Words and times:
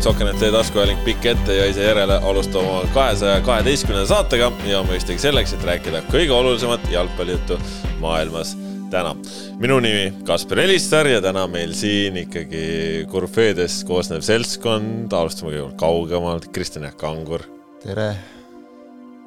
jalgpallisõbrad, 0.00 0.02
Sokkenet 0.02 0.38
teie 0.40 0.52
taskuhääling 0.52 1.00
pikk 1.04 1.26
ette 1.26 1.54
ja 1.54 1.66
ise 1.68 1.82
järele 1.84 2.16
alustama 2.24 2.80
oma 2.80 2.88
kahesaja 2.94 3.40
kaheteistkümnenda 3.44 4.08
saatega 4.08 4.50
ja 4.64 4.82
mõistagi 4.82 5.20
selleks, 5.20 5.52
et 5.52 5.64
rääkida 5.64 6.02
kõige 6.08 6.32
olulisemat 6.32 6.80
jalgpallijuttu 6.90 7.58
maailmas 8.00 8.56
täna. 8.90 9.14
minu 9.60 9.80
nimi 9.80 10.12
Kaspar 10.24 10.58
Elistar 10.64 11.06
ja 11.06 11.20
täna 11.20 11.46
meil 11.46 11.74
siin 11.74 12.16
ikkagi 12.16 13.06
korüfeedest 13.10 13.84
koosnev 13.86 14.24
seltskond, 14.24 15.12
alustame 15.12 15.52
kõigepealt 15.52 15.78
kaugemalt, 15.78 16.50
Kristjan 16.52 16.84
Jaak 16.84 16.96
Kangur. 16.96 17.44
tere. 17.82 18.16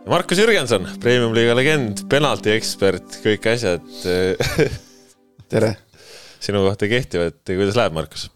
Markus 0.08 0.38
Jürgenson, 0.38 0.88
premium-liiga 1.00 1.56
legend, 1.56 2.08
penalti 2.10 2.52
ekspert, 2.58 3.22
kõik 3.24 3.46
asjad 3.54 3.86
tere. 5.54 5.76
sinu 6.40 6.66
kohta 6.66 6.90
kehtivad, 6.90 7.44
kuidas 7.46 7.78
läheb, 7.78 7.94
Markus? 7.94 8.33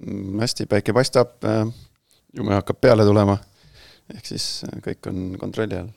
Mm, 0.00 0.40
hästi, 0.40 0.64
päike 0.70 0.94
paistab, 0.96 1.34
äh, 1.44 1.66
jume 2.36 2.54
hakkab 2.56 2.78
peale 2.80 3.04
tulema. 3.04 3.36
ehk 4.10 4.26
siis 4.26 4.44
äh, 4.66 4.78
kõik 4.82 5.06
on 5.10 5.18
kontrolli 5.38 5.76
all. 5.76 5.90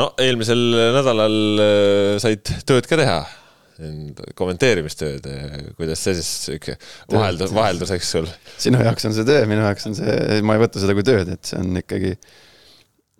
no 0.00 0.06
eelmisel 0.18 0.62
nädalal 0.96 1.36
äh, 1.60 2.14
said 2.22 2.48
tööd 2.68 2.88
ka 2.88 2.96
teha, 2.98 3.18
kommenteerimistööd, 4.38 5.28
kuidas 5.76 6.00
see 6.02 6.16
siis 6.18 6.30
sihuke 6.46 6.78
vaheldus, 7.12 7.52
vahelduseks 7.54 8.14
sul? 8.16 8.30
sinu 8.56 8.80
jaoks 8.82 9.06
on 9.10 9.14
see 9.18 9.28
töö, 9.28 9.44
minu 9.50 9.66
jaoks 9.66 9.90
on 9.90 9.98
see, 10.00 10.40
ma 10.42 10.56
ei 10.56 10.64
võta 10.64 10.82
seda 10.82 10.96
kui 10.96 11.06
tööd, 11.06 11.28
et 11.36 11.52
see 11.52 11.60
on 11.60 11.82
ikkagi, 11.84 12.16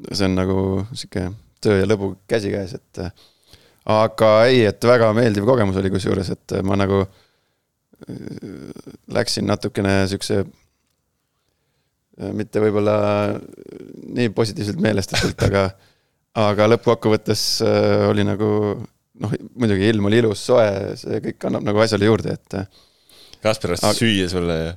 see 0.09 0.25
on 0.25 0.41
nagu 0.41 0.59
sihuke 0.95 1.29
töö 1.63 1.83
ja 1.83 1.93
lõbu 1.93 2.15
käsikäes, 2.33 2.79
et 2.81 3.05
aga 3.93 4.35
ei, 4.49 4.65
et 4.73 4.89
väga 4.89 5.13
meeldiv 5.21 5.47
kogemus 5.47 5.79
oli 5.79 5.93
kusjuures, 5.93 6.33
et 6.33 6.61
ma 6.65 6.81
nagu 6.81 7.05
äh, 7.05 7.25
läksin 9.13 9.47
natukene 9.49 10.01
siukse, 10.11 10.43
mitte 12.35 12.63
võib-olla 12.63 12.97
nii 14.15 14.31
positiivselt 14.35 14.81
meelestatult, 14.83 15.43
aga, 15.49 15.65
aga 16.39 16.69
lõppkokkuvõttes 16.73 17.45
äh, 17.67 18.07
oli 18.11 18.27
nagu 18.27 18.49
noh, 19.23 19.39
muidugi 19.59 19.89
ilm 19.91 20.11
oli 20.11 20.21
ilus, 20.23 20.43
soe, 20.51 20.69
see 20.99 21.23
kõik 21.25 21.49
annab 21.49 21.67
nagu 21.69 21.83
asjale 21.85 22.11
juurde, 22.11 22.37
et. 22.39 22.59
Äh, 22.59 22.85
Kaspar 23.43 23.77
ostis 23.77 23.87
aga... 23.87 23.99
süüa 24.01 24.29
sulle 24.31 24.59
ja? 24.59 24.77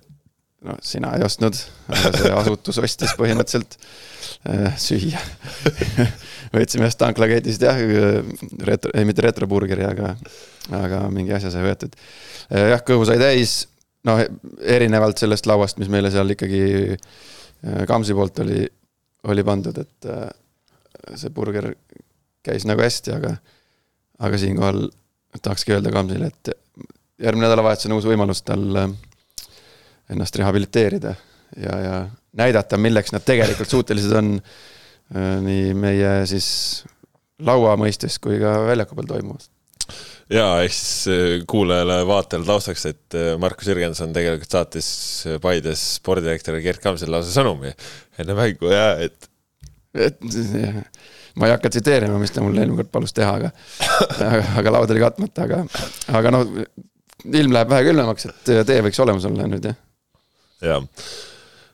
no 0.69 0.75
sina 0.85 1.15
ei 1.17 1.25
ostnud, 1.25 1.57
aga 1.89 2.11
see 2.13 2.33
asutus 2.37 2.81
ostis 2.83 3.15
põhimõtteliselt 3.17 3.77
äh, 4.49 4.77
süüa. 4.79 5.21
Võtsime 6.55 6.87
ühest 6.87 6.99
tanklaketist 6.99 7.63
jah, 7.63 7.79
retro, 8.67 8.91
ei 8.97 9.07
mitte 9.07 9.23
retroburgeri, 9.25 9.85
aga, 9.87 10.15
aga 10.75 11.03
mingi 11.13 11.33
asja 11.35 11.51
sai 11.53 11.63
võetud. 11.65 11.95
Äh, 12.49 12.71
jah, 12.73 12.83
kõhu 12.87 13.05
sai 13.07 13.19
täis, 13.21 13.55
noh, 14.07 14.21
erinevalt 14.61 15.21
sellest 15.21 15.49
lauast, 15.49 15.79
mis 15.81 15.91
meile 15.91 16.11
seal 16.13 16.35
ikkagi 16.35 16.63
äh, 16.95 17.83
Kamsi 17.89 18.17
poolt 18.17 18.41
oli, 18.43 18.65
oli 19.31 19.45
pandud, 19.47 19.77
et 19.81 20.09
äh, 20.09 20.27
see 21.15 21.33
burger 21.33 21.71
käis 22.45 22.65
nagu 22.67 22.83
hästi, 22.83 23.15
aga, 23.15 23.35
aga 24.25 24.41
siinkohal 24.41 24.87
tahakski 25.39 25.77
öelda 25.77 25.93
Kamsile, 25.93 26.31
et 26.33 26.55
järgmine 27.21 27.47
nädalavahetus 27.47 27.87
on 27.87 27.95
uus 27.95 28.07
võimalus 28.09 28.41
tal 28.43 28.65
ennast 30.11 30.35
rehabiliteerida 30.35 31.13
ja, 31.61 31.77
ja 31.85 31.95
näidata, 32.37 32.79
milleks 32.79 33.11
nad 33.11 33.25
tegelikult 33.27 33.69
suutelised 33.69 34.13
on 34.15 34.35
nii 35.43 35.73
meie 35.75 36.11
siis 36.29 36.47
laua 37.43 37.73
mõistes 37.79 38.15
kui 38.23 38.37
ka 38.39 38.53
väljaku 38.69 38.95
peal 38.95 39.09
toimuvast 39.09 39.51
ja 40.31 40.45
ehk 40.63 40.73
siis 40.75 41.07
äh, 41.11 41.33
kuulajale-vaatajale 41.49 42.47
taustaks, 42.47 42.85
et 42.89 43.17
äh, 43.17 43.33
Markus 43.41 43.67
Jürgenson 43.67 44.13
tegelikult 44.15 44.53
saatis 44.53 44.91
äh, 45.27 45.39
Paides 45.43 45.83
spordidirektori 45.97 46.61
Gerd 46.63 46.81
Kamsile 46.83 47.15
lausa 47.15 47.33
sõnumi 47.35 47.73
enne 48.21 48.37
mängu 48.37 48.71
ja 48.71 48.85
et. 49.03 49.27
et 49.95 50.21
ma 51.35 51.47
ei 51.47 51.55
hakka 51.55 51.71
tsiteerima, 51.71 52.19
mis 52.21 52.31
ta 52.31 52.43
mulle 52.43 52.63
eelmine 52.63 52.79
kord 52.83 52.93
palus 52.93 53.15
teha, 53.15 53.33
aga, 53.39 53.51
aga, 54.19 54.45
aga 54.61 54.75
laud 54.77 54.93
oli 54.95 55.03
katmata, 55.03 55.47
aga, 55.47 55.61
aga 56.19 56.33
no 56.35 56.45
ilm 57.27 57.55
läheb 57.55 57.71
vähe 57.71 57.89
külmemaks, 57.89 58.29
et 58.31 58.55
tee 58.67 58.79
võiks 58.85 58.99
olemas 59.03 59.27
olla 59.27 59.47
nüüd 59.51 59.67
jah. 59.67 59.77
jah, 60.63 60.87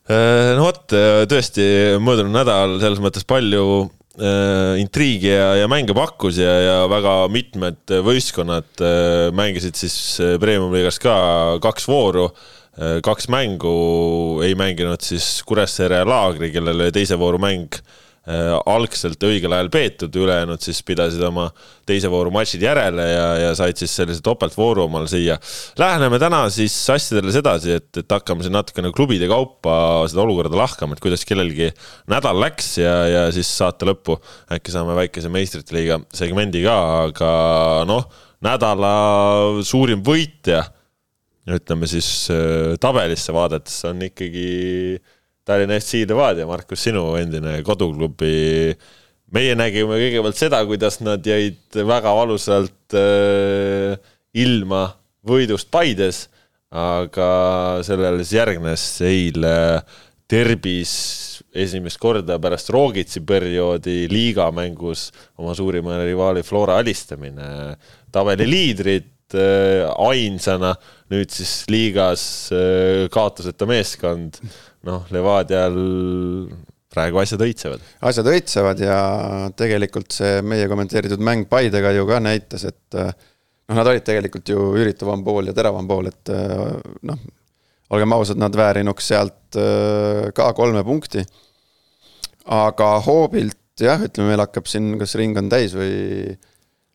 no 0.08 0.64
vot, 0.64 0.94
tõesti 1.28 1.64
möödunud 2.00 2.32
nädal 2.32 2.78
selles 2.80 3.02
mõttes 3.04 3.26
palju 3.28 3.66
äh, 3.84 4.80
intriigi 4.82 5.34
ja, 5.34 5.50
ja 5.62 5.68
mänge 5.72 5.96
pakkus 5.98 6.40
ja, 6.42 6.54
ja 6.64 6.78
väga 6.92 7.16
mitmed 7.34 7.96
võistkonnad 8.06 8.84
äh, 8.84 9.28
mängisid 9.36 9.76
siis 9.80 9.98
äh, 10.24 10.38
Premium-liigas 10.42 11.02
ka 11.04 11.18
kaks 11.64 11.90
vooru 11.92 12.30
äh,. 12.32 13.00
kaks 13.06 13.28
mängu 13.34 13.78
ei 14.46 14.56
mänginud 14.56 15.04
siis 15.04 15.42
Kuressaare 15.48 16.04
Laagri, 16.08 16.52
kellel 16.56 16.88
oli 16.88 16.96
teise 16.96 17.20
vooru 17.20 17.42
mäng 17.42 17.76
äh, 17.76 17.82
Äh, 17.82 18.07
algselt 18.28 19.22
õigel 19.24 19.54
ajal 19.56 19.70
peetud, 19.72 20.16
ülejäänud 20.20 20.60
siis 20.64 20.82
pidasid 20.84 21.22
oma 21.24 21.46
teise 21.88 22.10
vooru 22.12 22.32
matšid 22.36 22.66
järele 22.66 23.06
ja, 23.08 23.28
ja 23.40 23.54
said 23.56 23.80
siis 23.80 23.94
sellise 23.96 24.20
topeltvooru 24.26 24.84
omale 24.84 25.08
siia. 25.08 25.38
Läheneme 25.80 26.20
täna 26.20 26.42
siis 26.52 26.76
asjadele 26.92 27.32
sedasi, 27.32 27.78
et, 27.80 27.90
et 28.04 28.18
hakkame 28.18 28.44
siin 28.44 28.58
natukene 28.58 28.92
klubide 28.96 29.30
kaupa 29.32 29.78
seda 30.12 30.26
olukorda 30.26 30.60
lahkama, 30.60 30.98
et 30.98 31.04
kuidas 31.04 31.24
kellelgi 31.28 31.72
nädal 32.12 32.42
läks 32.44 32.74
ja, 32.82 32.96
ja 33.08 33.26
siis 33.36 33.50
saate 33.62 33.88
lõppu 33.88 34.20
äkki 34.52 34.76
saame 34.76 34.98
väikese 34.98 35.32
meistrite 35.32 35.78
liiga 35.78 36.02
segmendi 36.16 36.66
ka, 36.68 36.78
aga 37.08 37.32
noh, 37.88 38.10
nädala 38.44 38.96
suurim 39.66 40.04
võitja, 40.06 40.66
ütleme 41.48 41.88
siis 41.88 42.28
äh, 42.34 42.76
tabelisse 42.84 43.32
vaadates 43.32 43.80
on 43.88 44.04
ikkagi 44.04 45.00
Tallinna 45.48 45.78
FC 45.80 46.04
Levadia, 46.04 46.48
Markus, 46.48 46.82
sinu 46.84 47.14
endine 47.20 47.62
koduklubi. 47.64 48.76
meie 49.32 49.56
nägime 49.60 49.96
kõigepealt 50.00 50.40
seda, 50.40 50.60
kuidas 50.68 51.02
nad 51.04 51.26
jäid 51.28 51.76
väga 51.88 52.14
valusalt 52.16 52.96
äh, 52.96 53.96
ilma 54.40 54.86
võidust 55.28 55.68
Paides, 55.72 56.28
aga 56.72 57.80
sellele 57.88 58.24
siis 58.24 58.38
järgnes 58.38 58.86
eile 59.08 59.56
derbis 60.28 60.94
esimest 61.56 62.00
korda 62.00 62.36
pärast 62.44 62.72
Roogitsi 62.76 63.24
perioodi 63.28 64.10
liigamängus 64.12 65.10
oma 65.40 65.56
suurima 65.56 66.02
rivaali 66.04 66.44
Flora 66.44 66.78
alistamine. 66.82 67.78
tabeli 68.12 68.48
liidrid 68.48 69.36
äh, 69.36 69.88
ainsana, 70.08 70.76
nüüd 71.12 71.32
siis 71.32 71.64
liigas 71.72 72.24
äh, 72.52 73.08
kaotuseta 73.12 73.68
meeskond 73.68 74.42
noh, 74.88 75.08
Levadial 75.14 75.78
praegu 76.94 77.22
asjad 77.22 77.42
õitsevad. 77.46 77.82
asjad 78.10 78.30
õitsevad 78.32 78.84
ja 78.84 79.00
tegelikult 79.58 80.14
see 80.16 80.42
meie 80.46 80.68
kommenteeritud 80.72 81.24
mäng 81.24 81.50
Paidega 81.50 81.92
ju 81.96 82.06
ka 82.10 82.22
näitas, 82.24 82.68
et 82.70 83.00
noh, 83.00 83.76
nad 83.76 83.90
olid 83.90 84.06
tegelikult 84.08 84.50
ju 84.54 84.70
üritavam 84.80 85.26
pool 85.26 85.50
ja 85.50 85.56
teravam 85.58 85.90
pool, 85.90 86.10
et 86.12 86.32
noh, 87.10 87.26
olgem 87.94 88.16
ausad, 88.16 88.40
nad 88.40 88.56
väärinuks 88.56 89.12
sealt 89.14 89.60
ka 90.36 90.52
kolme 90.56 90.84
punkti. 90.88 91.24
aga 92.48 92.94
hoobilt 93.04 93.84
jah, 93.84 94.02
ütleme, 94.02 94.32
meil 94.32 94.42
hakkab 94.42 94.70
siin, 94.70 94.96
kas 95.00 95.16
ring 95.20 95.38
on 95.40 95.50
täis 95.52 95.76
või 95.78 96.38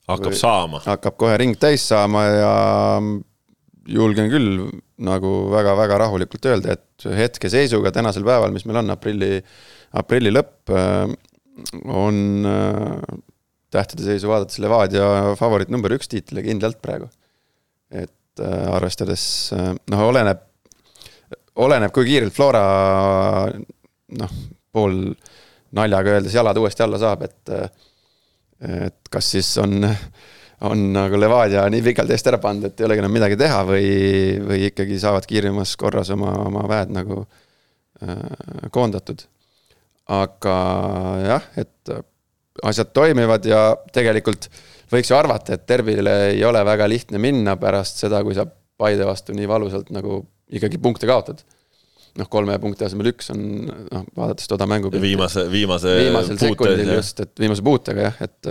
hakkab 0.08 0.32
või, 0.32 0.38
saama. 0.38 0.80
hakkab 0.86 1.18
kohe 1.20 1.36
ring 1.40 1.58
täis 1.60 1.84
saama 1.88 2.24
ja 2.26 2.54
julgen 3.88 4.30
küll 4.30 4.68
nagu 5.02 5.32
väga-väga 5.52 5.98
rahulikult 6.04 6.46
öelda, 6.50 6.76
et 6.76 7.06
hetkeseisuga 7.18 7.92
tänasel 7.94 8.24
päeval, 8.26 8.52
mis 8.54 8.64
meil 8.68 8.82
on 8.82 8.94
aprilli, 8.94 9.40
aprilli 9.98 10.32
lõpp, 10.32 10.72
äh, 10.72 11.12
on 11.90 12.48
äh, 12.48 13.18
tähtede 13.72 14.06
seisu 14.06 14.30
vaadates 14.30 14.60
Levadia 14.62 15.34
favoriit 15.38 15.72
number 15.72 15.94
üks 15.96 16.10
tiitlile 16.12 16.44
kindlalt 16.46 16.80
praegu. 16.84 17.10
et 17.92 18.40
äh, 18.40 18.66
arvestades, 18.72 19.24
noh, 19.52 20.04
oleneb, 20.08 20.46
oleneb, 21.60 21.92
kui 21.92 22.06
kiirelt 22.08 22.34
Flora 22.36 22.64
noh, 24.18 24.36
pool 24.72 25.02
naljaga 25.76 26.18
öeldes 26.18 26.36
jalad 26.36 26.56
uuesti 26.60 26.84
alla 26.86 27.00
saab, 27.00 27.26
et 27.28 27.56
et 28.62 29.08
kas 29.10 29.26
siis 29.34 29.48
on 29.58 29.82
on 30.68 30.82
nagu 30.94 31.18
Levadia 31.18 31.64
nii 31.72 31.82
pikalt 31.82 32.12
eest 32.14 32.28
ära 32.30 32.38
pannud, 32.42 32.68
et 32.68 32.80
ei 32.80 32.86
olegi 32.86 33.02
enam 33.02 33.14
midagi 33.14 33.38
teha 33.40 33.62
või, 33.66 33.86
või 34.46 34.66
ikkagi 34.68 34.98
saavad 35.02 35.26
kiiremas 35.28 35.74
korras 35.80 36.12
oma, 36.14 36.34
oma 36.46 36.64
väed 36.70 36.92
nagu 36.94 37.22
äh, 37.22 38.68
koondatud. 38.74 39.24
aga 40.12 40.56
jah, 41.22 41.48
et 41.56 41.94
asjad 42.68 42.92
toimivad 42.94 43.46
ja 43.48 43.62
tegelikult 43.94 44.48
võiks 44.92 45.10
ju 45.10 45.16
arvata, 45.16 45.56
et 45.56 45.64
Derbile 45.68 46.14
ei 46.32 46.44
ole 46.44 46.60
väga 46.66 46.88
lihtne 46.90 47.20
minna 47.22 47.56
pärast 47.60 48.02
seda, 48.02 48.22
kui 48.24 48.36
sa 48.36 48.46
Paide 48.82 49.04
vastu 49.06 49.34
nii 49.36 49.46
valusalt 49.46 49.92
nagu 49.94 50.22
ikkagi 50.50 50.78
punkte 50.82 51.06
kaotad. 51.06 51.42
noh, 52.18 52.28
kolme 52.28 52.58
punkti 52.60 52.84
asemel 52.84 53.08
üks 53.12 53.30
on, 53.32 53.42
noh, 53.68 54.02
vaadates 54.16 54.48
toda 54.50 54.66
mängu. 54.68 54.90
viimase, 54.90 55.46
viimase. 55.50 55.94
viimasel 56.00 56.40
sekundil 56.40 56.90
just, 56.96 57.20
et 57.24 57.32
viimase 57.40 57.64
puutega 57.64 58.08
jah, 58.08 58.18
et 58.26 58.50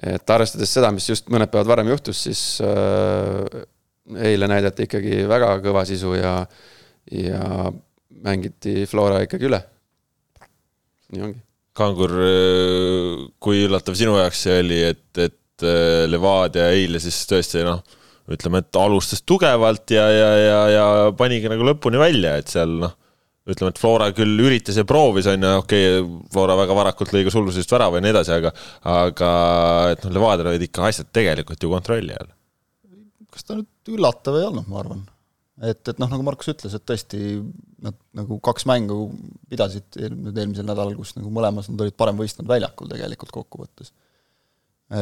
et 0.00 0.32
arvestades 0.32 0.72
seda, 0.72 0.90
mis 0.94 1.08
just 1.10 1.28
mõned 1.32 1.50
päevad 1.52 1.68
varem 1.74 1.90
juhtus, 1.92 2.22
siis 2.26 2.42
äh, 2.64 3.62
eile 4.30 4.48
näidati 4.50 4.88
ikkagi 4.88 5.22
väga 5.28 5.54
kõva 5.64 5.84
sisu 5.88 6.16
ja 6.16 6.34
ja 7.10 7.70
mängiti 8.22 8.84
Flora 8.88 9.22
ikkagi 9.24 9.48
üle. 9.48 9.60
nii 11.14 11.24
ongi. 11.26 11.40
Kangur, 11.80 12.12
kui 13.40 13.62
üllatav 13.64 13.94
sinu 13.96 14.16
jaoks 14.18 14.42
see 14.44 14.56
oli, 14.60 14.80
et, 14.90 15.08
et 15.22 15.64
äh, 15.64 16.04
Levadia 16.10 16.66
eile 16.74 17.00
siis 17.00 17.22
tõesti 17.30 17.62
noh, 17.64 17.80
ütleme, 18.30 18.60
et 18.60 18.78
alustas 18.78 19.22
tugevalt 19.26 19.94
ja, 19.94 20.04
ja, 20.10 20.30
ja, 20.38 20.58
ja 20.74 20.86
panigi 21.16 21.50
nagu 21.50 21.66
lõpuni 21.66 22.00
välja, 22.00 22.36
et 22.40 22.50
seal 22.52 22.74
noh, 22.82 22.96
ütleme, 23.54 23.74
et 23.74 23.80
Flora 23.82 24.10
küll 24.16 24.42
üritas 24.44 24.78
ja 24.80 24.86
proovis, 24.88 25.28
on 25.30 25.46
ju, 25.46 25.52
okei 25.62 25.86
okay,, 26.00 26.18
Flora 26.34 26.56
väga 26.58 26.76
varakult 26.78 27.14
lõi 27.14 27.24
ka 27.26 27.34
sulgusest 27.34 27.72
värava 27.74 28.00
ja 28.00 28.06
nii 28.06 28.14
edasi, 28.14 28.34
aga 28.36 28.52
aga 28.96 29.30
et 29.94 30.04
noh, 30.06 30.16
Levadial 30.18 30.52
olid 30.52 30.66
ikka 30.66 30.88
asjad 30.88 31.12
tegelikult 31.14 31.62
ju 31.62 31.72
kontrolli 31.72 32.16
all. 32.16 32.34
kas 33.30 33.46
ta 33.46 33.58
nüüd 33.60 33.96
üllatav 33.96 34.38
ei 34.40 34.48
olnud, 34.48 34.68
ma 34.70 34.82
arvan 34.82 35.06
et, 35.60 35.82
et 35.92 36.00
noh, 36.00 36.08
nagu 36.10 36.24
Markus 36.26 36.50
ütles, 36.52 36.74
et 36.76 36.84
tõesti 36.88 37.20
nad 37.84 37.96
nagu 38.16 38.38
kaks 38.44 38.66
mängu 38.68 38.98
pidasid 39.50 39.98
nüüd 40.00 40.36
eelmisel 40.36 40.66
nädalal, 40.68 40.96
kus 40.98 41.14
nagu 41.16 41.32
mõlemas 41.32 41.68
nad 41.70 41.80
olid 41.84 41.96
parem 41.98 42.18
võistkond 42.20 42.48
väljakul 42.48 42.90
tegelikult 42.90 43.32
kokkuvõttes. 43.34 43.92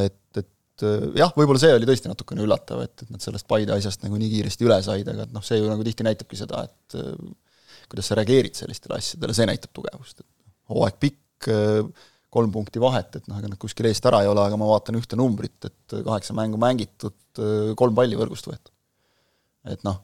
et, 0.01 0.21
et 0.39 0.87
jah, 1.19 1.31
võib-olla 1.35 1.61
see 1.61 1.75
oli 1.75 1.87
tõesti 1.87 2.11
natukene 2.11 2.43
üllatav, 2.45 2.83
et, 2.85 3.03
et 3.03 3.11
nad 3.13 3.23
sellest 3.23 3.47
Paide 3.49 3.75
asjast 3.75 4.03
nagu 4.05 4.19
nii 4.19 4.31
kiiresti 4.35 4.67
üle 4.67 4.79
said, 4.85 5.07
aga 5.11 5.27
et 5.27 5.35
noh, 5.35 5.45
see 5.45 5.59
ju 5.59 5.69
nagu 5.71 5.85
tihti 5.87 6.07
näitabki 6.07 6.39
seda, 6.39 6.65
et 6.67 6.99
kuidas 7.89 8.11
sa 8.11 8.17
reageerid 8.19 8.57
sellistele 8.57 8.99
asjadele, 8.99 9.35
see 9.37 9.47
näitab 9.49 9.73
tugevust, 9.75 10.21
et 10.21 10.73
hooaeg 10.73 10.99
pikk, 11.01 11.49
kolm 12.29 12.51
punkti 12.53 12.81
vahet, 12.81 13.15
et 13.17 13.29
noh, 13.29 13.39
ega 13.41 13.49
nad 13.49 13.59
kuskil 13.61 13.89
eest 13.89 14.05
ära 14.05 14.21
ei 14.21 14.29
ole, 14.29 14.43
aga 14.43 14.57
ma 14.59 14.67
vaatan 14.69 14.99
ühte 14.99 15.17
numbrit, 15.17 15.57
et 15.65 15.97
kaheksa 16.05 16.35
mängu 16.37 16.59
mängitud, 16.61 17.17
kolm 17.79 17.97
palli 17.97 18.19
võrgust 18.19 18.49
võetud. 18.49 18.73
et 19.69 19.81
noh 19.87 20.03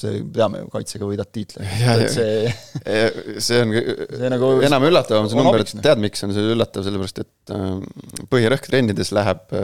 see, 0.00 0.22
teame 0.34 0.62
ju, 0.62 0.68
kaitsega 0.72 1.06
võidad 1.06 1.30
tiitli, 1.34 1.64
et 1.64 2.08
see 2.10 3.40
see 3.42 3.60
on 3.62 3.74
see 4.18 4.30
nagu 4.32 4.50
enam 4.66 4.86
üllatavam 4.88 5.28
see 5.30 5.38
number, 5.38 5.62
et 5.62 5.74
tead, 5.86 6.02
miks 6.02 6.24
on 6.26 6.34
see 6.34 6.54
üllatav, 6.54 6.86
sellepärast 6.86 7.22
et 7.22 7.54
äh, 7.54 8.24
põhirõhk 8.32 8.66
trennides 8.70 9.12
läheb 9.14 9.54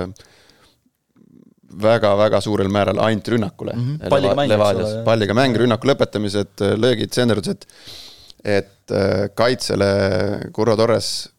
väga-väga 1.70 2.40
suurel 2.42 2.70
määral 2.72 2.98
ainult 3.04 3.28
rünnakule 3.28 3.74
mm. 3.76 3.82
-hmm. 3.82 4.08
palliga 4.08 4.34
mäng, 4.34 4.52
eks 4.52 4.94
ole. 4.94 5.02
palliga 5.04 5.34
mäng, 5.34 5.56
rünnaku 5.56 5.90
lõpetamised, 5.90 6.64
löögid, 6.76 7.12
senderdused, 7.14 7.66
et 8.44 8.90
äh, 8.90 9.28
kaitsele 9.34 9.90
Kurro 10.52 10.76
Torres 10.76 11.30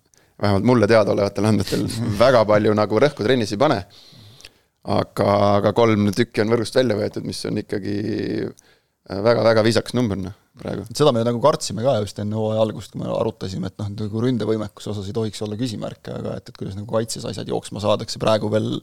vähemalt 0.42 0.66
mulle 0.66 0.88
teadaolevatel 0.88 1.46
andmetel 1.46 1.86
väga 2.24 2.46
palju 2.46 2.74
nagu 2.78 3.00
rõhku 3.00 3.24
trennis 3.28 3.52
ei 3.52 3.62
pane. 3.62 3.84
aga, 4.84 5.32
aga 5.58 5.74
kolm 5.78 6.08
tükki 6.16 6.42
on 6.42 6.50
võrgust 6.50 6.76
välja 6.76 6.96
võetud, 6.98 7.26
mis 7.26 7.46
on 7.46 7.60
ikkagi 7.62 7.98
väga-väga 9.26 9.64
viisakas 9.66 9.96
number, 9.98 10.20
noh, 10.20 10.36
praegu. 10.62 10.86
seda 10.96 11.14
me 11.16 11.24
nagu 11.28 11.42
kartsime 11.44 11.84
ka 11.86 11.98
just 12.04 12.20
enne 12.24 12.38
hooaja 12.38 12.64
algust, 12.64 12.94
kui 12.94 13.02
me 13.04 13.10
arutasime, 13.12 13.72
et 13.72 13.78
noh, 13.82 13.92
nagu 13.98 14.24
ründevõimekuse 14.26 14.92
osas 14.94 15.10
ei 15.10 15.16
tohiks 15.18 15.44
olla 15.46 15.60
küsimärke, 15.60 16.16
aga 16.16 16.38
et, 16.40 16.52
et 16.52 16.58
kuidas 16.58 16.78
nagu 16.80 16.88
kaitses 16.94 17.28
asjad 17.28 17.52
jooksma 17.52 17.84
saadakse, 17.84 18.22
praegu 18.22 18.52
veel 18.54 18.74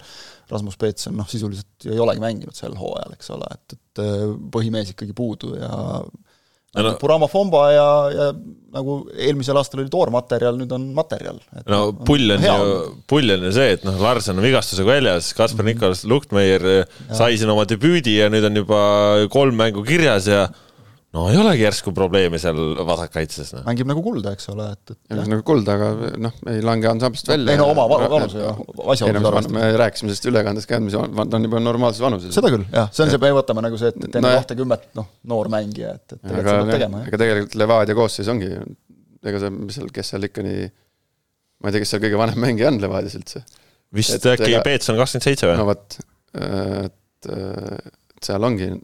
Rasmus 0.53 0.79
Peetson 0.81 1.17
noh, 1.19 1.29
sisuliselt 1.31 1.89
ei 1.89 2.01
olegi 2.03 2.25
mänginud 2.25 2.57
sel 2.59 2.77
hooajal, 2.79 3.17
eks 3.17 3.33
ole, 3.37 3.51
et, 3.57 3.79
et 3.79 4.05
põhimees 4.55 4.95
ikkagi 4.95 5.17
puudu 5.17 5.55
ja 5.59 5.73
no, 6.77 6.95
Burama 7.01 7.29
Fomba 7.31 7.65
ja, 7.73 7.89
ja 8.13 8.29
nagu 8.75 8.99
eelmisel 9.17 9.57
aastal 9.57 9.81
oli 9.83 9.91
toormaterjal, 9.93 10.59
nüüd 10.61 10.73
on 10.77 10.89
materjal. 10.97 11.41
no 11.71 11.81
pull 12.07 12.35
on 12.35 12.45
ju, 12.45 12.79
pull 13.09 13.35
on 13.35 13.47
ju 13.49 13.53
see, 13.57 13.77
et 13.79 13.87
noh, 13.89 13.97
Larsen 14.03 14.37
on 14.37 14.45
vigastusega 14.45 14.93
väljas, 14.99 15.33
Kaspar 15.33 15.65
mm 15.65 15.71
-hmm. 15.71 15.75
Nikolas 15.75 16.05
Luhtmeier 16.05 16.69
sai 17.13 17.39
siin 17.39 17.51
oma 17.51 17.65
debüüdi 17.69 18.19
ja 18.19 18.29
nüüd 18.29 18.45
on 18.45 18.63
juba 18.63 18.81
kolm 19.33 19.57
mängu 19.57 19.85
kirjas 19.85 20.29
ja 20.29 20.49
no 21.17 21.25
ei 21.31 21.39
olegi 21.41 21.65
järsku 21.65 21.93
probleemi 21.97 22.39
seal 22.41 22.59
vasakkaitses 22.87 23.55
no.. 23.57 23.63
mängib 23.67 23.89
nagu 23.89 24.03
kulda, 24.05 24.35
eks 24.37 24.51
ole, 24.53 24.67
et, 24.75 24.93
et 24.93 25.15
jah, 25.17 25.29
nagu 25.33 25.45
kulda, 25.47 25.77
aga 25.79 26.11
noh, 26.21 26.35
ei 26.53 26.65
lange 26.65 26.91
ansamblist 26.91 27.31
välja. 27.31 27.55
ei 27.55 27.61
no 27.61 27.71
oma 27.73 27.87
vanuse 27.89 28.43
ja 28.43 28.51
asjaolusid 28.53 29.29
arvestades. 29.31 29.55
me 29.55 29.71
rääkisime 29.81 30.11
sellest 30.11 30.29
ülekandes 30.29 30.69
ka, 30.69 30.81
mis 30.85 30.97
on, 30.99 31.15
ta 31.23 31.39
on 31.39 31.47
juba 31.49 31.63
normaalses 31.65 32.05
vanuses. 32.05 32.35
seda 32.37 32.51
küll, 32.53 32.67
jah, 32.75 32.91
see 32.93 33.07
on 33.07 33.13
see, 33.15 33.23
me 33.23 33.31
võtame 33.39 33.65
nagu 33.65 33.81
see, 33.81 33.93
et, 33.95 34.03
et 34.05 34.19
enne 34.21 34.35
kahtekümmet 34.37 34.91
no, 34.91 35.07
noh, 35.07 35.15
noor 35.33 35.49
mängija, 35.55 35.95
et, 35.97 36.19
et 36.19 36.21
tegelikult 36.21 36.51
seda 36.51 36.67
peab 36.67 36.75
tegema. 36.77 37.01
ega 37.09 37.23
tegelikult 37.23 37.57
Levadia 37.63 37.97
koosseis 37.97 38.29
ongi, 38.35 38.51
ega 39.33 39.41
see, 39.45 39.55
mis 39.55 39.79
seal, 39.81 39.89
kes 39.95 40.13
seal 40.13 40.29
ikka 40.29 40.45
nii, 40.45 40.67
ma 41.63 41.71
ei 41.71 41.77
tea, 41.77 41.87
kes 41.87 41.95
seal 41.95 42.05
kõige 42.05 42.21
vanem 42.21 42.45
mängija 42.45 42.69
on 42.69 42.83
Levadias 42.85 43.17
üldse. 43.17 43.47
vist 43.97 44.29
äkki 44.29 44.61
Peets 44.67 44.93
on 44.93 45.01
kakskümmend 45.01 45.31
seitse 45.31 45.49
või? 45.49 45.57
no 45.63 45.71
vot, 45.71 45.99
et 46.85 47.33
seal 48.29 48.45
ongi 48.51 48.75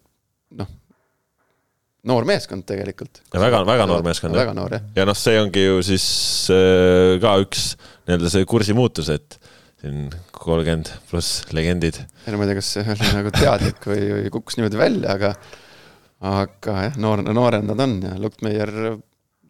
noh 0.55 0.73
noor 2.09 2.27
meeskond 2.29 2.67
tegelikult. 2.69 3.23
ja 3.33 3.41
väga, 3.43 3.63
väga 3.69 3.89
noor 3.91 4.05
meeskond. 4.07 4.37
väga 4.37 4.55
noor, 4.57 4.77
jah. 4.77 4.87
ja 4.97 5.09
noh, 5.09 5.19
see 5.19 5.41
ongi 5.41 5.65
ju 5.65 5.81
siis 5.87 6.07
äh, 6.53 7.17
ka 7.23 7.37
üks 7.45 7.75
nii-öelda 8.05 8.33
see 8.33 8.49
kursi 8.49 8.77
muutus, 8.77 9.11
et 9.13 9.39
siin 9.81 10.09
kolmkümmend 10.33 10.91
pluss 11.11 11.43
legendid. 11.57 12.01
ei 12.25 12.33
no 12.33 12.41
ma 12.41 12.47
ei 12.47 12.53
tea, 12.53 12.61
kas 12.61 12.73
see 12.77 12.97
oli 12.97 13.13
nagu 13.19 13.33
teadlik 13.35 13.89
või, 13.89 14.03
või 14.17 14.33
kukkus 14.35 14.59
niimoodi 14.59 14.81
välja, 14.81 15.17
aga 15.17 15.35
aga 16.25 16.77
jah, 16.89 16.99
noor, 17.01 17.25
noored 17.27 17.67
nad 17.69 17.81
on 17.85 17.99
ja 18.05 18.15
Luktmeier, 18.21 18.73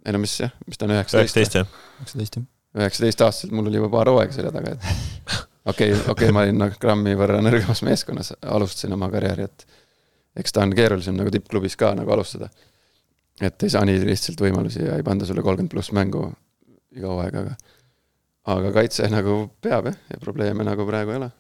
ei 0.05 0.15
no 0.15 0.21
mis 0.23 0.35
jah, 0.41 0.55
mis 0.67 0.81
ta 0.81 0.89
on, 0.89 0.95
üheksateist? 0.97 1.39
üheksateist, 1.39 1.59
jah. 1.61 1.91
üheksateist, 2.01 2.39
jah. 2.41 2.49
üheksateistaastaselt, 2.81 3.55
mul 3.55 3.71
oli 3.71 3.79
juba 3.83 3.93
paar 3.95 4.11
hooaega 4.11 4.35
selja 4.35 4.55
taga, 4.55 4.75
et 4.75 4.89
okei 5.71 5.93
okay,, 5.93 6.01
okei 6.01 6.11
okay,, 6.15 6.35
ma 6.35 6.45
olin 6.47 6.61
nagu 6.65 6.79
grammi 6.81 7.15
võrra 7.19 7.41
nõrgemas 7.45 7.85
meeskonnas, 7.87 8.35
alustasin 8.43 8.97
oma 8.97 9.11
karjääri, 9.13 9.47
et 9.51 9.67
eks 10.37 10.55
ta 10.55 10.65
on 10.65 10.75
keerulisem 10.77 11.17
nagu 11.19 11.33
tippklubis 11.33 11.77
ka 11.81 11.95
nagu 11.99 12.11
alustada. 12.15 12.51
et 13.41 13.63
ei 13.63 13.71
saa 13.71 13.85
nii 13.87 14.03
lihtsalt 14.07 14.41
võimalusi 14.41 14.85
ja 14.85 14.99
ei 14.99 15.07
panda 15.07 15.27
sulle 15.27 15.43
kolmkümmend 15.43 15.73
pluss 15.73 15.93
mängu 15.93 16.29
iga 16.95 17.11
hooaeg, 17.11 17.41
aga 17.41 17.57
aga 18.45 18.71
kaitse 18.75 19.07
nagu 19.09 19.39
peab 19.65 19.89
jah, 19.89 19.97
ja 20.13 20.19
probleeme 20.21 20.67
nagu 20.67 20.85
praegu 20.85 21.15
ei 21.15 21.21
ole. 21.23 21.31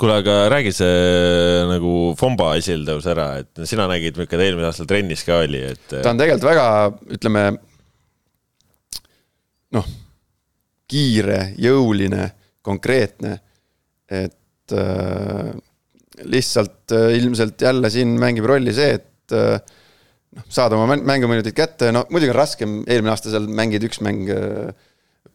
kuule, 0.00 0.16
aga 0.22 0.36
räägi 0.52 0.72
see 0.72 1.66
nagu 1.68 1.92
Fomba 2.18 2.54
esildõus 2.60 3.08
ära, 3.10 3.28
et 3.42 3.66
sina 3.68 3.86
nägid, 3.90 4.16
milline 4.16 4.32
ta 4.32 4.46
eelmisel 4.46 4.70
aastal 4.70 4.88
trennis 4.88 5.26
ka 5.28 5.42
oli, 5.44 5.60
et. 5.74 5.84
ta 5.92 6.08
on 6.10 6.20
tegelikult 6.20 6.48
väga, 6.48 6.66
ütleme 7.18 7.44
noh, 9.76 9.92
kiire, 10.88 11.38
jõuline, 11.60 12.30
konkreetne, 12.64 13.36
et 14.08 14.74
äh, 14.78 15.52
lihtsalt 16.30 16.94
äh, 16.94 17.12
ilmselt 17.18 17.60
jälle 17.62 17.90
siin 17.92 18.16
mängib 18.20 18.48
rolli 18.48 18.74
see, 18.76 18.98
et 18.98 19.36
äh, 19.36 19.58
noh, 20.36 20.48
saada 20.52 20.78
oma 20.78 20.96
mänguminutid 20.96 21.56
kätte, 21.56 21.92
no 21.94 22.04
muidugi 22.10 22.34
on 22.34 22.40
raskem, 22.40 22.80
eelmine 22.88 23.14
aasta 23.14 23.32
seal 23.32 23.48
mängid 23.60 23.86
üks 23.88 24.02
mäng 24.04 24.28
äh, 24.32 24.90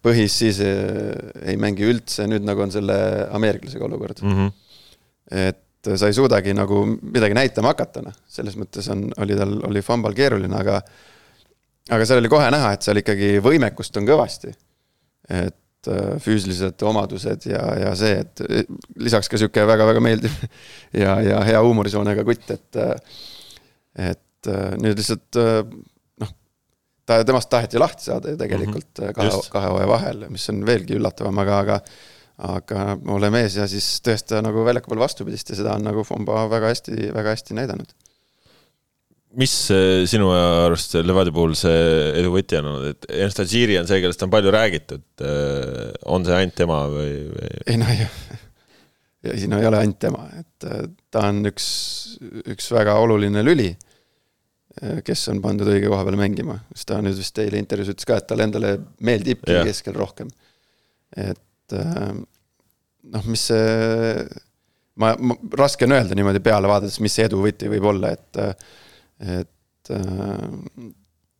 põhis, 0.05 0.37
siis 0.39 0.61
ei 0.63 1.57
mängi 1.59 1.83
üldse, 1.89 2.23
nüüd 2.31 2.45
nagu 2.47 2.63
on 2.63 2.71
selle 2.71 2.95
ameeriklasega 3.35 3.83
olukord 3.83 4.21
mm. 4.23 4.35
-hmm. 4.37 4.53
et 5.49 5.89
sa 5.99 6.07
ei 6.07 6.15
suudagi 6.15 6.53
nagu 6.55 6.85
midagi 6.87 7.35
näitama 7.35 7.73
hakata, 7.73 8.05
noh, 8.05 8.15
selles 8.31 8.55
mõttes 8.55 8.87
on, 8.93 9.09
oli 9.19 9.35
tal, 9.35 9.57
oli 9.67 9.83
Fambal 9.83 10.15
keeruline, 10.15 10.55
aga 10.55 10.79
aga 11.89 12.05
seal 12.05 12.21
oli 12.21 12.31
kohe 12.31 12.47
näha, 12.53 12.71
et 12.75 12.85
seal 12.85 13.01
ikkagi 13.01 13.37
võimekust 13.43 13.97
on 13.99 14.07
kõvasti. 14.07 14.53
et 15.29 15.58
füüsilised 16.23 16.83
omadused 16.83 17.47
ja, 17.49 17.61
ja 17.79 17.93
see, 17.99 18.19
et 18.23 18.43
äh, 18.43 18.65
lisaks 18.99 19.29
ka 19.31 19.37
niisugune 19.37 19.67
väga-väga 19.69 20.03
meeldiv 20.03 20.35
ja, 21.03 21.19
ja 21.23 21.39
hea 21.47 21.63
huumorisoonega 21.63 22.25
kutt, 22.27 22.51
et 22.55 22.79
äh, 22.79 22.95
et 24.09 24.47
nüüd 24.79 24.95
lihtsalt 24.95 25.35
noh, 25.35 26.29
ta, 27.03 27.17
temast 27.27 27.49
taheti 27.51 27.81
lahti 27.81 28.05
saada 28.07 28.31
ju 28.31 28.37
tegelikult 28.39 29.01
mm 29.01 29.09
-hmm. 29.09 29.17
kahe, 29.17 29.41
kahe 29.51 29.71
hooaja 29.73 29.89
vahel, 29.89 30.23
mis 30.31 30.45
on 30.53 30.61
veelgi 30.65 30.95
üllatavam, 30.95 31.41
aga, 31.43 31.57
aga 31.65 31.81
aga 32.39 32.83
ole 33.11 33.29
mees 33.33 33.57
ja 33.59 33.65
siis 33.67 33.97
tõesta 34.05 34.39
nagu 34.43 34.63
väljaku 34.63 34.93
peal 34.93 35.01
vastupidist 35.03 35.51
ja 35.51 35.57
seda 35.59 35.73
on 35.75 35.83
nagu 35.89 36.05
Fomba 36.07 36.45
väga 36.51 36.71
hästi, 36.71 37.09
väga 37.15 37.35
hästi 37.35 37.57
näidanud 37.57 37.91
mis 39.37 39.51
sinu 40.09 40.31
arust 40.33 40.95
Levadia 41.03 41.33
puhul 41.33 41.53
see 41.57 41.81
edu 42.17 42.31
võti 42.33 42.57
on 42.57 42.69
olnud, 42.71 42.95
et 42.95 43.09
Ernst 43.21 43.43
Adžiri 43.43 43.77
on 43.77 43.89
see, 43.89 44.01
kellest 44.01 44.23
on 44.25 44.31
palju 44.33 44.53
räägitud. 44.53 45.03
Äh, 45.21 45.91
on 46.09 46.25
see 46.25 46.37
ainult 46.37 46.55
tema 46.57 46.79
või, 46.89 47.11
või...? 47.29 47.51
ei 47.69 47.77
noh, 47.81 47.91
ja 49.27 49.35
siin 49.37 49.53
ei 49.59 49.69
ole 49.69 49.83
ainult 49.83 49.99
tema, 50.01 50.25
et 50.39 50.67
äh, 50.69 50.87
ta 51.13 51.27
on 51.29 51.43
üks, 51.51 51.69
üks 52.49 52.71
väga 52.73 52.97
oluline 53.03 53.45
lüli, 53.45 53.69
äh, 54.81 54.99
kes 55.05 55.27
on 55.33 55.43
pandud 55.45 55.69
õige 55.69 55.91
koha 55.91 56.07
peal 56.07 56.19
mängima, 56.19 56.57
sest 56.73 56.89
ta 56.89 57.01
nüüd 57.05 57.19
vist 57.19 57.43
eile 57.43 57.61
intervjuus 57.61 57.93
ütles 57.93 58.09
ka, 58.09 58.17
et 58.17 58.29
talle 58.31 58.49
endale 58.49 58.75
meeldibki 59.05 59.53
yeah. 59.59 59.67
keskel 59.67 59.97
rohkem. 59.99 60.33
et 61.17 61.73
noh, 61.73 63.25
mis 63.29 63.41
see, 63.51 64.25
ma, 65.01 65.13
ma, 65.21 65.37
raske 65.57 65.85
on 65.85 65.93
öelda 65.97 66.17
niimoodi 66.17 66.41
peale 66.41 66.69
vaadates, 66.69 66.97
mis 67.03 67.13
see 67.13 67.29
edu 67.29 67.41
võti 67.43 67.69
võib 67.69 67.85
olla, 67.91 68.15
et 68.17 68.39
et 69.19 69.91
äh, 69.93 70.43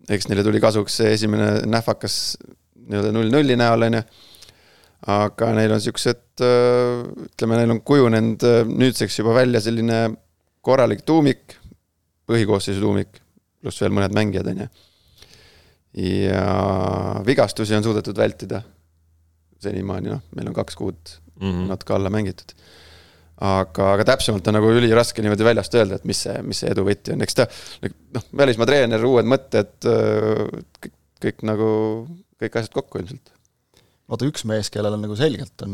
eks 0.10 0.28
neile 0.30 0.44
tuli 0.46 0.62
kasuks 0.64 1.00
see 1.02 1.14
esimene 1.16 1.52
nähvakas 1.70 2.16
nii-öelda 2.90 3.14
null-nulli 3.14 3.58
näol, 3.60 3.88
on 3.88 4.00
ju. 4.00 4.04
aga 5.14 5.52
neil 5.56 5.72
on 5.76 5.84
siuksed, 5.84 6.26
äh, 6.44 7.06
ütleme, 7.30 7.60
neil 7.60 7.76
on 7.76 7.84
kujunenud 7.88 8.46
äh, 8.48 8.60
nüüdseks 8.68 9.22
juba 9.22 9.38
välja 9.38 9.62
selline 9.64 10.02
korralik 10.66 11.06
tuumik, 11.08 11.56
põhikoosseisu 12.30 12.84
tuumik, 12.84 13.22
pluss 13.62 13.80
veel 13.82 13.96
mõned 13.96 14.16
mängijad, 14.16 14.52
on 14.52 14.66
ju. 14.66 14.70
ja 16.00 16.44
vigastusi 17.26 17.78
on 17.78 17.86
suudetud 17.86 18.18
vältida 18.18 18.62
senimaani, 19.60 20.12
noh, 20.14 20.22
meil 20.36 20.52
on 20.52 20.56
kaks 20.56 20.78
kuud 20.80 21.16
mm 21.40 21.48
-hmm. 21.48 21.66
natuke 21.72 21.96
alla 21.96 22.12
mängitud 22.14 22.54
aga, 23.40 23.94
aga 23.96 24.06
täpsemalt 24.12 24.48
on 24.52 24.58
nagu 24.60 24.72
üliraske 24.76 25.24
niimoodi 25.24 25.48
väljast 25.48 25.76
öelda, 25.80 26.00
et 26.00 26.08
mis 26.10 26.24
see, 26.26 26.36
mis 26.46 26.62
see 26.64 26.72
edu 26.74 26.86
võti 26.88 27.16
on, 27.16 27.24
eks 27.26 27.40
ta 27.40 27.48
noh, 27.86 28.30
välismaa 28.44 28.70
treener, 28.70 29.06
uued 29.08 29.30
mõtted, 29.30 29.76
kõik, 30.84 30.96
kõik 31.24 31.46
nagu, 31.48 31.70
kõik 32.42 32.60
asjad 32.60 32.76
kokku 32.76 33.04
ilmselt. 33.04 33.34
vaata, 34.10 34.28
üks 34.28 34.46
mees, 34.50 34.72
kellel 34.74 34.98
on 34.98 35.08
nagu 35.08 35.18
selgelt 35.20 35.66
on 35.66 35.74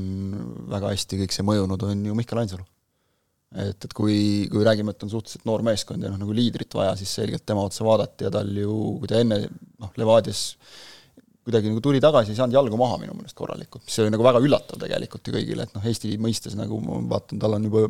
väga 0.72 0.93
hästi 0.93 1.24
kõik 1.24 1.36
see 1.36 1.48
mõjunud, 1.48 1.89
on 1.89 2.07
ju 2.10 2.17
Mihkel 2.17 2.43
Ainsalu 2.43 2.65
et, 3.55 3.86
et 3.88 3.93
kui, 3.95 4.17
kui 4.51 4.65
räägime, 4.65 4.93
et 4.93 5.05
on 5.05 5.12
suhteliselt 5.12 5.45
noor 5.48 5.63
meeskond 5.65 6.03
ja 6.03 6.12
noh, 6.12 6.19
nagu 6.22 6.36
liidrit 6.36 6.74
vaja, 6.75 6.95
siis 7.00 7.13
selgelt 7.22 7.45
tema 7.48 7.63
otsa 7.65 7.86
vaadati 7.88 8.27
ja 8.27 8.34
tal 8.34 8.51
ju, 8.51 8.75
kui 9.01 9.12
ta 9.12 9.22
enne 9.22 9.45
noh, 9.48 9.93
Levadias 10.00 10.48
kuidagi 11.46 11.70
nagu 11.70 11.82
tuli 11.84 12.02
tagasi, 12.02 12.34
ei 12.34 12.40
saanud 12.40 12.58
jalgu 12.58 12.78
maha 12.80 12.98
minu 13.02 13.16
meelest 13.18 13.38
korralikult, 13.38 13.86
mis 13.86 13.98
oli 14.02 14.14
nagu 14.14 14.25
väga 14.25 14.42
üllatav 14.44 14.82
tegelikult 14.82 15.30
ju 15.30 15.36
kõigile, 15.36 15.68
et 15.68 15.75
noh, 15.78 15.86
Eesti 15.86 16.16
mõistes 16.22 16.58
nagu 16.58 16.80
ma 16.82 17.02
vaatan, 17.16 17.42
tal 17.42 17.58
on 17.58 17.68
juba 17.70 17.86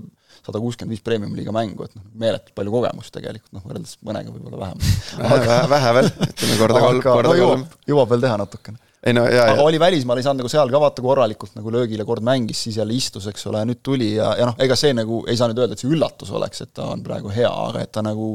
sada 0.45 0.59
kuuskümmend 0.59 0.91
viis 0.91 1.03
premium-liiga 1.05 1.53
mängu, 1.55 1.87
et 1.87 1.95
noh, 1.95 2.03
meeletult 2.19 2.55
palju 2.57 2.73
kogemust 2.73 3.13
tegelikult, 3.15 3.53
noh 3.55 3.63
võrreldes 3.63 3.95
mõnega 4.05 4.33
võib-olla 4.33 4.65
vähem. 4.65 4.83
vähe, 5.21 5.61
vähe, 5.71 5.93
veel, 5.99 6.11
ütleme 6.27 6.59
korda 6.59 6.83
kolm, 6.83 7.05
korda 7.07 7.31
no, 7.31 7.47
kolm. 7.53 7.65
jõuab 7.87 8.11
veel 8.11 8.27
teha 8.27 8.41
natukene 8.43 8.83
ei 9.05 9.13
no 9.13 9.25
jaa, 9.29 9.51
aga 9.53 9.61
oli 9.61 9.79
välismaal, 9.79 10.17
ei 10.17 10.25
saanud 10.25 10.41
nagu 10.41 10.49
seal 10.49 10.71
ka 10.73 10.79
vaata 10.81 11.03
korralikult 11.05 11.53
nagu 11.57 11.71
löögile 11.73 12.05
kord 12.07 12.25
mängis, 12.25 12.63
siis 12.65 12.79
jälle 12.79 12.95
istus, 12.97 13.27
eks 13.29 13.45
ole, 13.51 13.61
nüüd 13.69 13.83
tuli 13.85 14.15
ja, 14.15 14.31
ja 14.39 14.47
noh, 14.49 14.55
ega 14.65 14.77
see 14.79 14.95
nagu, 14.97 15.21
ei 15.29 15.37
saa 15.37 15.49
nüüd 15.51 15.61
öelda, 15.61 15.77
et 15.77 15.83
see 15.83 15.91
üllatus 15.93 16.31
oleks, 16.33 16.63
et 16.65 16.71
ta 16.73 16.89
on 16.95 17.03
praegu 17.05 17.29
hea, 17.33 17.51
aga 17.69 17.83
et 17.85 17.91
ta 17.93 18.01
nagu, 18.05 18.29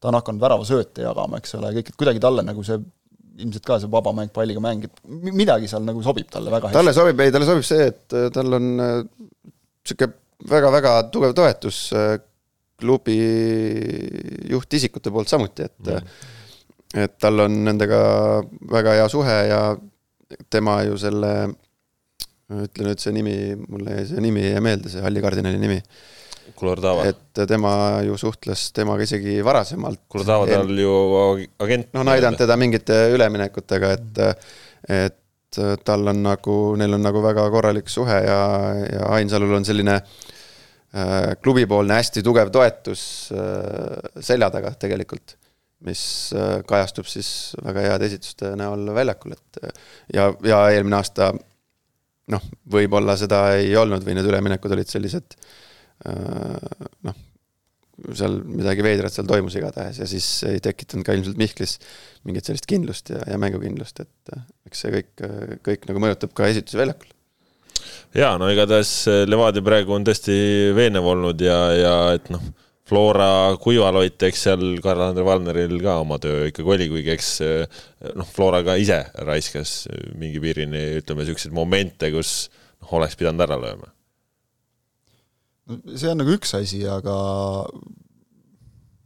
ta 0.00 0.10
on 0.10 0.18
hakanud 0.20 0.44
väravasööte 0.44 1.06
jagama, 1.06 1.40
eks 1.40 1.56
ole, 1.56 1.72
kõik, 1.78 1.88
et 1.92 1.98
kuidagi 2.02 2.20
talle 2.20 2.44
nagu 2.44 2.64
see 2.66 2.76
ilmselt 3.40 3.64
ka 3.66 3.78
see 3.80 3.90
vaba 3.92 4.12
mäng, 4.16 4.32
palliga 4.34 4.60
mäng, 4.62 4.84
et 4.88 5.32
midagi 5.32 5.70
seal 5.70 5.84
nagu 5.86 6.02
sobib 6.04 6.28
talle 6.32 6.52
väga 6.52 6.68
hästi. 6.68 6.78
talle 6.78 6.94
sobib, 6.96 7.22
ei 7.24 7.32
talle 7.34 7.48
sobib 7.48 7.66
see, 7.66 7.86
et 7.92 8.18
äh, 8.18 8.28
tal 8.34 8.58
on 8.58 8.68
niisugune 8.76 10.10
äh, 10.10 10.18
väga-väga 10.52 10.92
tugev 11.14 11.34
toetus 11.38 11.78
äh, 11.96 12.16
klubi 12.82 13.18
juhtisikute 14.50 15.12
poolt 15.14 15.30
samuti, 15.30 15.68
et 15.68 15.90
mm. 15.90 16.14
et 17.04 17.16
tal 17.22 17.46
on 17.46 17.60
nendega 17.68 18.00
väga 18.72 18.96
hea 18.98 19.08
suhe 19.12 19.38
ja 19.48 19.60
tema 20.50 20.80
ju 20.88 20.98
selle, 21.00 21.32
ütle 22.52 22.88
nüüd 22.88 23.00
see 23.00 23.14
nimi, 23.14 23.36
mulle 23.62 24.00
jäi 24.00 24.08
see 24.10 24.24
nimi 24.24 24.44
jää 24.48 24.64
meelde, 24.64 24.92
see 24.92 25.04
halli 25.04 25.22
kardinali 25.24 25.60
nimi. 25.62 25.78
Et 27.08 27.42
tema 27.48 27.72
ju 28.06 28.16
suhtles 28.20 28.68
temaga 28.76 29.06
isegi 29.06 29.38
varasemalt. 29.44 30.02
Kulordava 30.12 30.46
tal 30.50 30.70
ju 30.78 30.94
agent. 31.62 31.90
noh, 31.92 32.04
on 32.04 32.12
aidanud 32.12 32.40
teda 32.40 32.56
mingite 32.60 32.98
üleminekutega, 33.14 33.92
et, 33.96 34.22
et 34.88 35.60
tal 35.84 36.08
on 36.12 36.22
nagu, 36.24 36.56
neil 36.80 36.96
on 36.96 37.04
nagu 37.04 37.22
väga 37.24 37.46
korralik 37.52 37.90
suhe 37.92 38.18
ja, 38.24 38.40
ja 38.88 39.12
Ainsalul 39.18 39.52
on 39.58 39.66
selline 39.68 39.98
äh, 39.98 41.34
klubipoolne 41.42 41.98
hästi 42.00 42.24
tugev 42.24 42.52
toetus 42.54 43.04
äh, 43.36 44.22
selja 44.24 44.48
taga 44.54 44.72
tegelikult 44.80 45.36
mis 45.86 46.02
äh, 46.36 46.60
kajastub 46.66 47.08
siis 47.10 47.52
väga 47.62 47.88
heade 47.88 48.08
esituste 48.08 48.54
näol 48.58 48.86
väljakul, 48.94 49.34
et 49.34 49.74
ja, 50.14 50.30
ja 50.46 50.62
eelmine 50.72 51.00
aasta 51.00 51.32
noh, 52.32 52.44
võib-olla 52.70 53.16
seda 53.18 53.44
ei 53.58 53.74
olnud 53.76 54.04
või 54.06 54.16
need 54.16 54.28
üleminekud 54.30 54.72
olid 54.76 54.90
sellised 54.90 55.36
noh, 56.02 57.18
seal 58.16 58.38
midagi 58.42 58.84
veidrat 58.84 59.14
seal 59.14 59.28
toimus 59.28 59.56
igatahes 59.58 60.00
ja 60.02 60.08
siis 60.10 60.26
ei 60.48 60.62
tekitanud 60.64 61.06
ka 61.06 61.14
ilmselt 61.16 61.38
Mihklis 61.40 61.76
mingit 62.26 62.48
sellist 62.48 62.66
kindlust 62.70 63.12
ja, 63.14 63.20
ja 63.30 63.38
mängukindlust, 63.40 64.02
et 64.02 64.36
eks 64.68 64.84
see 64.84 64.94
kõik, 64.96 65.26
kõik 65.66 65.86
nagu 65.90 66.02
mõjutab 66.02 66.34
ka 66.36 66.48
esitusi 66.50 66.80
väljakul 66.80 67.12
jaa, 68.18 68.34
no 68.40 68.50
igatahes 68.50 68.94
Levadia 69.28 69.64
praegu 69.64 69.94
on 69.94 70.08
tõesti 70.08 70.34
veenev 70.76 71.06
olnud 71.14 71.46
ja, 71.46 71.60
ja 71.76 71.94
et 72.16 72.32
noh 72.32 72.50
Flora 72.92 73.54
kuivaloit, 73.62 74.18
eks 74.26 74.42
seal 74.48 74.62
Karl-Andre 74.84 75.22
Valneril 75.24 75.78
ka 75.80 75.94
oma 76.02 76.18
töö 76.20 76.48
ikkagi 76.50 76.72
oli, 76.74 76.88
kuigi 76.90 77.12
eks 77.14 77.28
noh, 78.18 78.26
Flora 78.28 78.60
ka 78.66 78.74
ise 78.80 78.98
raiskas 79.24 79.86
mingi 80.18 80.42
piirini, 80.42 80.82
ütleme, 81.00 81.22
niisuguseid 81.22 81.54
momente, 81.56 82.10
kus 82.12 82.50
noh, 82.82 82.90
oleks 82.98 83.16
pidanud 83.16 83.46
ära 83.46 83.56
lööma. 83.62 83.88
See 85.68 86.10
on 86.10 86.20
nagu 86.22 86.34
üks 86.34 86.54
asi, 86.58 86.82
aga 86.88 87.16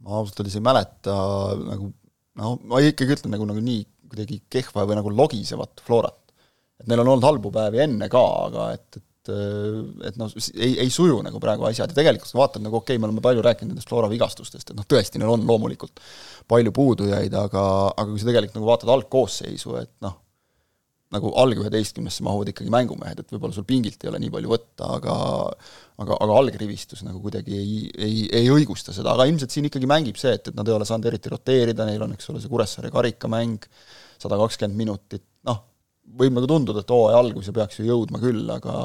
ma 0.03 0.19
ausalt 0.19 0.41
öeldes 0.41 0.57
ei 0.57 0.65
mäleta 0.65 1.17
nagu 1.61 1.91
no 2.37 2.55
ma 2.69 2.81
ikkagi 2.85 3.17
ütlen 3.17 3.35
nagu, 3.35 3.47
nagu 3.49 3.63
nii 3.63 3.83
kuidagi 4.07 4.39
kehva 4.51 4.85
või 4.87 4.97
nagu 4.99 5.11
logisevat 5.11 5.83
Florat. 5.85 6.19
et 6.79 6.87
neil 6.87 7.01
on 7.03 7.13
olnud 7.13 7.27
halbu 7.27 7.51
päevi 7.53 7.83
enne 7.83 8.09
ka, 8.11 8.23
aga 8.47 8.71
et 8.77 9.01
et, 9.27 10.07
et 10.07 10.19
noh, 10.19 10.31
ei, 10.55 10.77
ei 10.83 10.91
suju 10.93 11.19
nagu 11.25 11.39
praegu 11.43 11.67
asjad 11.67 11.91
ja 11.91 11.97
tegelikult 11.97 12.31
kui 12.31 12.39
vaatad 12.39 12.63
nagu 12.63 12.79
okei 12.79 12.95
okay,, 12.95 13.01
me 13.01 13.09
oleme 13.09 13.23
palju 13.23 13.43
rääkinud 13.45 13.73
nendest 13.73 13.89
Flora 13.89 14.09
vigastustest, 14.11 14.71
et 14.71 14.77
noh, 14.77 14.87
tõesti, 14.87 15.19
neil 15.19 15.33
on 15.33 15.45
loomulikult 15.47 16.01
palju 16.49 16.73
puudujaid, 16.75 17.33
aga, 17.35 17.63
aga 17.93 18.07
kui 18.09 18.21
sa 18.21 18.29
tegelikult 18.29 18.59
nagu 18.59 18.69
vaatad 18.69 18.93
algkoosseisu, 18.95 19.75
et 19.81 19.93
noh, 20.05 20.17
nagu 21.15 21.31
alg-üheteistkümnesse 21.39 22.23
mahuvad 22.25 22.51
ikkagi 22.51 22.71
mängumehed, 22.73 23.21
et 23.21 23.29
võib-olla 23.31 23.55
sul 23.55 23.65
pingilt 23.67 24.01
ei 24.03 24.09
ole 24.11 24.19
nii 24.19 24.31
palju 24.33 24.51
võtta, 24.51 24.89
aga 24.97 25.13
aga, 26.03 26.17
aga 26.17 26.35
algrivistus 26.41 27.03
nagu 27.05 27.21
kuidagi 27.23 27.55
ei, 27.55 27.77
ei, 27.95 28.25
ei 28.41 28.51
õigusta 28.53 28.93
seda, 28.95 29.13
aga 29.15 29.27
ilmselt 29.29 29.53
siin 29.53 29.69
ikkagi 29.69 29.89
mängib 29.89 30.19
see, 30.19 30.35
et, 30.35 30.51
et 30.51 30.57
nad 30.57 30.67
ei 30.67 30.75
ole 30.75 30.87
saanud 30.89 31.07
eriti 31.09 31.31
roteerida, 31.31 31.87
neil 31.87 32.03
on, 32.03 32.13
eks 32.17 32.27
ole, 32.33 32.43
see 32.43 32.51
Kuressaare 32.51 32.91
karikamäng, 32.93 33.65
sada 34.19 34.39
kakskümmend 34.41 34.83
minutit, 34.83 35.23
noh, 35.47 35.63
võib 36.19 36.35
nagu 36.35 36.49
tunduda, 36.49 36.83
et 36.83 36.93
hooaja 36.93 37.23
alguse 37.23 37.55
peaks 37.55 37.79
ju 37.79 37.87
jõudma 37.87 38.21
küll, 38.21 38.43
aga 38.51 38.75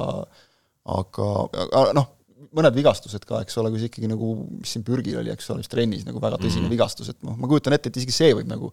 aga, 0.83 1.29
aga 1.67 1.85
noh, 1.99 2.09
mõned 2.57 2.77
vigastused 2.77 3.25
ka, 3.29 3.41
eks 3.45 3.59
ole, 3.61 3.73
kui 3.73 3.81
see 3.81 3.91
ikkagi 3.91 4.11
nagu, 4.11 4.33
mis 4.61 4.75
siin 4.75 4.85
pürgil 4.87 5.21
oli, 5.23 5.33
eks 5.33 5.51
ole, 5.53 5.63
vist 5.63 5.73
trennis 5.73 6.07
nagu 6.09 6.21
väga 6.23 6.39
tõsine 6.39 6.63
mm 6.63 6.67
-hmm. 6.67 6.77
vigastus, 6.77 7.13
et 7.13 7.21
noh, 7.27 7.37
ma 7.41 7.51
kujutan 7.51 7.77
ette, 7.77 7.89
et 7.89 8.01
isegi 8.01 8.15
see 8.15 8.33
võib 8.39 8.49
nagu 8.51 8.73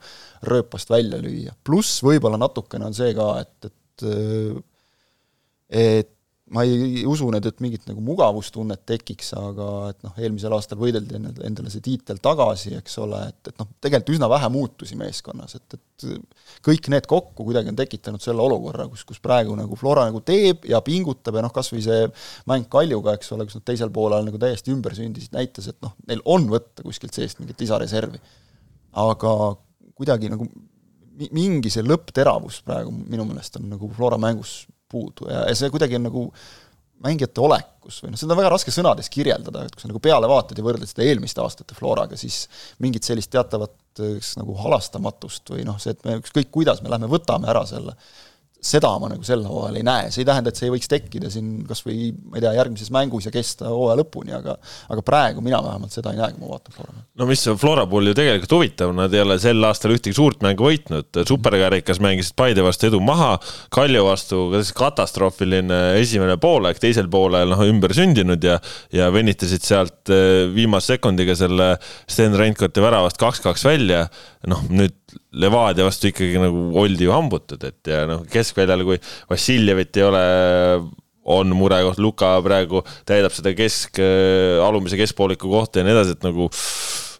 rööpast 0.51 0.89
välja 0.91 1.19
lüüa. 1.23 1.55
pluss 1.63 2.03
võib-olla 2.03 2.39
natukene 2.39 2.85
on 2.85 2.93
see 2.97 3.13
ka, 3.17 3.29
et, 3.41 3.71
et 3.71 3.75
et 5.69 6.11
ma 6.53 6.63
ei 6.65 7.03
usu 7.07 7.27
nüüd, 7.29 7.45
et 7.45 7.59
mingit 7.61 7.83
nagu 7.89 8.01
mugavustunnet 8.03 8.81
tekiks, 8.89 9.31
aga 9.37 9.67
et 9.91 9.99
noh, 10.05 10.15
eelmisel 10.17 10.53
aastal 10.55 10.79
võideldi 10.81 11.17
endale, 11.17 11.69
see 11.69 11.83
tiitel 11.85 12.17
tagasi, 12.23 12.73
eks 12.79 12.97
ole, 13.03 13.19
et, 13.29 13.51
et 13.51 13.61
noh, 13.61 13.69
tegelikult 13.83 14.15
üsna 14.15 14.29
vähe 14.31 14.49
muutusi 14.53 14.97
meeskonnas, 14.99 15.59
et, 15.59 15.77
et 15.77 16.07
kõik 16.65 16.89
need 16.93 17.09
kokku 17.09 17.45
kuidagi 17.45 17.69
on 17.73 17.77
tekitanud 17.77 18.23
selle 18.23 18.41
olukorra, 18.45 18.87
kus, 18.89 19.05
kus 19.07 19.21
praegu 19.21 19.53
nagu 19.59 19.77
Flora 19.79 20.07
nagu 20.09 20.23
teeb 20.25 20.65
ja 20.69 20.81
pingutab 20.85 21.37
ja 21.37 21.45
noh, 21.45 21.53
kas 21.53 21.69
või 21.73 21.83
see 21.85 22.07
mäng 22.49 22.69
Kaljuga, 22.71 23.13
eks 23.19 23.35
ole, 23.35 23.45
kus 23.49 23.59
nad 23.59 23.67
teisel 23.69 23.93
poolel 23.93 24.25
nagu 24.25 24.41
täiesti 24.41 24.73
ümber 24.73 24.97
sündisid, 24.97 25.35
näitas, 25.35 25.69
et 25.69 25.77
noh, 25.85 25.93
neil 26.09 26.25
on 26.25 26.49
võtta 26.49 26.85
kuskilt 26.85 27.13
seest 27.17 27.43
mingit 27.43 27.61
lisareservi. 27.61 28.21
aga 28.97 29.35
kuidagi 29.99 30.31
nagu 30.31 30.47
mingi 31.35 31.69
see 31.69 31.83
lõppteravus 31.83 32.61
praegu 32.65 32.93
minu 32.95 33.25
meelest 33.27 33.59
on 33.59 33.69
nagu 33.75 33.89
Flora 33.93 34.17
mängus 34.17 34.63
puudu. 34.89 35.29
Ja, 35.29 35.45
ja 35.49 35.57
see 35.57 35.69
kuidagi 35.73 35.99
on 35.99 36.07
nagu 36.09 36.25
mängijate 37.03 37.41
olekus 37.41 38.01
või 38.03 38.13
noh, 38.13 38.19
seda 38.19 38.35
on 38.35 38.41
väga 38.41 38.51
raske 38.51 38.73
sõnades 38.75 39.07
kirjeldada, 39.11 39.63
et 39.65 39.75
kui 39.75 39.83
sa 39.83 39.91
nagu 39.91 40.01
peale 40.03 40.27
vaatad 40.27 40.59
ja 40.59 40.65
võrdled 40.65 40.89
seda 40.89 41.05
eelmiste 41.07 41.43
aastate 41.43 41.77
Floraga, 41.77 42.17
siis 42.19 42.41
mingit 42.83 43.07
sellist 43.07 43.31
teatavat 43.31 43.77
kas 43.99 44.33
nagu 44.39 44.55
halastamatust 44.59 45.53
või 45.53 45.65
noh, 45.67 45.79
see, 45.81 45.95
et 45.95 46.03
me 46.07 46.19
ükskõik 46.19 46.51
kuidas 46.55 46.83
me 46.83 46.91
lähme, 46.91 47.09
võtame 47.11 47.49
ära 47.51 47.65
selle 47.67 47.95
seda 48.59 48.91
ma 48.99 49.07
nagu 49.11 49.23
sel 49.23 49.45
hooajal 49.47 49.79
ei 49.79 49.85
näe, 49.87 50.09
see 50.11 50.23
ei 50.23 50.27
tähenda, 50.27 50.51
et 50.51 50.59
see 50.59 50.67
ei 50.67 50.73
võiks 50.73 50.89
tekkida 50.91 51.31
siin 51.31 51.61
kas 51.67 51.81
või 51.85 52.09
ma 52.27 52.37
ei 52.37 52.43
tea, 52.43 52.51
järgmises 52.57 52.91
mängus 52.91 53.29
ja 53.29 53.31
kesta 53.31 53.71
hooaja 53.71 53.99
lõpuni, 54.01 54.33
aga 54.35 54.57
aga 54.91 55.03
praegu 55.05 55.43
mina 55.45 55.61
vähemalt 55.63 55.95
seda 55.95 56.11
ei 56.11 56.19
näe, 56.19 56.33
kui 56.35 56.43
ma 56.43 56.51
vaatan 56.51 56.75
Flora. 56.75 57.03
no 57.21 57.29
mis 57.29 57.45
on 57.47 57.59
Flora 57.61 57.85
puhul 57.89 58.11
ju 58.11 58.17
tegelikult 58.19 58.55
huvitav, 58.57 58.91
nad 58.97 59.15
ei 59.15 59.23
ole 59.23 59.39
sel 59.39 59.63
aastal 59.67 59.95
ühtegi 59.95 60.17
suurt 60.17 60.43
mängu 60.43 60.67
võitnud, 60.67 61.21
superkarikas 61.29 62.01
mängisid 62.03 62.35
Paide 62.39 62.63
vastu 62.65 62.89
edu 62.89 62.99
maha, 63.03 63.31
Kalju 63.73 64.03
vastu 64.05 64.43
katastroofiline 64.75 65.79
esimene 66.01 66.35
poolek, 66.41 66.83
teisel 66.83 67.07
poolel 67.11 67.55
noh, 67.55 67.63
ümber 67.67 67.95
sündinud 67.95 68.43
ja 68.43 68.59
ja 68.95 69.07
venitasid 69.13 69.63
sealt 69.63 70.11
eh, 70.11 70.49
viimase 70.51 70.95
sekundiga 70.95 71.35
selle 71.37 71.75
Sten 72.09 72.35
Reinkoti 72.35 72.83
väravast 72.83 73.19
kaks-kaks 73.21 73.63
välja, 73.67 74.07
noh 74.49 74.65
nüüd 74.67 74.98
Levadia 75.39 75.85
vastu 75.87 76.09
ikkagi 76.09 76.39
nagu 76.41 76.63
oldi 76.79 77.07
ju 77.07 77.13
hambutud, 77.13 77.63
et 77.67 77.91
ja 77.91 78.03
noh, 78.09 78.23
keskväljal, 78.29 78.83
kui 78.87 78.99
Vassiljevit 79.29 79.99
ei 79.99 80.05
ole, 80.07 80.23
on 81.29 81.53
murekoht, 81.57 82.01
Luka 82.01 82.33
praegu 82.45 82.81
täidab 83.07 83.33
seda 83.35 83.53
kesk, 83.57 84.01
alumise 84.65 84.97
keskpooliku 84.99 85.51
kohta 85.51 85.81
ja 85.81 85.87
nii 85.87 85.95
edasi, 85.95 86.17
et 86.17 86.25
nagu 86.25 86.49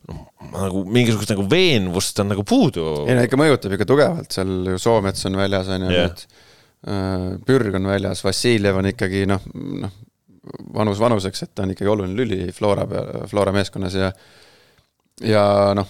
noh, 0.10 0.25
nagu 0.55 0.84
mingisugust 0.89 1.34
nagu 1.34 1.46
veenvust 1.50 2.22
on 2.24 2.31
nagu 2.34 2.46
puudu. 2.48 2.86
ei 3.05 3.17
no 3.17 3.25
ikka 3.27 3.39
mõjutab 3.39 3.75
ikka 3.77 3.89
tugevalt, 3.89 4.29
seal 4.34 4.74
ju 4.74 4.81
Soomets 4.81 5.29
on 5.29 5.39
väljas, 5.39 5.72
on 5.74 5.86
ju 5.86 5.93
yeah., 5.93 6.10
nüüd 6.10 6.25
äh, 6.89 7.25
Pürg 7.46 7.79
on 7.79 7.89
väljas, 7.91 8.24
Vassiljev 8.25 8.81
on 8.81 8.89
ikkagi 8.91 9.25
noh, 9.29 9.46
noh, 9.86 9.96
vanus 10.74 11.01
vanuseks, 11.01 11.46
et 11.46 11.53
ta 11.53 11.65
on 11.65 11.75
ikkagi 11.75 11.91
oluline 11.91 12.17
lüli 12.17 12.53
Flora, 12.55 12.88
Flora 13.29 13.53
meeskonnas 13.55 13.98
ja 13.98 14.13
ja 15.25 15.43
noh, 15.77 15.89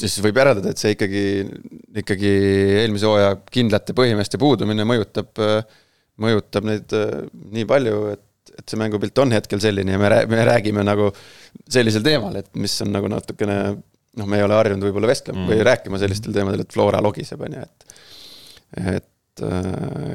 siis 0.00 0.16
võib 0.24 0.38
järeldada, 0.40 0.72
et 0.72 0.80
see 0.80 0.94
ikkagi, 0.96 1.24
ikkagi 2.02 2.30
eelmise 2.82 3.08
hooaja 3.08 3.34
kindlate 3.52 3.96
põhimeeste 3.96 4.40
puudumine 4.40 4.86
mõjutab, 4.88 5.42
mõjutab 6.22 6.68
neid 6.68 6.94
nii 7.56 7.66
palju, 7.68 8.00
et, 8.14 8.54
et 8.56 8.64
see 8.68 8.80
mängupilt 8.80 9.18
on 9.24 9.34
hetkel 9.36 9.60
selline 9.62 9.96
ja 9.96 10.00
me, 10.00 10.10
me 10.30 10.46
räägime 10.48 10.84
nagu 10.86 11.10
sellisel 11.72 12.04
teemal, 12.06 12.36
et 12.40 12.50
mis 12.58 12.74
on 12.84 12.92
nagu 12.94 13.10
natukene 13.12 13.58
noh, 14.16 14.28
me 14.28 14.40
ei 14.40 14.46
ole 14.46 14.56
harjunud 14.56 14.86
võib-olla 14.88 15.10
vestlema 15.10 15.42
mm. 15.42 15.50
või 15.50 15.64
rääkima 15.66 16.00
sellistel 16.00 16.36
teemadel, 16.36 16.64
et 16.64 16.72
Flora 16.72 17.02
logiseb, 17.04 17.42
on 17.46 17.58
ju, 17.58 17.66
et 17.66 17.96
et 18.96 19.42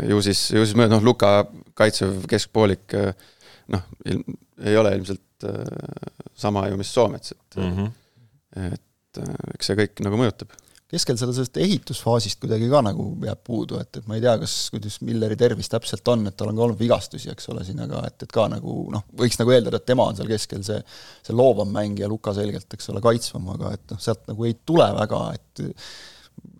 ju 0.10 0.18
siis, 0.26 0.40
ju 0.56 0.64
siis 0.66 0.78
noh, 0.78 1.04
Luka 1.06 1.44
kaitsev 1.78 2.24
keskpoolik 2.30 2.96
noh, 3.72 3.84
ei 4.10 4.78
ole 4.78 4.96
ilmselt 4.98 5.46
sama 6.38 6.66
ju, 6.70 6.80
mis 6.80 6.90
Soomets, 6.94 7.36
et 7.36 7.60
mm, 7.60 7.76
-hmm. 7.78 7.92
et 8.74 8.82
eks 9.56 9.72
see 9.72 9.80
kõik 9.80 10.04
nagu 10.06 10.20
mõjutab. 10.20 10.54
Keskel 10.92 11.16
seda 11.16 11.32
sellest 11.32 11.56
ehitusfaasist 11.64 12.42
kuidagi 12.42 12.66
ka 12.68 12.82
nagu 12.84 13.06
jääb 13.24 13.40
puudu, 13.48 13.78
et, 13.80 13.96
et 13.96 14.08
ma 14.12 14.18
ei 14.18 14.24
tea, 14.24 14.34
kas, 14.42 14.56
kuidas 14.74 14.98
Milleri 15.08 15.38
tervis 15.40 15.72
täpselt 15.72 16.08
on, 16.12 16.26
et 16.28 16.36
tal 16.36 16.52
on 16.52 16.58
ka 16.58 16.66
olnud 16.66 16.80
vigastusi, 16.82 17.30
eks 17.32 17.48
ole, 17.54 17.64
siin, 17.64 17.80
aga 17.86 18.02
et, 18.10 18.18
et 18.26 18.34
ka 18.36 18.50
nagu 18.52 18.74
noh, 18.92 19.06
võiks 19.22 19.40
nagu 19.40 19.54
eeldada, 19.56 19.80
et 19.80 19.88
tema 19.88 20.10
on 20.12 20.20
seal 20.20 20.28
keskel 20.28 20.66
see 20.68 20.82
see 21.24 21.36
loovam 21.38 21.72
mängija, 21.72 22.10
Luka 22.12 22.34
selgelt, 22.36 22.68
eks 22.76 22.92
ole, 22.92 23.00
kaitsvam, 23.06 23.48
aga 23.56 23.72
et 23.78 23.86
noh, 23.94 24.02
sealt 24.04 24.28
nagu 24.28 24.50
ei 24.50 24.58
tule 24.68 24.90
väga, 24.98 25.22
et 25.40 25.64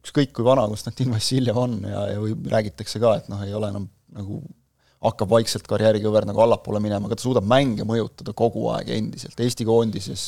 ükskõik 0.02 0.32
kui 0.38 0.48
vana 0.48 0.64
Konstantin 0.72 1.12
Vassiljev 1.12 1.60
on 1.60 1.76
ja, 1.92 2.06
ja 2.14 2.24
või 2.24 2.38
räägitakse 2.56 3.04
ka, 3.04 3.18
et 3.20 3.28
noh, 3.32 3.44
ei 3.44 3.52
ole 3.58 3.74
enam 3.74 3.92
nagu 4.16 4.40
hakkab 5.02 5.32
vaikselt 5.34 5.68
karjäärikõver 5.68 6.28
nagu 6.30 6.44
allapoole 6.44 6.80
minema, 6.84 7.10
aga 7.10 7.18
ta 7.18 7.26
suudab 7.26 7.52
mänge 7.52 7.84
mõjutada 7.90 8.32
kogu 8.38 8.68
aeg 8.78 8.96
endiselt, 8.96 9.40
Eesti 9.44 9.66
koondises, 9.68 10.26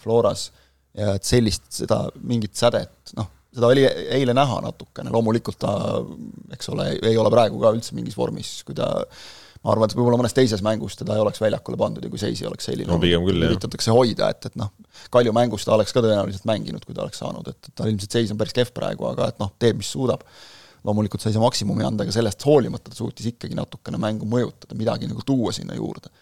Floras, 0.00 0.48
ja 0.98 1.14
et 1.18 1.26
sellist, 1.26 1.66
seda 1.74 2.04
mingit 2.22 2.54
sädet, 2.58 3.14
noh, 3.18 3.30
seda 3.54 3.70
oli 3.70 3.84
eile 3.86 4.34
näha 4.36 4.60
natukene, 4.64 5.12
loomulikult 5.14 5.58
ta, 5.62 5.72
eks 6.54 6.70
ole, 6.74 6.90
ei 7.02 7.16
ole 7.20 7.32
praegu 7.32 7.60
ka 7.62 7.72
üldse 7.74 7.96
mingis 7.96 8.16
vormis, 8.18 8.56
kui 8.66 8.76
ta 8.78 8.90
ma 9.64 9.72
arvan, 9.72 9.88
et 9.88 9.96
võib-olla 9.96 10.18
mõnes 10.20 10.34
teises 10.36 10.60
mängus 10.64 10.98
teda 10.98 11.16
ei 11.16 11.22
oleks 11.22 11.40
väljakule 11.40 11.78
pandud 11.80 12.04
ja 12.04 12.10
kui 12.12 12.20
seis 12.20 12.42
ei 12.42 12.48
oleks 12.48 12.66
selline 12.68 12.90
no 12.90 12.98
küll, 13.00 13.46
üritatakse 13.48 13.94
hoida, 13.94 14.28
et, 14.34 14.50
et 14.50 14.58
noh, 14.60 14.72
Kalju 15.14 15.32
mängus 15.36 15.64
ta 15.66 15.72
oleks 15.76 15.94
ka 15.94 16.02
tõenäoliselt 16.04 16.44
mänginud, 16.48 16.84
kui 16.84 16.96
ta 16.96 17.04
oleks 17.06 17.22
saanud, 17.22 17.48
et, 17.48 17.70
et 17.70 17.76
tal 17.78 17.88
ilmselt 17.90 18.18
seis 18.18 18.32
on 18.34 18.40
päris 18.40 18.54
kehv 18.56 18.74
praegu, 18.76 19.06
aga 19.08 19.30
et 19.32 19.40
noh, 19.40 19.54
teeb, 19.60 19.78
mis 19.80 19.88
suudab. 19.94 20.26
loomulikult 20.84 21.22
sa 21.22 21.30
ei 21.30 21.36
saa 21.36 21.42
maksimumi 21.42 21.86
anda, 21.86 22.04
aga 22.04 22.12
sellest 22.12 22.44
hoolimata 22.44 22.90
ta 22.90 22.98
suutis 22.98 23.30
ikkagi 23.30 23.56
natukene 23.56 24.00
mängu 24.00 24.28
mõjutada, 24.28 24.76
midagi 24.76 25.08
nagu 25.08 25.24
tuua 25.24 25.52
sinna 25.56 25.78
juurde. 25.78 26.12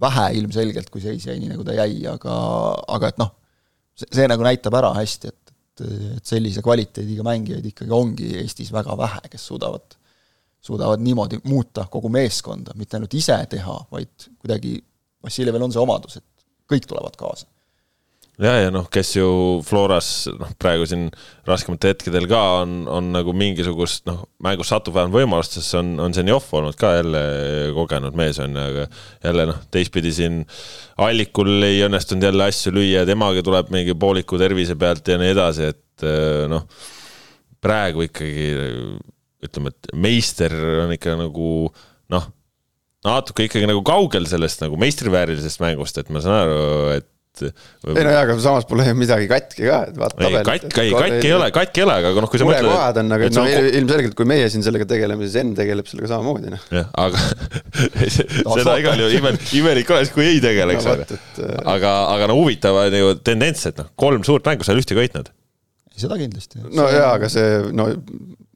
vähe 0.00 0.26
ilmselgelt, 0.40 0.90
kui 0.90 1.00
seis 1.00 1.24
jäi 1.24 1.38
nii, 1.38 1.54
nagu 1.54 1.64
ta 1.64 1.72
jäi, 1.72 2.02
aga, 2.10 2.34
aga 2.98 3.08
et 3.08 3.18
noh, 3.22 3.32
see, 3.94 4.10
see 4.10 4.28
nagu 4.30 4.44
näitab 4.46 4.74
ära 4.78 4.92
hästi, 4.98 5.32
et 5.32 5.44
et, 5.74 5.84
et 6.18 6.26
sellise 6.26 6.62
kvaliteediga 6.62 7.24
mängijaid 7.26 7.66
ikkagi 7.70 7.94
ongi 7.94 8.30
Eestis 8.38 8.72
väga 8.74 8.96
vähe, 8.98 9.22
kes 9.30 9.46
suudavad, 9.50 9.96
suudavad 10.62 11.02
niimoodi 11.02 11.40
muuta 11.44 11.86
kogu 11.90 12.10
meeskonda, 12.12 12.74
mitte 12.78 12.98
ainult 12.98 13.14
ise 13.14 13.38
teha, 13.50 13.78
vaid 13.90 14.28
kuidagi 14.38 14.78
Vassiljevil 15.24 15.62
on 15.64 15.72
see 15.72 15.80
omadus, 15.80 16.18
et 16.20 16.46
kõik 16.70 16.86
tulevad 16.88 17.16
kaasa 17.16 17.48
ja, 18.42 18.54
ja 18.64 18.70
noh, 18.74 18.86
kes 18.92 19.12
ju 19.16 19.28
Floras 19.66 20.08
noh, 20.34 20.50
praegu 20.60 20.86
siin 20.88 21.06
raskematel 21.46 21.92
hetkedel 21.94 22.26
ka 22.30 22.40
on, 22.62 22.76
on 22.90 23.12
nagu 23.14 23.34
mingisugust 23.36 24.06
noh, 24.08 24.24
mängus 24.44 24.72
satub 24.72 24.96
vähemalt 24.96 25.16
võimalust, 25.20 25.56
sest 25.56 25.74
see 25.74 25.80
on, 25.82 25.94
on 26.02 26.16
Zenjov 26.16 26.48
olnud 26.58 26.78
ka 26.80 26.94
jälle 26.96 27.22
kogenud 27.76 28.18
mees 28.18 28.40
on 28.42 28.58
ju, 28.58 28.66
aga 28.72 28.86
jälle 29.28 29.48
noh, 29.52 29.62
teistpidi 29.74 30.14
siin 30.16 30.42
Allikul 31.04 31.66
ei 31.66 31.84
õnnestunud 31.86 32.26
jälle 32.30 32.50
asju 32.50 32.74
lüüa, 32.74 33.06
temaga 33.08 33.42
tuleb 33.46 33.72
mingi 33.74 33.96
pooliku 33.98 34.40
tervise 34.40 34.78
pealt 34.78 35.08
ja 35.08 35.18
nii 35.20 35.34
edasi, 35.34 35.72
et 35.74 36.06
eh, 36.06 36.44
noh, 36.50 36.66
praegu 37.64 38.08
ikkagi 38.08 38.48
ütleme, 39.44 39.70
et 39.70 39.94
meister 39.94 40.54
on 40.84 40.94
ikka 40.96 41.18
nagu 41.20 41.48
noh, 42.12 42.30
natuke 43.04 43.46
ikkagi 43.46 43.68
nagu 43.68 43.82
kaugel 43.86 44.26
sellest 44.28 44.62
nagu 44.64 44.78
meistriväärilisest 44.80 45.60
mängust, 45.62 45.98
et 46.00 46.10
ma 46.12 46.22
saan 46.24 46.44
aru, 46.44 46.62
et 46.96 47.10
et 47.42 47.88
ei 47.90 48.04
no 48.06 48.12
jaa, 48.12 48.20
aga 48.22 48.36
samas 48.42 48.66
pole 48.68 48.86
midagi 48.94 49.26
katki 49.30 49.66
ka, 49.66 49.78
et 49.88 49.96
vaata 49.98 50.18
tabelit. 50.20 50.46
katki, 50.48 50.84
ei 50.84 50.92
katki 50.94 51.28
ei 51.28 51.34
ole, 51.34 51.48
katki 51.54 51.82
ei 51.82 51.86
ole, 51.86 51.96
aga 52.02 52.12
noh, 52.22 52.30
kui 52.30 52.40
sa 52.40 52.46
mõtled. 52.46 52.68
murekohad 52.68 53.00
on, 53.02 53.14
aga 53.16 53.30
no 53.34 53.44
on... 53.44 53.68
ilmselgelt, 53.80 54.16
kui 54.18 54.28
meie 54.30 54.50
siin 54.52 54.66
sellega 54.66 54.86
tegeleme, 54.90 55.26
siis 55.26 55.40
Enn 55.42 55.54
tegeleb 55.58 55.88
sellega 55.90 56.12
samamoodi, 56.12 56.52
noh. 56.54 56.68
jah, 56.78 56.92
aga 57.04 57.24
seda 58.58 58.76
igal 58.82 59.02
juhul 59.02 59.16
ime, 59.18 59.34
imelik 59.60 59.90
oleks, 59.96 60.12
kui 60.14 60.28
ei 60.28 60.38
tegeleks 60.44 60.86
no,. 60.86 60.94
Äh, 60.94 61.56
aga, 61.74 61.96
aga 62.12 62.30
no 62.30 62.38
huvitav 62.38 62.78
on 62.84 62.94
ju 63.00 63.10
tendents, 63.26 63.66
et 63.70 63.82
noh, 63.82 63.90
kolm 63.98 64.22
suurt 64.26 64.46
mängu 64.46 64.66
sa 64.66 64.72
ei 64.72 64.78
ole 64.78 64.84
ühtegi 64.84 65.00
võitnud. 65.02 65.34
seda 65.98 66.20
kindlasti. 66.20 66.62
no 66.70 66.86
jaa, 66.92 67.16
aga 67.18 67.32
see, 67.32 67.58
no 67.74 67.90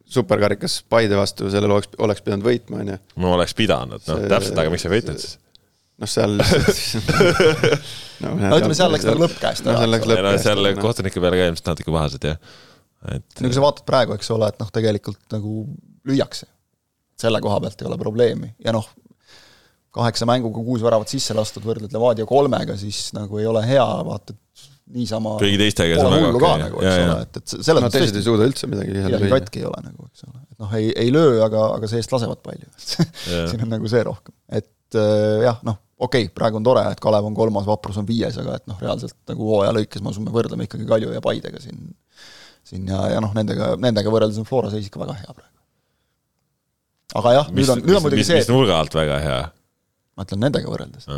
superkarikas 0.09 0.81
Paide 0.89 1.19
vastu, 1.19 1.51
sellel 1.53 1.75
oleks, 1.75 1.91
oleks 2.01 2.25
pidanud 2.25 2.47
võitma, 2.47 2.85
on 2.85 2.95
ju. 2.95 3.03
no 3.25 3.35
oleks 3.35 3.59
pidanud, 3.59 4.07
noh 4.07 4.25
täpselt, 4.31 4.57
aga 4.59 4.73
miks 4.73 4.87
ei 4.87 4.95
võitnud 4.95 5.21
siis? 5.21 5.37
Noh, 5.99 6.11
seal 6.11 6.37
no, 8.23 8.35
no 8.39 8.59
ütleme, 8.59 8.77
seal 8.79 8.95
läks 8.95 9.09
nagu 9.09 9.25
lõpp 9.25 9.39
käest 9.43 9.67
ära. 9.67 9.75
no 9.75 9.83
seal 9.83 9.95
läks 9.97 10.11
lõpp 10.11 10.25
käest. 10.29 10.47
seal 10.47 10.71
kohtunike 10.83 11.25
peale 11.25 11.41
ka 11.41 11.51
ilmselt 11.51 11.73
natuke 11.73 11.95
pahased 11.95 12.29
jah. 12.31 12.39
et. 13.15 13.27
no 13.41 13.51
kui 13.51 13.57
sa 13.59 13.65
vaatad 13.65 13.89
praegu, 13.89 14.17
eks 14.19 14.33
ole, 14.37 14.51
et 14.53 14.63
noh, 14.63 14.71
tegelikult 14.75 15.23
nagu 15.35 15.65
lüüakse. 16.09 16.47
selle 17.19 17.43
koha 17.45 17.61
pealt 17.65 17.83
ei 17.83 17.91
ole 17.91 17.99
probleemi 18.01 18.53
ja 18.65 18.75
noh, 18.77 18.87
kaheksa 19.99 20.29
mänguga 20.29 20.63
kuus 20.63 20.85
väravat 20.85 21.11
sisse 21.11 21.35
lastud, 21.37 21.65
võrdled 21.67 21.95
Levadia 21.95 22.27
kolmega, 22.29 22.77
siis 22.79 23.09
nagu 23.17 23.41
ei 23.41 23.49
ole 23.51 23.65
hea, 23.67 23.87
vaatad 24.07 24.39
niisama 24.95 25.35
kõigi 25.41 25.59
teistega 25.61 25.99
pole 26.01 26.21
hullu 26.23 26.41
ka 26.41 26.53
nagu, 26.63 26.81
eks 26.81 27.03
ole, 27.03 27.17
et, 27.27 27.41
et 27.41 27.53
selles 27.53 27.77
no, 27.77 27.83
mõttes 27.85 28.05
teised 28.05 28.21
ei 28.21 28.25
suuda 28.25 28.47
üldse 28.49 28.69
midagi 28.71 28.95
midagi 28.95 29.31
katki 29.35 29.61
ei 29.61 29.67
ole 29.69 29.83
nagu, 29.85 30.07
eks 30.09 30.25
ole, 30.25 30.41
et 30.47 30.63
noh, 30.63 30.73
ei, 30.79 30.89
ei 31.05 31.13
löö, 31.13 31.35
aga, 31.45 31.67
aga 31.77 31.91
see-eest 31.91 32.15
lasevad 32.15 32.41
palju 32.45 32.71
siin 33.51 33.67
on 33.67 33.75
nagu 33.75 33.91
see 33.91 34.01
rohkem, 34.07 34.35
et 34.61 34.97
äh, 34.97 35.45
jah, 35.45 35.61
noh, 35.67 35.77
okei 35.99 36.27
okay,, 36.27 36.35
praegu 36.35 36.61
on 36.61 36.67
tore, 36.67 36.85
et 36.93 37.01
Kalev 37.03 37.27
on 37.29 37.37
kolmas, 37.37 37.67
Vaprus 37.69 37.99
on 38.01 38.07
viies, 38.09 38.37
aga 38.41 38.59
et 38.59 38.67
noh, 38.71 38.79
reaalselt 38.83 39.17
nagu 39.31 39.49
hooaja 39.51 39.75
lõikes 39.77 40.05
ma 40.05 40.13
usun, 40.15 40.27
me 40.29 40.35
võrdleme 40.35 40.69
ikkagi 40.69 40.87
Kalju 40.89 41.15
ja 41.15 41.23
Paidega 41.25 41.63
siin, 41.63 41.81
siin 42.67 42.89
ja, 42.91 43.05
ja 43.15 43.23
noh, 43.25 43.35
nendega, 43.37 43.73
nendega 43.81 44.13
võrreldes 44.15 44.39
on 44.41 44.49
Flora 44.49 44.71
seis 44.73 44.87
ikka 44.89 45.03
väga 45.03 45.19
hea 45.19 45.35
praegu. 45.35 45.57
aga 47.23 47.35
jah, 47.41 47.51
nüüd 47.55 47.75
on, 47.75 47.83
nüüd 47.85 47.99
on 47.99 48.07
muidugi 48.07 48.23
mis, 48.23 48.31
see 48.31 48.43
mis 48.43 48.53
nurga 48.53 48.79
alt 48.79 48.95
väga 48.99 49.19
hea? 49.25 49.43
ma 50.19 50.27
ütlen 50.29 50.43
nendega 50.47 50.71
võrreldes 50.71 51.11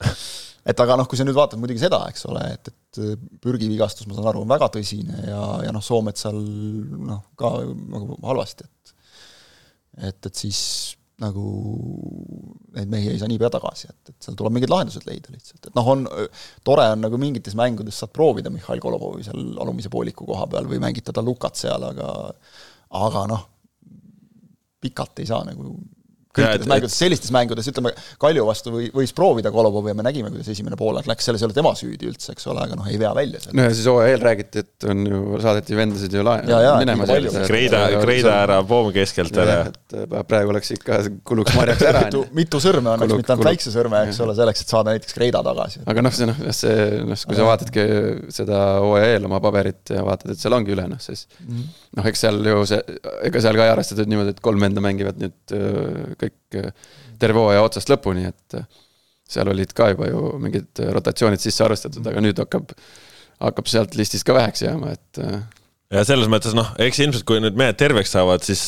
et 0.70 0.84
aga 0.84 1.00
noh, 1.00 1.08
kui 1.08 1.18
sa 1.18 1.24
nüüd 1.24 1.38
vaatad 1.38 1.60
muidugi 1.60 1.80
seda, 1.82 2.02
eks 2.12 2.28
ole, 2.28 2.44
et, 2.54 2.68
et 2.68 3.02
pürgivigastus, 3.40 4.08
ma 4.08 4.16
saan 4.16 4.30
aru, 4.32 4.44
on 4.44 4.52
väga 4.52 4.68
tõsine 4.76 5.24
ja, 5.30 5.42
ja 5.64 5.72
noh, 5.72 5.84
Soometsal 5.84 6.36
noh, 7.08 7.24
ka 7.40 7.56
nagu 7.64 8.20
halvasti, 8.28 8.68
et 8.68 8.80
et, 10.00 10.26
et 10.26 10.34
siis 10.36 10.60
nagu 11.20 11.44
neid 12.76 12.90
mehi 12.92 13.12
ei 13.12 13.20
saa 13.20 13.28
niipea 13.30 13.50
tagasi, 13.52 13.90
et, 13.90 14.12
et 14.12 14.26
seal 14.26 14.38
tuleb 14.38 14.54
mingid 14.56 14.72
lahendused 14.72 15.06
leida 15.08 15.32
lihtsalt, 15.34 15.68
et 15.68 15.76
noh, 15.76 15.92
on, 15.94 16.06
tore 16.66 16.86
on 16.94 17.04
nagu 17.04 17.20
mingites 17.20 17.56
mängudes 17.58 18.00
saad 18.00 18.12
proovida 18.16 18.52
Mihhail 18.52 18.82
Kolovovi 18.82 19.26
seal 19.26 19.54
alumise 19.60 19.92
pooliku 19.92 20.28
koha 20.28 20.46
peal 20.50 20.68
või 20.70 20.80
mängitada 20.82 21.24
Lukat 21.24 21.60
seal, 21.60 21.84
aga 21.92 22.10
aga 23.00 23.24
noh, 23.30 23.46
pikalt 24.80 25.20
ei 25.22 25.28
saa 25.28 25.44
nagu 25.46 25.74
kõikides 26.36 26.68
mängudes, 26.70 26.96
sellistes 26.96 27.32
mängudes, 27.34 27.68
ütleme, 27.70 27.90
Kalju 28.22 28.44
vastu 28.46 28.72
või, 28.74 28.88
võis 28.94 29.12
proovida 29.16 29.50
Kolovovi 29.54 29.90
ja 29.90 29.96
me 29.98 30.04
nägime, 30.06 30.30
kuidas 30.30 30.50
esimene 30.52 30.78
poolek 30.78 31.08
läks, 31.10 31.26
selles 31.26 31.42
ei 31.42 31.48
ole 31.48 31.56
tema 31.56 31.72
süüdi 31.78 32.06
üldse, 32.10 32.34
eks 32.36 32.46
ole, 32.52 32.62
aga 32.68 32.78
noh, 32.78 32.86
ei 32.90 33.00
vea 33.00 33.10
välja 33.16 33.40
seda. 33.42 33.56
no 33.58 33.66
ja 33.66 33.72
siis 33.74 33.88
hooaja 33.90 34.14
eel 34.14 34.22
räägiti, 34.22 34.62
et 34.62 34.86
on 34.92 35.02
ju, 35.10 35.22
saadeti 35.42 35.78
vendasid 35.78 36.14
ju 36.14 36.22
lae-, 36.26 36.44
minema. 36.78 37.08
Kreida, 37.48 37.82
Kreida 37.98 38.36
ära, 38.44 38.60
Poom 38.70 38.92
keskelt 38.94 39.42
ära. 39.42 39.58
et 39.72 39.98
äh, 39.98 40.22
praegu 40.30 40.54
läks 40.54 40.74
ikka, 40.76 41.00
kuluks 41.26 41.56
marjaks 41.58 41.86
ära 41.90 42.06
mitu, 42.06 42.22
mitu 42.36 42.62
sõrme 42.62 42.94
annaks, 42.94 43.16
mitte 43.18 43.34
ainult 43.34 43.50
väikse 43.50 43.74
sõrme, 43.74 44.06
eks 44.06 44.22
ole, 44.22 44.38
selleks, 44.38 44.64
et 44.64 44.74
saada 44.76 44.94
näiteks 44.94 45.18
Kreida 45.18 45.42
tagasi. 45.46 45.82
aga 45.90 46.06
noh, 46.06 46.14
see 46.14 46.30
noh, 46.30 46.42
see 46.54 46.88
noh, 47.10 47.26
kui 47.26 47.42
sa 47.42 47.50
vaatadki 47.50 47.86
seda 48.38 48.64
hooaja 48.84 49.16
eel 49.16 49.26
oma 49.26 49.42
paberit 49.42 49.96
ja 49.96 50.06
vaatad, 50.06 50.36
et 50.36 50.42
seal 50.42 50.54
ongi 50.54 50.78
üle, 50.78 50.86
noh 50.90 51.02
siis 51.02 51.26
mm 51.42 51.54
-hmm. 51.56 51.79
Noh, 51.98 52.06
eks 52.10 52.24
seal 52.24 52.40
ju 52.46 52.62
see, 52.68 52.80
ega 53.28 53.42
seal 53.42 53.58
ka 53.58 53.66
ei 53.66 53.74
arvestatud 53.74 54.10
niimoodi, 54.10 54.34
et 54.34 54.42
kolm 54.44 54.62
venda 54.62 54.82
mängivad 54.84 55.20
nüüd 55.20 55.54
äh, 55.56 56.12
kõik 56.20 56.60
terve 57.20 57.42
hooaja 57.42 57.64
otsast 57.66 57.92
lõpuni, 57.92 58.28
et 58.30 58.60
seal 59.30 59.50
olid 59.52 59.72
ka 59.76 59.92
juba 59.92 60.10
ju 60.10 60.34
mingid 60.42 60.82
rotatsioonid 60.96 61.42
sisse 61.42 61.64
arvestatud, 61.66 62.06
aga 62.06 62.22
nüüd 62.24 62.38
hakkab, 62.42 62.72
hakkab 63.42 63.70
sealt 63.70 63.96
listist 63.98 64.26
ka 64.26 64.34
väheks 64.36 64.64
jääma, 64.64 64.94
et. 64.96 65.20
ja 65.94 66.06
selles 66.06 66.30
mõttes 66.32 66.56
noh, 66.56 66.72
eks 66.82 67.02
ilmselt, 67.04 67.26
kui 67.28 67.42
nüüd 67.42 67.58
mehed 67.58 67.78
terveks 67.78 68.16
saavad, 68.16 68.42
siis 68.46 68.64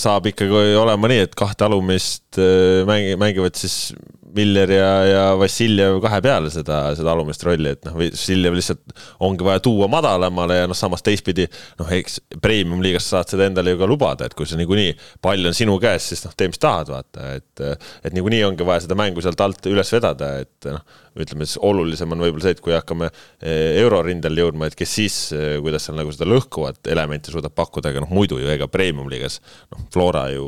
saab 0.00 0.30
ikkagi 0.30 0.78
olema 0.80 1.10
nii, 1.12 1.26
et 1.26 1.36
kahte 1.36 1.66
alumist 1.68 2.40
mängi-, 2.88 3.18
mängivad 3.20 3.60
siis 3.60 3.90
Miller 4.36 4.72
ja, 4.74 4.90
ja 5.06 5.24
Vassiljev 5.40 6.00
kahe 6.04 6.20
peale 6.24 6.52
seda, 6.52 6.82
seda 6.98 7.12
alumist 7.14 7.44
rolli, 7.46 7.74
et 7.74 7.84
noh, 7.88 7.96
Vassiljev 8.00 8.56
lihtsalt 8.58 8.94
ongi 9.26 9.46
vaja 9.46 9.62
tuua 9.64 9.88
madalamale 9.92 10.60
ja 10.62 10.70
noh, 10.70 10.78
samas 10.78 11.04
teistpidi 11.06 11.46
noh, 11.80 11.90
eks 11.96 12.20
premium-liigas 12.42 13.10
saad 13.12 13.32
seda 13.32 13.48
endale 13.50 13.74
ju 13.74 13.80
ka 13.80 13.90
lubada, 13.90 14.28
et 14.28 14.36
kui 14.38 14.48
see 14.48 14.60
niikuinii 14.60 14.94
pall 15.24 15.50
on 15.50 15.56
sinu 15.56 15.76
käes, 15.82 16.10
siis 16.12 16.24
noh, 16.26 16.34
tee 16.36 16.50
mis 16.52 16.62
tahad, 16.62 16.92
vaata, 16.92 17.34
et 17.40 17.64
et 18.06 18.16
niikuinii 18.16 18.42
ongi 18.48 18.66
vaja 18.66 18.86
seda 18.86 18.98
mängu 18.98 19.22
sealt 19.24 19.40
alt 19.44 19.70
üles 19.70 19.94
vedada, 19.94 20.34
et 20.44 20.70
noh, 20.70 20.82
ütleme 21.18 21.46
siis 21.46 21.58
olulisem 21.66 22.12
on 22.14 22.22
võib-olla 22.22 22.44
see, 22.44 22.54
et 22.54 22.62
kui 22.62 22.74
hakkame 22.74 23.08
eh, 23.10 23.80
eurorindel 23.82 24.36
jõudma, 24.44 24.68
et 24.70 24.76
kes 24.78 24.92
siis, 25.00 25.16
eh, 25.34 25.56
kuidas 25.62 25.86
seal 25.86 25.98
nagu 25.98 26.12
seda 26.14 26.28
lõhkuvat 26.30 26.90
elementi 26.92 27.34
suudab 27.34 27.54
pakkuda, 27.56 27.90
aga 27.90 28.04
noh, 28.04 28.12
muidu 28.14 28.38
ju 28.40 28.50
ega 28.52 28.68
premium-liigas 28.70 29.40
noh, 29.72 29.82
Flora 29.92 30.28
ju 30.30 30.46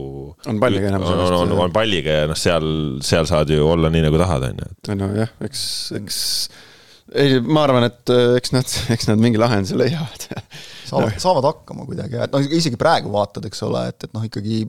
on 0.49 0.61
palliga 0.62 0.92
enam 0.92 1.07
on, 1.09 1.23
on, 1.40 1.55
on 1.66 1.75
palliga 1.75 2.23
ja 2.23 2.31
noh, 2.31 2.38
seal, 2.38 2.68
seal 3.05 3.27
saad 3.29 3.51
ju 3.51 3.66
olla 3.74 3.90
nii, 3.92 4.04
nagu 4.06 4.20
tahad, 4.20 4.46
on 4.50 4.62
ju. 4.62 4.98
nojah, 5.00 5.32
eks, 5.48 5.64
eks 5.98 6.18
ei, 7.18 7.40
ma 7.44 7.66
arvan, 7.66 7.88
et 7.88 8.12
äh, 8.14 8.37
eks 8.40 8.54
nad, 8.54 8.76
eks 8.94 9.11
nad 9.11 9.22
mingi 9.22 9.40
lahenduse 9.40 9.78
leiavad 9.78 10.28
saavad, 10.90 11.18
saavad 11.22 11.48
hakkama 11.50 11.87
kuidagi, 11.88 12.20
et 12.22 12.35
noh, 12.35 12.52
isegi 12.61 12.80
praegu 12.80 13.12
vaatad, 13.14 13.48
eks 13.48 13.64
ole, 13.68 13.87
et, 13.92 14.08
et 14.08 14.14
noh, 14.16 14.24
ikkagi 14.28 14.64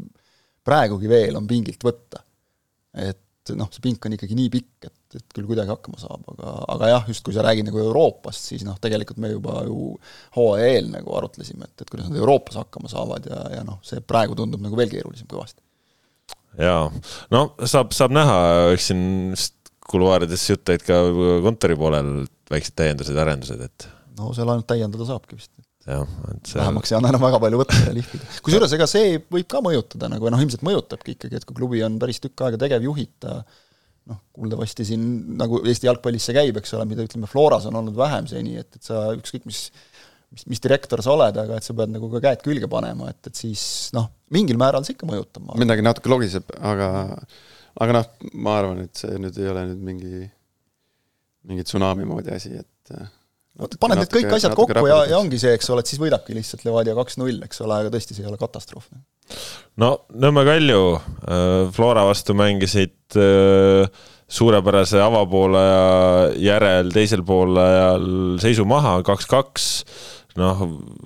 praegugi 0.64 1.12
veel 1.12 1.38
on 1.40 1.48
pingilt 1.50 1.84
võtta. 1.84 2.24
et 3.04 3.52
noh, 3.58 3.68
see 3.74 3.84
pink 3.84 4.06
on 4.08 4.16
ikkagi 4.16 4.38
nii 4.40 4.52
pikk, 4.52 4.88
et 4.88 4.98
et, 5.16 5.22
et 5.22 5.36
küll 5.36 5.48
kuidagi 5.50 5.72
hakkama 5.72 6.00
saab, 6.02 6.24
aga, 6.34 6.54
aga 6.74 6.90
jah, 6.92 7.06
just 7.12 7.24
kui 7.26 7.36
sa 7.36 7.44
räägid 7.46 7.68
nagu 7.68 7.82
Euroopast, 7.82 8.50
siis 8.52 8.66
noh, 8.68 8.78
tegelikult 8.82 9.22
me 9.22 9.34
juba 9.34 9.62
ju 9.68 9.94
hooaja 10.38 10.72
eel 10.74 10.90
nagu 10.94 11.14
arutlesime, 11.18 11.70
et, 11.70 11.84
et 11.84 11.92
kuidas 11.92 12.10
nad 12.10 12.20
Euroopas 12.22 12.60
hakkama 12.62 12.92
saavad 12.92 13.30
ja, 13.30 13.44
ja 13.58 13.64
noh, 13.68 13.80
see 13.86 14.04
praegu 14.06 14.38
tundub 14.40 14.64
nagu 14.64 14.78
veel 14.80 14.92
keerulisem 14.94 15.30
kõvasti. 15.30 15.62
Jaa, 16.60 16.86
no 17.34 17.44
saab, 17.64 17.94
saab 17.96 18.16
näha, 18.16 18.38
eks 18.76 18.92
siin 18.92 19.04
vist 19.34 19.58
kuluaarides 19.90 20.46
jutt 20.50 20.70
olid 20.72 20.86
ka 20.88 21.02
kontori 21.44 21.76
poolel, 21.80 22.14
väiksed 22.52 22.76
täiendused, 22.80 23.18
arendused, 23.20 23.62
et 23.66 23.88
no 24.20 24.32
seal 24.36 24.50
ainult 24.50 24.70
täiendada 24.70 25.08
saabki 25.10 25.38
vist 25.38 25.52
jah, 25.88 26.08
et 26.32 26.48
see 26.48 26.62
vähemaks 26.62 26.94
ei 26.94 26.98
anna 27.00 27.12
enam 27.12 27.26
väga 27.26 27.42
palju 27.44 27.60
võtta 27.60 27.82
ja 27.82 27.96
lihvida. 27.96 28.30
kusjuures 28.46 28.78
ega 28.78 28.88
see 28.90 29.18
võib 29.34 29.50
ka 29.52 29.60
mõjutada 29.66 30.10
nagu 30.12 30.32
noh, 30.32 30.44
ilmselt 30.44 30.64
mõjutabki 30.66 31.18
ikkagi, 31.18 31.40
et 31.40 31.48
kui 31.48 31.58
klubi 31.58 31.84
on 31.86 32.00
päris 32.02 32.22
tükk 32.24 32.46
aega 32.46 32.60
tegevjuhita 32.62 33.36
noh, 34.12 34.20
kuuldavasti 34.36 34.86
siin 34.88 35.04
nagu 35.40 35.62
Eesti 35.64 35.90
jalgpallis 35.90 36.30
see 36.30 36.36
käib, 36.36 36.60
eks 36.60 36.76
ole, 36.78 36.88
mida 36.90 37.04
ütleme, 37.06 37.28
Floras 37.32 37.68
on 37.70 37.80
olnud 37.80 37.98
vähem 38.00 38.28
seni, 38.32 38.56
et, 38.60 38.70
et 38.76 38.88
sa 38.88 39.10
ükskõik 39.16 39.48
mis 39.50 39.66
mis, 40.34 40.46
mis 40.50 40.62
direktor 40.64 41.04
sa 41.06 41.14
oled, 41.16 41.40
aga 41.46 41.58
et 41.60 41.66
sa 41.66 41.76
pead 41.78 41.94
nagu 41.94 42.10
ka 42.12 42.22
käed 42.28 42.44
külge 42.46 42.70
panema, 42.72 43.10
et, 43.14 43.32
et 43.32 43.42
siis 43.46 43.64
noh, 43.96 44.10
mingil 44.34 44.60
määral 44.62 44.86
see 44.86 44.98
ikka 44.98 45.10
mõjutab. 45.10 45.54
midagi 45.62 45.86
natuke 45.86 46.12
logiseb, 46.12 46.54
aga 46.60 46.92
aga 47.82 47.98
noh, 48.00 48.14
ma 48.46 48.60
arvan, 48.62 48.86
et 48.88 49.04
see 49.04 49.18
nüüd 49.22 49.38
ei 49.42 49.50
ole 49.50 49.66
nüüd 49.72 49.84
mingi, 49.90 50.24
mingi 51.50 51.66
tsunami 51.68 52.08
moodi 52.10 52.34
asi, 52.36 52.54
et 52.62 52.94
natuke, 52.94 53.82
paned 53.82 54.02
need 54.02 54.14
kõik 54.14 54.38
asjad 54.38 54.58
kokku 54.58 54.88
ja, 54.90 55.04
ja 55.14 55.20
ongi 55.22 55.42
see, 55.42 55.54
eks 55.58 55.70
ole, 55.74 55.84
et 55.86 55.92
siis 55.94 56.02
võidabki 56.02 56.38
lihtsalt 56.38 56.66
Levadia 56.68 56.98
kaks-null, 56.98 57.42
eks 57.46 57.62
ole, 57.66 57.82
aga 57.84 57.94
tõesti, 57.94 58.18
see 58.18 58.26
ei 58.26 58.32
ole 58.32 58.42
katastroof 58.42 58.90
no 59.82 59.94
Nõmme 60.20 60.44
Kalju 60.48 60.82
äh, 60.98 61.70
Flora 61.74 62.04
vastu 62.10 62.36
mängisid 62.38 63.18
äh, 63.18 63.88
suurepärase 64.34 65.02
avapoolaja 65.04 66.34
järel 66.42 66.92
teisel 66.94 67.24
poolajal 67.26 68.06
seisu 68.42 68.66
maha, 68.66 68.98
kaks-kaks. 69.06 69.68
Noh, 70.40 70.64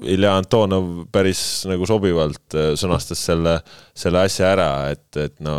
Ilja 0.08 0.36
Antonov 0.40 0.88
päris 1.14 1.42
nagu 1.70 1.88
sobivalt 1.90 2.56
äh, 2.56 2.72
sõnastas 2.80 3.22
selle, 3.30 3.58
selle 3.98 4.24
asja 4.28 4.54
ära, 4.56 4.70
et, 4.94 5.10
et 5.20 5.36
no 5.44 5.58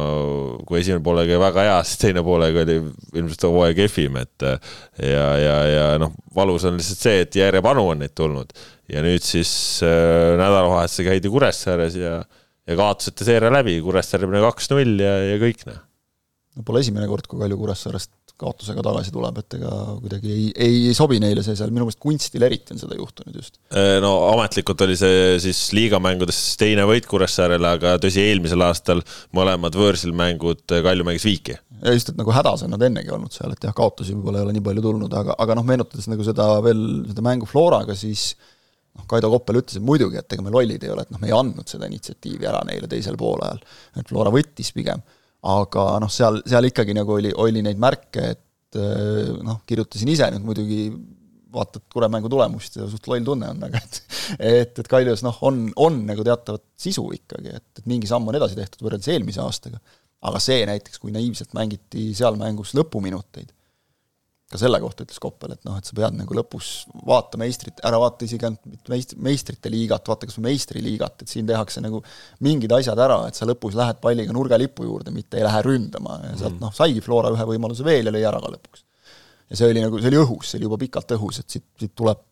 kui 0.68 0.81
esimene 0.81 1.04
poolega 1.04 1.35
oli 1.35 1.44
väga 1.44 1.66
hea, 1.68 1.76
siis 1.85 2.02
teine 2.04 2.24
poolega 2.26 2.64
oli 2.64 2.81
ilmselt 3.18 3.46
hooaja 3.50 3.76
kehvim, 3.78 4.18
et 4.22 4.48
ja, 4.48 5.28
ja, 5.42 5.57
ja 5.68 5.87
noh, 6.00 6.16
valus 6.37 6.66
on 6.68 6.81
lihtsalt 6.81 7.07
see, 7.07 7.22
et 7.26 7.40
järjepanu 7.42 7.87
on 7.92 8.04
neid 8.04 8.16
tulnud 8.18 8.52
ja 8.92 9.04
nüüd 9.04 9.24
siis 9.24 9.52
äh, 9.87 10.37
nädalavahetusel 10.40 11.11
käidi 11.11 11.33
Kuressaares 11.33 11.98
ja 11.98 12.20
ja 12.68 12.76
kaotasite 12.76 13.24
seeria 13.24 13.50
läbi, 13.52 13.78
Kuressaare 13.85 14.28
pani 14.28 14.44
kaks-null 14.44 15.00
ja, 15.00 15.14
ja 15.31 15.37
kõik, 15.40 15.64
noh. 15.68 15.81
no 16.57 16.64
pole 16.68 16.83
esimene 16.85 17.09
kord, 17.11 17.28
kui 17.28 17.40
Kalju 17.40 17.61
Kuressaarest 17.61 18.12
kaotusega 18.38 18.83
tagasi 18.87 19.12
tuleb, 19.14 19.38
et 19.42 19.57
ega 19.59 19.72
kuidagi 19.98 20.33
ei, 20.33 20.44
ei, 20.55 20.77
ei 20.90 20.96
sobi 20.96 21.18
neile 21.22 21.42
see 21.44 21.57
seal, 21.59 21.72
minu 21.74 21.88
meelest 21.88 22.01
kunstil 22.03 22.44
eriti 22.46 22.74
on 22.74 22.83
seda 22.83 22.98
juhtunud 22.98 23.38
just. 23.38 23.57
Äh, 23.72 23.96
no 24.05 24.12
ametlikult 24.33 24.85
oli 24.87 24.94
see 24.98 25.38
siis 25.42 25.62
liigamängudes 25.77 26.40
teine 26.61 26.87
võit 26.88 27.09
Kuressaarele, 27.11 27.72
aga 27.79 27.96
tõsi, 28.03 28.22
eelmisel 28.31 28.62
aastal 28.66 29.03
mõlemad 29.37 29.79
võõrsil 29.79 30.14
mängud 30.16 30.62
Kalju 30.68 31.07
mängis 31.09 31.27
viiki. 31.27 31.59
ja 31.83 31.94
just, 31.96 32.12
et 32.12 32.20
nagu 32.20 32.35
hädas 32.35 32.62
on 32.66 32.72
nad 32.74 32.85
ennegi 32.87 33.11
olnud 33.14 33.35
seal, 33.35 33.55
et 33.55 33.66
jah, 33.66 33.74
kaotusi 33.77 34.14
võib-olla 34.14 34.42
ei 34.42 34.48
ole 34.48 34.55
nii 34.57 34.66
palju 34.70 34.87
tulnud, 34.87 35.18
aga, 35.22 35.35
aga 35.42 35.59
noh, 35.59 35.66
meenutades 35.66 36.07
nagu 36.11 36.27
seda 36.27 36.48
veel, 36.64 36.87
seda 37.11 37.27
mängu 37.27 37.48
Floraga, 37.51 37.98
siis 37.98 38.33
noh, 38.98 39.07
Kaido 39.11 39.31
Koppel 39.35 39.61
ütles, 39.62 39.79
et 39.79 39.87
muidugi, 39.87 40.18
et 40.20 40.35
ega 40.35 40.44
me 40.44 40.55
lollid 40.55 40.87
ei 40.87 40.94
ole, 40.94 41.05
et 41.07 41.14
noh, 41.14 41.20
me 41.22 41.31
ei 41.31 41.37
andnud 41.37 41.70
seda 41.70 41.90
initsiatiivi 41.90 42.48
ära 42.48 42.62
neile 42.68 42.90
teisel 42.90 43.18
poolajal, 43.18 43.62
et 43.98 44.11
Flora 44.11 44.33
võttis 44.35 44.72
pigem. 44.77 45.03
Aga 45.46 45.85
noh, 46.03 46.11
seal, 46.11 46.40
seal 46.48 46.66
ikkagi 46.70 46.96
nagu 46.96 47.14
oli, 47.18 47.31
oli 47.38 47.62
neid 47.62 47.79
märke, 47.81 48.33
et 48.35 48.79
eh, 48.81 49.31
noh, 49.44 49.62
kirjutasin 49.68 50.11
ise 50.11 50.31
nüüd 50.35 50.46
muidugi 50.46 50.83
vaatad 51.55 51.85
Kure 51.92 52.09
mängu 52.12 52.29
tulemust 52.29 52.77
ja 52.77 52.87
suht 52.90 53.07
loll 53.09 53.24
tunne 53.24 53.48
on, 53.55 53.62
aga 53.68 53.81
et 53.81 54.01
et, 54.38 54.81
et 54.83 54.90
Kaljus 54.90 55.22
noh, 55.24 55.38
on, 55.48 55.68
on 55.81 56.03
nagu 56.09 56.24
teatavat 56.27 56.64
sisu 56.79 57.07
ikkagi, 57.16 57.55
et, 57.57 57.68
et 57.81 57.87
mingi 57.88 58.11
samm 58.11 58.29
on 58.29 58.37
edasi 58.37 58.59
tehtud 58.59 58.85
võrreldes 58.85 59.09
eelmise 59.14 59.40
aastaga. 59.44 59.81
aga 60.29 60.40
see 60.42 60.64
näiteks, 60.66 60.98
kui 60.98 61.14
naiivselt 61.14 61.55
mängiti 61.55 62.11
seal 62.18 62.37
mängus 62.40 62.74
lõpuminuteid, 62.74 63.53
ka 64.49 64.57
selle 64.61 64.79
kohta 64.81 65.05
ütles 65.05 65.21
Koppel, 65.21 65.53
et 65.53 65.67
noh, 65.69 65.77
et 65.77 65.89
sa 65.89 65.97
pead 65.97 66.15
nagu 66.17 66.37
lõpus 66.37 66.87
vaata 67.07 67.37
meistrit, 67.41 67.83
ära 67.85 67.99
vaata 68.01 68.25
isegi 68.25 68.47
ainult 68.49 68.89
meist-, 68.89 69.15
meistrite 69.21 69.73
liigat, 69.73 70.09
vaata 70.09 70.29
kas 70.29 70.39
või 70.39 70.47
meistriliigat, 70.47 71.25
et 71.25 71.33
siin 71.33 71.49
tehakse 71.49 71.83
nagu 71.85 72.01
mingid 72.47 72.73
asjad 72.79 73.01
ära, 73.05 73.19
et 73.29 73.37
sa 73.37 73.49
lõpus 73.49 73.77
lähed 73.77 74.01
palliga 74.01 74.33
nurgalipu 74.33 74.87
juurde, 74.89 75.13
mitte 75.13 75.41
ei 75.41 75.45
lähe 75.45 75.61
ründama 75.67 76.17
ja 76.23 76.33
sealt 76.33 76.57
mm. 76.57 76.63
noh, 76.65 76.73
saigi 76.77 77.05
Flora 77.05 77.35
ühe 77.35 77.49
võimaluse 77.51 77.85
veel 77.85 78.09
ja 78.09 78.15
lõi 78.15 78.25
ära 78.31 78.41
ka 78.41 78.55
lõpuks. 78.55 78.87
ja 79.51 79.61
see 79.61 79.69
oli 79.75 79.85
nagu, 79.85 80.01
see 80.01 80.13
oli 80.15 80.23
õhus, 80.23 80.49
see 80.49 80.61
oli 80.61 80.69
juba 80.71 80.81
pikalt 80.81 81.13
õhus, 81.19 81.43
et 81.43 81.59
siit, 81.59 81.67
siit 81.85 81.93
tuleb, 81.99 82.25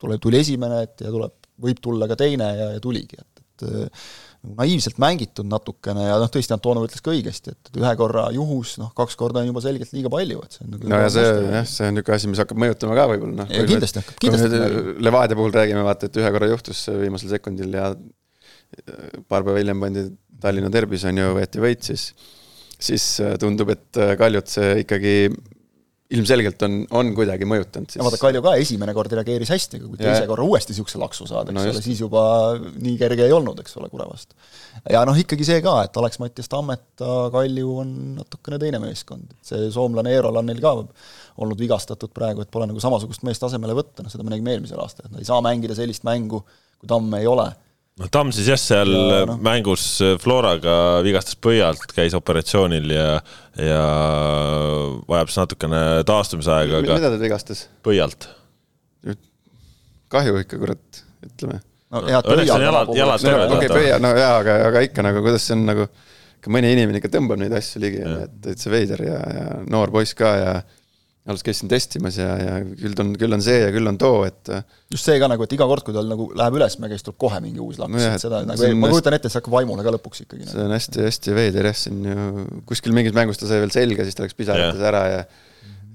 tuleb, 0.00 0.24
tuli 0.24 0.40
esimene, 0.40 0.80
et 0.88 1.04
ja 1.04 1.12
tuleb, 1.12 1.36
võib 1.68 1.84
tulla 1.84 2.08
ka 2.08 2.16
teine 2.16 2.48
ja, 2.56 2.70
ja 2.78 2.80
tuligi, 2.80 3.20
et, 3.20 3.44
et 3.44 3.68
naiivselt 4.58 5.00
mängitud 5.02 5.48
natukene 5.50 6.04
ja 6.06 6.18
noh, 6.20 6.30
tõesti 6.32 6.54
Antonov 6.54 6.86
ütles 6.86 7.02
ka 7.04 7.10
õigesti, 7.10 7.54
et 7.54 7.80
ühe 7.80 7.90
korra 7.98 8.28
juhus, 8.34 8.76
noh, 8.78 8.92
kaks 8.96 9.18
korda 9.18 9.42
on 9.42 9.50
juba 9.50 9.62
selgelt 9.64 9.90
liiga 9.96 10.12
palju, 10.12 10.44
et 10.46 10.54
see 10.54 10.64
on 10.64 10.72
nagu 10.74 10.92
no 10.92 11.00
ja 11.02 11.10
see 11.12 11.26
jah, 11.26 11.66
see 11.66 11.90
on 11.90 11.98
niisugune 11.98 12.16
asi, 12.16 12.30
mis 12.30 12.42
hakkab 12.44 12.62
mõjutama 12.62 12.96
ka 12.98 13.08
võib-olla, 13.10 13.42
noh. 13.42 13.68
kindlasti 13.72 14.02
hakkab, 14.02 14.20
kindlasti. 14.22 14.62
Levadia 15.04 15.38
puhul 15.40 15.54
räägime, 15.58 15.82
vaata, 15.86 16.08
et 16.08 16.22
ühe 16.22 16.32
korra 16.36 16.50
juhtus 16.52 16.84
viimasel 17.02 17.34
sekundil 17.34 17.74
ja 17.80 17.90
paar 19.26 19.42
päeva 19.42 19.58
hiljem 19.58 19.82
pandi 19.82 20.08
Tallinna 20.38 20.70
derbis 20.70 21.02
on 21.08 21.18
ju, 21.18 21.30
võeti 21.34 21.62
võit, 21.62 21.82
siis 21.90 22.12
siis 22.78 23.04
tundub, 23.42 23.72
et 23.74 23.98
Kaljut 24.20 24.50
see 24.52 24.84
ikkagi 24.84 25.14
ilmselgelt 26.08 26.62
on, 26.64 26.76
on 26.96 27.10
kuidagi 27.16 27.44
mõjutanud 27.48 27.92
siis. 27.92 28.00
vaata, 28.00 28.18
Kalju 28.20 28.40
ka 28.44 28.54
esimene 28.60 28.94
kord 28.96 29.12
reageeris 29.12 29.50
hästi, 29.52 29.80
aga 29.80 29.90
kui 29.90 29.98
teise 30.00 30.22
ja. 30.22 30.28
korra 30.30 30.46
uuesti 30.46 30.72
niisuguse 30.72 31.00
laksu 31.02 31.26
saad, 31.28 31.50
eks 31.52 31.58
no 31.58 31.64
ole, 31.68 31.82
siis 31.84 32.00
juba 32.00 32.22
nii 32.56 32.94
kerge 33.00 33.26
ei 33.26 33.34
olnud, 33.36 33.60
eks 33.60 33.76
ole, 33.76 33.90
Kure 33.92 34.06
vastu. 34.08 34.38
ja 34.88 35.02
noh, 35.08 35.18
ikkagi 35.20 35.44
see 35.44 35.60
ka, 35.64 35.74
et 35.84 36.00
Alex 36.00 36.16
Mattias 36.22 36.48
Tammeta, 36.48 37.12
Kalju 37.34 37.76
on 37.84 37.92
natukene 38.22 38.60
teine 38.62 38.80
meeskond, 38.80 39.36
et 39.36 39.52
see 39.52 39.68
soomlane 39.74 40.16
Eerol 40.16 40.40
on 40.40 40.48
neil 40.48 40.64
ka 40.64 40.72
olnud 40.78 41.60
vigastatud 41.60 42.14
praegu, 42.16 42.40
et 42.40 42.52
pole 42.52 42.70
nagu 42.70 42.80
samasugust 42.80 43.26
meest 43.28 43.44
asemele 43.44 43.76
võtta, 43.76 44.00
noh 44.00 44.12
seda 44.12 44.24
me 44.24 44.32
nägime 44.32 44.56
eelmisel 44.56 44.80
aastal, 44.80 45.10
et 45.10 45.12
nad 45.12 45.20
ei 45.20 45.28
saa 45.28 45.44
mängida 45.44 45.76
sellist 45.76 46.08
mängu, 46.08 46.40
kui 46.80 46.88
Tamme 46.88 47.20
ei 47.20 47.28
ole 47.28 47.50
noh, 47.98 48.10
Tamm 48.12 48.32
siis 48.34 48.48
jah, 48.50 48.60
seal 48.60 48.92
ja, 48.92 49.20
no. 49.28 49.36
mängus 49.44 49.84
Floraga 50.22 50.74
vigastas 51.06 51.38
pöialt, 51.42 51.86
käis 51.94 52.16
operatsioonil 52.18 52.90
ja, 52.94 53.06
ja 53.58 53.84
vajab 55.08 55.32
siis 55.32 55.40
natukene 55.42 55.82
taastumisaega, 56.08 56.82
aga 56.82 56.98
mida 57.00 57.12
ta 57.14 57.20
vigastas? 57.20 57.66
pöialt. 57.86 58.28
kahju 60.12 60.38
ikka, 60.44 60.60
kurat, 60.60 61.02
ütleme. 61.26 61.60
no 61.94 62.04
head 62.06 62.30
õnneks 62.34 62.54
on 62.54 62.66
jalad, 62.68 62.94
jalad 62.96 63.24
terved. 63.24 63.56
okei, 63.58 63.72
pöial, 63.74 64.02
no 64.04 64.14
jaa, 64.16 64.34
aga, 64.42 64.60
aga 64.70 64.84
ikka 64.88 65.04
nagu, 65.04 65.24
kuidas 65.26 65.44
see 65.48 65.58
on 65.58 65.66
nagu, 65.68 65.88
ikka 66.38 66.54
mõni 66.54 66.72
inimene 66.76 67.02
ikka 67.02 67.12
tõmbab 67.18 67.42
neid 67.42 67.54
asju 67.58 67.82
ligi, 67.82 68.04
et 68.24 68.42
täitsa 68.46 68.72
veider 68.72 69.04
ja, 69.08 69.22
ja 69.38 69.46
noor 69.66 69.92
poiss 69.94 70.16
ka 70.18 70.34
ja 70.38 70.58
alles 71.28 71.44
käisin 71.44 71.68
testimas 71.68 72.16
ja, 72.16 72.28
ja 72.40 72.52
küll 72.64 72.96
on, 73.02 73.12
küll 73.20 73.36
on 73.36 73.42
see 73.44 73.58
ja 73.60 73.72
küll 73.74 73.90
on 73.90 73.98
too, 74.00 74.22
et 74.28 74.50
just 74.92 75.08
see 75.08 75.18
ka 75.20 75.28
nagu, 75.30 75.44
et 75.44 75.54
iga 75.56 75.66
kord, 75.68 75.84
kui 75.84 75.96
tal 75.96 76.08
nagu 76.08 76.30
läheb 76.38 76.56
ülesmäge, 76.56 76.96
siis 76.96 77.04
tuleb 77.06 77.18
kohe 77.20 77.40
mingi 77.44 77.60
uus 77.62 77.80
laks 77.80 77.92
no, 77.92 78.04
et 78.06 78.24
seda 78.24 78.40
nagu, 78.48 78.70
ma 78.80 78.90
kujutan 78.92 79.16
ette, 79.16 79.28
et 79.28 79.34
see 79.34 79.42
hakkab 79.42 79.58
vaimule 79.58 79.84
ka 79.84 79.92
lõpuks 79.98 80.24
ikkagi. 80.24 80.48
see 80.48 80.64
on 80.64 80.72
hästi-hästi 80.72 81.36
veider 81.36 81.68
jah, 81.68 81.76
siin 81.76 82.00
ju 82.08 82.46
kuskil 82.68 82.96
mingis 82.96 83.16
mängus 83.16 83.40
ta 83.40 83.50
sai 83.50 83.60
veel 83.64 83.74
selga, 83.74 84.08
siis 84.08 84.16
ta 84.16 84.24
läks 84.24 84.38
pisarates 84.38 84.84
ära 84.92 85.04
ja 85.12 85.20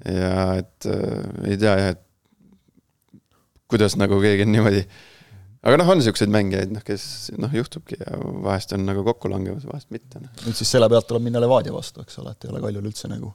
ja 0.04 0.34
et 0.60 0.90
äh, 0.92 1.50
ei 1.50 1.58
tea 1.58 1.76
jah, 1.80 1.96
et 1.96 3.22
kuidas 3.72 3.98
nagu 3.98 4.20
keegi 4.22 4.46
on 4.46 4.54
niimoodi 4.54 4.84
aga 5.64 5.80
noh, 5.80 5.94
on 5.94 6.02
niisuguseid 6.02 6.34
mängijaid, 6.34 6.74
noh, 6.76 6.84
kes 6.86 7.32
noh, 7.40 7.54
juhtubki 7.56 7.98
ja 7.98 8.20
vahest 8.44 8.76
on 8.76 8.84
nagu 8.86 9.06
kokku 9.08 9.32
langemas, 9.32 9.64
vahest 9.70 9.90
mitte. 9.96 10.20
Noh. 10.22 10.44
nüüd 10.44 10.60
siis 10.60 10.76
selle 10.76 10.90
pealt 10.92 11.08
tuleb 11.10 11.24
minna 11.26 11.42
Levadia 11.42 11.74
vastu, 11.74 12.04
eks 12.04 12.20
ole, 12.22 12.36
et 12.36 12.46
ei 12.46 12.54
ole 12.54 12.62
Kaljul 12.66 12.92
üldse 12.92 13.10
nagu 13.10 13.32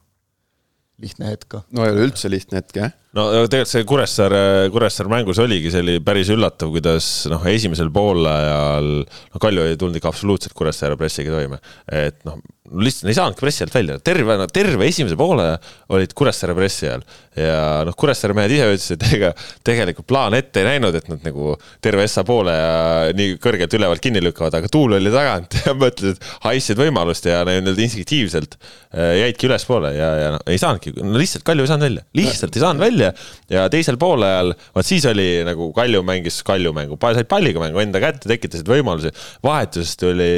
lihtne 1.02 1.32
hetk 1.32 1.46
ka. 1.54 1.60
no 1.74 1.84
ei 1.86 1.92
ole 1.94 2.08
üldse 2.08 2.30
lihtne 2.30 2.60
hetk, 2.60 2.74
jah. 2.76 2.94
no 3.16 3.28
tegelikult 3.46 3.70
see 3.70 3.86
Kuressaare, 3.88 4.42
Kuressaare 4.74 5.12
mängus 5.12 5.40
oligi, 5.42 5.72
see 5.72 5.84
oli 5.84 5.98
päris 6.04 6.30
üllatav, 6.34 6.72
kuidas 6.74 7.08
noh, 7.30 7.44
esimesel 7.50 7.92
poolajal 7.94 8.90
no 9.04 9.42
Kalju 9.42 9.66
ei 9.68 9.78
tulnud 9.80 10.00
ikka 10.00 10.10
absoluutselt 10.12 10.56
Kuressaare 10.58 10.98
pressiga 11.00 11.34
toime. 11.36 11.60
et 11.86 12.18
noh, 12.28 12.40
lihtsalt 12.82 13.08
ei 13.10 13.16
saanudki 13.16 13.42
pressi 13.42 13.64
alt 13.64 13.74
välja, 13.74 13.96
terve, 14.04 14.36
terve 14.52 14.88
esimese 14.88 15.16
poole 15.18 15.46
olid 15.94 16.12
Kuressaare 16.16 16.54
pressi 16.56 16.88
all. 16.90 17.04
ja 17.38 17.84
noh, 17.86 17.94
Kuressaare 17.98 18.34
mehed 18.36 18.52
ise 18.54 18.66
ütlesid, 18.72 19.04
et 19.04 19.14
ega 19.16 19.30
tegelikult 19.66 20.08
plaan 20.10 20.36
ette 20.38 20.62
ei 20.62 20.66
näinud, 20.66 20.96
et 20.98 21.08
nad 21.10 21.22
nagu 21.26 21.54
terve 21.84 22.04
Essa 22.08 22.24
poole 22.26 22.54
ja 22.54 23.12
nii 23.16 23.36
kõrgelt 23.42 23.76
ülevalt 23.78 24.02
kinni 24.04 24.22
lükkavad, 24.24 24.58
aga 24.58 24.70
tuul 24.72 24.96
oli 24.98 25.12
tagant 25.14 25.56
ja 25.64 25.74
mõtlesid, 25.78 26.20
haissid 26.44 26.80
võimalust 26.80 27.28
ja 27.28 27.40
nii-öelda 27.48 27.84
instinktiivselt 27.86 28.58
äh, 28.58 29.14
jäidki 29.22 29.48
ülespoole 29.48 29.94
ja, 29.96 30.10
ja 30.22 30.34
noh, 30.36 30.44
ei 30.48 30.60
saanudki, 30.60 30.94
no 30.98 31.16
lihtsalt 31.20 31.46
Kalju 31.48 31.64
ei 31.64 31.72
saanud 31.72 31.88
välja, 31.88 32.04
lihtsalt 32.18 32.58
ei 32.58 32.64
saanud 32.64 32.84
välja. 32.84 33.12
ja 33.52 33.68
teisel 33.72 34.00
poolajal, 34.00 34.52
vot 34.76 34.88
siis 34.88 35.06
oli 35.08 35.30
nagu 35.48 35.70
Kalju 35.76 36.04
mängis 36.06 36.42
Kalju 36.46 36.74
mängu, 36.76 37.00
said 37.08 37.30
palliga 37.30 37.62
mängu 37.62 37.80
enda 37.82 38.02
kätte, 38.02 38.28
tekitasid 38.28 38.68
võimalusi. 38.68 39.14
vahetusest 39.44 40.00
tuli 40.04 40.30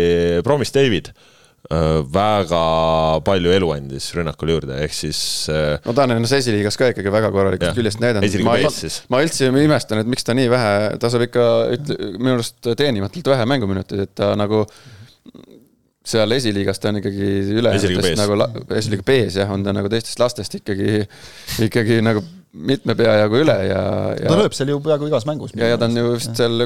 Promise 0.47 0.77
David 0.77 1.13
väga 1.71 2.61
palju 3.27 3.53
elu 3.55 3.69
andis 3.75 4.09
rünnakule 4.17 4.57
juurde, 4.57 4.79
ehk 4.85 4.95
siis. 4.97 5.21
Äh, 5.53 5.77
no 5.85 5.95
ta 5.95 6.07
on 6.07 6.17
ennast 6.17 6.39
esiliigas 6.39 6.79
ka 6.81 6.89
ikkagi 6.91 7.13
väga 7.15 7.31
korralikust 7.35 7.77
küljest 7.77 8.01
näidanud. 8.03 8.39
ma, 8.47 8.57
ma 9.13 9.21
üldse 9.23 9.51
imestan, 9.51 10.03
et 10.03 10.11
miks 10.11 10.27
ta 10.27 10.35
nii 10.35 10.49
vähe, 10.51 10.73
ta 11.03 11.13
saab 11.13 11.27
ikka, 11.29 11.45
ütle, 11.77 11.99
minu 12.17 12.39
arust 12.39 12.73
teenimatult 12.81 13.31
vähe 13.35 13.47
mänguminuteid, 13.53 14.07
et 14.09 14.15
ta 14.19 14.33
nagu 14.41 14.65
seal 16.11 16.33
esiliigas 16.35 16.81
ta 16.81 16.91
on 16.91 16.99
ikkagi 17.01 17.31
ülejäänutest 17.61 18.19
nagu, 18.19 18.37
esiliiga 18.75 19.05
B-s 19.07 19.37
jah, 19.43 19.51
on 19.53 19.65
ta 19.67 19.75
nagu 19.77 19.91
teistest 19.93 20.21
lastest 20.23 20.57
ikkagi, 20.59 21.05
ikkagi 21.69 22.01
nagu 22.03 22.25
mitme 22.51 22.97
pea 22.99 23.19
jagu 23.21 23.43
üle 23.45 23.57
ja, 23.69 23.83
ja. 24.17 24.27
ta 24.27 24.39
lööb 24.41 24.57
seal 24.57 24.73
ju 24.73 24.81
peaaegu 24.83 25.11
igas 25.11 25.29
mängus. 25.29 25.53
ja, 25.55 25.75
ja 25.75 25.79
ta 25.79 25.87
on 25.87 26.01
ju 26.01 26.15
vist 26.17 26.33
seal 26.41 26.65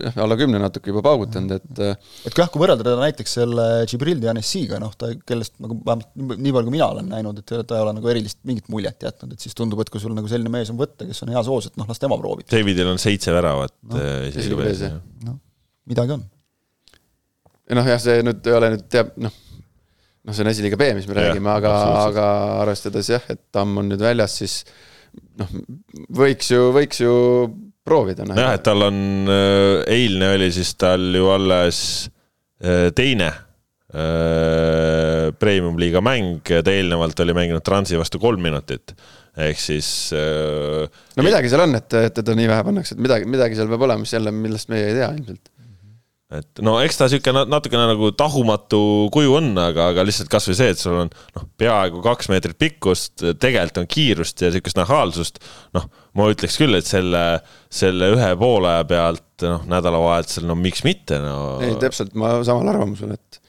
jah, 0.00 0.16
alla 0.24 0.36
kümne 0.38 0.60
natuke 0.62 0.90
juba 0.92 1.02
paugutanud, 1.04 1.52
et 1.58 1.80
äh, 1.82 2.12
et 2.28 2.38
jah, 2.38 2.48
kui 2.52 2.62
võrrelda 2.62 2.84
teda 2.84 2.98
näiteks 3.02 3.36
selle 3.38 3.66
Džibril 3.88 4.20
Dianessiga, 4.22 4.78
noh 4.82 4.94
ta, 4.98 5.10
kellest 5.28 5.54
nagu 5.62 5.76
vähemalt 5.78 6.10
nii 6.16 6.54
palju, 6.54 6.68
kui 6.68 6.76
mina 6.76 6.88
olen 6.94 7.10
näinud, 7.12 7.42
et 7.42 7.54
ta 7.68 7.78
ei 7.78 7.84
ole 7.84 7.94
nagu 7.98 8.12
erilist 8.12 8.40
mingit 8.48 8.70
muljet 8.72 9.06
jätnud, 9.06 9.34
et 9.34 9.44
siis 9.44 9.56
tundub, 9.58 9.82
et 9.84 9.92
kui 9.92 10.02
sul 10.02 10.14
nagu 10.16 10.30
selline 10.30 10.52
mees 10.52 10.72
on 10.72 10.80
võtta, 10.80 11.06
kes 11.08 11.24
on 11.26 11.32
hea 11.34 11.44
soos, 11.46 11.68
et 11.70 11.80
noh, 11.80 11.88
las 11.88 12.02
tema 12.02 12.18
proovib. 12.20 12.48
Davidil 12.52 12.92
on 12.92 13.00
seitse 13.02 13.34
väravat 13.34 13.74
no, 13.90 14.00
äh, 14.00 14.28
pees, 14.32 14.84
jah. 14.86 14.98
noh, 15.26 15.40
midagi 15.90 16.16
on. 16.16 16.24
noh, 17.78 17.90
jah, 17.94 18.00
see 18.02 18.22
nüüd 18.26 18.48
ei 18.48 18.60
ole 18.60 18.72
nüüd 18.76 18.86
teab, 18.92 19.12
noh, 19.22 19.34
noh, 20.22 20.36
see 20.36 20.46
on 20.46 20.52
esiliiga 20.52 20.80
B, 20.80 20.92
mis 20.96 21.10
me 21.10 21.18
ja, 21.18 21.28
räägime, 21.28 21.52
aga, 21.52 21.74
aga 22.06 22.30
arvestades 22.62 23.12
jah, 23.12 23.28
et 23.32 23.44
Tamm 23.52 23.82
on 23.82 23.92
nüüd 23.92 24.02
väljas, 24.02 24.38
siis 24.40 24.62
noh, 25.40 25.52
võiks 26.16 26.48
ju, 26.52 26.70
võiks 26.76 27.02
ju 27.04 27.12
proovida. 27.86 28.26
nojah, 28.28 28.52
et 28.56 28.64
tal 28.66 28.86
on, 28.88 28.98
äh, 29.30 29.82
eilne 29.92 30.34
oli 30.36 30.50
siis 30.54 30.74
tal 30.80 31.04
ju 31.16 31.30
alles 31.34 31.78
äh, 32.62 32.90
teine 32.96 33.30
äh, 33.32 33.38
premium-liiga 35.38 36.00
mäng, 36.04 36.40
ta 36.46 36.70
eelnevalt 36.72 37.24
oli 37.24 37.36
mänginud 37.36 37.64
Transi 37.66 37.98
vastu 38.00 38.22
kolm 38.22 38.42
minutit 38.44 38.86
ehk 39.32 39.56
siis 39.56 39.86
no 40.12 41.24
midagi 41.24 41.48
seal 41.48 41.62
on, 41.64 41.72
et, 41.78 41.94
et 41.96 42.12
teda 42.18 42.34
nii 42.36 42.50
vähe 42.50 42.64
pannakse, 42.66 42.92
et 42.92 43.00
midagi, 43.00 43.24
midagi 43.32 43.56
seal 43.56 43.70
peab 43.70 43.86
olema, 43.86 44.04
mis 44.04 44.12
jälle, 44.12 44.28
millest 44.36 44.68
meie 44.68 44.90
ei 44.90 44.96
tea 44.98 45.08
ilmselt 45.16 45.48
et 46.32 46.62
no 46.64 46.76
eks 46.82 46.98
ta 46.98 47.08
sihuke 47.10 47.32
natukene 47.32 47.84
nagu 47.90 48.10
tahumatu 48.16 48.80
kuju 49.12 49.36
on, 49.38 49.50
aga, 49.60 49.90
aga 49.92 50.04
lihtsalt 50.06 50.30
kasvõi 50.32 50.56
see, 50.56 50.70
et 50.72 50.80
sul 50.80 50.96
on 51.04 51.10
noh, 51.12 51.46
peaaegu 51.60 52.00
kaks 52.04 52.30
meetrit 52.32 52.58
pikkust, 52.60 53.24
tegelikult 53.40 53.82
on 53.82 53.90
kiirust 53.90 54.44
ja 54.44 54.52
sihukest 54.54 54.80
nahaalsust. 54.80 55.42
noh, 55.76 55.88
ma 56.18 56.28
ütleks 56.32 56.58
küll, 56.60 56.76
et 56.76 56.88
selle, 56.88 57.22
selle 57.72 58.10
ühe 58.14 58.32
poole 58.40 58.74
pealt 58.88 59.46
noh, 59.46 59.64
nädalavahetusel, 59.70 60.46
no 60.48 60.56
miks 60.58 60.84
mitte, 60.86 61.20
no. 61.22 61.36
ei, 61.64 61.76
täpselt, 61.82 62.16
ma 62.18 62.34
samal 62.46 62.72
arvamusel, 62.74 63.14
et, 63.16 63.40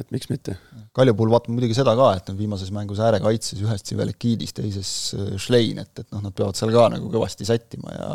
et 0.00 0.14
miks 0.14 0.30
mitte. 0.32 0.56
Kalju 0.96 1.14
puhul 1.16 1.34
vaatame 1.34 1.58
muidugi 1.58 1.76
seda 1.76 1.92
ka, 1.98 2.12
et 2.18 2.30
on 2.32 2.38
viimases 2.38 2.72
mängus 2.74 3.02
äärekaitses 3.04 3.60
ühes 3.62 3.84
Tsivelikidis, 3.84 4.56
teises 4.56 4.94
äh, 5.18 5.34
Schlein, 5.38 5.82
et, 5.84 5.92
et 6.02 6.08
noh, 6.10 6.24
nad 6.24 6.34
peavad 6.34 6.58
seal 6.58 6.72
ka 6.74 6.88
nagu 6.96 7.12
kõvasti 7.12 7.48
sättima 7.48 7.94
ja 7.94 8.14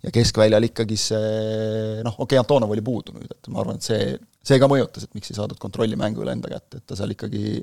ja 0.00 0.12
keskväljal 0.14 0.64
ikkagi 0.70 0.96
see 0.96 2.00
noh, 2.04 2.14
okei 2.16 2.24
okay,, 2.24 2.40
Antonov 2.40 2.72
oli 2.72 2.84
puudu 2.84 3.14
nüüd, 3.16 3.32
et 3.34 3.50
ma 3.52 3.60
arvan, 3.62 3.76
et 3.80 3.84
see, 3.84 4.14
see 4.46 4.60
ka 4.60 4.68
mõjutas, 4.70 5.04
et 5.04 5.16
miks 5.16 5.32
ei 5.32 5.36
saadud 5.36 5.60
kontrolli 5.60 5.98
mängu 6.00 6.24
üle 6.24 6.32
enda 6.36 6.48
kätte, 6.52 6.80
et 6.80 6.86
ta 6.88 6.96
seal 6.98 7.12
ikkagi 7.12 7.58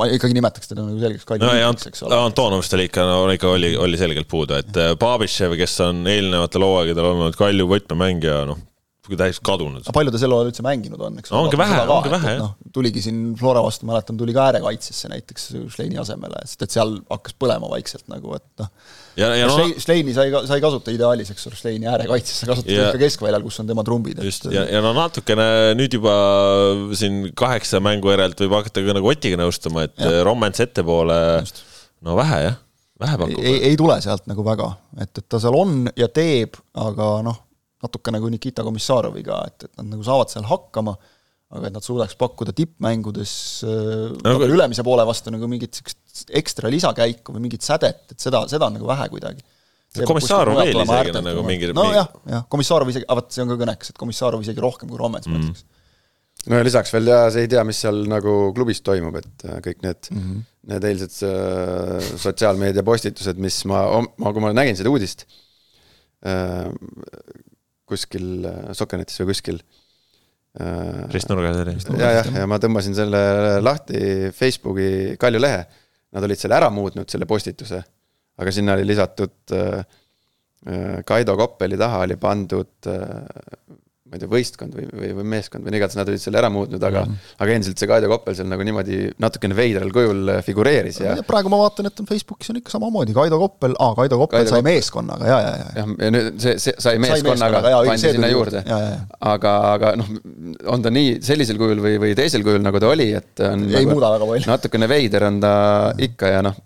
ma 0.00 0.08
ikkagi 0.08 0.36
nimetaks 0.36 0.72
teda 0.72 0.86
nagu 0.86 1.02
selgeks 1.02 1.28
kaitsjaks 1.28 1.60
no,, 1.60 1.90
eks 1.92 2.04
ole. 2.06 2.22
Antonovist 2.30 2.76
oli 2.78 2.88
ikka, 2.88 3.04
no 3.08 3.20
ikka 3.34 3.52
oli, 3.52 3.74
oli 3.76 4.00
selgelt 4.00 4.28
puudu, 4.30 4.56
et 4.60 4.80
Babišev, 5.00 5.58
kes 5.60 5.76
on 5.84 6.02
eelnevatel 6.10 6.64
hooaegadel 6.64 7.12
olnud 7.12 7.38
Kalju 7.38 7.68
võtmemängija, 7.70 8.42
noh, 8.48 8.60
täiesti 9.08 9.42
kadunud. 9.44 9.86
palju 9.94 10.12
ta 10.12 10.20
sel 10.20 10.32
hooajal 10.34 10.50
üldse 10.50 10.64
mänginud 10.64 11.00
on, 11.02 11.18
eks 11.20 11.32
ole? 11.32 11.46
ongi 11.46 11.58
vähe, 11.58 11.78
ongi 11.88 12.12
vähe, 12.12 12.34
jah. 12.34 12.40
noh, 12.42 12.72
tuligi 12.74 13.02
siin 13.04 13.32
Flora 13.38 13.62
vastu, 13.64 13.88
mäletan, 13.88 14.18
tuli 14.20 14.34
ka 14.36 14.46
äärekaitsesse 14.50 15.10
näiteks 15.12 15.48
Schleini 15.72 15.98
asemele, 16.02 16.42
sest 16.48 16.66
et 16.66 16.76
seal 16.76 16.96
hakkas 17.08 17.36
põlema 17.40 17.70
vaikselt 17.72 18.06
nagu, 18.12 18.36
et 18.36 18.62
noh. 18.62 18.70
ja, 19.16 19.32
ja, 19.32 19.40
ja 19.40 19.50
no, 19.50 19.66
Schleini 19.80 20.14
sai, 20.16 20.28
sai 20.50 20.60
kasuta 20.62 20.94
ideaalis, 20.94 21.32
eks 21.34 21.48
ole, 21.48 21.58
Schleini 21.58 21.90
äärekaitsesse 21.90 22.50
kasutada 22.50 22.88
ikka 22.90 23.02
keskväljal, 23.06 23.44
kus 23.46 23.60
on 23.64 23.72
tema 23.72 23.84
trumbid. 23.86 24.22
just, 24.28 24.48
ja, 24.52 24.66
ja 24.68 24.84
no 24.84 24.94
natukene 24.96 25.50
nüüd 25.80 25.98
juba 25.98 26.14
siin 26.98 27.30
kaheksa 27.38 27.82
mängu 27.84 28.12
järelt 28.12 28.40
võib 28.44 28.58
hakata 28.60 28.84
ka 28.84 28.96
nagu 29.00 29.12
Otiga 29.12 29.40
nõustuma, 29.40 29.88
et 29.88 30.08
Rommens 30.26 30.60
ettepoole, 30.62 31.20
no 32.06 32.20
vähe 32.20 32.44
jah, 32.50 32.64
vähe 33.00 33.22
pakub. 33.24 33.44
ei, 33.44 33.62
ei 33.72 33.80
tule 33.80 33.96
sealt 34.04 34.28
nagu 34.30 34.44
väga, 34.46 34.74
et, 35.00 35.14
et 35.16 35.24
ta 35.26 35.40
seal 35.42 35.56
on 35.56 35.86
ja 35.96 36.12
teeb, 36.12 36.60
aga 36.76 37.14
noh 37.26 37.46
natuke 37.84 38.12
nagu 38.14 38.28
Nikita 38.32 38.64
Komissaroviga, 38.66 39.40
et, 39.48 39.66
et 39.68 39.80
nad 39.80 39.94
nagu 39.94 40.04
saavad 40.06 40.32
seal 40.32 40.46
hakkama, 40.48 40.96
aga 41.50 41.70
et 41.70 41.74
nad 41.74 41.84
suudaks 41.84 42.14
pakkuda 42.18 42.54
tippmängudes 42.56 43.32
äh, 43.66 44.10
no, 44.14 44.34
aga... 44.36 44.50
ülemise 44.50 44.84
poole 44.86 45.06
vastu 45.08 45.32
nagu 45.34 45.48
mingit 45.50 45.74
niisugust 45.74 46.28
ekstra 46.36 46.70
lisakäiku 46.70 47.34
või 47.34 47.46
mingit 47.48 47.66
sädet, 47.66 48.04
et 48.12 48.20
seda, 48.22 48.44
seda 48.50 48.68
on 48.68 48.78
nagu 48.78 48.88
vähe 48.90 49.08
kuidagi. 49.12 49.42
Komissarov 50.06 50.60
veel 50.60 50.84
isegi 50.84 51.18
nagu 51.26 51.42
mingi 51.42 51.72
nojah, 51.74 52.12
jah, 52.30 52.46
Komissarov 52.52 52.92
isegi, 52.92 53.08
aga 53.08 53.18
vot 53.18 53.34
see 53.34 53.42
on 53.42 53.50
ka 53.50 53.58
kõnekas, 53.64 53.90
et 53.90 53.98
Komissarov 53.98 54.44
isegi 54.44 54.62
rohkem 54.62 54.90
kui 54.92 55.00
Rommens 55.00 55.26
mm. 55.26 55.42
-hmm 55.42 55.68
no 56.48 56.60
ja 56.60 56.64
lisaks 56.64 56.92
veel 56.94 57.10
ja 57.10 57.18
sa 57.32 57.42
ei 57.42 57.50
tea, 57.52 57.62
mis 57.68 57.80
seal 57.84 58.04
nagu 58.08 58.36
klubis 58.56 58.80
toimub, 58.84 59.18
et 59.20 59.44
äh, 59.46 59.58
kõik 59.64 59.82
need 59.84 60.08
mm, 60.12 60.22
-hmm. 60.22 60.46
need 60.72 60.86
eilsed 60.88 61.18
äh, 61.28 62.10
sotsiaalmeedia 62.22 62.84
postitused, 62.86 63.40
mis 63.42 63.62
ma, 63.68 63.82
ma, 64.16 64.32
kui 64.32 64.44
ma 64.44 64.54
nägin 64.56 64.78
seda 64.78 64.92
uudist 64.92 65.26
äh,, 66.24 66.70
kuskil 67.90 68.46
äh, 68.48 68.72
Sokenetis 68.76 69.20
või 69.22 69.30
kuskil. 69.32 69.60
Äh, 70.60 71.04
ristnurgas 71.14 71.60
oli. 71.62 71.76
ja, 72.00 72.10
jah, 72.18 72.30
ja 72.42 72.48
ma 72.50 72.58
tõmbasin 72.62 72.96
selle 72.96 73.22
lahti 73.62 74.30
Facebooki 74.34 75.16
Kalju 75.20 75.42
lehe. 75.42 75.64
Nad 76.10 76.26
olid 76.26 76.40
selle 76.40 76.56
ära 76.56 76.70
muutnud, 76.74 77.06
selle 77.10 77.28
postituse, 77.30 77.78
aga 78.40 78.54
sinna 78.54 78.74
oli 78.74 78.88
lisatud 78.88 79.54
äh, 79.54 79.98
Kaido 81.06 81.36
Koppeli 81.38 81.78
taha 81.80 82.02
oli 82.04 82.18
pandud 82.20 82.88
ma 84.10 84.18
ei 84.18 84.22
tea, 84.24 84.30
võistkond 84.30 84.74
või, 84.74 84.86
või, 84.90 85.08
või 85.20 85.26
meeskond 85.36 85.62
või 85.62 85.76
igatahes 85.78 85.98
nad 86.00 86.08
olid 86.10 86.22
selle 86.22 86.40
ära 86.40 86.48
muutnud, 86.50 86.82
aga 86.82 87.04
mm. 87.04 87.12
-hmm. 87.12 87.34
aga 87.44 87.54
endiselt 87.54 87.82
see 87.82 87.90
Kaido 87.90 88.08
Koppel 88.10 88.34
seal 88.34 88.48
nagu 88.50 88.64
niimoodi 88.66 88.98
natukene 89.22 89.54
veidral 89.54 89.92
kujul 89.94 90.32
äh, 90.34 90.40
figureeris 90.42 90.98
ja. 91.04 91.14
praegu 91.26 91.52
ma 91.52 91.60
vaatan, 91.60 91.86
et 91.86 92.02
on 92.02 92.08
Facebookis 92.08 92.50
on 92.50 92.58
ikka 92.58 92.74
samamoodi, 92.74 93.14
Kaido 93.14 93.38
Koppel, 93.38 93.76
aa, 93.78 93.94
Kaido 94.00 94.18
Koppel 94.18 94.42
Kaido 94.42 94.50
sai 94.50 94.64
Koppel. 94.64 94.74
meeskonnaga 94.74 95.30
ja, 95.30 95.38
ja, 95.44 95.52
ja. 95.60 95.68
jah, 95.78 95.92
ja 96.04 96.10
nüüd 96.16 96.40
see, 96.42 96.56
see 96.64 96.74
sai 96.82 96.96
meeskonnaga, 97.02 97.62
pandi 97.76 98.14
sinna 98.16 98.32
juurde. 98.32 98.64
aga, 99.32 99.54
aga 99.76 99.92
noh, 100.00 100.10
on 100.74 100.82
ta 100.82 100.90
nii 100.94 101.20
sellisel 101.24 101.60
kujul 101.60 101.84
või, 101.84 102.00
või 102.02 102.16
teisel 102.18 102.42
kujul, 102.46 102.64
nagu 102.66 102.82
ta 102.82 102.90
oli, 102.90 103.12
et 103.20 103.44
on. 103.46 103.68
ei 103.70 103.84
nagu, 103.84 103.94
muuda 103.94 104.10
väga 104.16 104.30
palju. 104.32 104.50
natukene 104.50 104.90
veider 104.90 105.28
on 105.30 105.38
ta 105.44 105.54
ikka 106.10 106.34
ja 106.34 106.42
noh, 106.50 106.58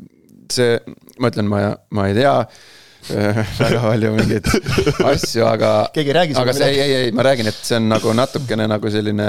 see, 0.53 0.79
ma 1.21 1.29
ütlen, 1.29 1.51
ma, 1.51 1.67
ma 1.93 2.09
ei 2.09 2.17
tea 2.17 2.39
väga 3.65 3.83
palju 3.85 4.15
mingeid 4.15 4.49
asju, 5.11 5.45
aga. 5.49 5.75
keegi 5.95 6.13
ei 6.13 6.17
räägi 6.19 6.39
aga 6.41 6.55
see, 6.57 6.71
ei, 6.71 6.81
ei, 6.81 6.95
ei, 7.03 7.13
ma 7.17 7.27
räägin, 7.27 7.51
et 7.51 7.61
see 7.61 7.77
on 7.81 7.91
nagu 7.93 8.15
natukene 8.17 8.67
nagu 8.71 8.93
selline 8.93 9.29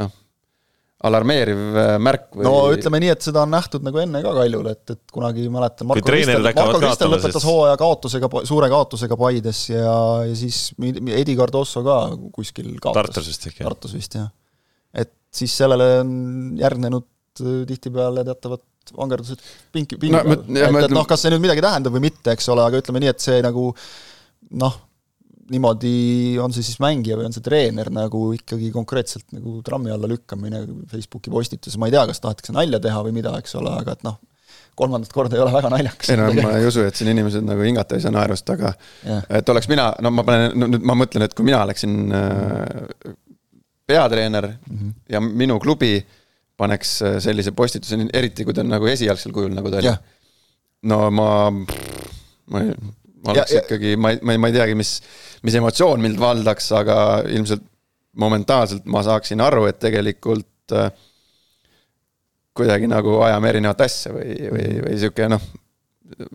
noh, 0.00 0.10
alarmeeriv 1.06 1.60
äh, 1.78 1.92
märk 2.02 2.28
või. 2.36 2.46
no 2.46 2.54
ütleme 2.74 3.00
nii, 3.02 3.12
et 3.14 3.26
seda 3.26 3.42
on 3.44 3.52
nähtud 3.54 3.86
nagu 3.86 4.02
enne 4.02 4.22
ka 4.24 4.34
Kaljul, 4.36 4.68
et, 4.70 4.82
et 4.94 5.14
kunagi 5.14 5.46
mäletan. 5.52 5.90
Marko 5.90 6.06
Kristel, 6.06 6.48
Marko 6.48 6.82
Kristel 6.82 7.14
lõpetas 7.14 7.46
hooaja 7.48 7.78
kaotusega, 7.80 8.30
suure 8.48 8.70
kaotusega 8.72 9.18
Paides 9.20 9.62
ja, 9.72 9.96
ja 10.28 10.36
siis 10.38 10.60
Edi 11.18 11.36
Cardosso 11.38 11.84
ka 11.86 11.98
kuskil 12.34 12.74
kaotas. 12.76 13.10
Tartus 13.12 13.32
vist 13.32 13.48
ikka. 13.50 13.64
Tartus 13.66 13.96
vist 13.98 14.18
jah. 14.18 14.30
et 14.94 15.14
siis 15.32 15.54
sellele 15.62 15.88
on 16.02 16.12
järgnenud 16.60 17.08
äh, 17.42 17.62
tihtipeale 17.70 18.26
teatavad 18.28 18.66
vangerdused 18.96 19.42
pinki, 19.72 19.98
pingi 20.00 20.16
no, 20.16 20.22
peal. 20.26 20.78
et, 20.78 20.86
et 20.86 20.94
noh, 20.94 21.06
kas 21.08 21.22
see 21.24 21.32
nüüd 21.32 21.44
midagi 21.44 21.64
tähendab 21.64 21.94
või 21.94 22.06
mitte, 22.08 22.34
eks 22.34 22.48
ole, 22.52 22.64
aga 22.66 22.80
ütleme 22.82 23.02
nii, 23.02 23.12
et 23.12 23.22
see 23.24 23.38
nagu 23.44 23.68
noh, 24.62 24.80
niimoodi 25.52 25.94
on 26.42 26.54
see 26.54 26.64
siis 26.64 26.80
mängija 26.82 27.18
või 27.18 27.28
on 27.28 27.34
see 27.36 27.44
treener 27.44 27.90
nagu 27.92 28.30
ikkagi 28.36 28.70
konkreetselt 28.74 29.26
nagu 29.34 29.60
trammi 29.66 29.92
alla 29.92 30.10
lükkamine 30.10 30.64
Facebooki 30.90 31.32
postituses, 31.32 31.78
ma 31.80 31.88
ei 31.88 31.96
tea, 31.96 32.04
kas 32.10 32.22
tahetakse 32.22 32.54
nalja 32.56 32.80
teha 32.82 33.02
või 33.06 33.16
mida, 33.16 33.34
eks 33.42 33.56
ole, 33.60 33.72
aga 33.82 33.96
et 33.96 34.06
noh, 34.06 34.18
kolmandat 34.78 35.12
korda 35.12 35.36
ei 35.36 35.42
ole 35.44 35.52
väga 35.52 35.72
naljakas. 35.72 36.12
ei 36.12 36.20
no 36.20 36.28
ma 36.38 36.54
ei 36.56 36.68
usu, 36.68 36.84
et 36.88 36.96
siin 36.96 37.10
inimesed 37.12 37.44
nagu 37.44 37.64
hingata 37.66 37.98
ei 37.98 38.04
saa 38.04 38.14
naerust, 38.14 38.48
aga 38.54 38.72
Jah. 39.04 39.26
et 39.40 39.52
oleks 39.52 39.68
mina, 39.72 39.90
no 40.04 40.12
ma 40.14 40.24
panen, 40.28 40.56
no 40.56 40.70
nüüd 40.72 40.86
ma 40.88 40.96
mõtlen, 40.96 41.26
et 41.26 41.36
kui 41.36 41.46
mina 41.48 41.60
oleksin 41.66 42.16
äh, 42.16 43.12
peatreener 43.86 44.48
mm 44.48 44.78
-hmm. 44.78 44.92
ja 45.12 45.20
minu 45.20 45.58
klubi 45.60 45.96
paneks 46.60 46.90
äh, 47.06 47.16
sellise 47.24 47.52
postituse, 47.56 47.98
eriti 48.14 48.44
kui 48.46 48.54
ta 48.56 48.62
on 48.64 48.70
nagu 48.74 48.86
esialgsel 48.90 49.32
kujul, 49.34 49.54
nagu 49.56 49.70
ta 49.72 49.80
oli. 49.80 49.88
No 50.90 50.98
ma, 51.14 51.28
ma 51.50 52.60
ei, 52.64 52.72
ma 53.22 53.34
oleks 53.34 53.52
Ja- 53.54 53.62
ikkagi, 53.62 53.94
ma 53.96 54.10
ei, 54.14 54.18
ma 54.22 54.34
ei, 54.34 54.40
ma 54.42 54.50
ei 54.50 54.56
teagi, 54.56 54.74
mis, 54.78 54.96
mis 55.46 55.54
emotsioon 55.60 56.02
mind 56.02 56.18
valdaks, 56.20 56.72
aga 56.78 56.96
ilmselt 57.30 57.62
momentaalselt 58.20 58.84
ma 58.92 59.00
saaksin 59.06 59.40
aru, 59.40 59.64
et 59.70 59.78
tegelikult 59.80 60.74
äh, 60.76 60.90
kuidagi 62.52 62.88
nagu 62.90 63.14
ajame 63.24 63.48
erinevat 63.54 63.80
asja 63.86 64.12
või, 64.12 64.34
või, 64.52 64.66
või 64.84 64.98
sihuke 65.00 65.28
noh, 65.32 65.44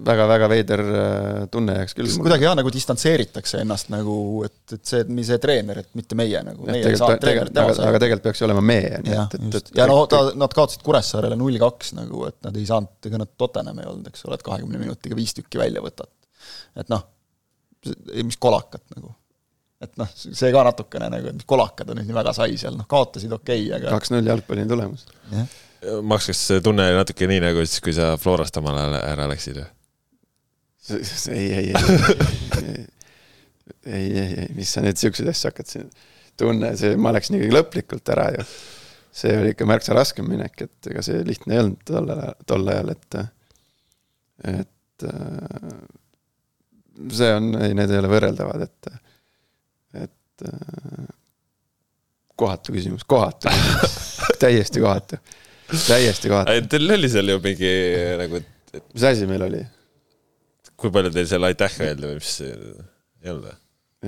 väga-väga 0.08 0.48
veider 0.52 0.82
äh, 0.84 1.42
tunne 1.52 1.76
jääks 1.80 1.96
küll. 1.98 2.10
kuidagi 2.22 2.48
jah, 2.48 2.56
nagu 2.58 2.72
distantseeritakse 2.74 3.62
ennast 3.64 3.92
nagu, 3.94 4.16
et, 4.48 4.60
et 4.76 4.92
see, 4.92 5.04
mis 5.14 5.28
see 5.30 5.40
treener, 5.44 5.82
et 5.84 5.92
mitte 5.98 6.18
meie 6.20 6.42
nagu, 6.46 6.66
meie 6.68 6.94
aga, 6.94 7.18
aga 7.18 8.02
tegelikult 8.02 8.26
peaks 8.30 8.42
ju 8.42 8.48
olema 8.48 8.64
me. 8.66 8.80
jah, 9.08 9.30
just, 9.38 9.74
ja 9.78 9.88
no 9.90 10.00
ta, 10.12 10.24
nad 10.38 10.56
kaotasid 10.56 10.86
Kuressaarele 10.86 11.38
null 11.40 11.60
kaks 11.62 11.94
nagu, 11.98 12.26
et 12.30 12.40
nad 12.48 12.58
ei 12.58 12.66
saanud, 12.70 12.98
ega 13.10 13.22
nad 13.22 13.36
Tottenham 13.38 13.84
ei 13.84 13.92
olnud, 13.92 14.10
eks 14.12 14.26
ole, 14.28 14.40
et 14.40 14.48
kahekümne 14.48 14.82
minutiga 14.82 15.18
viis 15.18 15.36
tükki 15.38 15.62
välja 15.62 15.84
võtad. 15.84 16.12
et 16.78 16.90
noh, 16.94 17.06
mis 18.24 18.40
kolakad 18.42 18.84
nagu. 18.96 19.14
et 19.84 19.94
noh, 20.02 20.10
see 20.18 20.50
ka 20.54 20.66
natukene 20.66 21.12
nagu, 21.14 21.32
et 21.36 21.48
kolakad 21.48 21.94
on 21.94 22.02
nii 22.02 22.18
väga 22.18 22.34
sai 22.36 22.58
seal, 22.58 22.78
noh 22.80 22.90
kaotasid 22.90 23.34
okei 23.38 23.68
okay,, 23.68 23.80
aga 23.80 23.98
kaks-null 23.98 24.34
jalgpalli 24.34 24.66
tulemus. 24.70 25.06
jah, 25.34 25.58
Max, 26.02 26.32
kas 26.32 26.40
see 26.50 26.62
tunne 26.66 26.88
oli 26.90 26.98
natuke 26.98 27.28
nii 27.30 27.42
nagu 27.44 27.66
siis, 27.66 27.82
kui 27.86 27.94
sa 27.94 28.16
Florast 28.22 28.58
omal 28.58 28.78
ajal 28.82 28.96
ära 29.00 29.28
läksid 29.30 29.60
või? 29.62 29.68
ei, 31.36 31.48
ei, 31.52 31.74
ei, 31.74 32.86
ei, 33.86 34.18
ei, 34.18 34.34
ei, 34.40 34.48
mis 34.56 34.72
sa 34.72 34.84
nüüd 34.84 35.00
siukseid 35.00 35.28
asju 35.32 35.52
hakkad 35.52 35.70
siin, 35.70 35.90
tunne, 36.40 36.72
see, 36.80 36.96
ma 37.00 37.12
läksin 37.16 37.38
ikkagi 37.38 37.56
lõplikult 37.56 38.14
ära 38.14 38.30
ju. 38.38 38.46
see 39.18 39.34
oli 39.36 39.52
ikka 39.54 39.68
märksa 39.68 39.96
raskem 39.98 40.28
minek, 40.30 40.62
et 40.68 40.90
ega 40.92 41.04
see 41.06 41.24
lihtne 41.28 41.56
ei 41.56 41.62
olnud 41.64 41.84
tol 41.88 42.12
ajal, 42.14 42.36
tol 42.48 42.72
ajal, 42.74 42.94
et, 42.94 43.20
et 44.54 45.08
äh, 45.12 45.72
see 47.20 47.32
on, 47.36 47.52
ei, 47.66 47.76
need 47.78 47.92
ei 47.94 48.02
ole 48.02 48.12
võrreldavad, 48.12 48.68
et, 48.68 48.92
et 50.06 50.48
äh, 50.48 51.10
kohatu 52.38 52.76
küsimus, 52.78 53.04
kohatu 53.10 53.50
küsimus, 53.50 53.98
täiesti 54.44 54.84
kohatu, 54.84 55.20
täiesti 55.88 56.32
kohatu. 56.32 56.68
Teil 56.72 56.94
oli 56.98 57.10
seal 57.12 57.34
ju 57.34 57.40
mingi 57.44 57.72
nagu, 58.24 58.42
et 58.78 58.84
mis 58.94 59.08
asi 59.12 59.28
meil 59.30 59.46
oli? 59.48 59.64
kui 60.78 60.92
palju 60.94 61.10
teil 61.14 61.26
seal 61.30 61.48
aitäh 61.48 61.74
öeldi 61.88 62.06
või 62.06 62.20
mis, 62.20 62.34
ei 62.46 63.32
olnud 63.32 63.48
või? 63.48 63.56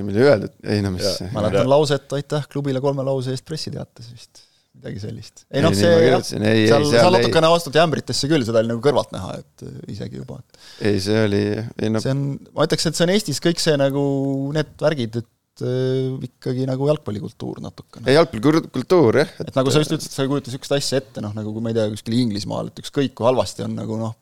meil 0.05 0.19
ei 0.21 0.27
öeldud, 0.29 0.51
ei 0.69 0.83
no 0.85 0.91
mis 0.93 1.07
mäletan 1.33 1.65
lauset 1.71 2.13
aitäh 2.13 2.45
klubile 2.51 2.77
kolme 2.83 3.01
lause 3.07 3.33
eest 3.33 3.45
pressiteates 3.49 4.11
vist, 4.13 4.43
midagi 4.77 5.01
sellist. 5.01 5.41
ei 5.49 5.63
noh, 5.65 5.73
Ei, 5.73 5.79
see 5.79 5.89
jah. 5.89 6.21
Ei, 6.37 6.51
ei, 6.51 6.67
seal, 6.69 6.85
seal 6.85 6.93
seal 6.93 7.09
ei- 7.09 7.23
natukene 7.23 7.49
astuti 7.55 7.81
ämbritesse 7.81 8.29
küll, 8.29 8.45
seda 8.45 8.61
oli 8.61 8.69
nagu 8.69 8.83
kõrvalt 8.85 9.09
näha, 9.15 9.33
et 9.41 9.65
äh, 9.65 9.73
isegi 9.95 10.21
juba, 10.21 10.37
ei, 10.85 11.01
see 11.01 11.23
oli, 11.25 11.41
ei 11.81 11.89
no 11.89 12.03
see 12.05 12.13
on, 12.13 12.21
ma 12.53 12.69
ütleks, 12.69 12.85
et 12.91 12.99
see 13.01 13.07
on 13.09 13.15
Eestis 13.15 13.41
kõik 13.43 13.65
see 13.65 13.73
nagu 13.81 14.05
need 14.55 14.71
värgid, 14.85 15.17
et 15.23 15.29
ikkagi 16.25 16.67
nagu 16.69 16.87
jalgpallikultuur 16.89 17.61
natukene. 17.63 18.07
ei 18.09 18.17
jalgpallikultuur 18.17 19.21
jah. 19.21 19.33
et 19.45 19.55
nagu 19.57 19.73
sa 19.73 19.83
just 19.83 19.95
ütlesid, 19.95 20.15
sa 20.15 20.25
ei 20.25 20.31
kujuta 20.31 20.51
niisugust 20.51 20.75
asja 20.77 21.01
ette, 21.01 21.23
noh 21.25 21.35
nagu 21.37 21.53
kui 21.55 21.63
ma 21.63 21.73
ei 21.73 21.79
tea, 21.79 21.87
kuskil 21.93 22.17
Inglismaal, 22.19 22.71
et 22.71 22.83
ükskõik 22.83 23.15
kui 23.17 23.27
halvasti 23.29 23.65
on 23.67 23.75
nagu 23.79 23.99
noh, 23.99 24.15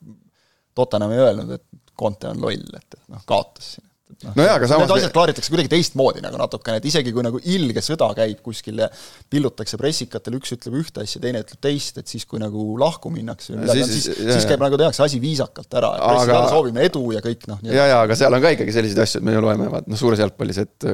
Tottenham 0.78 1.14
ei 1.14 1.22
öelnud, 1.24 1.54
et 1.58 1.66
Conte 1.98 2.30
on 2.30 2.40
loll, 2.44 2.78
et, 2.78 2.94
et 2.94 3.04
noh, 3.10 3.22
kaotas 3.26 3.74
siin. 3.74 3.87
Noh, 4.24 4.32
No 4.38 4.42
jaa, 4.46 4.54
aga 4.58 4.66
samas 4.70 4.86
Need 4.88 4.92
me- 4.94 4.98
asjad 5.02 5.12
klaaritakse 5.14 5.52
kuidagi 5.52 5.70
teistmoodi 5.72 6.22
nagu 6.24 6.38
natukene, 6.40 6.78
et 6.80 6.86
isegi 6.90 7.12
kui 7.14 7.22
nagu 7.26 7.38
ilge 7.44 7.82
sõda 7.84 8.08
käib 8.18 8.40
kuskil 8.42 8.80
ja 8.82 8.88
pillutakse 9.30 9.78
pressikatel, 9.80 10.36
üks 10.40 10.52
ütleb 10.56 10.78
ühte 10.80 11.04
asja, 11.04 11.20
teine 11.22 11.42
ütleb 11.44 11.60
teist, 11.64 11.98
et 12.02 12.08
siis, 12.10 12.24
kui 12.28 12.40
nagu 12.42 12.64
lahku 12.80 13.12
minnakse 13.14 13.52
või 13.54 13.62
midagi, 13.62 13.84
Siis- 13.84 13.92
siis, 13.92 14.04
siis, 14.08 14.18
jaa, 14.24 14.32
siis 14.34 14.44
jaa. 14.44 14.50
käib 14.54 14.64
nagu 14.66 14.80
tehakse 14.80 15.02
asi 15.06 15.20
viisakalt 15.22 15.78
ära, 15.80 15.92
et 15.94 16.02
Aga- 16.02 16.12
pressiteade 16.16 16.52
soovime 16.56 16.84
edu 16.88 17.04
ja 17.14 17.20
kõik 17.28 17.46
noh, 17.52 17.58
nii 17.62 17.74
ja, 17.76 17.86
ja 17.92 18.00
aga 18.06 18.16
seal 18.18 18.34
on 18.34 18.42
ka 18.42 18.54
ikkagi 18.56 18.72
selliseid 18.78 19.02
asju, 19.06 19.18
et 19.22 19.24
me 19.30 19.36
ju 19.36 19.40
loeme, 19.44 19.70
vaat 19.72 19.86
noh, 19.92 19.96
suures 20.00 20.18
jalgpallis, 20.24 20.58
et 20.64 20.88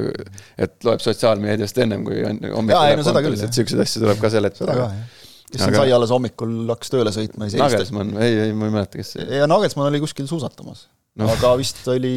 et 0.67 0.75
loeb 0.87 0.99
sotsiaalmeediast 1.03 1.77
ennem 1.85 2.03
kui 2.05 2.21
on 2.25 2.39
hommikul 2.39 2.75
Jaa, 2.75 2.87
ei, 2.89 2.95
läheb 2.95 3.01
no 3.01 3.07
seda 3.09 3.21
kontoris, 3.21 3.39
küll, 3.41 3.47
et 3.49 3.53
siukseid 3.61 3.85
asju 3.85 4.01
tuleb 4.05 4.19
ka 4.21 4.29
seletada. 4.33 4.91
kes 5.51 5.61
Aga- 5.61 5.77
sai 5.77 5.91
alles 5.95 6.09
hommikul, 6.11 6.53
hakkas 6.67 6.89
tööle 6.91 7.11
sõitma 7.15 7.45
ja 7.47 7.53
siis 7.53 7.61
Nagelsmann, 7.61 8.15
ei, 8.21 8.33
ei 8.49 8.53
ma 8.53 8.65
ei 8.67 8.71
mäleta, 8.75 8.97
kes 8.99 9.11
see, 9.15 9.25
ja 9.39 9.47
Nagelsmann 9.47 9.87
oli 9.87 9.99
kuskil 10.03 10.27
suusatamas 10.27 10.87
no.. 11.21 11.27
aga 11.31 11.51
vist 11.59 11.81
oli 11.91 12.15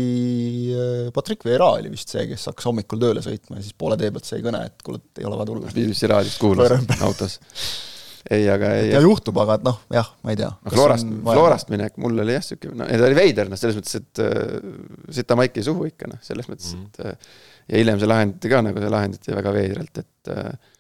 äh, 0.75 1.11
Patrick 1.15 1.45
Vieira 1.47 1.73
oli 1.79 1.93
vist 1.93 2.15
see, 2.15 2.25
kes 2.31 2.49
hakkas 2.51 2.71
hommikul 2.71 3.03
tööle 3.03 3.23
sõitma 3.25 3.59
ja 3.59 3.67
siis 3.67 3.77
poole 3.79 3.99
tee 4.01 4.11
pealt 4.15 4.29
sai 4.29 4.43
kõne, 4.45 4.65
et 4.71 4.87
kuule, 4.87 5.03
et 5.03 5.23
ei 5.23 5.29
ole 5.29 5.39
vaja 5.39 5.51
tulla. 5.51 5.75
BBC 5.75 6.11
raadiost 6.11 6.43
kuulas 6.43 6.75
autos. 7.07 7.39
ei, 8.31 8.49
aga 8.53 8.73
ei 8.79 8.93
ja, 8.93 9.03
juhtub, 9.05 9.39
aga 9.45 9.59
et 9.59 9.69
noh, 9.69 9.83
jah, 9.95 10.11
ma 10.25 10.35
ei 10.35 10.41
tea. 10.41 10.51
no 10.51 10.75
Florast, 10.75 11.13
Florast 11.29 11.75
minek, 11.75 11.99
mul 12.03 12.25
oli 12.25 12.39
jah 12.39 12.49
siuke, 12.51 12.73
no 12.75 12.89
ei, 12.89 13.01
ta 13.01 13.11
oli 13.11 13.19
veider, 13.19 13.53
noh, 13.53 13.61
selles 13.61 13.79
mõttes, 13.79 14.01
et 14.03 14.25
äh, 14.25 14.73
sita 15.21 15.39
maiki 15.39 15.65
suhu 15.67 15.89
ikka 15.91 16.11
noh, 16.11 16.23
selles 16.25 16.51
mõttes, 16.51 16.75
et 16.79 17.05
äh, 17.05 17.37
ja 17.69 17.83
hiljem 17.83 18.01
see 18.03 18.11
lahendati 18.11 18.53
ka 18.53 18.65
nagu 18.65 18.83
see 18.83 18.93
lahendati 18.93 19.39
väga 19.39 19.55
veidralt, 19.55 20.03
et 20.05 20.35
äh, 20.35 20.75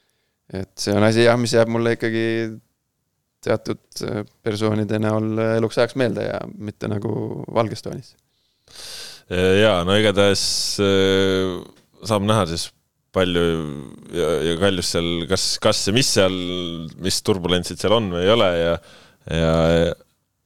et 0.58 0.70
see 0.80 0.94
on 0.96 1.04
asi 1.04 1.26
jah, 1.26 1.36
mis 1.36 1.52
jääb 1.52 1.68
mulle 1.68 1.92
ikkagi 1.98 2.24
teatud 3.44 4.02
äh, 4.06 4.22
persoonide 4.42 5.00
näol 5.02 5.38
eluks 5.58 5.78
ajaks 5.78 5.98
meelde 6.00 6.26
ja 6.28 6.40
mitte 6.56 6.90
nagu 6.90 7.44
valges 7.54 7.84
toonis. 7.84 8.14
ja 9.28 9.78
no 9.84 9.96
igatahes 9.98 10.42
äh, 10.82 11.58
saab 12.06 12.26
näha 12.28 12.46
siis 12.50 12.70
palju 13.14 13.44
ja, 14.12 14.28
ja 14.44 14.56
Kaljus 14.60 14.92
seal, 14.94 15.08
kas, 15.30 15.44
kas 15.62 15.86
ja 15.88 15.94
mis 15.96 16.10
seal, 16.18 16.34
mis 17.02 17.22
turbulentsid 17.24 17.80
seal 17.80 17.96
on 17.96 18.10
või 18.12 18.26
ei 18.26 18.34
ole 18.34 18.48
ja, 18.58 18.74
ja 19.32 19.54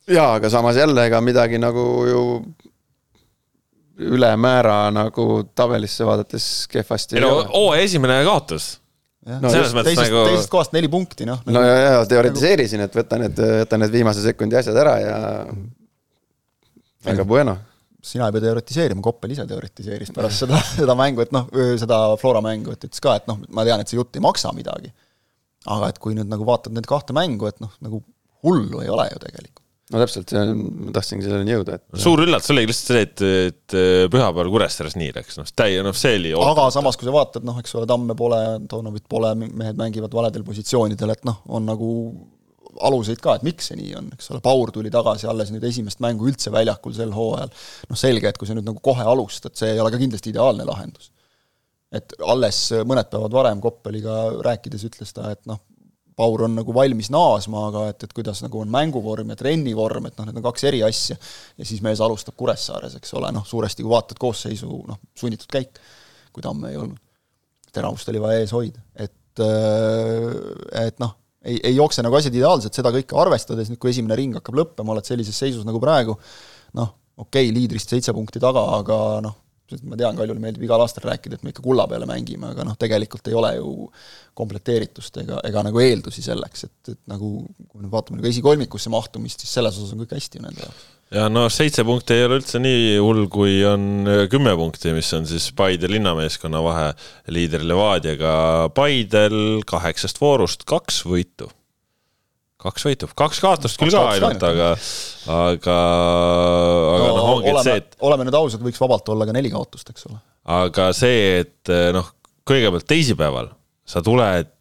jaa, 0.08 0.34
aga 0.36 0.50
samas 0.50 0.78
jälle 0.78 1.06
ega 1.08 1.20
midagi 1.24 1.58
nagu 1.62 1.86
ju 2.08 2.22
ülemäära 4.02 4.90
nagu 4.94 5.26
tabelisse 5.54 6.06
vaadates 6.06 6.68
kehvasti 6.70 7.18
ei 7.18 7.24
no 7.24 7.42
hooaja 7.52 7.82
esimene 7.86 8.22
kaotas. 8.26 8.78
No, 9.26 9.50
selles 9.50 9.74
mõttes 9.76 9.92
teisest, 9.92 10.08
nagu- 10.10 10.24
teisest 10.30 10.50
kohast 10.52 10.72
neli 10.76 10.90
punkti, 10.92 11.26
noh. 11.28 11.42
no 11.46 11.62
ja, 11.64 11.76
ja 11.80 12.00
teoritiseerisin, 12.10 12.86
et 12.86 12.96
võta 12.96 13.18
need, 13.22 13.42
võta 13.62 13.78
need 13.78 13.94
viimase 13.94 14.24
sekundi 14.24 14.58
asjad 14.58 14.78
ära 14.82 14.96
ja 15.02 15.18
väga 17.06 17.26
bueno. 17.28 17.56
sina 18.02 18.26
ei 18.26 18.34
pea 18.34 18.46
teoritiseerima, 18.48 19.04
Koppel 19.04 19.34
ise 19.36 19.46
teoritiseeris 19.46 20.10
pärast 20.14 20.44
seda, 20.44 20.58
seda 20.80 20.96
mängu, 20.98 21.22
et 21.24 21.34
noh, 21.34 21.48
seda 21.80 22.02
Flora 22.20 22.42
mängu, 22.44 22.74
et 22.74 22.88
ütles 22.88 23.02
ka, 23.02 23.16
et 23.20 23.30
noh, 23.30 23.40
ma 23.54 23.66
tean, 23.68 23.82
et 23.82 23.90
see 23.90 24.00
jutt 24.00 24.18
ei 24.18 24.24
maksa 24.24 24.54
midagi. 24.56 24.92
aga 25.70 25.92
et 25.92 25.98
kui 26.02 26.16
nüüd 26.18 26.26
nagu 26.26 26.46
vaatad 26.46 26.74
neid 26.74 26.88
kahte 26.90 27.14
mängu, 27.14 27.46
et 27.46 27.60
noh, 27.62 27.70
nagu 27.84 28.02
hullu 28.42 28.82
ei 28.82 28.90
ole 28.90 29.06
ju 29.12 29.20
tegelikult. 29.22 29.61
No 29.92 30.02
täpselt, 30.02 30.32
see 30.32 30.40
on, 30.40 30.62
ma 30.86 30.94
tahtsingi 30.96 31.26
selleni 31.26 31.54
jõuda, 31.54 31.78
et 31.78 32.02
suur 32.02 32.22
üllatus 32.24 32.52
oligi 32.54 32.70
lihtsalt 32.70 32.92
see, 32.92 33.06
et, 33.06 33.24
et 33.52 33.76
pühapäeval 34.12 34.50
Kuressaares 34.52 34.96
nii 34.98 35.12
läks, 35.16 35.38
noh, 35.40 35.48
täi-, 35.56 35.80
noh, 35.84 35.96
see 35.96 36.16
oli 36.18 36.34
aga 36.36 36.68
samas, 36.74 36.98
kui 36.98 37.08
sa 37.08 37.14
vaatad, 37.14 37.46
noh, 37.46 37.58
eks 37.60 37.74
ole, 37.78 37.88
Tamme 37.92 38.16
pole, 38.18 38.42
Tonovit 38.70 39.04
pole, 39.10 39.34
mehed 39.42 39.78
mängivad 39.78 40.14
valedel 40.16 40.46
positsioonidel, 40.46 41.12
et 41.12 41.26
noh, 41.28 41.42
on 41.52 41.68
nagu 41.68 41.90
aluseid 42.80 43.20
ka, 43.22 43.36
et 43.36 43.46
miks 43.46 43.68
see 43.70 43.78
nii 43.78 43.96
on, 43.98 44.10
eks 44.16 44.30
ole, 44.32 44.40
Paur 44.44 44.72
tuli 44.74 44.92
tagasi 44.92 45.28
alles 45.30 45.52
nüüd 45.52 45.64
esimest 45.68 46.00
mängu 46.04 46.28
üldse 46.30 46.52
väljakul 46.54 46.94
sel 46.96 47.12
hooajal. 47.14 47.52
noh, 47.90 47.98
selge, 47.98 48.30
et 48.30 48.38
kui 48.40 48.48
sa 48.48 48.56
nüüd 48.56 48.68
nagu 48.68 48.80
kohe 48.84 49.04
alustad, 49.04 49.54
see 49.58 49.74
ei 49.74 49.82
ole 49.82 49.92
ka 49.92 50.00
kindlasti 50.00 50.32
ideaalne 50.32 50.66
lahendus. 50.68 51.10
et 51.92 52.14
alles 52.24 52.64
mõned 52.88 53.10
päevad 53.12 53.34
varem 53.36 53.60
Koppeliga 53.60 54.22
rääkides 54.46 54.86
ütles 54.88 55.12
ta, 55.12 55.34
et 55.34 55.44
noh, 55.50 55.60
Paur 56.16 56.44
on 56.44 56.56
nagu 56.58 56.74
valmis 56.76 57.08
naasma, 57.12 57.66
aga 57.70 57.86
et, 57.92 58.04
et 58.04 58.12
kuidas 58.12 58.42
nagu 58.44 58.60
on 58.60 58.70
mänguvorm 58.72 59.32
ja 59.32 59.38
trennivorm, 59.38 60.10
et 60.10 60.18
noh, 60.18 60.28
need 60.28 60.40
on 60.40 60.44
kaks 60.44 60.66
eri 60.68 60.82
asja. 60.84 61.16
ja 61.56 61.68
siis 61.68 61.80
mees 61.84 62.02
alustab 62.04 62.36
Kuressaares, 62.38 62.98
eks 62.98 63.14
ole, 63.18 63.30
noh 63.32 63.46
suuresti 63.48 63.84
kui 63.84 63.92
vaatad 63.94 64.20
koosseisu, 64.20 64.68
noh 64.88 65.00
sunnitud 65.18 65.48
käik, 65.52 65.80
kui 66.32 66.44
Tamme 66.44 66.72
ei 66.72 66.78
olnud. 66.80 67.00
teravust 67.72 68.08
oli 68.12 68.20
vaja 68.20 68.42
ees 68.42 68.52
hoida, 68.52 68.82
et, 69.00 69.40
et 70.82 70.98
noh, 71.00 71.14
ei, 71.44 71.56
ei 71.62 71.76
jookse 71.76 72.04
nagu 72.04 72.18
asjad 72.18 72.34
ideaalselt, 72.36 72.76
seda 72.76 72.92
kõike 72.94 73.16
arvestades, 73.18 73.70
nüüd 73.72 73.80
kui 73.80 73.92
esimene 73.92 74.18
ring 74.18 74.36
hakkab 74.36 74.58
lõppema, 74.58 74.92
oled 74.92 75.08
sellises 75.08 75.38
seisus 75.38 75.64
nagu 75.64 75.80
praegu, 75.82 76.18
noh, 76.78 76.92
okei 77.16 77.48
okay,, 77.48 77.54
liidrist 77.56 77.92
seitse 77.92 78.12
punkti 78.16 78.42
taga, 78.42 78.66
aga 78.78 78.98
noh, 79.24 79.38
ma 79.86 79.98
tean, 79.98 80.16
Kaljule 80.18 80.42
meeldib 80.42 80.64
igal 80.66 80.82
aastal 80.84 81.06
rääkida, 81.08 81.38
et 81.38 81.46
me 81.46 81.52
ikka 81.52 81.64
kulla 81.64 81.86
peale 81.90 82.08
mängime, 82.08 82.52
aga 82.52 82.66
noh, 82.68 82.76
tegelikult 82.80 83.28
ei 83.30 83.36
ole 83.38 83.52
ju 83.56 83.72
komplekteeritust 84.38 85.20
ega, 85.22 85.40
ega 85.48 85.62
nagu 85.66 85.82
eeldusi 85.82 86.24
selleks, 86.24 86.66
et, 86.68 86.94
et 86.94 87.00
nagu 87.10 87.34
kui 87.68 87.82
me 87.82 87.90
vaatame 87.92 88.20
nagu 88.20 88.30
esikolmikusse 88.30 88.92
mahtumist, 88.92 89.44
siis 89.44 89.54
selles 89.58 89.78
osas 89.78 89.94
on 89.94 90.02
kõik 90.04 90.16
hästi 90.16 90.42
nende 90.44 90.64
jaoks. 90.64 90.84
ja 91.18 91.28
no 91.32 91.46
seitse 91.52 91.84
punkti 91.88 92.16
ei 92.16 92.26
ole 92.26 92.40
üldse 92.40 92.60
nii 92.62 92.98
hull, 93.04 93.26
kui 93.32 93.58
on 93.68 93.88
äh, 94.08 94.22
kümme 94.32 94.54
punkti, 94.58 94.94
mis 94.96 95.12
on 95.16 95.28
siis 95.28 95.50
Paide 95.56 95.90
linnameeskonna 95.92 96.62
vahe 96.64 96.92
liider 97.32 97.64
Levadiaga. 97.68 98.36
Paidel 98.74 99.64
kaheksast 99.68 100.20
voorust 100.22 100.64
kaks 100.68 101.02
võitu. 101.08 101.50
Kaks 102.62 102.86
võitu, 102.86 103.08
kaks 103.18 103.40
kaotust 103.42 103.80
küll 103.80 103.92
ka 103.94 104.02
ainult, 104.12 104.44
aga, 104.46 104.68
aga, 105.26 105.76
aga 105.76 105.76
no, 107.02 107.14
noh, 107.16 107.30
ongi 107.36 107.50
oleme, 107.52 107.64
see, 107.66 107.80
et. 107.82 107.96
oleme 108.06 108.26
nüüd 108.28 108.38
ausad, 108.38 108.62
võiks 108.64 108.82
vabalt 108.82 109.08
olla 109.14 109.26
ka 109.28 109.34
neli 109.36 109.50
kaotust, 109.52 109.90
eks 109.92 110.06
ole. 110.10 110.20
aga 110.58 110.90
see, 110.96 111.42
et 111.42 111.72
noh, 111.96 112.12
kõigepealt 112.48 112.86
teisipäeval 112.90 113.50
sa 113.88 114.02
tuled 114.04 114.52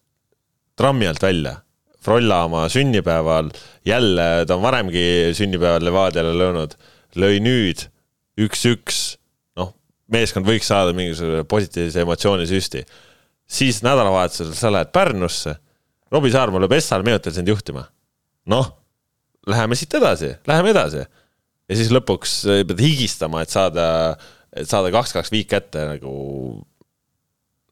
trammi 0.79 1.09
alt 1.09 1.21
välja, 1.23 1.59
Frolla 2.01 2.39
oma 2.47 2.63
sünnipäeval, 2.73 3.51
jälle 3.85 4.23
ta 4.49 4.55
on 4.55 4.63
varemgi 4.63 5.03
sünnipäeval 5.37 5.83
Levadiale 5.85 6.31
löönud, 6.33 6.73
lõi 7.21 7.37
nüüd 7.45 7.83
üks-üks, 8.41 9.01
noh, 9.59 9.75
meeskond 10.09 10.47
võiks 10.49 10.71
saada 10.71 10.95
mingisuguse 10.97 11.43
positiivse 11.45 12.01
emotsioonisüsti. 12.01 12.85
siis 13.45 13.83
nädalavahetusel 13.83 14.55
sa 14.57 14.71
lähed 14.73 14.89
Pärnusse 14.95 15.59
Robbie 16.11 16.33
Saarma 16.33 16.61
lööb 16.61 16.75
Essal 16.75 17.05
minutil 17.07 17.35
sind 17.35 17.49
juhtima. 17.51 17.85
noh, 18.51 18.71
läheme 19.47 19.77
siit 19.77 19.93
edasi, 19.99 20.33
läheme 20.49 20.73
edasi. 20.73 21.05
ja 21.69 21.77
siis 21.77 21.91
lõpuks 21.93 22.41
pead 22.67 22.83
higistama, 22.83 23.45
et 23.45 23.53
saada, 23.53 23.85
et 24.51 24.69
saada 24.69 24.91
kaks-kaks 24.93 25.31
viik 25.33 25.51
kätte 25.53 25.85
nagu 25.93 26.11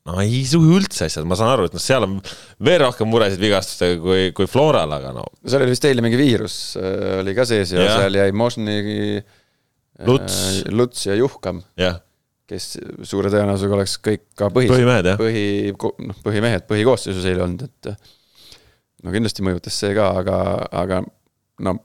no 0.09 0.17
ei 0.23 0.41
suhi 0.47 0.71
üldse 0.79 1.07
asjad, 1.09 1.27
ma 1.29 1.37
saan 1.37 1.53
aru, 1.53 1.67
et 1.69 1.75
noh, 1.75 1.83
seal 1.83 2.05
on 2.05 2.17
veel 2.65 2.81
rohkem 2.83 3.09
muresid 3.11 3.41
vigastustega 3.41 3.99
kui, 4.03 4.29
kui 4.35 4.49
Floral, 4.49 4.91
aga 4.95 5.13
no. 5.15 5.25
seal 5.43 5.65
oli 5.65 5.75
vist 5.75 5.87
eile 5.89 6.05
mingi 6.05 6.19
viirus 6.19 6.59
äh, 6.79 7.19
oli 7.21 7.35
ka 7.37 7.45
sees 7.49 7.73
ja, 7.75 7.83
ja. 7.85 7.97
seal 8.01 8.19
jäi 8.21 8.35
Mosni 8.35 8.77
äh,, 9.19 9.33
Luts. 10.07 10.37
Luts 10.71 11.09
ja 11.09 11.17
Juhkam. 11.19 11.59
kes 12.49 12.71
suure 13.05 13.29
tõenäosusega 13.29 13.75
oleks 13.75 13.97
kõik 14.01 14.23
ka 14.39 14.47
põhi, 14.53 14.69
põhimehed, 14.71 15.11
põhi, 15.19 15.43
noh, 16.07 16.21
põhimehed 16.25 16.63
põhikoosseisus 16.69 17.27
eile 17.29 17.43
olnud, 17.45 17.67
et 17.67 17.91
no 19.03 19.13
kindlasti 19.13 19.45
mõjutas 19.45 19.77
see 19.79 19.93
ka, 19.97 20.09
aga, 20.21 20.39
aga 20.81 21.01
no 21.65 21.75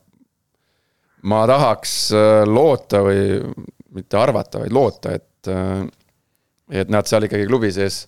ma 1.31 1.45
tahaks 1.49 1.95
äh, 2.15 2.43
loota 2.49 3.03
või 3.05 3.25
mitte 3.95 4.19
arvata, 4.19 4.63
vaid 4.65 4.75
loota, 4.75 5.15
et, 5.17 5.51
äh, 5.51 5.85
et 6.83 6.93
nad 6.93 7.09
seal 7.09 7.29
ikkagi 7.29 7.49
klubi 7.49 7.71
sees, 7.75 8.05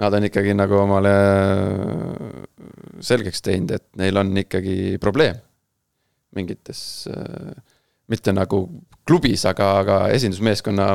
nad 0.00 0.14
on 0.16 0.26
ikkagi 0.28 0.54
nagu 0.56 0.80
omale 0.82 1.14
äh, 1.16 2.40
selgeks 3.04 3.44
teinud, 3.44 3.76
et 3.76 3.86
neil 4.00 4.22
on 4.22 4.32
ikkagi 4.44 4.96
probleem 5.02 5.38
mingites, 6.36 7.06
mitte 8.12 8.32
nagu 8.34 8.58
klubis, 9.08 9.46
aga, 9.48 9.70
aga 9.80 9.94
esindusmeeskonna 10.12 10.90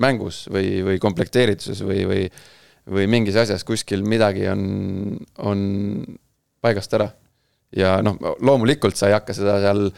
mängus 0.00 0.46
või, 0.48 0.78
või 0.86 1.02
komplekteerituses 1.02 1.82
või, 1.84 2.06
või 2.08 2.22
või 2.88 3.04
mingis 3.10 3.36
asjas 3.36 3.66
kuskil 3.68 4.00
midagi 4.08 4.46
on, 4.48 4.62
on 5.44 5.58
paigast 6.64 6.94
ära. 6.98 7.10
ja 7.76 7.98
noh, 8.04 8.16
loomulikult 8.40 8.96
sa 8.96 9.10
ei 9.10 9.16
hakka 9.16 9.36
seda 9.36 9.58
seal 9.62 9.88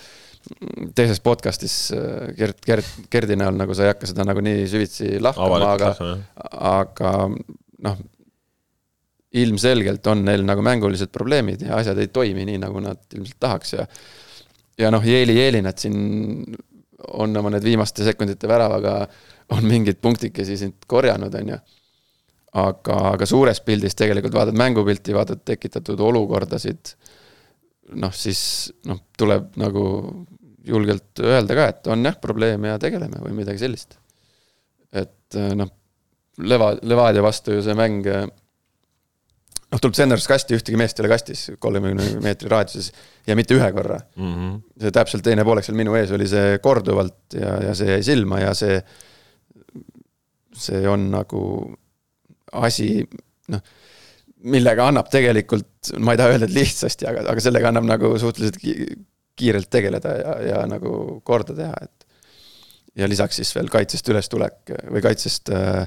teises 0.96 1.20
podcast'is 1.22 1.74
äh, 1.94 2.30
Gert, 2.36 2.62
Gert, 2.66 2.94
Gerdi 3.12 3.36
näol 3.38 3.58
nagu 3.58 3.76
sa 3.76 3.84
ei 3.86 3.92
hakka 3.92 4.08
seda 4.10 4.24
nagu 4.26 4.42
nii 4.44 4.64
süvitsi 4.70 5.18
lahkama, 5.22 5.74
aga, 5.74 5.90
aga 6.70 7.12
noh, 7.86 8.00
ilmselgelt 9.40 10.06
on 10.10 10.24
neil 10.26 10.42
nagu 10.46 10.64
mängulised 10.66 11.12
probleemid 11.14 11.68
ja 11.68 11.76
asjad 11.78 12.00
ei 12.02 12.10
toimi 12.10 12.48
nii, 12.48 12.58
nagu 12.62 12.82
nad 12.82 13.04
ilmselt 13.14 13.38
tahaks 13.42 13.76
ja 13.76 13.86
ja 14.80 14.90
noh, 14.90 15.04
Jeeli 15.04 15.36
Jeelinat 15.36 15.84
siin 15.84 16.56
on 17.20 17.36
oma 17.36 17.52
need 17.52 17.64
viimaste 17.64 18.04
sekundite 18.04 18.48
väravaga 18.48 18.94
on 19.54 19.66
mingeid 19.66 20.00
punktikesi 20.02 20.56
siit 20.56 20.88
korjanud, 20.88 21.34
on 21.34 21.52
ju 21.54 21.58
aga, 22.58 22.98
aga 23.14 23.28
suures 23.28 23.60
pildis 23.66 23.96
tegelikult 23.98 24.34
vaatad 24.34 24.58
mängupilti, 24.58 25.14
vaatad 25.14 25.42
tekitatud 25.46 26.00
olukordasid, 26.02 26.94
noh 28.00 28.14
siis 28.14 28.42
noh, 28.90 29.00
tuleb 29.18 29.54
nagu 29.60 29.84
julgelt 30.66 31.22
öelda 31.24 31.56
ka, 31.56 31.68
et 31.72 31.90
on 31.90 32.04
jah, 32.04 32.18
probleem 32.20 32.66
ja 32.68 32.78
tegeleme 32.82 33.22
või 33.22 33.36
midagi 33.42 33.62
sellist. 33.62 33.98
et 34.92 35.38
noh, 35.54 35.70
Leva, 36.40 36.72
Levadia 36.82 37.22
vastu 37.22 37.52
ju 37.52 37.62
see 37.62 37.74
mäng 37.76 38.06
noh, 39.70 39.78
tuleb 39.78 39.96
Senders 39.96 40.26
kasti, 40.30 40.56
ühtegi 40.58 40.78
meest 40.78 40.98
ei 40.98 41.04
ole 41.04 41.12
kastis 41.12 41.44
kolmekümne 41.62 42.22
meetri 42.24 42.50
raadiuses 42.50 42.90
ja 43.28 43.36
mitte 43.38 43.54
ühe 43.58 43.68
korra 43.76 44.00
mm. 44.16 44.32
-hmm. 44.32 44.56
see 44.82 44.94
täpselt 44.94 45.24
teine 45.26 45.44
poolek 45.46 45.66
seal 45.66 45.78
minu 45.78 45.94
ees 45.98 46.10
oli 46.16 46.26
see 46.30 46.58
korduvalt 46.62 47.36
ja, 47.38 47.54
ja 47.68 47.74
see 47.78 47.94
jäi 47.94 48.02
silma 48.06 48.40
ja 48.42 48.54
see, 48.54 48.80
see 50.56 50.82
on 50.88 51.10
nagu 51.14 51.42
asi, 52.58 52.90
noh, 53.52 53.62
millega 54.50 54.86
annab 54.88 55.10
tegelikult, 55.12 55.92
ma 56.00 56.14
ei 56.14 56.20
taha 56.20 56.34
öelda, 56.34 56.48
et 56.48 56.56
lihtsasti, 56.56 57.08
aga, 57.10 57.24
aga 57.32 57.44
sellega 57.44 57.70
annab 57.70 57.88
nagu 57.88 58.12
suhteliselt 58.20 58.60
kiirelt 59.40 59.70
tegeleda 59.72 60.14
ja, 60.20 60.36
ja 60.50 60.62
nagu 60.68 61.20
korda 61.26 61.56
teha, 61.56 61.74
et. 61.84 62.06
ja 63.00 63.08
lisaks 63.08 63.40
siis 63.40 63.52
veel 63.56 63.70
kaitsest 63.72 64.08
ülestulek 64.12 64.72
või 64.90 65.04
kaitsest 65.04 65.52
äh, 65.54 65.84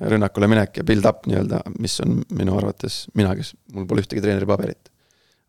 rünnakule 0.00 0.48
minek 0.50 0.80
ja 0.80 0.86
build-up 0.86 1.26
nii-öelda, 1.28 1.60
mis 1.78 1.98
on 2.04 2.20
minu 2.36 2.56
arvates, 2.56 3.04
mina, 3.18 3.34
kes, 3.38 3.52
mul 3.74 3.86
pole 3.90 4.04
ühtegi 4.04 4.22
treeneripaberit. 4.24 4.90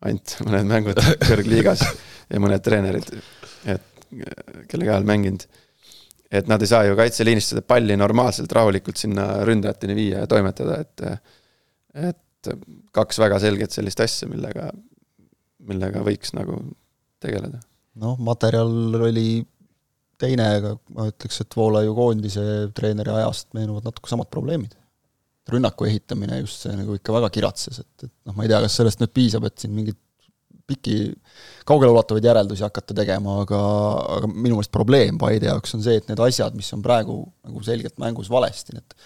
ainult 0.06 0.36
mõned 0.48 0.68
mängud 0.70 1.02
kõrgliigas 1.22 1.86
ja 2.28 2.42
mõned 2.42 2.64
treenerid, 2.64 3.08
et 3.70 4.08
kelle 4.68 4.86
käe 4.88 4.94
all 4.94 5.08
mänginud 5.08 5.46
et 6.32 6.48
nad 6.48 6.62
ei 6.62 6.70
saa 6.70 6.86
ju 6.88 6.96
kaitseliinist 6.98 7.52
seda 7.52 7.62
palli 7.66 7.96
normaalselt 8.00 8.52
rahulikult 8.56 9.00
sinna 9.00 9.26
ründajateni 9.46 9.96
viia 9.98 10.24
ja 10.24 10.30
toimetada, 10.30 10.80
et 10.80 11.06
et 12.10 12.52
kaks 12.96 13.20
väga 13.22 13.38
selget 13.42 13.74
sellist 13.74 14.00
asja, 14.02 14.26
millega, 14.30 14.70
millega 15.68 16.02
võiks 16.06 16.32
nagu 16.34 16.58
tegeleda. 17.22 17.60
noh, 18.02 18.16
materjal 18.18 18.72
oli 18.98 19.42
teine, 20.22 20.46
aga 20.58 20.76
ma 20.94 21.08
ütleks, 21.10 21.42
et 21.42 21.56
Voolaiu 21.56 21.94
koondise 21.96 22.44
treeneri 22.76 23.12
ajast 23.18 23.50
meenuvad 23.56 23.86
natuke 23.88 24.10
samad 24.10 24.30
probleemid. 24.32 24.78
rünnaku 25.52 25.88
ehitamine 25.88 26.36
just 26.38 26.62
see 26.62 26.74
nagu 26.78 26.94
ikka 26.94 27.12
väga 27.16 27.28
kiratses, 27.34 27.80
et, 27.82 28.06
et 28.06 28.12
noh, 28.28 28.34
ma 28.36 28.44
ei 28.44 28.50
tea, 28.52 28.60
kas 28.62 28.76
sellest 28.78 29.00
nüüd 29.02 29.10
piisab, 29.14 29.46
et 29.48 29.58
siin 29.58 29.72
mingit 29.74 29.98
pikki, 30.68 30.96
kaugeleulatuvaid 31.68 32.26
järeldusi 32.26 32.64
hakata 32.66 32.94
tegema, 32.96 33.40
aga, 33.44 33.60
aga 34.18 34.30
minu 34.30 34.56
meelest 34.56 34.72
probleem 34.74 35.18
Paide 35.20 35.50
jaoks 35.50 35.76
on 35.76 35.84
see, 35.84 35.98
et 36.00 36.08
need 36.10 36.22
asjad, 36.22 36.56
mis 36.58 36.70
on 36.76 36.84
praegu 36.84 37.18
nagu 37.42 37.62
selgelt 37.66 37.98
mängus 38.02 38.30
valesti, 38.32 38.76
need 38.78 38.96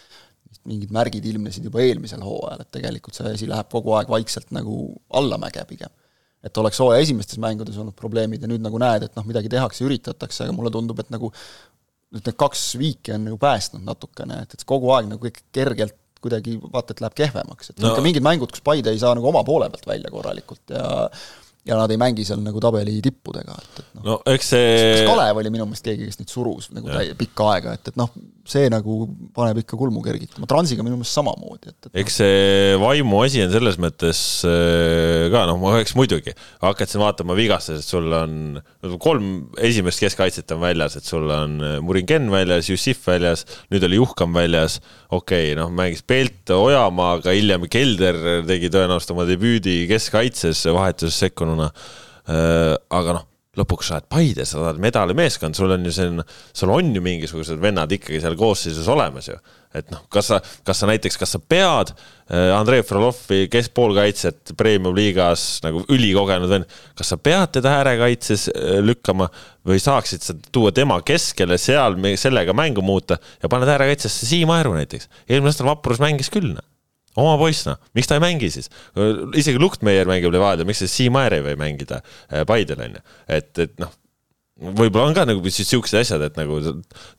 mingid 0.67 0.91
märgid 0.95 1.27
ilmnesid 1.31 1.67
juba 1.69 1.83
eelmisel 1.85 2.23
hooajal, 2.27 2.65
et 2.65 2.73
tegelikult 2.75 3.17
see 3.17 3.29
asi 3.31 3.49
läheb 3.51 3.69
kogu 3.73 3.95
aeg 3.99 4.11
vaikselt 4.11 4.51
nagu 4.55 4.81
allamäge 5.21 5.63
pigem. 5.69 5.93
et 6.47 6.59
oleks 6.63 6.79
hooaja 6.79 7.03
esimestes 7.03 7.41
mängudes 7.43 7.75
olnud 7.81 7.97
probleemid 7.99 8.43
ja 8.43 8.49
nüüd 8.51 8.63
nagu 8.63 8.79
näed, 8.79 9.03
et 9.03 9.17
noh, 9.19 9.25
midagi 9.27 9.51
tehakse, 9.51 9.83
üritatakse, 9.87 10.45
aga 10.45 10.55
mulle 10.55 10.71
tundub, 10.71 11.01
et 11.03 11.09
nagu 11.11 11.33
nüüd 12.15 12.23
need 12.23 12.37
kaks 12.39 12.67
viiki 12.79 13.17
on 13.17 13.25
nagu 13.27 13.39
päästnud 13.43 13.83
natukene, 13.87 14.43
et, 14.45 14.55
et 14.55 14.67
kogu 14.69 14.93
aeg 14.95 15.09
nagu 15.11 15.33
kergelt 15.55 15.97
kuidagi 16.23 16.55
vaata, 16.61 16.95
et 16.95 17.03
läheb 17.03 17.17
kehvemaks, 17.19 17.73
et 17.73 17.83
no. 17.83 17.91
ikka 17.91 18.05
mingid 18.05 18.25
mängud, 18.25 18.53
kus 18.53 18.65
Paide 18.65 18.95
ei 18.95 19.01
saa 19.03 19.15
nagu 19.17 19.29
oma 19.31 19.43
poole 19.47 19.69
pealt 19.73 19.91
välja 19.91 20.13
korralikult 20.13 20.75
ja 20.75 20.87
ja 21.67 21.79
nad 21.81 21.91
ei 21.91 22.01
mängi 22.01 22.25
seal 22.27 22.43
nagu 22.45 22.61
tabeli 22.63 22.99
tippudega, 23.05 23.57
et, 23.63 23.83
et 23.83 23.99
noh. 23.99 24.07
No, 24.07 24.17
eks 24.33 24.53
see 24.55 24.73
kas 24.83 25.05
Kalev 25.11 25.43
oli 25.43 25.53
minu 25.55 25.67
meelest 25.69 25.87
keegi, 25.87 26.09
kes 26.11 26.21
neid 26.21 26.33
surus 26.33 26.71
nagu 26.77 26.91
täie, 26.93 27.17
pikka 27.19 27.51
aega, 27.55 27.77
et, 27.79 27.93
et 27.93 27.99
noh, 27.99 28.13
see 28.49 28.69
nagu 28.71 29.07
paneb 29.35 29.59
ikka 29.65 29.79
kulmu 29.81 30.05
kergitama, 30.05 30.47
Transiga 30.51 30.85
minu 30.87 31.01
meelest 31.01 31.19
samamoodi, 31.19 31.73
et, 31.73 31.75
et 31.75 31.91
noh. 31.91 31.97
eks 32.03 32.19
see 32.21 32.77
vaimu 32.83 33.23
asi 33.25 33.43
on 33.43 33.51
selles 33.55 33.81
mõttes 33.83 34.21
äh, 34.47 35.27
ka 35.35 35.43
noh, 35.51 35.67
eks 35.81 35.97
muidugi, 35.99 36.37
hakkad 36.63 36.93
siin 36.93 37.03
vaatama 37.03 37.37
vigastused, 37.39 37.83
sul 37.83 38.07
on 38.15 38.61
kolm 39.03 39.51
esimest 39.59 40.05
keskkaitset 40.05 40.55
on 40.55 40.63
väljas, 40.63 40.99
et 41.01 41.11
sul 41.11 41.27
on 41.35 41.59
äh, 41.59 41.77
Muringen 41.83 42.31
väljas, 42.31 42.71
Jussif 42.71 43.03
väljas, 43.11 43.43
nüüd 43.75 43.89
oli 43.89 43.99
Juhkam 43.99 44.37
väljas, 44.39 44.79
okei 45.11 45.51
okay,, 45.51 45.59
noh, 45.59 45.73
mängis 45.75 46.07
Pelt 46.07 46.55
Ojamaaga, 46.55 47.35
hiljem 47.35 47.67
Kelder 47.67 48.47
tegi 48.47 48.71
tõenäoliselt 48.71 49.17
oma 49.17 49.27
debüüdi 49.27 49.83
keskkaitses 49.91 50.63
vahetuses 50.71 51.19
sekkunud 51.27 51.57
mänguna. 51.57 51.73
Äh, 52.27 52.75
aga 52.91 53.21
noh, 53.21 53.27
lõpuks 53.57 53.91
sa 53.91 53.99
oled 53.99 54.09
Paides, 54.13 54.53
sa 54.53 54.61
oled 54.63 54.81
medalimeeskond, 54.83 55.57
sul 55.57 55.73
on 55.75 55.87
ju 55.87 55.93
selline, 55.95 56.25
sul 56.57 56.73
on 56.75 56.91
ju 56.95 57.03
mingisugused 57.05 57.61
vennad 57.63 57.93
ikkagi 57.97 58.21
seal 58.23 58.37
koosseisus 58.39 58.89
olemas 58.93 59.31
ju. 59.31 59.39
et 59.77 59.91
noh, 59.93 60.07
kas 60.13 60.31
sa, 60.31 60.39
kas 60.65 60.79
sa 60.81 60.89
näiteks, 60.89 61.19
kas 61.21 61.35
sa 61.35 61.41
pead 61.41 61.91
äh, 61.93 62.53
Andrei 62.57 62.85
Frolovi 62.87 63.43
keskpoolkaitset 63.53 64.55
premium-liigas 64.57 65.43
nagu 65.67 65.83
ülikogenud 65.93 66.49
vend, 66.49 66.71
kas 66.97 67.13
sa 67.13 67.19
pead 67.21 67.57
teda 67.59 67.75
äärekaitses 67.81 68.49
äh, 68.53 68.79
lükkama 68.85 69.29
või 69.67 69.81
saaksid 69.83 70.25
sa 70.25 70.37
tuua 70.53 70.73
tema 70.73 71.01
keskele, 71.05 71.59
seal 71.61 71.99
sellega 72.17 72.57
mängu 72.57 72.85
muuta 72.85 73.21
ja 73.43 73.53
paned 73.53 73.69
äärekaitsesse 73.75 74.31
Siim 74.31 74.55
Aeru 74.55 74.77
näiteks. 74.79 75.11
eelmine 75.29 75.53
aastal 75.53 75.69
Vaprus 75.73 76.01
mängis 76.01 76.33
küll 76.33 76.55
noh 76.55 76.65
oma 77.21 77.37
poiss, 77.41 77.67
noh, 77.69 77.79
miks 77.97 78.11
ta 78.11 78.19
ei 78.19 78.25
mängi 78.25 78.51
siis? 78.53 78.71
isegi 79.37 79.61
Luhtmeier 79.61 80.09
mängib 80.09 80.35
Levadia, 80.35 80.67
miks 80.69 80.83
siis 80.85 80.97
Siim 80.97 81.19
Aer 81.21 81.39
ei 81.39 81.47
või 81.47 81.57
mängida 81.61 82.01
äh, 82.01 82.45
Paidel, 82.49 82.83
on 82.87 82.99
ju, 82.99 83.07
et, 83.39 83.53
et 83.67 83.77
noh, 83.83 83.93
võib-olla 84.57 85.11
on 85.11 85.17
ka 85.17 85.27
nagu 85.29 85.53
siis 85.53 85.69
siuksed 85.69 86.01
asjad, 86.01 86.23
et 86.27 86.41
nagu 86.41 86.59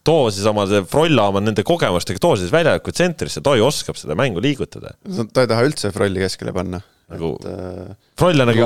too 0.08 0.28
siis 0.34 0.48
oma 0.50 0.66
see 0.70 0.84
Frolla 0.90 1.30
oma 1.32 1.44
nende 1.44 1.66
kogemustega, 1.68 2.22
too 2.24 2.38
siis 2.40 2.54
väljaku 2.54 2.94
tsentrisse, 2.96 3.44
Toi 3.46 3.62
oskab 3.64 4.00
seda 4.00 4.18
mängu 4.18 4.42
liigutada. 4.44 4.96
ta 5.06 5.44
ei 5.44 5.50
taha 5.50 5.68
üldse 5.68 5.94
Frolli 5.96 6.24
keskele 6.26 6.56
panna 6.56 6.82
nagu 7.08 7.38
äh, 7.48 7.96
Froll 8.20 8.44
on 8.44 8.50
nagu 8.50 8.66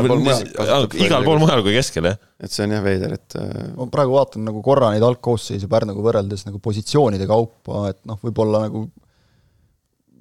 igal 0.97 1.25
pool 1.25 1.41
mujal 1.43 1.61
kui 1.65 1.75
keskel, 1.75 2.07
jah. 2.09 2.17
et 2.41 2.53
see 2.53 2.65
on 2.65 2.73
jah 2.73 2.81
veider, 2.85 3.13
et 3.19 3.37
äh, 3.37 3.67
ma 3.77 3.85
praegu 3.91 4.15
vaatan 4.15 4.47
nagu 4.47 4.63
korra 4.65 4.89
neid 4.93 5.05
algkoosseisu 5.05 5.69
Pärnuga 5.71 6.01
võrreldes 6.07 6.47
nagu 6.47 6.61
positsioonide 6.63 7.27
kaupa, 7.29 7.91
et 7.91 8.01
noh, 8.09 8.17
võib-olla 8.23 8.65
nagu 8.65 8.87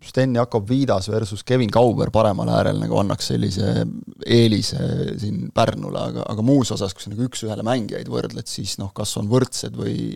Sten 0.04 0.34
Jakob 0.34 0.68
Viidas 0.68 1.10
versus 1.12 1.42
Kevin 1.44 1.70
Kauber 1.72 2.10
paremal 2.14 2.48
äärel 2.54 2.78
nagu 2.80 2.96
annaks 3.00 3.28
sellise 3.32 3.84
eelise 4.24 4.80
siin 5.20 5.50
Pärnule, 5.54 6.06
aga, 6.12 6.24
aga 6.32 6.44
muus 6.46 6.72
osas, 6.72 6.94
kui 6.96 7.04
sa 7.04 7.12
nagu 7.12 7.26
üks-ühele 7.28 7.66
mängijaid 7.66 8.08
võrdled, 8.10 8.48
siis 8.48 8.78
noh, 8.80 8.94
kas 8.96 9.12
on 9.20 9.28
võrdsed 9.30 9.76
või 9.76 10.14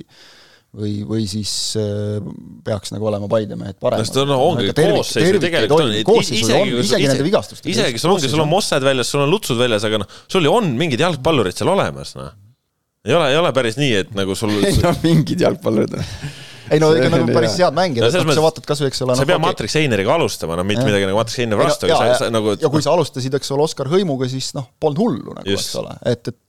või, 0.75 0.95
või 1.07 1.27
siis 1.31 1.53
äh, 1.79 2.19
peaks 2.67 2.91
nagu 2.95 3.07
olema 3.11 3.29
Paide 3.31 3.59
mehed 3.59 3.79
paremad. 3.83 4.11
no 4.19 4.25
no 4.29 4.39
ongi 4.49 4.73
koosseis 4.75 5.29
ju 5.31 5.43
tegelikult 5.43 5.85
on, 5.85 5.93
isegi, 6.23 6.79
isegi 6.83 7.11
nende 7.11 7.27
vigastustega. 7.27 7.73
isegi 7.75 8.03
sul 8.03 8.15
ongi, 8.17 8.31
sul 8.33 8.43
on 8.45 8.51
Mossad 8.51 8.87
väljas, 8.87 9.13
sul 9.13 9.23
on 9.25 9.31
Lutsud 9.31 9.61
väljas, 9.61 9.87
aga 9.87 10.03
noh, 10.03 10.17
sul 10.31 10.47
ju 10.47 10.55
on 10.55 10.73
mingid 10.79 11.05
jalgpallurid 11.05 11.57
seal 11.57 11.71
olemas, 11.75 12.17
noh. 12.19 12.33
ei 13.07 13.15
ole, 13.15 13.31
ei 13.31 13.39
ole 13.39 13.53
päris 13.57 13.79
nii, 13.81 13.93
et 14.03 14.17
nagu 14.19 14.37
sul 14.39 14.57
ei 14.67 14.81
no 14.83 14.95
mingid 15.05 15.47
jalgpallurid 15.47 15.95
ei 16.73 16.81
no 16.81 16.91
ikka 16.97 17.11
nagu 17.13 17.35
päris 17.35 17.59
head 17.61 17.77
mängijad, 17.77 18.09
et 18.09 18.25
noh, 18.25 18.37
sa 18.37 18.45
vaatad 18.45 18.69
kas 18.69 18.81
või, 18.83 18.93
eks 18.93 19.03
ole 19.05 19.17
sa 19.19 19.27
ei 19.27 19.31
pea 19.33 19.41
Matrix 19.43 19.77
Eineriga 19.81 20.15
alustama, 20.17 20.57
no 20.59 20.65
mitte 20.69 20.87
midagi 20.87 21.09
nagu 21.09 21.21
Matrix 21.21 21.43
Einer 21.45 21.61
vastu, 21.61 21.91
aga 21.91 22.17
sa 22.21 22.31
nagu 22.33 22.57
ja 22.57 22.71
kui 22.73 22.85
sa 22.85 22.95
alustasid, 22.95 23.37
eks 23.39 23.53
ole, 23.55 23.67
Oskar 23.69 23.91
Hõimuga, 23.93 24.29
siis 24.33 24.53
noh, 24.57 24.71
polnud 24.81 25.03
hullu 25.05 25.37
nagu, 25.37 25.47
eks 25.53 25.71
ole, 25.81 25.97
et, 26.11 26.33
et 26.33 26.41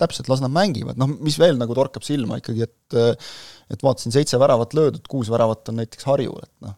täpselt, 0.00 0.30
las 0.32 0.42
nad 0.44 0.52
mängivad, 0.54 0.98
noh, 1.00 1.10
mis 1.20 1.36
veel 1.40 1.60
nagu 1.60 1.76
torkab 1.76 2.06
silma 2.06 2.40
ikkagi, 2.40 2.68
et 2.68 3.00
et 3.68 3.84
vaatasin, 3.84 4.14
seitse 4.14 4.40
väravat 4.40 4.72
löödud, 4.76 5.04
kuus 5.10 5.28
väravat 5.32 5.68
on 5.68 5.82
näiteks 5.82 6.08
Harjul, 6.08 6.40
et 6.40 6.54
noh, 6.64 6.76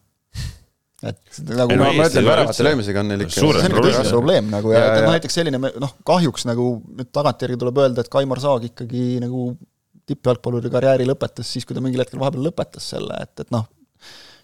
et 1.07 1.39
nagu 1.49 1.75
no, 1.79 1.87
ma 1.97 2.05
ütlen, 2.05 2.27
väravate 2.27 2.65
löömisega 2.65 3.01
on 3.01 3.09
neil 3.09 3.23
ikka 3.25 3.33
see 3.39 3.47
on 3.47 3.75
tõsine 3.79 4.11
probleem. 4.11 4.49
nagu 4.53 4.73
ja, 4.73 4.81
ja, 4.83 4.89
ja. 4.91 5.05
noh, 5.05 5.15
näiteks 5.15 5.37
selline 5.39 5.61
noh, 5.61 5.95
kahjuks 6.05 6.45
nagu 6.49 6.67
nüüd 6.85 7.09
tagantjärgi 7.15 7.57
tuleb 7.63 7.79
öelda, 7.81 8.03
et 8.03 8.11
Kaimar 8.13 8.41
Saag 8.43 8.67
ikkagi 8.69 9.05
nagu 9.23 9.47
tippjalgpalluri 10.11 10.71
karjääri 10.73 11.07
lõpetas 11.09 11.49
siis, 11.55 11.67
kui 11.67 11.77
ta 11.77 11.83
mingil 11.83 12.03
hetkel 12.03 12.21
vahepeal 12.21 12.51
lõpetas 12.51 12.91
selle, 12.93 13.17
et, 13.23 13.33
et 13.43 13.53
noh, 13.53 13.65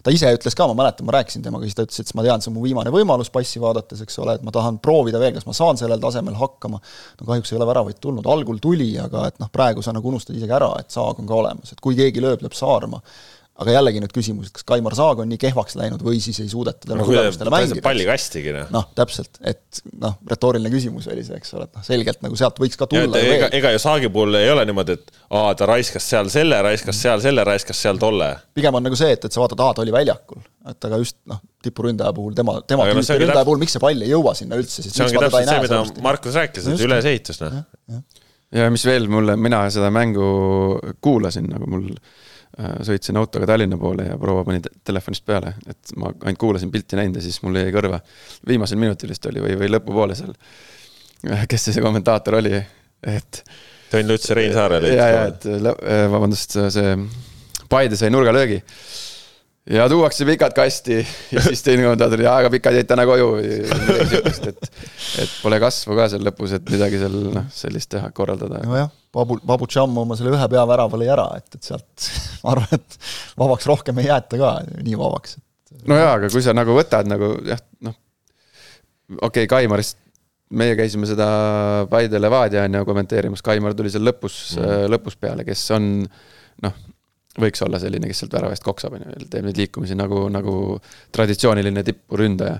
ta 0.04 0.12
ise 0.14 0.30
ütles 0.34 0.56
ka, 0.56 0.66
ma 0.70 0.76
mäletan, 0.78 1.06
ma 1.08 1.14
rääkisin 1.18 1.44
temaga, 1.44 1.66
siis 1.66 1.76
ta 1.76 1.84
ütles, 1.86 2.00
et 2.02 2.12
ma 2.16 2.24
tean, 2.26 2.42
see 2.42 2.50
on 2.52 2.56
mu 2.56 2.64
viimane 2.64 2.92
võimalus 2.94 3.30
passi 3.34 3.60
vaadates, 3.62 4.02
eks 4.04 4.20
ole, 4.22 4.36
et 4.38 4.44
ma 4.46 4.54
tahan 4.54 4.78
proovida 4.84 5.20
veel, 5.22 5.34
kas 5.36 5.46
ma 5.48 5.56
saan 5.56 5.80
sellel 5.80 6.00
tasemel 6.02 6.38
hakkama. 6.38 6.80
no 7.20 7.28
kahjuks 7.28 7.52
ei 7.52 7.58
ole 7.58 7.66
väravaid 7.68 7.98
tulnud, 8.02 8.28
algul 8.30 8.60
tuli, 8.62 8.92
aga 9.02 9.26
et 9.32 9.42
noh, 9.42 9.50
praegu 9.52 9.84
sa 9.84 9.94
nagu 9.96 10.08
unustad 10.08 10.38
isegi 10.38 10.54
ära, 10.54 10.70
et 10.80 10.94
saag 10.94 11.18
on 11.20 11.28
ka 11.28 11.40
olemas, 11.42 11.74
et 11.74 11.82
kui 11.84 11.98
keegi 11.98 12.22
lööb, 12.24 12.44
lööb 12.44 12.56
saarma 12.56 13.02
aga 13.58 13.74
jällegi 13.74 14.00
nüüd 14.02 14.12
küsimus, 14.14 14.50
et 14.50 14.54
kas 14.54 14.66
Kaimar 14.68 14.94
Saag 14.94 15.18
on 15.22 15.28
nii 15.32 15.38
kehvaks 15.42 15.74
läinud 15.78 16.02
või 16.06 16.20
siis 16.22 16.36
ei 16.44 16.50
suudeta 16.50 16.86
talle 16.86 17.02
no, 17.02 17.06
tulemustele 17.08 17.50
mängida. 17.50 17.82
palli 17.82 18.04
kastigi, 18.06 18.52
noh. 18.54 18.68
noh, 18.74 18.84
täpselt, 18.98 19.40
et 19.42 19.80
noh, 19.98 20.14
retooriline 20.30 20.70
küsimus 20.70 21.08
oli 21.10 21.24
see, 21.26 21.40
eks 21.40 21.56
ole, 21.58 21.66
et 21.66 21.80
noh, 21.80 21.86
selgelt 21.86 22.22
nagu 22.22 22.38
sealt 22.38 22.60
võiks 22.62 22.78
ka 22.78 22.86
tulla. 22.90 23.18
ega, 23.18 23.48
ega 23.58 23.72
ju 23.74 23.80
Saagi 23.82 24.10
puhul 24.14 24.38
ei 24.38 24.52
ole 24.52 24.62
niimoodi, 24.68 24.94
et 25.00 25.10
aa, 25.34 25.56
ta 25.58 25.66
raiskas 25.70 26.06
seal 26.06 26.30
selle, 26.30 26.60
raiskas 26.68 27.02
seal 27.02 27.24
selle, 27.24 27.46
raiskas 27.48 27.82
seal 27.82 27.98
tolle. 27.98 28.30
pigem 28.54 28.78
on 28.78 28.86
nagu 28.86 29.00
see, 29.00 29.10
et, 29.16 29.26
et 29.26 29.34
sa 29.34 29.42
vaatad, 29.42 29.64
aa, 29.66 29.74
ta 29.74 29.82
oli 29.82 29.96
väljakul, 29.96 30.44
et 30.70 30.88
aga 30.90 31.02
just 31.02 31.18
noh, 31.26 31.42
tipuründaja 31.66 32.14
puhul, 32.14 32.38
tema, 32.38 32.60
tema 32.62 32.86
tüüpi 32.86 33.02
no, 33.02 33.18
ründaja 33.24 33.40
täp... 33.40 33.50
puhul, 33.50 33.64
miks 33.64 33.74
see 33.74 33.82
pall 33.82 34.06
ei 34.06 34.14
jõua 34.14 34.36
sinna 34.38 34.62
üldse, 34.62 34.86
siis 34.86 34.94
see 34.94 35.08
ongi 35.08 35.18
täpselt 35.26 35.50
see, 35.50 35.66
mida 35.66 35.82
Markus 36.06 36.38
rääkis, 36.38 36.70
et 36.70 36.86
ülesehitus, 36.86 37.42
noh. 37.42 37.58
ja 38.54 38.70
mis 38.70 38.86
veel 38.86 39.10
mulle, 39.10 39.34
mina 39.34 39.66
seda 39.74 39.90
mängu 39.90 40.30
kuulasin, 41.02 41.50
nagu 41.50 41.74
mul 41.74 41.90
sõitsin 42.86 43.18
autoga 43.20 43.46
Tallinna 43.46 43.78
poole 43.78 44.08
ja 44.08 44.18
proua 44.18 44.44
pani 44.46 44.62
telefonist 44.84 45.24
peale, 45.26 45.54
et 45.68 45.94
ma 45.96 46.10
ainult 46.10 46.40
kuulasin 46.40 46.72
pilti 46.74 46.98
näinud 46.98 47.20
ja 47.20 47.22
siis 47.22 47.40
mul 47.44 47.58
jäi 47.60 47.72
kõrva. 47.74 48.00
viimasel 48.48 48.80
minutil 48.80 49.12
vist 49.12 49.26
oli 49.30 49.42
või, 49.44 49.56
või 49.60 49.70
lõpupoole 49.70 50.16
seal. 50.18 50.34
kes 51.48 51.68
see, 51.68 51.76
see 51.76 51.84
kommentaator 51.84 52.40
oli, 52.40 52.54
et. 53.02 53.42
Tõnn 53.92 54.10
Luts 54.10 54.28
ja 54.28 54.36
Rein 54.36 54.52
Saar 54.52 54.78
oli. 54.80 54.94
ja, 54.94 55.08
ja, 55.12 55.26
et 55.32 55.46
äh, 55.48 56.06
vabandust, 56.10 56.58
see 56.74 56.96
Paide 57.68 57.98
sai 58.00 58.08
nurgalöögi 58.10 58.62
ja 59.70 59.88
tuuakse 59.88 60.24
pikad 60.24 60.54
kasti 60.56 61.06
ja 61.32 61.42
siis 61.42 61.62
teine 61.62 61.84
kommentaator, 61.84 62.22
jaa, 62.22 62.36
aga 62.42 62.50
pikad 62.52 62.76
jäid 62.78 62.88
täna 62.88 63.04
koju 63.08 63.26
või 63.34 63.58
sihukest, 63.66 64.48
et. 64.48 64.70
et 65.24 65.34
pole 65.42 65.58
kasvu 65.62 65.96
ka 65.98 66.08
seal 66.12 66.24
lõpus, 66.24 66.54
et 66.56 66.72
midagi 66.72 67.00
seal 67.00 67.18
noh, 67.34 67.46
sellist 67.52 67.90
teha, 67.92 68.10
korraldada. 68.16 68.62
nojah, 68.64 68.90
Babu, 69.14 69.38
Babu 69.44 69.68
Cham 69.70 69.96
oma 70.00 70.16
selle 70.18 70.32
ühe 70.36 70.48
peavärava 70.54 71.00
lõi 71.00 71.10
ära, 71.12 71.28
et, 71.40 71.58
et 71.58 71.70
sealt 71.70 72.08
ma 72.44 72.56
arvan, 72.56 72.80
et 72.80 72.98
vabaks 73.40 73.68
rohkem 73.68 74.02
ei 74.02 74.08
jäeta 74.08 74.40
ka, 74.40 74.56
nii 74.80 74.98
vabaks. 75.00 75.38
no 75.84 76.00
jaa, 76.00 76.16
aga 76.16 76.32
kui 76.32 76.44
sa 76.44 76.56
nagu 76.56 76.76
võtad 76.76 77.10
nagu 77.10 77.34
jah, 77.48 77.62
noh. 77.84 77.96
okei 79.20 79.44
okay,, 79.44 79.52
Kaimarist, 79.52 80.00
meie 80.48 80.78
käisime 80.78 81.08
seda 81.08 81.28
Paide 81.92 82.20
Levadia 82.20 82.64
on 82.64 82.80
ju 82.80 82.86
kommenteerimas, 82.88 83.44
Kaimar 83.44 83.76
tuli 83.76 83.92
seal 83.92 84.06
lõpus 84.08 84.56
mm., 84.56 84.88
lõpus 84.96 85.20
peale, 85.20 85.44
kes 85.44 85.66
on 85.76 85.90
noh 86.64 86.84
võiks 87.40 87.62
olla 87.64 87.80
selline, 87.82 88.08
kes 88.10 88.24
sealt 88.24 88.34
värava 88.34 88.56
eest 88.56 88.66
koksab, 88.66 88.96
on 88.98 89.06
ju, 89.06 89.28
teeb 89.30 89.46
neid 89.46 89.60
liikumisi 89.60 89.96
nagu, 89.98 90.26
nagu 90.32 90.54
traditsiooniline 91.14 91.84
tippuründaja 91.86 92.58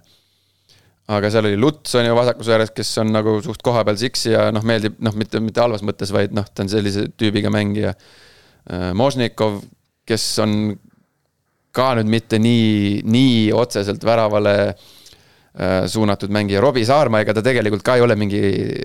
aga 1.08 1.30
seal 1.32 1.48
oli 1.48 1.56
Luts 1.56 1.94
on 1.96 2.04
ju 2.04 2.16
vasakus 2.16 2.50
ääres, 2.52 2.72
kes 2.76 2.90
on 3.00 3.14
nagu 3.14 3.38
suht 3.44 3.62
kohapeal 3.64 3.96
siksi 4.00 4.34
ja 4.34 4.48
noh, 4.52 4.64
meeldib 4.66 4.98
noh, 5.04 5.14
mitte, 5.16 5.40
mitte 5.40 5.62
halvas 5.64 5.84
mõttes, 5.86 6.12
vaid 6.12 6.34
noh, 6.36 6.44
ta 6.52 6.66
on 6.66 6.72
sellise 6.72 7.06
tüübiga 7.16 7.52
mängija. 7.52 7.94
Äh, 8.68 8.90
Možnikov, 8.96 9.62
kes 10.08 10.26
on 10.44 10.52
ka 11.72 11.94
nüüd 11.96 12.12
mitte 12.12 12.40
nii, 12.42 13.00
nii 13.08 13.48
otseselt 13.56 14.04
väravale 14.04 14.54
äh, 14.68 14.86
suunatud 15.90 16.32
mängija, 16.34 16.62
Robbie 16.62 16.86
Saarma, 16.86 17.22
ega 17.24 17.34
ta 17.34 17.42
tegelikult 17.42 17.82
ka 17.86 17.96
ei 17.98 18.04
ole 18.04 18.14
mingi. 18.18 18.40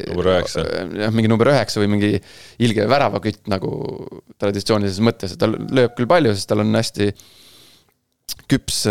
number 0.09 0.31
üheksa. 0.33 0.65
Äh, 0.65 1.09
mingi 1.13 1.31
number 1.31 1.51
üheksa 1.53 1.83
või 1.83 1.91
mingi 1.95 2.11
ilge 2.65 2.87
väravakütt 2.89 3.49
nagu 3.53 3.71
traditsioonilises 4.41 5.03
mõttes, 5.05 5.35
et 5.35 5.41
ta 5.41 5.49
lööb 5.51 5.93
küll 5.97 6.09
palju, 6.09 6.33
sest 6.33 6.49
tal 6.49 6.63
on 6.65 6.73
hästi 6.79 7.11
küps 8.49 8.85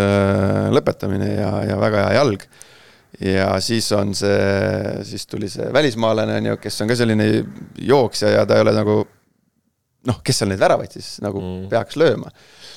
lõpetamine 0.73 1.33
ja, 1.35 1.51
ja 1.67 1.79
väga 1.81 2.05
hea 2.05 2.21
jalg 2.21 2.45
ja 3.21 3.49
siis 3.61 3.89
on 3.97 4.15
see, 4.17 5.03
siis 5.07 5.27
tuli 5.29 5.49
see 5.53 5.69
välismaalane, 5.73 6.39
on 6.41 6.53
ju, 6.53 6.61
kes 6.63 6.81
on 6.83 6.91
ka 6.91 6.97
selline 6.99 7.27
jooksja 7.79 8.33
ja 8.37 8.47
ta 8.49 8.57
ei 8.57 8.65
ole 8.65 8.75
nagu 8.77 8.97
noh, 10.09 10.23
kes 10.25 10.43
seal 10.43 10.53
neid 10.53 10.63
väravaid 10.63 10.97
siis 10.97 11.15
nagu 11.25 11.43
mm. 11.43 11.69
peaks 11.73 11.99
lööma. 12.01 12.33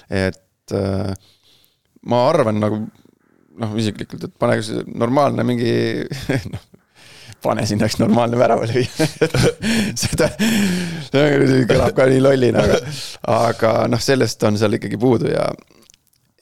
et 0.09 0.75
äh, 0.75 1.13
ma 2.05 2.21
arvan 2.29 2.59
nagu 2.61 2.83
noh, 3.61 3.75
isiklikult, 3.79 4.27
et 4.27 4.33
pane 4.39 4.57
normaalne 4.95 5.45
mingi 5.47 5.75
noh, 6.53 6.65
pane 7.45 7.65
sinna 7.69 7.89
üks 7.89 7.99
normaalne 8.01 8.39
väravalööja 8.39 9.07
seda, 10.05 10.31
see 11.11 11.63
kõlab 11.69 11.95
ka 11.97 12.09
nii 12.11 12.23
lollina, 12.23 12.65
aga, 12.65 12.81
aga 13.37 13.77
noh, 13.91 14.01
sellest 14.01 14.43
on 14.47 14.59
seal 14.61 14.79
ikkagi 14.79 14.99
puudu 15.01 15.31
ja 15.33 15.49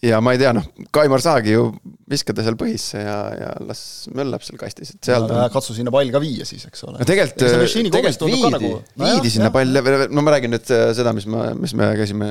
ja 0.03 0.19
ma 0.23 0.33
ei 0.35 0.39
tea, 0.41 0.51
noh, 0.55 0.65
Kaimar 0.93 1.21
Saagi 1.23 1.53
ju 1.53 1.67
viskada 2.11 2.43
seal 2.43 2.57
põhisse 2.59 2.99
ja, 2.99 3.17
ja 3.39 3.51
las 3.63 3.83
möllab 4.15 4.43
seal 4.43 4.59
kastis, 4.59 4.93
et 4.95 5.07
seal 5.07 5.25
no,. 5.29 5.37
katsu 5.53 5.75
sinna 5.77 5.93
pall 5.95 6.11
ka 6.13 6.19
viia 6.23 6.47
siis, 6.47 6.65
eks 6.67 6.83
ole. 6.89 6.99
no 6.99 7.07
tegelikult, 7.07 7.45
tegelikult 7.93 8.27
viidi, 8.27 8.51
nagu... 8.57 8.73
no, 8.83 9.05
viidi 9.05 9.31
jah, 9.31 9.35
sinna 9.37 9.49
jah. 9.49 9.55
pall, 9.55 10.11
no 10.11 10.25
ma 10.25 10.35
räägin 10.35 10.53
nüüd 10.55 10.73
äh, 10.75 10.89
seda, 10.97 11.15
mis 11.15 11.27
ma, 11.31 11.47
mis 11.55 11.75
me 11.79 11.89
käisime 11.99 12.29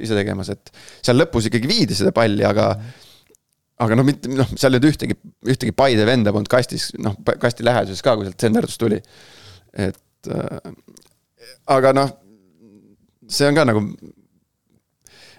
ise 0.00 0.16
tegemas, 0.16 0.52
et 0.54 0.72
seal 0.96 1.20
lõpus 1.20 1.50
ikkagi 1.50 1.70
viidi 1.70 1.98
seda 1.98 2.14
palli, 2.16 2.46
aga 2.46 2.72
aga 3.80 3.96
noh, 3.96 4.06
mitte 4.06 4.30
noh, 4.32 4.48
seal 4.54 4.74
ei 4.74 4.80
olnud 4.80 4.90
ühtegi, 4.92 5.16
ühtegi 5.48 5.74
Paide 5.76 6.06
venda 6.08 6.34
polnud 6.34 6.50
kastis, 6.52 6.90
noh, 7.00 7.16
kasti 7.40 7.66
läheduses 7.66 8.04
ka, 8.04 8.16
kui 8.18 8.28
sealt 8.28 8.46
senderdus 8.46 8.80
tuli. 8.80 9.00
et 9.72 10.30
äh, 10.30 10.72
aga 11.76 11.94
noh, 11.96 12.10
see 13.30 13.48
on 13.48 13.56
ka 13.56 13.66
nagu 13.68 13.84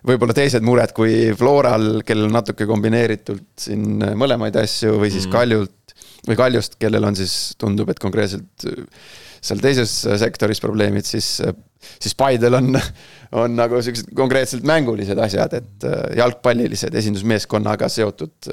võib-olla 0.08 0.34
teised 0.34 0.66
mured 0.66 0.94
kui 0.98 1.34
Floral, 1.38 2.02
kellel 2.06 2.30
on 2.30 2.38
natuke 2.40 2.66
kombineeritult 2.70 3.52
siin 3.62 4.02
mõlemaid 4.18 4.58
asju 4.64 4.98
või 4.98 5.12
siis 5.14 5.28
mm. 5.28 5.36
Kaljult 5.36 5.96
või 6.28 6.38
Kaljust, 6.38 6.78
kellel 6.82 7.06
on 7.06 7.18
siis, 7.18 7.36
tundub, 7.62 7.90
et 7.90 8.02
konkreetselt 8.02 8.66
seal 9.42 9.62
teises 9.62 9.94
sektoris 10.22 10.62
probleemid, 10.62 11.06
siis, 11.06 11.40
siis 12.00 12.16
Paidel 12.18 12.58
on, 12.60 12.78
on 13.44 13.56
nagu 13.58 13.82
siuksed 13.84 14.14
konkreetselt 14.18 14.66
mängulised 14.68 15.20
asjad, 15.22 15.54
et 15.60 15.88
jalgpallilised, 16.18 16.96
esindusmeeskonnaga 17.02 17.90
seotud 17.92 18.52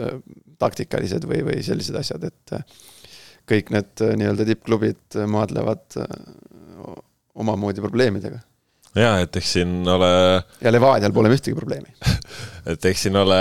taktikalised 0.59 1.27
või, 1.29 1.45
või 1.47 1.63
sellised 1.67 1.99
asjad, 2.01 2.29
et 2.31 2.57
kõik 3.49 3.73
need 3.75 4.05
nii-öelda 4.21 4.47
tippklubid 4.49 5.21
maadlevad 5.31 5.99
omamoodi 7.39 7.85
probleemidega 7.85 8.43
ja 8.97 9.11
et 9.23 9.37
eks 9.37 9.51
siin 9.59 9.73
ole, 9.89 10.09
ja 10.63 10.73
Levadial 10.73 11.13
pole 11.15 11.31
ühtegi 11.33 11.57
probleemi. 11.57 11.91
et 12.73 12.89
eks 12.91 13.05
siin 13.07 13.19
ole 13.19 13.39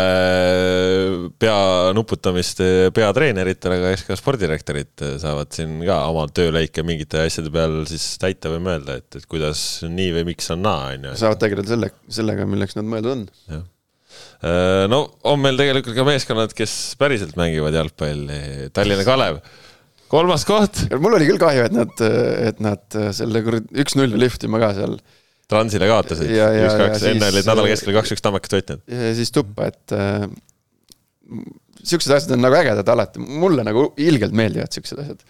pea 1.39 1.57
nuputamist 1.95 2.61
peatreeneritel, 2.95 3.77
aga 3.77 3.93
eks 3.95 4.05
ka 4.09 4.17
spordirektorid 4.19 5.05
saavad 5.21 5.53
siin 5.55 5.79
ka 5.87 6.01
oma 6.11 6.27
töölõike 6.31 6.83
mingite 6.87 7.23
asjade 7.25 7.51
peal 7.53 7.79
siis 7.89 8.09
täita 8.21 8.51
või 8.53 8.63
mõelda, 8.69 8.99
et, 9.01 9.19
et 9.19 9.29
kuidas 9.29 9.63
nii 9.87 10.13
või 10.19 10.27
miks 10.33 10.51
on 10.55 10.63
naa, 10.67 10.93
on 10.95 11.09
ju. 11.09 11.17
saavad 11.23 11.43
tegeleda 11.43 11.75
selle, 11.75 11.91
sellega, 12.19 12.47
milleks 12.49 12.77
nad 12.79 12.89
mõeldud 12.89 13.13
on. 13.13 13.27
jah. 13.51 13.63
no 14.91 15.03
on 15.27 15.39
meil 15.43 15.59
tegelikult 15.59 15.97
ka 15.97 16.07
meeskonnad, 16.07 16.57
kes 16.57 16.73
päriselt 16.99 17.39
mängivad 17.39 17.75
jalgpalli, 17.77 18.71
Tallinna 18.75 19.07
Kalev, 19.07 19.39
kolmas 20.11 20.47
koht, 20.47 20.85
mul 20.99 21.17
oli 21.17 21.27
küll 21.29 21.41
kahju, 21.41 21.67
et 21.67 21.75
nad, 21.75 22.03
et 22.51 22.63
nad 22.63 22.99
selle 23.15 23.43
kuradi 23.45 23.83
üks-null 23.83 24.19
lihvtima 24.19 24.61
ka 24.63 24.75
seal 24.77 24.99
Transile 25.47 25.87
kaotasid, 25.87 26.27
üks-kaks, 26.27 27.03
enne 27.13 27.29
olid 27.31 27.45
nädala 27.47 27.69
keskel 27.71 27.95
kaks-üks 27.95 28.23
Tammekat 28.25 28.57
võitnud. 28.57 28.81
ja 28.91 29.11
siis 29.15 29.29
tuppa, 29.31 29.69
et 29.71 29.93
äh, 29.95 30.25
siuksed 31.87 32.11
asjad 32.17 32.33
on 32.35 32.41
nagu 32.43 32.57
ägedad 32.57 32.89
alati, 32.91 33.21
mulle 33.23 33.63
nagu 33.67 33.91
ilgelt 34.01 34.35
meeldivad 34.35 34.75
siuksed 34.75 34.99
asjad. 35.05 35.21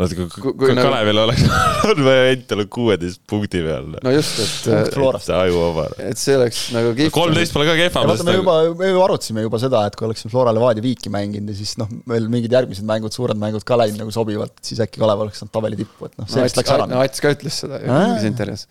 no 0.00 0.08
kui, 0.08 0.26
Kui- 0.34 0.54
kui, 0.58 0.72
nagu- 0.74 0.88
Kalevil 0.88 1.20
oleks 1.28 1.44
olnud 1.84 2.02
variant 2.08 2.52
olnud 2.56 2.70
kuueteist 2.74 3.22
punkti 3.30 3.62
peal. 3.62 3.88
no 4.02 4.12
just, 4.16 4.38
et 4.42 4.98
see 5.22 5.38
ajuvaba. 5.38 5.86
et 6.10 6.18
see 6.18 6.34
oleks 6.38 6.60
nagu 6.74 6.92
kihvt. 6.98 7.14
kolmteist 7.14 7.54
pole 7.54 7.70
ka 7.70 7.74
ja 7.78 7.84
kehvam, 7.86 8.10
vaata, 8.10 8.26
me 8.26 8.36
juba, 8.38 8.58
me 8.82 8.90
ju 8.90 9.02
arutasime 9.06 9.46
juba 9.46 9.62
seda, 9.62 9.82
et 9.90 9.98
kui 9.98 10.08
oleksime 10.10 10.32
Flora 10.34 10.54
Levadia 10.56 10.82
viiki 10.90 11.12
mänginud 11.12 11.54
ja 11.54 11.58
siis 11.62 11.76
noh, 11.78 11.90
veel 12.10 12.26
mingid 12.34 12.54
järgmised 12.58 12.86
mängud, 12.88 13.14
suured 13.14 13.38
mängud 13.38 13.62
ka 13.68 13.78
läinud 13.78 14.02
nagu 14.02 14.14
sobivalt, 14.14 14.56
siis 14.66 14.82
äkki 14.86 15.02
Kalev 15.02 15.26
oleks 15.26 15.38
saanud 15.42 15.54
tabeli 15.58 15.78
tippu, 15.84 16.10
et 16.10 16.18
noh, 16.18 16.26
see 16.30 16.42
vist 16.48 16.58
läks 16.58 16.74
ära. 16.78 16.90
no 16.90 17.02
Ats 17.04 17.22
ka 17.22 17.34
ütles 17.36 17.62
seda 17.66 17.82
mingis 17.86 18.26
intervjuus. 18.30 18.66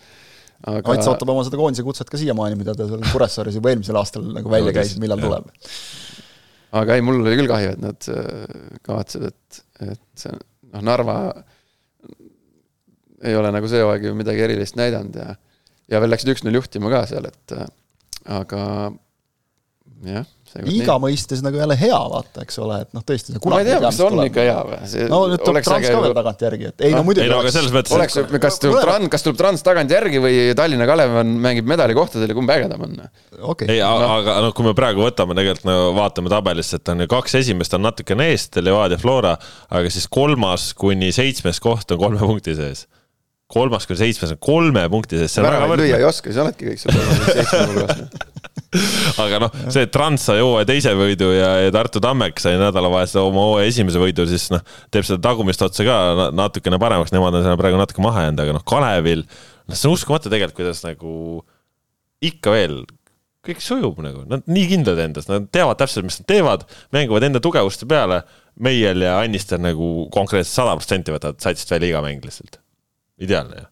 Aga 0.67 0.95
Ats 0.95 1.07
ootab 1.11 1.31
oma 1.31 1.45
seda 1.47 1.59
koondise 1.59 1.85
kutset 1.87 2.09
ka 2.11 2.19
siiamaani, 2.19 2.57
mida 2.59 2.75
ta 2.75 2.87
seal 2.89 3.03
Kuressaares 3.13 3.57
juba 3.59 3.71
eelmisel 3.71 3.99
aastal 3.99 4.25
nagu 4.35 4.51
välja 4.51 4.75
käis, 4.75 4.95
millal 5.01 5.21
tuleb. 5.23 5.51
aga 6.81 6.97
ei, 6.97 7.05
mul 7.05 7.21
oli 7.23 7.37
küll 7.39 7.51
kahju, 7.51 7.75
et 7.77 7.83
nad 7.83 8.09
äh, 8.13 8.79
kavatsevad, 8.85 9.35
et, 9.35 9.61
et 9.95 10.23
see 10.23 10.33
noh, 10.35 10.83
Narva 10.85 11.19
ei 13.25 13.35
ole 13.35 13.51
nagu 13.51 13.67
see 13.71 13.83
hooaeg 13.83 14.09
ju 14.09 14.15
midagi 14.15 14.43
erilist 14.45 14.77
näidanud 14.79 15.15
ja 15.19 15.35
ja 15.89 16.01
veel 16.01 16.13
läksid 16.13 16.33
üks-null 16.35 16.59
juhtima 16.59 16.91
ka 16.93 17.05
seal, 17.09 17.25
et 17.29 17.55
äh, 17.55 17.69
aga 18.39 18.63
jah. 20.05 20.27
Liiga 20.65 20.95
mõistes 21.01 21.43
nagu 21.45 21.59
jälle 21.59 21.75
hea, 21.79 21.99
vaata, 22.13 22.43
eks 22.45 22.59
ole, 22.63 22.79
et 22.85 22.93
noh, 22.97 23.03
tõesti 23.05 23.35
ma 23.43 23.59
ei 23.61 23.67
tea, 23.67 23.79
kas 23.83 23.99
see 23.99 24.07
on 24.07 24.21
ikka 24.25 24.45
hea 24.47 24.57
või? 24.69 25.05
no 25.11 25.19
nüüd 25.31 25.43
tuleb 25.45 25.65
Trans 25.67 25.87
ka 25.87 26.01
veel 26.03 26.15
tagantjärgi, 26.17 26.71
et 26.73 26.85
ei 26.87 26.93
no 26.95 27.01
Ah, 27.01 27.05
muidugi 27.07 27.27
ei 27.27 27.31
no 27.31 27.39
aga 27.43 27.51
selles 27.53 27.73
mõttes, 27.75 27.93
oleks, 27.95 28.17
kas 28.41 28.59
tuleb 28.63 28.81
Trans, 28.83 29.11
kas 29.13 29.25
tuleb 29.25 29.39
Trans 29.39 29.65
tagantjärgi 29.65 30.21
või 30.23 30.41
Tallinna 30.57 30.87
Kalev 30.89 31.17
on, 31.21 31.33
mängib 31.43 31.69
medalikohtadel 31.69 32.33
ja 32.33 32.37
kumb 32.37 32.53
ägedam 32.53 32.85
on? 32.87 32.97
okei 33.53 33.69
ei, 33.75 33.81
aga 33.85 34.39
noh, 34.45 34.53
kui 34.57 34.67
me 34.67 34.75
praegu 34.77 35.05
võtame 35.05 35.37
tegelikult 35.37 35.67
no 35.69 35.77
vaatame 35.97 36.31
tabelist, 36.33 36.77
et 36.79 36.93
on 36.93 37.05
ju 37.05 37.09
kaks 37.11 37.37
esimest 37.41 37.75
on 37.77 37.85
natukene 37.85 38.29
eest, 38.33 38.59
Levadia, 38.63 38.99
Flora, 39.01 39.35
aga 39.69 39.91
siis 39.93 40.07
kolmas 40.11 40.71
kuni 40.79 41.11
seitsmes 41.15 41.61
koht 41.63 41.93
on 41.95 42.01
kolme 42.01 42.21
punkti 42.23 42.55
sees. 42.57 42.87
kolmas 43.49 43.87
kuni 43.89 44.01
seitsmes 44.03 44.35
on 44.35 44.41
kolme 44.43 44.85
punkti 44.91 45.21
sees, 45.21 45.37
väravaid 45.43 45.83
lüüa 45.83 46.01
ei. 46.01 46.07
oska, 46.09 46.31
siis 46.31 46.41
oledki 46.43 46.71
kõik 46.71 46.83
seal 46.83 46.99
seitsme 47.29 47.63
hulgas. 47.71 48.03
aga 49.23 49.39
noh, 49.41 49.55
see, 49.73 49.85
et 49.87 49.93
Trans 49.93 50.27
sai 50.29 50.43
hooaja 50.43 50.67
teise 50.69 50.93
võidu 50.97 51.31
ja, 51.33 51.55
ja 51.65 51.71
Tartu 51.73 52.01
Tammek 52.03 52.41
sai 52.41 52.59
nädalavahetusel 52.61 53.23
oma 53.23 53.47
hooaja 53.47 53.71
esimese 53.71 54.01
võidu, 54.01 54.27
siis 54.29 54.49
noh, 54.53 54.61
teeb 54.93 55.07
seda 55.07 55.21
tagumist 55.25 55.63
otsa 55.65 55.85
ka 55.87 55.97
na- 56.19 56.29
natukene 56.43 56.77
paremaks, 56.81 57.13
nemad 57.15 57.39
on 57.39 57.47
seal 57.47 57.57
praegu 57.59 57.81
natuke 57.81 58.05
maha 58.05 58.27
jäänud, 58.27 58.43
aga 58.45 58.55
noh, 58.59 58.65
Kalevil, 58.69 59.25
noh, 59.25 59.79
see 59.79 59.89
on 59.89 59.97
uskumatu 59.97 60.29
tegelikult, 60.29 60.59
kuidas 60.61 60.85
nagu 60.85 61.41
ikka 62.29 62.53
veel 62.53 62.81
kõik 63.49 63.63
sujub 63.63 63.99
nagu, 64.03 64.23
nad 64.29 64.45
nii 64.51 64.67
kindlad 64.73 64.99
endas, 65.01 65.27
nad 65.29 65.47
teavad 65.53 65.79
täpselt, 65.79 66.05
mis 66.07 66.19
nad 66.21 66.27
teevad, 66.29 66.65
mängivad 66.95 67.25
enda 67.25 67.41
tugevuste 67.43 67.87
peale. 67.89 68.21
Meiel 68.59 69.05
ja 69.05 69.13
Annistel 69.23 69.61
nagu 69.63 70.09
konkreetselt 70.11 70.57
sada 70.57 70.73
protsenti 70.75 71.13
võtavad 71.15 71.39
satsist 71.39 71.69
välja 71.71 71.93
iga 71.93 72.01
mäng 72.03 72.25
lihtsalt. 72.25 72.59
ideaalne 73.23 73.61
ju. 73.61 73.67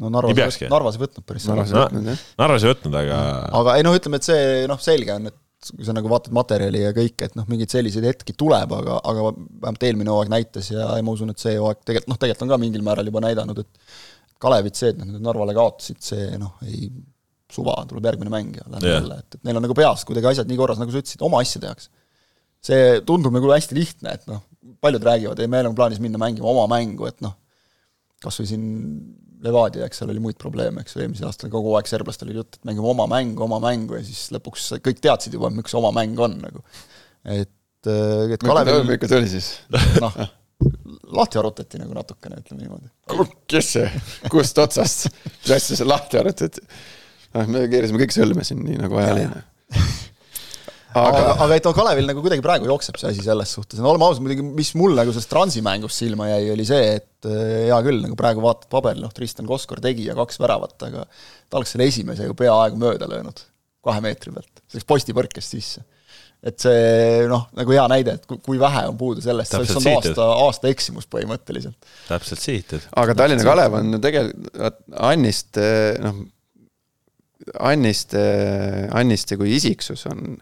No 0.00 0.10
Narvas 0.12 0.58
Narvas 0.70 0.96
ei 0.96 1.04
võtnud 1.04 1.26
päris 1.28 1.46
Narvas 1.50 1.72
ei 1.74 1.78
võtnud, 1.78 2.10
jah. 2.12 2.24
Narvas 2.40 2.66
ei 2.66 2.72
võtnud, 2.72 2.98
aga 3.02 3.20
aga 3.60 3.76
ei 3.78 3.86
noh, 3.86 3.96
ütleme, 3.96 4.20
et 4.20 4.28
see 4.28 4.66
noh, 4.70 4.80
selge 4.82 5.16
on, 5.16 5.30
et 5.30 5.38
kui 5.60 5.84
sa 5.84 5.92
nagu 5.92 6.08
vaatad 6.08 6.32
materjali 6.32 6.80
ja 6.86 6.92
kõike, 6.96 7.28
et 7.28 7.36
noh, 7.36 7.44
mingeid 7.50 7.72
selliseid 7.72 8.06
hetki 8.08 8.32
tuleb, 8.38 8.70
aga, 8.72 8.96
aga 9.04 9.26
vähemalt 9.34 9.84
eelmine 9.84 10.12
hooaeg 10.12 10.32
näitas 10.32 10.70
ja, 10.72 10.86
ja 10.96 11.04
ma 11.04 11.12
usun, 11.12 11.34
et 11.34 11.42
see 11.42 11.58
hooaeg 11.58 11.82
tegelikult 11.84 12.14
noh, 12.14 12.20
tegelikult 12.22 12.46
on 12.46 12.52
ka 12.54 12.60
mingil 12.62 12.86
määral 12.86 13.10
juba 13.10 13.22
näidanud, 13.26 13.60
et 13.60 13.98
Kalevit 14.40 14.78
see, 14.78 14.94
et 14.94 14.96
nad 14.96 15.10
nüüd 15.10 15.20
Narvale 15.20 15.52
kaotasid, 15.52 15.98
see 16.00 16.30
noh, 16.40 16.54
ei 16.64 16.88
suva, 17.52 17.74
tuleb 17.90 18.06
järgmine 18.08 18.32
mäng 18.32 18.54
ja 18.56 18.64
lähme 18.64 18.88
Jah. 18.88 19.02
jälle, 19.02 19.18
et, 19.20 19.36
et 19.36 19.44
neil 19.44 19.58
on 19.60 19.66
nagu 19.66 19.76
peas 19.76 20.06
kuidagi 20.08 20.30
asjad 20.30 20.48
nii 20.48 20.60
korras, 20.60 20.80
nagu 20.80 20.94
sa 20.94 21.02
ütlesid, 21.02 21.24
oma 21.26 21.42
asja 21.44 21.60
tehakse. 21.60 21.90
see 22.64 23.00
tundub 23.08 23.34
nagu 23.36 23.52
hästi 23.52 23.76
lihtne, 23.76 24.14
et 24.16 24.24
noh, 24.30 24.40
paljud 24.80 25.04
räägivad, 25.04 25.40
ei 25.40 25.50
meil 25.50 25.68
on 25.68 25.76
plaanis 25.76 26.00
minna 26.00 26.20
mängima 26.20 26.48
oma 26.48 26.66
mängu, 26.72 27.04
et 27.08 27.20
noh, 27.24 27.36
kas 28.20 28.40
või 28.40 28.48
siin 28.48 28.64
Levadia, 29.44 29.86
eks 29.86 30.02
seal 30.02 30.12
oli 30.12 30.22
muid 30.22 30.36
probleeme, 30.40 30.82
eks 30.84 30.96
ju, 30.96 31.04
eelmisel 31.04 31.28
aastal 31.30 31.52
kogu 31.52 31.72
aeg 31.78 31.88
serblastel 31.88 32.28
oli 32.28 32.40
jutt, 32.40 32.58
et 32.58 32.68
mängime 32.68 32.90
oma 32.92 33.06
mängu, 33.10 33.44
oma 33.46 33.60
mängu 33.62 33.96
ja 33.96 34.02
siis 34.04 34.26
lõpuks 34.34 34.66
kõik 34.84 35.00
teadsid 35.04 35.36
juba, 35.36 35.52
miks 35.54 35.74
oma 35.78 35.92
mäng 35.96 36.18
on 36.20 36.36
nagu. 36.42 36.64
et, 37.24 37.50
et 37.88 38.44
Kalevil 38.44 38.96
ikka 38.96 39.08
tuli 39.10 39.30
siis? 39.32 39.52
noh, 40.04 40.18
lahti 41.16 41.40
arutati 41.40 41.80
nagu 41.80 41.96
natukene, 41.96 42.42
ütleme 42.42 42.64
niimoodi. 42.66 42.90
kes 43.50 43.72
see, 43.76 44.02
kust 44.32 44.58
otsast, 44.60 45.08
mis 45.24 45.54
asja 45.56 45.80
see 45.80 45.88
lahti 45.88 46.20
arutati? 46.20 46.64
noh, 47.34 47.48
me 47.48 47.64
keerasime 47.72 48.02
kõik 48.02 48.14
sõlme 48.16 48.46
siin, 48.46 48.62
nii 48.66 48.80
nagu 48.82 49.00
ajaline. 49.00 49.40
aga, 49.40 50.09
aga 50.98 51.34
aga 51.44 51.56
et 51.56 51.66
noh, 51.68 51.74
Kalevil 51.76 52.08
nagu 52.08 52.22
kuidagi 52.24 52.42
praegu 52.44 52.66
jookseb 52.66 52.98
see 52.98 53.12
asi 53.12 53.22
selles 53.24 53.52
suhtes, 53.54 53.78
no 53.82 53.92
oleme 53.92 54.06
ausad, 54.08 54.24
muidugi 54.24 54.44
mis 54.56 54.72
mul 54.78 54.96
nagu 54.98 55.12
sellest 55.14 55.30
Transi 55.30 55.62
mängust 55.64 56.02
silma 56.02 56.26
jäi, 56.32 56.48
oli 56.54 56.66
see, 56.66 56.96
et 56.98 57.28
äh, 57.30 57.68
hea 57.68 57.78
küll, 57.86 58.00
nagu 58.02 58.18
praegu 58.18 58.42
vaatad 58.44 58.66
paberil, 58.72 59.04
noh, 59.04 59.14
Tristan 59.14 59.48
Koskor 59.48 59.82
tegi 59.84 60.08
ja 60.08 60.16
kaks 60.18 60.40
väravat, 60.42 60.76
aga 60.88 61.06
ta 61.06 61.60
oleks 61.60 61.76
selle 61.76 61.86
esimese 61.90 62.26
ju 62.26 62.34
peaaegu 62.38 62.80
mööda 62.80 63.08
löönud, 63.10 63.44
kahe 63.86 64.02
meetri 64.04 64.34
pealt, 64.34 64.52
see 64.66 64.80
läks 64.80 64.90
postipõrkest 64.90 65.56
sisse. 65.56 65.86
et 66.40 66.56
see 66.58 67.24
noh, 67.30 67.46
nagu 67.54 67.76
hea 67.76 67.86
näide, 67.92 68.16
et 68.16 68.28
kui, 68.30 68.58
vähe 68.58 68.86
on 68.88 68.98
puudu 68.98 69.22
sellest, 69.22 69.54
see 69.54 69.70
sihitud. 69.70 70.14
aasta, 70.16 70.28
aasta 70.48 70.70
eksimus 70.72 71.06
põhimõtteliselt. 71.12 71.90
täpselt 72.08 72.42
sihitud. 72.42 72.86
aga 72.98 73.14
Tallinna 73.22 73.46
Kalev 73.46 73.78
on 73.78 73.94
ju 73.94 74.02
tegelikult, 74.02 74.86
Anniste, 75.10 75.66
noh, 76.02 76.24
Anniste, 77.60 78.24
Anniste 78.96 79.38
kui 79.38 79.54
isiksus 79.58 80.08
on 80.10 80.40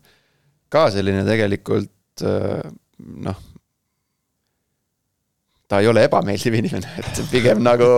ka 0.72 0.88
selline 0.92 1.24
tegelikult 1.26 2.24
äh, 2.26 2.62
noh, 3.24 3.38
ta 5.68 5.82
ei 5.82 5.88
ole 5.90 6.06
ebameeldiv 6.08 6.54
inimene, 6.62 6.92
et 7.02 7.18
pigem 7.28 7.60
nagu 7.64 7.88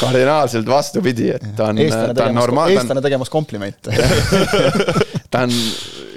kardinaalselt 0.00 0.68
vastupidi, 0.68 1.28
et 1.34 1.50
ta 1.56 1.68
on, 1.72 1.80
ta 2.16 2.30
on 2.30 2.38
normaalne, 2.38 2.78
eestlane 2.80 3.02
tegemas 3.04 3.32
komplimente. 3.32 3.92
ta 5.32 5.44
on 5.44 5.52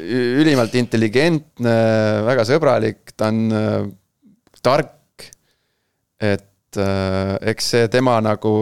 ülimalt 0.08 0.76
intelligentne, 0.80 1.74
väga 2.28 2.46
sõbralik, 2.48 3.12
ta 3.20 3.32
on 3.34 3.42
äh, 3.52 3.82
tark. 4.64 4.94
et 6.24 6.80
äh, 6.80 7.34
eks 7.52 7.74
see 7.74 7.90
tema 7.92 8.16
nagu, 8.24 8.54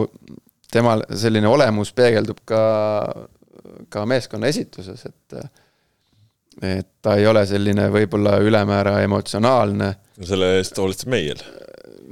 tema 0.72 0.98
selline 1.14 1.48
olemus 1.48 1.94
peegeldub 1.96 2.42
ka, 2.48 2.64
ka 3.88 4.02
meeskonna 4.08 4.50
esituses, 4.50 5.06
et. 5.06 5.38
Et 6.64 6.88
ta 7.04 7.16
ei 7.20 7.26
ole 7.28 7.44
selline 7.48 7.88
võib-olla 7.92 8.38
ülemäära 8.44 8.98
emotsionaalne, 9.04 9.92
selle 10.24 10.56
eest 10.60 10.78
hoolitseb 10.80 11.12
Meiel. 11.12 11.42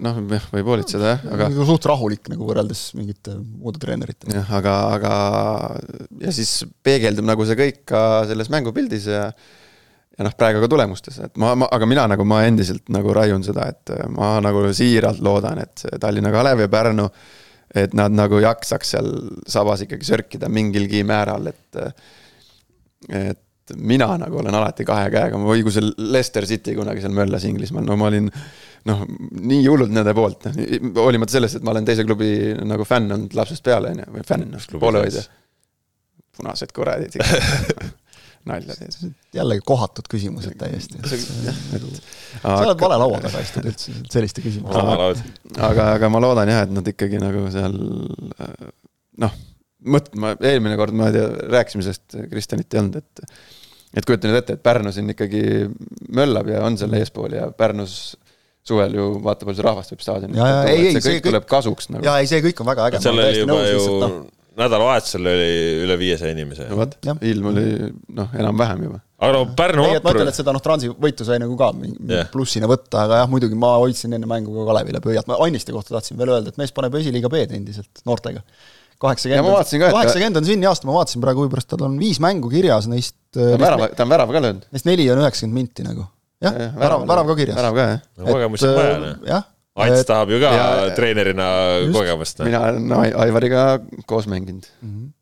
noh, 0.04 0.18
jah, 0.34 0.46
võib 0.52 0.70
hoolitseda 0.72 1.12
jah, 1.14 1.26
aga 1.36 1.48
nagu 1.52 1.66
suht 1.68 1.86
rahulik 1.88 2.28
nagu 2.32 2.48
võrreldes 2.48 2.86
mingite 2.98 3.36
muude 3.38 3.80
treeneritega. 3.82 4.36
jah, 4.40 4.54
aga, 4.60 4.78
aga 4.98 5.14
ja 6.24 6.34
siis 6.34 6.64
peegeldub 6.84 7.28
nagu 7.28 7.46
see 7.48 7.58
kõik 7.60 7.84
ka 7.88 8.00
selles 8.28 8.52
mängupildis 8.52 9.08
ja 9.12 9.28
ja 10.14 10.26
noh, 10.26 10.34
praegu 10.38 10.60
ka 10.62 10.68
tulemustes, 10.70 11.16
et 11.26 11.40
ma, 11.42 11.54
ma, 11.58 11.68
aga 11.74 11.86
mina 11.90 12.04
nagu, 12.10 12.26
ma 12.28 12.44
endiselt 12.46 12.86
nagu 12.94 13.14
raiun 13.16 13.42
seda, 13.42 13.66
et 13.72 13.94
ma 14.14 14.36
nagu 14.44 14.62
siiralt 14.76 15.22
loodan, 15.24 15.58
et 15.64 15.86
see 15.86 15.98
Tallinna 15.98 16.30
Kalev 16.34 16.62
ja 16.62 16.68
Pärnu, 16.70 17.08
et 17.74 17.96
nad 17.98 18.14
nagu 18.14 18.38
jaksaks 18.42 18.94
seal 18.94 19.08
sabas 19.50 19.82
ikkagi 19.82 20.06
sörkida 20.06 20.50
mingilgi 20.52 21.02
määral, 21.08 21.50
et 21.50 21.80
et 23.10 23.43
mina 23.76 24.08
nagu 24.20 24.38
olen 24.42 24.54
alati 24.54 24.84
kahe 24.88 25.08
käega, 25.12 25.40
või 25.40 25.64
kui 25.64 25.72
see 25.72 25.86
Leicester 25.96 26.46
City 26.48 26.74
kunagi 26.76 27.02
seal 27.04 27.14
möllas 27.16 27.46
Inglismaal, 27.48 27.86
no 27.88 27.96
ma 28.00 28.10
olin 28.10 28.28
noh, 28.90 29.04
nii 29.40 29.64
hullult 29.64 29.94
nende 29.94 30.14
poolt, 30.16 30.50
hoolimata 30.98 31.38
sellest, 31.38 31.58
et 31.58 31.66
ma 31.66 31.72
olen 31.72 31.88
teise 31.88 32.04
klubi 32.06 32.28
nagu 32.60 32.86
fänn 32.88 33.14
olnud 33.16 33.36
lapsest 33.38 33.64
peale, 33.64 33.94
on 33.94 34.04
ju, 34.04 34.08
või 34.18 34.26
fänn, 34.28 34.56
poolehoidja. 34.76 35.24
punased 36.36 36.74
kuradid 36.76 37.16
ikka, 37.16 37.88
nalja 38.50 38.76
teed. 38.76 39.14
jällegi 39.38 39.64
kohatud 39.64 40.08
küsimused 40.10 40.58
täiesti. 40.60 41.00
sa 42.42 42.58
oled 42.58 42.84
vale 42.84 43.00
laua 43.00 43.22
taga 43.24 43.40
istud 43.44 43.70
üldse 43.70 43.96
selliste 44.12 44.44
küsimuste 44.44 44.76
sama 44.76 44.98
laud. 45.00 45.24
aga, 45.56 45.88
aga 45.96 46.12
ma 46.12 46.22
loodan 46.26 46.52
jah, 46.52 46.66
et 46.68 46.74
nad 46.74 46.92
ikkagi 46.94 47.22
nagu 47.22 47.46
seal 47.54 47.78
noh, 49.24 49.42
mõtlema, 49.84 50.34
eelmine 50.40 50.78
kord 50.80 50.96
ma 50.96 51.10
ei 51.10 51.18
tea, 51.18 51.28
rääkisime 51.52 51.86
sellest, 51.86 52.18
Kristjanit 52.30 52.74
ei 52.74 52.82
olnud, 52.82 53.00
et 53.02 53.24
et 53.94 54.06
kujuta 54.06 54.28
nüüd 54.28 54.40
ette, 54.40 54.56
et 54.56 54.62
Pärnu 54.64 54.90
siin 54.94 55.10
ikkagi 55.12 55.42
möllab 56.14 56.50
ja 56.50 56.64
on 56.66 56.78
seal 56.80 56.94
eespool 56.98 57.36
ja 57.36 57.48
Pärnus 57.54 58.16
suvel 58.64 58.96
ju 58.96 59.08
vaata, 59.24 59.46
palju 59.46 59.60
see 59.60 59.66
rahvast 59.66 59.92
võib 59.92 60.04
staadionil. 60.04 60.40
see 60.40 60.94
kõik 60.94 61.06
see 61.06 61.24
tuleb 61.28 61.48
kasuks 61.48 61.90
nagu. 61.92 62.06
jaa, 62.06 62.22
ei, 62.22 62.30
see 62.30 62.40
kõik 62.44 62.62
on 62.64 62.70
väga 62.70 62.88
äge. 62.88 63.00
seal 63.04 63.20
oli 63.20 63.42
juba 63.42 63.58
ju 63.68 63.82
no. 64.00 64.10
nädalavahetusel 64.60 65.32
oli 65.34 65.48
üle 65.84 65.98
viiesaja 66.00 66.32
inimese. 66.32 66.68
no 66.70 66.78
vot, 66.80 66.96
ilm 67.28 67.50
oli 67.52 67.66
noh, 68.18 68.38
enam-vähem 68.40 68.86
juba. 68.88 69.02
aga 69.20 69.32
no 69.36 69.42
Pärnu 69.58 69.84
vapru. 69.84 70.00
ma 70.06 70.14
ütlen, 70.16 70.32
et 70.32 70.40
seda 70.40 70.54
noh, 70.56 70.64
Transi 70.64 70.90
võitu 70.90 71.28
sai 71.28 71.38
nagu 71.42 71.58
ka 71.60 71.70
yeah. 71.84 72.30
plussina 72.32 72.70
võtta, 72.70 73.04
aga 73.04 73.20
jah, 73.22 73.28
muidugi 73.30 73.58
ma 73.58 73.74
hoidsin 73.84 74.16
enne 74.16 74.30
mängu 74.30 74.56
ka 74.56 74.66
Kalevile 74.72 75.04
pöialt, 75.04 75.28
ma 75.28 75.38
Anniste 75.44 75.76
kohta 75.76 75.98
tahtsin 75.98 76.18
veel 76.18 76.32
öelda, 76.38 76.54
et 76.54 76.60
mees 76.60 76.72
paneb 76.74 76.96
esiliiga 77.02 77.30
B-d 77.32 77.60
endiselt 77.60 78.02
noortega 78.08 78.42
kaheksakümmend, 79.04 79.86
kaheksakümmend 79.94 80.40
on 80.40 80.48
sünniaasta, 80.48 80.88
ma 80.88 80.98
vaatasin 80.98 81.24
praegu, 81.24 81.44
võib-olla 81.44 81.70
tal 81.70 81.86
on 81.88 81.96
viis 82.00 82.20
mängu 82.24 82.50
kirjas, 82.52 82.88
neist 82.90 83.16
ta 83.34 83.54
on 83.54 83.62
värava, 83.62 83.88
ta 83.94 84.06
on 84.06 84.12
värava 84.14 84.36
ka 84.36 84.44
löönud. 84.44 84.68
Neist 84.74 84.88
neli 84.88 85.08
on 85.12 85.24
üheksakümmend 85.24 85.60
minti 85.60 85.86
nagu. 85.86 86.06
jah 86.44 86.60
ja,, 86.60 86.70
värav, 86.78 87.04
värav 87.08 87.32
ka 87.32 87.36
kirjas. 87.40 87.58
värav 87.58 87.76
ka, 87.76 87.88
jah. 87.92 88.06
no 88.18 88.30
kogemusi 88.30 88.68
on 88.68 88.78
vaja, 88.78 88.94
noh. 89.02 89.26
jah. 89.30 89.50
Ants 89.84 90.06
tahab 90.06 90.30
ju 90.30 90.38
ka 90.38 90.54
ja, 90.54 90.66
treenerina 90.94 91.48
just, 91.82 91.96
kogemust. 91.96 92.38
Noh. 92.38 92.46
mina 92.46 92.62
olen 92.68 92.88
no, 92.92 93.02
Aivariga 93.24 93.64
koos 94.06 94.28
mänginud 94.30 94.66
mm. 94.80 94.88
-hmm 94.88 95.12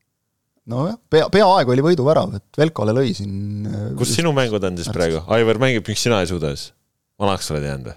nojah, 0.73 0.95
pea, 1.11 1.27
peaaegu 1.33 1.75
oli 1.75 1.83
võiduvärav, 1.83 2.37
et 2.39 2.61
Velkole 2.61 2.95
lõi 2.95 3.11
siin 3.19 3.67
äh, 3.67 3.87
kus 3.99 4.13
just... 4.13 4.21
sinu 4.21 4.31
mängud 4.37 4.63
on 4.63 4.77
siis 4.79 4.91
praegu? 4.95 5.25
Aivar 5.35 5.59
mängib, 5.63 5.83
miks 5.89 6.05
sina 6.07 6.21
ei 6.23 6.29
suuda 6.31 6.53
siis? 6.55 6.69
vanaks 7.19 7.51
oled 7.51 7.67
jäänud 7.67 7.89
või? 7.91 7.97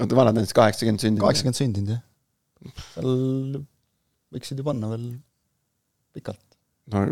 oota, 0.00 0.16
vanad 0.16 0.40
on 0.40 0.46
siis 0.46 0.56
kaheksakümmend 0.56 1.04
sündinud? 1.04 1.24
kaheksakümmend 1.26 1.60
sündinud, 1.60 1.98
jah. 1.98 2.80
seal 2.94 3.60
võiksid 4.34 4.60
ju 4.60 4.66
panna 4.66 4.90
veel 4.92 5.08
pikalt 6.16 6.44
no 6.92 7.04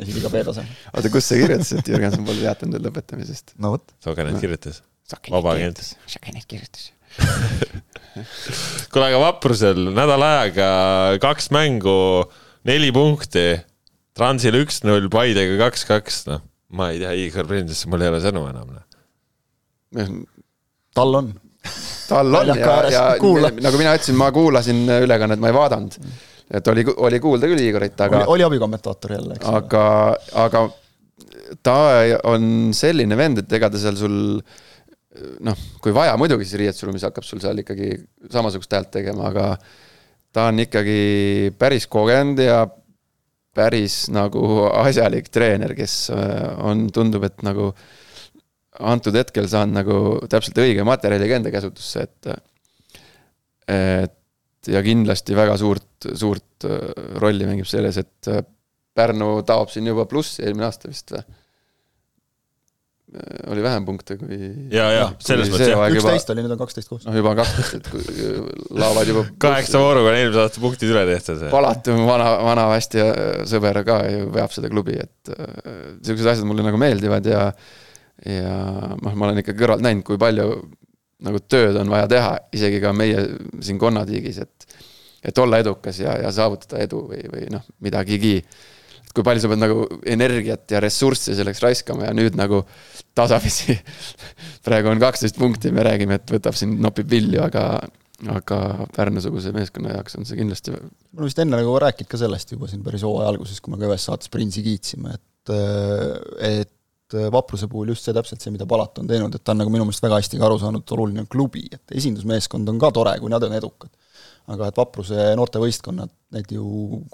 esiliiga 0.00 0.30
B-tase. 0.32 0.64
oota, 0.92 1.12
kus 1.12 1.28
sa 1.28 1.38
kirjutasid, 1.40 1.82
et 1.82 1.92
Jürgenson 1.92 2.24
pole 2.28 2.40
teatanud 2.44 2.78
veel 2.78 2.88
lõpetamisest? 2.88 3.54
no 3.62 3.74
vot. 3.76 3.94
Sogenet 4.04 4.36
no. 4.36 4.42
kirjutas. 4.42 4.82
vaba 5.30 5.56
agent. 5.56 5.84
Sogenet 6.10 6.48
kirjutas 6.48 6.90
kuule, 8.92 9.08
aga 9.08 9.20
vaprusel 9.20 9.90
nädala 9.92 10.30
ajaga 10.40 10.70
kaks 11.22 11.50
mängu, 11.54 12.24
neli 12.68 12.92
punkti, 12.94 13.46
Transil 14.16 14.58
üks-null, 14.58 15.06
Paidega 15.12 15.54
kaks-kaks, 15.62 16.26
noh, 16.28 16.42
ma 16.76 16.90
ei 16.92 17.00
tea, 17.00 17.12
Igor 17.24 17.46
Prindesse 17.48 17.88
mul 17.88 18.04
ei 18.04 18.12
ole 18.12 18.20
sõnu 18.24 18.42
enam, 18.50 18.74
noh. 18.76 20.10
tal 20.96 21.20
on. 21.20 21.32
tal 22.08 22.36
on 22.42 22.52
ja, 22.52 22.74
ja 22.92 23.06
nagu 23.16 23.78
mina 23.80 23.94
ütlesin, 23.96 24.18
ma 24.20 24.28
kuulasin 24.34 24.84
ülekannet, 24.98 25.40
ma 25.40 25.52
ei 25.52 25.56
vaadanud 25.56 25.96
mm 26.00 26.20
et 26.52 26.68
oli, 26.68 26.84
oli 27.08 27.20
kuulda 27.22 27.48
küll 27.50 27.64
Igorit, 27.64 28.00
aga. 28.04 28.24
oli 28.32 28.44
abikommentaator 28.46 29.16
jälle, 29.16 29.38
eks. 29.38 29.48
aga, 29.48 29.86
aga 30.44 30.66
ta 31.64 31.78
on 32.28 32.70
selline 32.76 33.16
vend, 33.18 33.42
et 33.42 33.56
ega 33.58 33.70
ta 33.72 33.80
seal 33.80 33.96
sul 34.00 34.18
noh, 35.44 35.64
kui 35.82 35.94
vaja, 35.94 36.14
muidugi 36.20 36.46
siis 36.46 36.60
riietusruumis 36.62 37.04
hakkab 37.08 37.26
sul 37.26 37.40
seal 37.42 37.60
ikkagi 37.62 37.94
samasugust 38.32 38.72
häält 38.72 38.92
tegema, 38.94 39.28
aga 39.32 39.48
ta 40.32 40.48
on 40.50 40.62
ikkagi 40.64 41.52
päris 41.60 41.88
kogenud 41.92 42.40
ja 42.40 42.62
päris 43.52 44.06
nagu 44.12 44.64
asjalik 44.80 45.28
treener, 45.32 45.74
kes 45.76 45.96
äh, 46.14 46.54
on, 46.64 46.86
tundub, 46.94 47.26
et 47.28 47.44
nagu 47.44 47.72
antud 48.80 49.16
hetkel 49.18 49.48
saanud 49.52 49.76
nagu 49.76 49.98
täpselt 50.32 50.56
õige 50.62 50.84
materjaliga 50.88 51.36
enda 51.36 51.52
käsutusse, 51.52 52.08
et 52.08 52.32
et 53.72 54.16
ja 54.70 54.82
kindlasti 54.84 55.36
väga 55.36 55.56
suurt, 55.60 56.08
suurt 56.18 56.66
äh, 56.68 56.80
rolli 57.22 57.48
mängib 57.48 57.68
selles, 57.70 58.00
et 58.02 58.32
äh, 58.32 58.44
Pärnu 58.92 59.38
taob 59.48 59.70
siin 59.72 59.86
juba 59.88 60.04
plussi 60.04 60.42
eelmine 60.44 60.66
aasta 60.66 60.90
vist 60.90 61.14
või? 61.14 61.22
Äh, 63.16 63.38
oli 63.54 63.62
vähem 63.64 63.86
punkte 63.88 64.18
kui. 64.20 64.36
ja, 64.72 64.90
ja 64.92 65.06
selles 65.24 65.48
mõttes 65.48 65.70
jah. 65.72 65.84
üksteist 65.96 66.32
oli, 66.34 66.44
nüüd 66.44 66.54
on 66.54 66.60
kaksteist 66.60 66.90
koos. 66.92 67.06
noh, 67.08 67.16
juba 67.16 67.32
kaksteist, 67.40 67.78
et 67.80 67.88
kui 67.88 68.02
laovad 68.76 69.08
juba. 69.08 69.24
kaheksa 69.46 69.80
vooruga 69.80 70.12
on 70.12 70.18
eelmise 70.20 70.44
aasta 70.44 70.62
punktid 70.64 70.92
üle 70.92 71.06
tehtud. 71.08 71.46
Palati 71.52 71.96
vana, 71.96 72.28
vana 72.44 72.68
hästi 72.74 73.08
sõber 73.48 73.80
ka 73.88 74.02
ju 74.12 74.28
veab 74.36 74.52
seda 74.54 74.70
klubi, 74.72 74.98
et 75.00 75.32
siuksed 76.04 76.34
asjad 76.34 76.48
mulle 76.48 76.68
nagu 76.68 76.80
meeldivad 76.80 77.32
ja. 77.32 77.48
ja 78.28 78.54
noh, 78.92 79.16
ma 79.16 79.30
olen 79.30 79.40
ikka 79.40 79.56
kõrvalt 79.56 79.88
näinud, 79.88 80.04
kui 80.06 80.20
palju 80.20 80.52
nagu 81.24 81.40
tööd 81.48 81.78
on 81.80 81.90
vaja 81.92 82.08
teha, 82.10 82.32
isegi 82.56 82.80
ka 82.82 82.92
meie 82.96 83.26
siin 83.62 83.80
konnatiigis, 83.82 84.42
et 84.44 84.80
et 85.22 85.38
olla 85.38 85.60
edukas 85.62 86.00
ja, 86.02 86.16
ja 86.18 86.32
saavutada 86.34 86.80
edu 86.82 87.04
või, 87.06 87.20
või 87.30 87.44
noh, 87.54 87.62
midagigi. 87.84 88.40
et 88.42 89.12
kui 89.14 89.22
palju 89.22 89.44
sa 89.44 89.50
pead 89.52 89.60
nagu 89.62 89.84
energiat 90.02 90.74
ja 90.74 90.80
ressurssi 90.82 91.36
selleks 91.38 91.62
raiskama 91.62 92.08
ja 92.08 92.14
nüüd 92.16 92.34
nagu 92.38 92.64
tasapisi 93.14 93.76
praegu 94.66 94.90
on 94.90 95.02
kaksteist 95.02 95.38
punkti, 95.38 95.70
me 95.70 95.86
räägime, 95.86 96.18
et 96.18 96.34
võtab 96.34 96.58
siin, 96.58 96.74
nopib 96.82 97.10
vilju, 97.10 97.42
aga 97.44 97.66
aga 98.30 98.58
Pärnu-suguse 98.94 99.50
meeskonna 99.54 99.96
jaoks 99.96 100.14
on 100.14 100.26
see 100.26 100.38
kindlasti 100.38 100.70
oleme 100.74 101.26
vist 101.26 101.40
enne 101.42 101.58
nagu 101.58 101.72
rääkinud 101.82 102.10
ka 102.10 102.20
sellest 102.20 102.52
juba 102.54 102.68
siin 102.70 102.84
päris 102.86 103.02
hooaja 103.06 103.32
alguses, 103.32 103.58
kui 103.58 103.74
me 103.74 103.80
ka 103.80 103.88
ühes 103.88 104.04
saates 104.06 104.30
Prinsi 104.30 104.62
kiitsime, 104.62 105.16
et 105.18 105.54
et 106.46 106.70
et 107.12 107.18
äh, 107.20 107.32
Vapruse 107.32 107.68
puhul 107.68 107.92
just 107.92 108.06
see 108.06 108.14
täpselt 108.16 108.42
see, 108.42 108.52
mida 108.54 108.66
Palat 108.68 108.98
on 109.02 109.08
teinud, 109.08 109.34
et 109.34 109.44
ta 109.44 109.54
on 109.54 109.62
nagu 109.62 109.72
minu 109.72 109.86
meelest 109.86 110.04
väga 110.04 110.20
hästi 110.20 110.40
ka 110.40 110.48
aru 110.48 110.58
saanud, 110.62 110.84
et 110.84 110.94
oluline 110.96 111.24
on 111.24 111.28
klubi, 111.30 111.66
et 111.72 111.96
esindusmeeskond 111.98 112.68
on 112.72 112.80
ka 112.82 112.92
tore, 112.94 113.14
kui 113.20 113.32
nad 113.32 113.44
on 113.46 113.58
edukad. 113.58 113.92
aga 114.52 114.72
et 114.72 114.76
Vapruse 114.76 115.28
noortevõistkonnad, 115.38 116.10
need 116.34 116.48
ju 116.50 116.64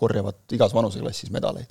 korjavad 0.00 0.54
igas 0.56 0.72
vanuseklassis 0.72 1.28
medaleid. 1.30 1.68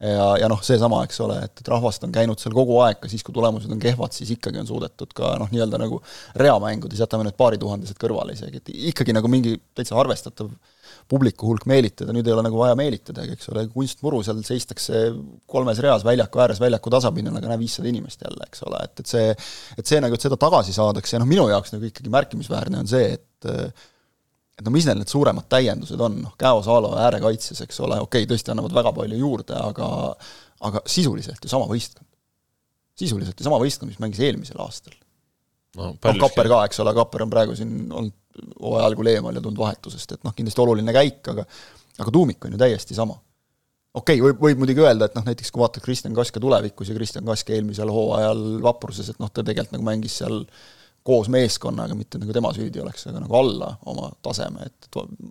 Ja, 0.00 0.26
ja 0.40 0.48
noh, 0.50 0.60
seesama, 0.64 1.02
eks 1.06 1.20
ole, 1.24 1.36
et, 1.44 1.60
et 1.60 1.70
rahvast 1.70 2.04
on 2.06 2.12
käinud 2.14 2.40
seal 2.40 2.54
kogu 2.56 2.78
aeg, 2.84 3.00
ka 3.02 3.10
siis, 3.12 3.24
kui 3.26 3.34
tulemused 3.36 3.70
on 3.72 3.80
kehvad, 3.82 4.14
siis 4.16 4.32
ikkagi 4.36 4.62
on 4.62 4.68
suudetud 4.68 5.12
ka 5.16 5.34
noh, 5.40 5.50
nii-öelda 5.52 5.80
nagu 5.82 6.00
reamängudes, 6.40 7.02
jätame 7.02 7.26
need 7.28 7.36
paarituhandesed 7.40 8.00
kõrvale 8.00 8.36
isegi, 8.36 8.62
et 8.62 8.72
ikkagi 8.92 9.14
nagu 9.16 9.30
mingi 9.32 9.56
täitsa 9.76 9.98
arvestatav 10.00 10.48
publiku 11.10 11.50
hulk 11.50 11.66
meelitada, 11.70 12.14
nüüd 12.14 12.28
ei 12.28 12.34
ole 12.34 12.44
nagu 12.46 12.58
vaja 12.60 12.76
meelitadagi, 12.78 13.34
eks 13.36 13.50
ole, 13.52 13.66
kunstmuru, 13.74 14.22
seal 14.26 14.40
seistakse 14.46 15.04
kolmes 15.50 15.80
reas 15.82 16.04
väljaku 16.06 16.42
ääres, 16.42 16.60
väljaku 16.62 16.92
tasapinnal, 16.94 17.36
aga 17.40 17.50
näe, 17.50 17.60
viissada 17.60 17.90
inimest 17.90 18.22
jälle, 18.24 18.46
eks 18.46 18.62
ole, 18.68 18.82
et, 18.86 19.02
et 19.02 19.10
see, 19.10 19.30
et 19.80 19.90
see 19.90 20.00
nagu, 20.02 20.16
et 20.16 20.26
seda 20.26 20.38
tagasi 20.40 20.74
saadakse 20.76 21.16
ja 21.16 21.22
noh, 21.22 21.30
minu 21.30 21.48
jaoks 21.50 21.74
nagu 21.74 21.88
ikkagi 21.90 22.12
märkimisväärne 22.14 22.84
on 22.84 22.90
see, 22.90 23.16
et 23.18 23.50
et 24.60 24.66
no 24.66 24.72
mis 24.74 24.84
need, 24.88 25.00
need 25.00 25.10
suuremad 25.10 25.48
täiendused 25.52 26.00
on, 26.04 26.20
noh, 26.26 26.36
Käo 26.40 26.60
Saalo 26.64 26.92
äärekaitses, 27.00 27.62
eks 27.64 27.80
ole, 27.80 27.96
okei 28.04 28.24
okay,, 28.24 28.30
tõesti 28.30 28.52
annavad 28.52 28.76
väga 28.76 28.92
palju 28.96 29.20
juurde, 29.20 29.56
aga 29.56 29.90
aga 30.68 30.82
sisuliselt 30.88 31.40
ju 31.44 31.48
sama 31.48 31.68
võistkond. 31.70 32.06
sisuliselt 33.00 33.38
ju 33.40 33.46
sama 33.46 33.60
võistkond, 33.62 33.88
mis 33.88 34.00
mängis 34.02 34.20
eelmisel 34.20 34.60
aastal. 34.60 34.94
noh, 35.80 35.96
Kapper 36.02 36.50
ka, 36.52 36.64
eks 36.68 36.82
ole, 36.84 36.94
Kapper 36.98 37.24
on 37.24 37.32
praegu 37.32 37.56
siin 37.56 37.88
olnud 37.88 38.16
hooaja 38.60 38.86
algul 38.86 39.08
eemal 39.10 39.34
ja 39.34 39.42
tulnud 39.42 39.58
vahetusest, 39.60 40.16
et 40.16 40.24
noh, 40.26 40.34
kindlasti 40.36 40.62
oluline 40.62 40.94
käik, 40.94 41.20
aga 41.32 41.46
aga 42.00 42.12
tuumik 42.14 42.44
on 42.46 42.54
ju 42.54 42.60
täiesti 42.60 42.96
sama. 42.96 43.16
okei 43.94 44.20
okay,, 44.20 44.26
võib, 44.28 44.42
võib 44.44 44.60
muidugi 44.62 44.84
öelda, 44.84 45.08
et 45.08 45.16
noh, 45.18 45.24
näiteks 45.26 45.50
kui 45.50 45.62
vaatad 45.64 45.84
Kristjan 45.84 46.14
Kaska 46.16 46.42
tulevikus 46.42 46.92
ja 46.92 46.98
Kristjan 46.98 47.24
Kask 47.26 47.50
eelmisel 47.50 47.90
hooajal 47.92 48.44
Vapruses, 48.64 49.08
et 49.10 49.18
noh, 49.22 49.32
ta 49.32 49.42
tegelikult 49.42 49.78
nagu 49.78 49.88
mängis 49.88 50.20
seal 50.20 50.44
koos 51.06 51.30
meeskonnaga, 51.32 51.96
mitte 51.96 52.20
nagu 52.20 52.34
tema 52.36 52.52
süüdi 52.56 52.82
oleks, 52.82 53.06
aga 53.10 53.22
nagu 53.22 53.38
alla 53.38 53.72
oma 53.90 54.10
taseme, 54.24 54.68
et 54.68 54.90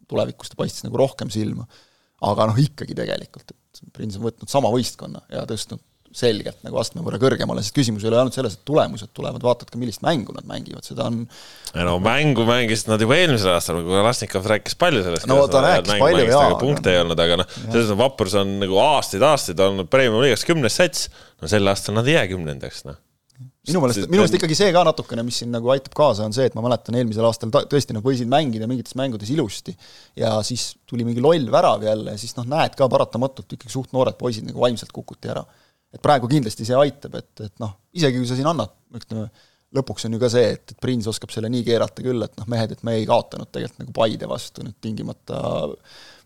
tulevikus 0.09 0.51
ta 0.51 0.57
paistis 0.59 0.85
nagu 0.87 0.99
rohkem 1.01 1.31
silma. 1.33 1.67
aga 2.25 2.49
noh, 2.49 2.57
ikkagi 2.59 2.97
tegelikult, 2.97 3.53
et 3.53 3.93
Prins 3.95 4.17
on 4.19 4.25
võtnud 4.25 4.51
sama 4.51 4.67
võistkonna 4.73 5.21
ja 5.31 5.45
tõstnud 5.47 5.79
selgelt 6.15 6.63
nagu 6.65 6.79
astme 6.81 7.03
võrra 7.05 7.19
kõrgemale, 7.21 7.61
sest 7.63 7.75
küsimus 7.77 8.03
ei 8.03 8.09
ole 8.09 8.17
ainult 8.19 8.35
selles, 8.35 8.55
et 8.57 8.63
tulemused 8.65 9.11
tulevad, 9.15 9.43
vaatad 9.45 9.69
ka, 9.69 9.77
millist 9.79 10.01
mängu 10.05 10.33
nad 10.35 10.47
mängivad, 10.49 10.85
seda 10.85 11.05
on 11.05 11.19
no 11.77 11.97
mängu 12.03 12.45
mängisid 12.49 12.89
nad 12.89 13.03
juba 13.03 13.17
eelmisel 13.19 13.53
aastal, 13.53 13.81
kui 13.85 13.93
Kalasnikov 13.93 14.47
rääkis 14.49 14.77
palju 14.79 15.03
sellest. 15.05 15.29
no 15.29 15.43
ta 15.51 15.61
rääkis 15.65 16.01
palju 16.01 16.25
jaa. 16.31 16.55
punkte 16.61 16.95
ei 16.95 17.03
olnud, 17.03 17.21
aga 17.25 17.41
noh, 17.43 17.51
selles 17.59 17.91
mõttes 17.91 17.99
Vaprus 18.01 18.37
on 18.41 18.55
nagu 18.63 18.81
aastaid-aastaid 18.81 19.61
olnud 19.67 19.91
Premiumi 19.93 20.25
liigas 20.25 20.47
kümnes 20.49 20.81
sats, 20.81 21.11
no 21.39 21.51
sel 21.51 21.69
aastal 21.69 21.99
nad 21.99 22.09
ei 22.09 22.17
jää 22.17 22.25
kümnendaks, 22.33 22.83
noh 22.89 22.97
minu 23.69 23.83
meelest, 23.83 24.05
minu 24.07 24.21
meelest 24.21 24.37
ikkagi 24.39 24.57
see 24.57 24.73
ka 24.75 24.83
natukene, 24.87 25.23
mis 25.27 25.39
siin 25.41 25.53
nagu 25.53 25.71
aitab 25.73 25.95
kaasa, 25.97 26.27
on 26.27 26.35
see, 26.35 26.49
et 26.49 26.57
ma 26.57 26.63
mäletan 26.65 26.97
eelmisel 26.99 27.27
aastal 27.29 27.53
ta, 27.53 27.63
tõesti 27.69 27.95
nad 27.95 28.05
võisid 28.05 28.29
mängida 28.31 28.67
mingites 28.69 28.97
mängudes 28.99 29.31
ilusti 29.33 29.75
ja 30.19 30.35
siis 30.45 30.71
tuli 30.89 31.07
mingi 31.07 31.23
loll 31.23 31.49
värav 31.53 31.85
jälle 31.85 32.15
ja 32.15 32.21
siis 32.21 32.35
noh, 32.39 32.47
näed 32.49 32.77
ka 32.79 32.89
paratamatult 32.91 33.57
ikkagi 33.57 33.73
suht 33.73 33.95
noored 33.95 34.17
poisid 34.19 34.47
nagu 34.49 34.61
vaimselt 34.65 34.93
kukuti 34.95 35.31
ära. 35.31 35.45
Et 35.89 36.01
praegu 36.01 36.29
kindlasti 36.29 36.67
see 36.67 36.77
aitab, 36.77 37.15
et, 37.17 37.31
et 37.47 37.55
noh, 37.63 37.71
isegi 37.97 38.19
kui 38.21 38.29
sa 38.29 38.35
siin 38.37 38.49
annad, 38.51 38.75
ütleme, 38.93 39.29
lõpuks 39.75 40.05
on 40.07 40.15
ju 40.15 40.19
ka 40.21 40.29
see, 40.33 40.53
et, 40.55 40.73
et 40.73 40.79
Prins 40.81 41.07
oskab 41.09 41.33
selle 41.33 41.49
nii 41.53 41.63
keerata 41.65 42.05
küll, 42.05 42.21
et 42.25 42.35
noh, 42.37 42.47
mehed, 42.49 42.73
et 42.73 42.81
me 42.85 42.95
ei 42.97 43.05
kaotanud 43.09 43.49
tegelikult 43.53 43.83
nagu 43.83 43.93
Paide 43.97 44.29
vastu 44.29 44.65
nüüd 44.65 44.77
tingimata 44.81 45.39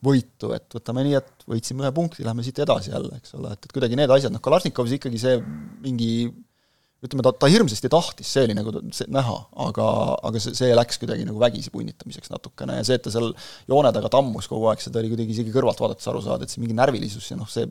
võitu, 0.03 0.51
et 0.55 0.67
võtame 0.75 1.03
nii, 1.07 1.15
et 1.19 1.47
võitsime 1.47 1.85
ühe 1.85 1.91
punkti, 1.95 2.25
lähme 2.27 2.43
siit 2.43 2.59
edasi 2.63 2.91
jälle, 2.91 3.19
eks 3.19 3.35
ole, 3.39 3.53
et, 3.55 3.67
et 3.67 3.75
kuidagi 3.75 3.99
need 3.99 4.11
asjad, 4.15 4.35
noh, 4.35 4.43
Kalašnikovs 4.43 4.97
ikkagi 4.97 5.19
see 5.21 5.39
mingi 5.83 6.11
ütleme, 7.03 7.23
ta, 7.25 7.33
ta 7.35 7.49
hirmsasti 7.51 7.89
tahtis, 7.91 8.29
see 8.31 8.45
oli 8.47 8.55
nagu 8.57 8.73
see, 8.95 9.07
näha, 9.11 9.35
aga, 9.65 9.87
aga 10.29 10.41
see, 10.43 10.55
see 10.57 10.75
läks 10.75 11.01
kuidagi 11.01 11.25
nagu 11.27 11.41
vägisi 11.41 11.73
punnitamiseks 11.73 12.31
natukene 12.31 12.79
ja 12.79 12.85
see, 12.87 12.99
et 12.99 13.03
ta 13.03 13.11
seal 13.13 13.33
joone 13.69 13.91
taga 13.95 14.11
tammus 14.13 14.47
kogu 14.51 14.69
aeg, 14.71 14.83
seda 14.83 15.01
oli 15.01 15.11
kuidagi 15.11 15.35
isegi 15.35 15.55
kõrvalt 15.55 15.83
vaadates 15.83 16.07
aru 16.11 16.23
saada, 16.23 16.47
et 16.47 16.53
see 16.53 16.63
mingi 16.63 16.77
närvilisus 16.77 17.27
ja 17.33 17.39
noh, 17.39 17.49
see 17.51 17.67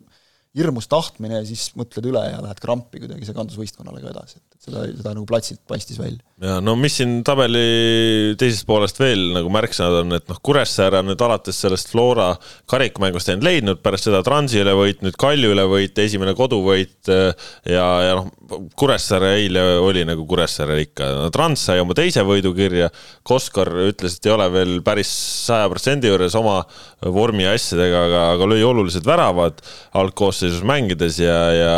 hirmus 0.57 0.89
tahtmine 0.91 1.39
ja 1.39 1.45
siis 1.49 1.71
mõtled 1.79 2.05
üle 2.11 2.23
ja 2.29 2.41
lähed 2.45 2.59
krampi 2.61 3.01
kuidagi, 3.01 3.25
see 3.25 3.37
kandus 3.37 3.57
võistkonnale 3.57 4.03
ka 4.03 4.11
edasi, 4.11 4.37
et 4.37 4.67
seda, 4.67 4.85
seda 4.91 5.15
nagu 5.17 5.25
platsilt 5.29 5.63
paistis 5.69 5.97
välja. 6.01 6.21
ja 6.45 6.59
no 6.61 6.75
mis 6.77 6.99
siin 6.99 7.23
tabeli 7.25 8.35
teisest 8.41 8.67
poolest 8.69 9.01
veel 9.01 9.31
nagu 9.33 9.49
märksõnad 9.53 10.03
on, 10.03 10.17
et 10.19 10.29
noh, 10.29 10.41
Kuressaare 10.45 11.01
on 11.01 11.09
nüüd 11.09 11.25
alates 11.25 11.63
sellest 11.65 11.89
Flora 11.93 12.29
karikamängust 12.69 13.33
end 13.33 13.47
leidnud, 13.47 13.81
pärast 13.85 14.11
seda 14.11 14.21
Transi 14.27 14.61
üle 14.61 14.77
võit, 14.77 15.01
nüüd 15.07 15.17
Kalju 15.21 15.55
üle 15.55 15.65
võit, 15.71 15.97
esimene 16.05 16.37
koduvõit 16.37 17.09
ja, 17.09 17.87
ja 18.05 18.19
noh, 18.21 18.29
Kuressaare 18.77 19.33
eile 19.39 19.63
oli 19.81 20.05
nagu 20.05 20.27
Kuressaare 20.29 20.77
ikka. 20.85 21.09
No,, 21.17 21.31
Trans 21.33 21.65
sai 21.69 21.81
oma 21.81 21.97
teise 21.97 22.25
võidu 22.27 22.53
kirja, 22.57 22.91
Koskor 23.25 23.71
ütles, 23.87 24.19
et 24.19 24.29
ei 24.29 24.35
ole 24.35 24.49
veel 24.53 24.75
päris 24.85 25.11
saja 25.47 25.71
protsendi 25.73 26.11
juures 26.11 26.37
oma 26.39 26.61
vormi 27.03 27.47
asjadega, 27.49 28.05
aga, 28.09 28.23
aga 28.37 28.51
lõi 28.53 28.61
olulised 28.67 29.07
väravad 29.09 29.63
algkoosseisus 30.43 30.67
mängides 30.67 31.19
ja, 31.23 31.37
ja 31.55 31.75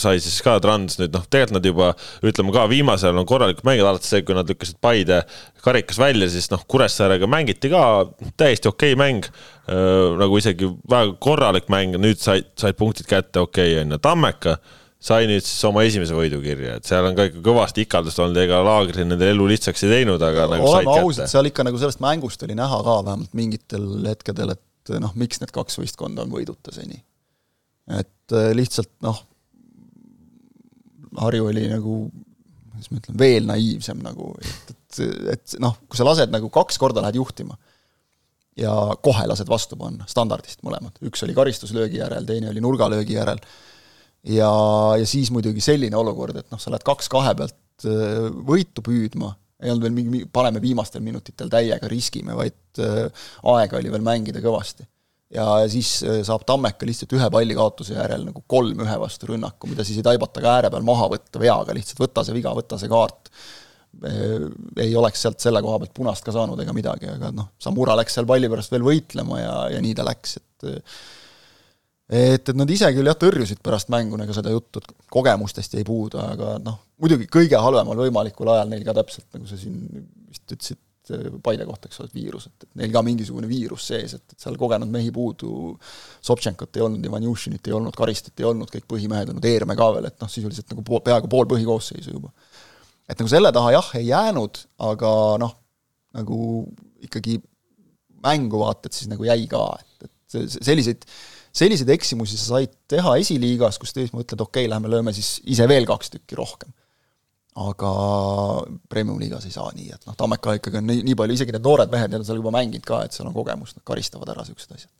sai 0.00 0.20
siis 0.22 0.40
ka 0.44 0.56
Trans 0.62 0.98
nüüd 0.98 1.14
noh, 1.14 1.24
tegelikult 1.30 1.58
nad 1.58 1.68
juba 1.68 1.90
ütleme 2.26 2.54
ka 2.54 2.66
viimasel 2.70 3.10
ajal 3.10 3.22
on 3.22 3.28
korralikult 3.28 3.66
mänginud, 3.68 3.90
alates 3.92 4.10
see, 4.10 4.24
kui 4.26 4.36
nad 4.36 4.48
lükkasid 4.50 4.80
Paide 4.82 5.22
karikas 5.64 5.98
välja, 6.00 6.28
siis 6.32 6.50
noh, 6.52 6.62
Kuressaarega 6.68 7.28
mängiti 7.30 7.70
ka 7.72 7.84
täiesti 8.40 8.70
okei 8.70 8.94
okay 8.94 9.00
mäng 9.00 9.28
äh,, 9.28 10.14
nagu 10.20 10.40
isegi 10.40 10.70
väga 10.90 11.14
korralik 11.22 11.70
mäng, 11.72 11.98
nüüd 12.00 12.20
said, 12.22 12.50
said 12.60 12.78
punktid 12.80 13.08
kätte, 13.10 13.44
okei 13.44 13.74
okay, 13.76 13.84
on 13.84 13.96
ju, 13.96 14.00
Tammeka 14.04 14.58
sai 15.04 15.28
nüüd 15.28 15.44
siis 15.44 15.60
oma 15.68 15.84
esimese 15.84 16.16
võidu 16.16 16.40
kirja, 16.40 16.78
et 16.78 16.88
seal 16.88 17.04
on 17.04 17.16
ka 17.16 17.28
ikka 17.28 17.42
kõvasti 17.44 17.84
ikaldust 17.84 18.20
olnud, 18.24 18.40
ega 18.40 18.62
Laagri 18.64 19.04
nende 19.04 19.28
elu 19.28 19.50
lihtsaks 19.52 19.84
ei 19.84 19.98
teinud, 19.98 20.22
aga 20.24 20.48
nagu 20.54 20.70
oleme 20.70 20.94
ausad, 21.02 21.28
seal 21.28 21.50
ikka 21.50 21.66
nagu 21.68 21.80
sellest 21.80 22.00
mängust 22.00 22.44
oli 22.46 22.56
näha 22.56 22.78
ka 22.86 23.00
vähemalt 23.04 23.36
mingitel 23.36 23.90
hetkedel, 24.08 24.56
et 24.56 24.94
noh, 25.04 25.12
miks 25.20 25.40
need 25.40 25.52
kaks 25.52 25.76
võistkonda 25.80 26.24
on 26.24 26.32
võiduta 26.32 26.72
seni. 26.72 27.02
Et 27.90 28.36
äh, 28.36 28.52
lihtsalt 28.56 28.92
noh, 29.04 29.20
Harju 31.14 31.46
oli 31.46 31.68
nagu, 31.70 31.98
kuidas 32.72 32.90
ma 32.90 32.98
ütlen, 32.98 33.18
veel 33.20 33.44
naiivsem 33.46 34.00
nagu, 34.02 34.32
et, 34.42 34.72
et, 34.72 34.98
et 35.36 35.54
noh, 35.62 35.76
kui 35.86 36.00
sa 36.00 36.06
lased 36.08 36.32
nagu 36.32 36.50
kaks 36.52 36.80
korda 36.82 37.04
lähed 37.04 37.20
juhtima 37.20 37.54
ja 38.58 38.72
kohe 39.02 39.26
lased 39.30 39.50
vastu 39.50 39.78
panna, 39.78 40.06
standardist 40.10 40.62
mõlemad, 40.66 40.98
üks 41.06 41.22
oli 41.26 41.34
karistuslöögi 41.36 42.00
järel, 42.00 42.26
teine 42.26 42.50
oli 42.52 42.62
nurgalöögi 42.62 43.16
järel. 43.18 43.40
Ja, 44.24 44.50
ja 44.96 45.06
siis 45.06 45.28
muidugi 45.34 45.60
selline 45.60 45.98
olukord, 46.00 46.38
et 46.40 46.48
noh, 46.52 46.60
sa 46.62 46.72
lähed 46.72 46.86
kaks 46.86 47.10
kahe 47.12 47.34
pealt 47.36 47.86
äh, 47.90 48.30
võitu 48.46 48.84
püüdma, 48.86 49.34
ei 49.62 49.72
olnud 49.72 49.86
veel 49.86 49.96
mingi, 49.96 50.22
paneme 50.32 50.62
viimastel 50.62 51.02
minutitel 51.04 51.50
täiega, 51.52 51.90
riskime, 51.90 52.36
vaid 52.38 52.82
äh, 52.82 53.26
aega 53.54 53.78
oli 53.80 53.92
veel 53.92 54.06
mängida 54.06 54.42
kõvasti. 54.44 54.86
Ja 55.34 55.46
siis 55.70 55.96
äh, 56.06 56.20
saab 56.26 56.46
Tammeka 56.46 56.86
lihtsalt 56.88 57.12
ühe 57.16 57.28
palli 57.32 57.56
kaotuse 57.58 57.96
järel 57.96 58.28
nagu 58.28 58.44
kolm 58.50 58.84
ühe 58.84 58.96
vastu 59.02 59.32
rünnaku, 59.32 59.70
mida 59.70 59.86
siis 59.86 59.98
ei 60.00 60.06
taibata 60.06 60.42
ka 60.44 60.56
ääre 60.58 60.70
peal 60.72 60.86
maha 60.86 61.10
võtta 61.16 61.42
veaga, 61.42 61.76
lihtsalt 61.76 62.02
võta 62.04 62.24
see 62.26 62.36
viga, 62.36 62.54
võta 62.56 62.78
see 62.80 62.92
kaart. 62.92 63.32
ei 64.82 64.94
oleks 64.98 65.20
sealt 65.22 65.38
selle 65.38 65.60
koha 65.62 65.78
pealt 65.78 65.92
punast 65.94 66.24
ka 66.26 66.32
saanud 66.34 66.60
ega 66.60 66.72
midagi, 66.74 67.06
aga 67.12 67.30
noh, 67.34 67.52
Samura 67.62 67.94
läks 67.98 68.16
seal 68.16 68.26
palli 68.26 68.50
pärast 68.50 68.72
veel 68.74 68.86
võitlema 68.86 69.38
ja, 69.38 69.52
ja 69.76 69.82
nii 69.84 69.94
ta 69.94 70.06
läks, 70.06 70.38
et 70.40 70.72
et, 72.10 72.48
et 72.48 72.56
nad 72.58 72.70
ise 72.70 72.90
küll 72.96 73.08
jah, 73.08 73.18
tõrjusid 73.18 73.62
pärast 73.64 73.92
mängu 73.94 74.18
nagu 74.20 74.34
seda 74.36 74.50
juttu, 74.52 74.82
et 74.82 75.06
kogemustest 75.14 75.78
jäi 75.78 75.86
puudu, 75.86 76.18
aga 76.20 76.56
noh, 76.62 76.80
muidugi 77.00 77.30
kõige 77.32 77.60
halvemal 77.60 78.02
võimalikul 78.02 78.50
ajal 78.54 78.72
neil 78.72 78.84
ka 78.86 78.96
täpselt, 78.98 79.28
nagu 79.36 79.48
sa 79.48 79.58
siin 79.60 79.78
vist 80.28 80.44
ütlesid, 80.50 80.80
Paide 81.44 81.66
kohta, 81.68 81.90
eks 81.90 82.00
ole, 82.00 82.08
viirus, 82.14 82.46
et, 82.48 82.64
et 82.64 82.80
neil 82.80 82.92
ka 82.94 83.02
mingisugune 83.04 83.48
viirus 83.50 83.90
sees, 83.90 84.14
et, 84.16 84.24
et 84.32 84.44
seal 84.46 84.56
kogenud 84.60 84.88
mehi 84.88 85.10
puudu, 85.12 85.74
Sobtšenkot 86.24 86.78
ei 86.78 86.84
olnud, 86.86 87.04
Ivanjušinit 87.04 87.68
ei 87.68 87.76
olnud, 87.76 87.96
Karistit 87.98 88.40
ei 88.40 88.48
olnud, 88.48 88.70
kõik 88.72 88.86
põhimehed 88.88 89.32
olnud, 89.34 89.48
Eerme 89.50 89.76
ka 89.76 89.90
veel, 89.96 90.08
et 90.08 90.16
noh, 90.24 90.30
sisuliselt 90.32 90.72
nagu 90.72 90.84
pool, 90.86 91.02
peaaegu 91.04 91.28
pool 91.28 91.48
põhikoosseisu 91.50 92.16
juba. 92.16 92.32
et 93.04 93.20
nagu 93.20 93.28
selle 93.28 93.52
taha 93.52 93.74
jah, 93.76 93.90
ei 94.00 94.08
jäänud, 94.08 94.62
aga 94.88 95.12
noh, 95.44 95.52
nagu 96.16 96.38
ikkagi 97.04 97.36
mängu 98.24 98.64
vaatad, 98.64 98.96
siis 98.96 99.10
nagu 99.12 99.28
jäi 99.28 99.44
ka, 99.50 99.66
et, 99.84 100.08
et 100.08 100.56
selliseid 100.64 101.04
selliseid 101.54 101.90
eksimusi 101.94 102.38
sa 102.38 102.56
said 102.56 102.72
teha 102.90 103.16
esiliigas, 103.22 103.78
kus 103.78 103.94
tõesti 103.94 104.16
mõtled, 104.16 104.40
okei 104.42 104.64
okay,, 104.64 104.70
lähme 104.72 104.90
lööme 104.90 105.14
siis 105.14 105.36
ise 105.46 105.68
veel 105.70 105.86
kaks 105.86 106.10
tükki 106.16 106.38
rohkem. 106.38 106.72
Aga 107.54 107.90
premium-liigas 108.90 109.46
ei 109.46 109.54
saa 109.54 109.68
nii, 109.76 109.92
et 109.94 110.06
noh, 110.08 110.16
Tammeka 110.18 110.56
ikkagi 110.58 110.80
on 110.80 110.88
nii, 110.90 111.04
nii 111.06 111.18
palju, 111.18 111.36
isegi 111.38 111.54
need 111.54 111.62
noored 111.62 111.92
mehed, 111.92 112.10
need 112.10 112.24
on 112.24 112.26
seal 112.26 112.40
juba 112.40 112.52
mänginud 112.56 112.86
ka, 112.86 113.04
et 113.06 113.14
seal 113.14 113.28
on 113.28 113.36
kogemust, 113.36 113.78
nad 113.78 113.86
karistavad 113.86 114.32
ära 114.32 114.42
niisugused 114.42 114.74
asjad. 114.74 114.90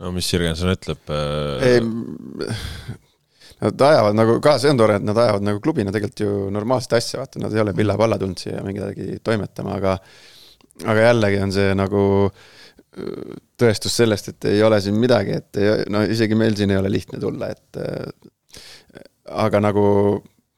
no 0.00 0.10
mis 0.16 0.30
Jürgenson 0.32 0.74
ütleb 0.74 1.12
äh...? 1.14 1.76
Nad 3.58 3.82
ajavad 3.82 4.14
nagu 4.14 4.36
ka, 4.42 4.52
see 4.62 4.70
on 4.70 4.78
tore, 4.78 5.00
et 5.00 5.06
nad 5.06 5.18
ajavad 5.18 5.42
nagu 5.42 5.58
klubina 5.62 5.90
tegelikult 5.94 6.20
ju 6.22 6.34
normaalset 6.54 6.92
asja, 6.98 7.18
vaata, 7.22 7.40
nad 7.42 7.54
ei 7.54 7.62
ole 7.62 7.72
pilla-palla 7.74 8.18
tulnud 8.18 8.38
siia 8.38 8.62
midagi 8.62 9.18
toimetama, 9.26 9.74
aga 9.80 9.96
aga 10.86 11.06
jällegi 11.08 11.40
on 11.42 11.54
see 11.54 11.72
nagu 11.78 12.02
äh, 12.28 13.36
tõestus 13.58 13.94
sellest, 13.98 14.30
et 14.32 14.48
ei 14.52 14.62
ole 14.66 14.78
siin 14.82 14.98
midagi, 14.98 15.38
et 15.42 15.58
ei, 15.62 15.86
no 15.90 16.02
isegi 16.06 16.38
meil 16.38 16.58
siin 16.58 16.74
ei 16.74 16.78
ole 16.78 16.90
lihtne 16.92 17.18
tulla, 17.22 17.50
et 17.54 17.80
äh, 17.82 18.60
aga 19.46 19.62
nagu 19.62 19.86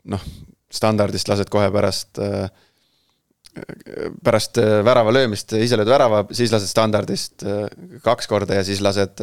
noh, 0.08 0.24
standardist 0.70 1.28
lased 1.28 1.50
kohe 1.52 1.70
pärast 1.74 2.20
äh, 2.22 2.48
pärast 4.22 4.60
värava 4.86 5.12
löömist 5.14 5.52
ise 5.58 5.78
lööd 5.78 5.90
värava, 5.90 6.22
siis 6.36 6.52
lased 6.54 6.70
standardist 6.70 7.42
kaks 8.04 8.28
korda 8.30 8.60
ja 8.60 8.66
siis 8.66 8.78
lased 8.84 9.18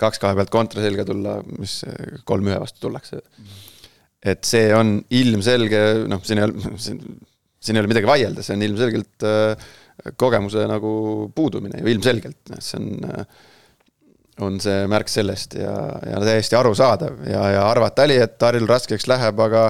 kaks 0.00 0.22
kahe 0.22 0.36
pealt 0.38 0.52
kontra 0.52 0.84
selga 0.84 1.04
tulla, 1.08 1.34
mis 1.58 1.82
kolm-ühe 2.28 2.56
vastu 2.62 2.86
tullakse. 2.86 3.20
et 4.24 4.40
see 4.48 4.72
on 4.74 4.96
ilmselge, 5.14 5.82
noh, 6.08 6.24
siin 6.24 6.40
ei 6.40 6.46
ole, 6.48 6.72
siin, 6.80 7.02
ei 7.76 7.82
ole 7.82 7.92
midagi 7.92 8.08
vaielda, 8.08 8.42
see 8.42 8.56
on 8.56 8.64
ilmselgelt 8.66 9.28
kogemuse 10.16 10.64
nagu 10.70 10.90
puudumine 11.34 11.82
ju 11.82 11.92
ilmselgelt, 11.92 12.40
noh, 12.54 12.64
see 12.64 12.80
on, 12.80 13.28
on 14.48 14.58
see 14.62 14.88
märk 14.90 15.10
sellest 15.12 15.58
ja, 15.58 15.76
ja 16.08 16.24
täiesti 16.24 16.56
arusaadav 16.58 17.20
ja, 17.28 17.44
ja 17.58 17.68
arvata 17.68 18.08
oli, 18.08 18.18
et 18.22 18.40
Harjul 18.48 18.68
raskeks 18.70 19.08
läheb, 19.10 19.44
aga 19.44 19.68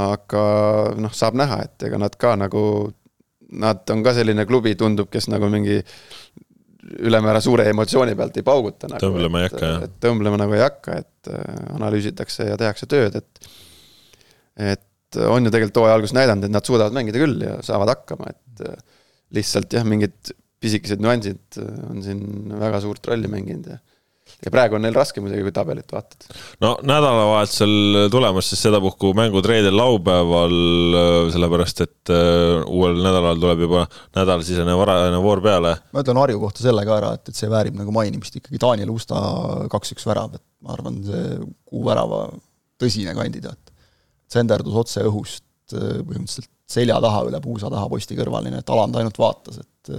aga 0.00 0.44
noh, 1.00 1.12
saab 1.16 1.36
näha, 1.38 1.62
et 1.66 1.86
ega 1.88 2.00
nad 2.00 2.14
ka 2.20 2.34
nagu, 2.40 2.64
nad 3.52 3.82
on 3.92 4.04
ka 4.04 4.14
selline 4.16 4.46
klubi, 4.48 4.74
tundub, 4.78 5.10
kes 5.12 5.28
nagu 5.32 5.50
mingi 5.52 5.80
ülemäära 7.02 7.40
suure 7.44 7.68
emotsiooni 7.70 8.16
pealt 8.18 8.38
ei 8.40 8.46
pauguta 8.46 8.88
nagu,. 8.90 9.02
tõmblema 9.04 9.42
ei 9.42 9.48
hakka, 9.50 9.68
jah. 9.68 9.84
tõmblema 10.02 10.40
nagu 10.40 10.56
ei 10.56 10.64
hakka, 10.64 10.96
et 11.04 11.32
äh, 11.32 11.60
analüüsitakse 11.76 12.48
ja 12.48 12.56
tehakse 12.60 12.88
tööd, 12.90 13.20
et 13.20 13.52
et 14.72 15.20
on 15.28 15.44
ju 15.44 15.52
tegelikult 15.52 15.82
hooaja 15.82 15.96
alguses 15.98 16.16
näidanud, 16.16 16.48
et 16.48 16.52
nad 16.52 16.66
suudavad 16.66 16.94
mängida 16.96 17.20
küll 17.20 17.44
ja 17.44 17.58
saavad 17.64 17.92
hakkama, 17.92 18.32
et 18.32 18.64
lihtsalt 19.36 19.72
jah, 19.72 19.84
mingid 19.88 20.32
pisikesed 20.62 21.02
nüansid 21.02 21.60
äh, 21.60 21.72
on 21.90 22.02
siin 22.04 22.22
väga 22.60 22.80
suurt 22.84 23.06
rolli 23.10 23.30
mänginud 23.30 23.74
ja 23.74 23.80
ja 24.42 24.50
praegu 24.50 24.76
on 24.76 24.82
neil 24.84 24.96
raske 24.96 25.22
muidugi, 25.22 25.44
kui 25.46 25.54
tabelit 25.54 25.92
vaatad. 25.92 26.26
no 26.64 26.72
nädalavahetusel 26.82 28.08
tulemas 28.12 28.48
siis 28.50 28.62
sedapuhku 28.66 29.12
mängud 29.18 29.46
reedel, 29.48 29.76
laupäeval, 29.78 30.56
äh, 30.98 31.18
sellepärast 31.34 31.82
et 31.84 32.12
äh, 32.12 32.62
uuel 32.66 32.98
nädalal 33.04 33.40
tuleb 33.42 33.64
juba 33.66 33.84
nädalasisene 34.18 34.76
varajane 34.78 35.20
voor 35.22 35.42
peale. 35.44 35.76
ma 35.92 36.04
ütlen 36.04 36.22
Harju 36.22 36.40
kohta 36.42 36.64
selle 36.66 36.86
ka 36.88 36.98
ära, 36.98 37.12
et, 37.18 37.30
et 37.30 37.38
see 37.38 37.50
väärib 37.52 37.78
nagu 37.78 37.94
mainimist 37.94 38.40
ikkagi, 38.40 38.60
Daniel 38.62 38.94
Usta 38.94 39.20
kaks-üks 39.72 40.06
värav, 40.08 40.34
et 40.38 40.44
ma 40.62 40.74
arvan, 40.76 40.98
see 41.06 41.38
kuu 41.70 41.86
värava 41.86 42.24
tõsine 42.82 43.14
kandidaat. 43.18 43.60
senderdus 44.32 44.74
otse 44.84 45.04
õhust 45.06 45.44
põhimõtteliselt 45.72 46.50
selja 46.72 46.98
taha 47.04 47.26
üle 47.28 47.38
puusa 47.44 47.68
taha 47.70 47.86
posti 47.88 48.16
kõrval, 48.16 48.48
nii 48.48 48.58
et 48.58 48.70
Aland 48.72 48.96
ainult 48.96 49.18
vaatas, 49.20 49.60
et 49.60 49.92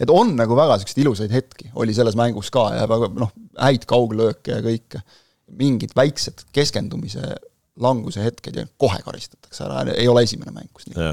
et 0.00 0.10
on 0.10 0.34
nagu 0.38 0.56
väga 0.58 0.78
niisuguseid 0.78 1.04
ilusaid 1.04 1.34
hetki, 1.34 1.70
oli 1.80 1.94
selles 1.96 2.16
mängus 2.18 2.50
ka 2.54 2.68
ja 2.76 2.86
väga 2.90 3.10
noh, 3.18 3.32
häid 3.60 3.86
kauglööke 3.90 4.58
ja 4.58 4.64
kõike. 4.64 5.04
mingid 5.54 5.92
väiksed 5.94 6.46
keskendumise 6.56 7.34
languse 7.82 8.22
hetked 8.22 8.56
ja 8.56 8.64
kohe 8.78 9.00
karistatakse 9.02 9.64
ära, 9.66 9.82
ei 9.98 10.06
ole 10.08 10.22
esimene 10.24 10.52
mäng, 10.54 10.68
kus 10.72 10.86
nii. 10.86 11.08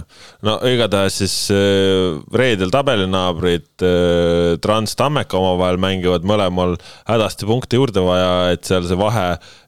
no 0.45 0.57
igatahes 0.69 1.17
siis 1.23 1.35
äh, 1.55 2.19
reedel 2.37 2.69
tabelinaabrid 2.73 3.85
äh, 3.85 4.59
Trans 4.61 4.93
Tammeka 4.97 5.39
omavahel 5.39 5.81
mängivad 5.81 6.27
mõlemal 6.27 6.77
hädasti 7.09 7.49
punkte 7.49 7.81
juurde 7.81 8.05
vaja, 8.05 8.51
et 8.53 8.69
seal 8.69 8.85
see 8.85 8.99
vahe 8.99 9.25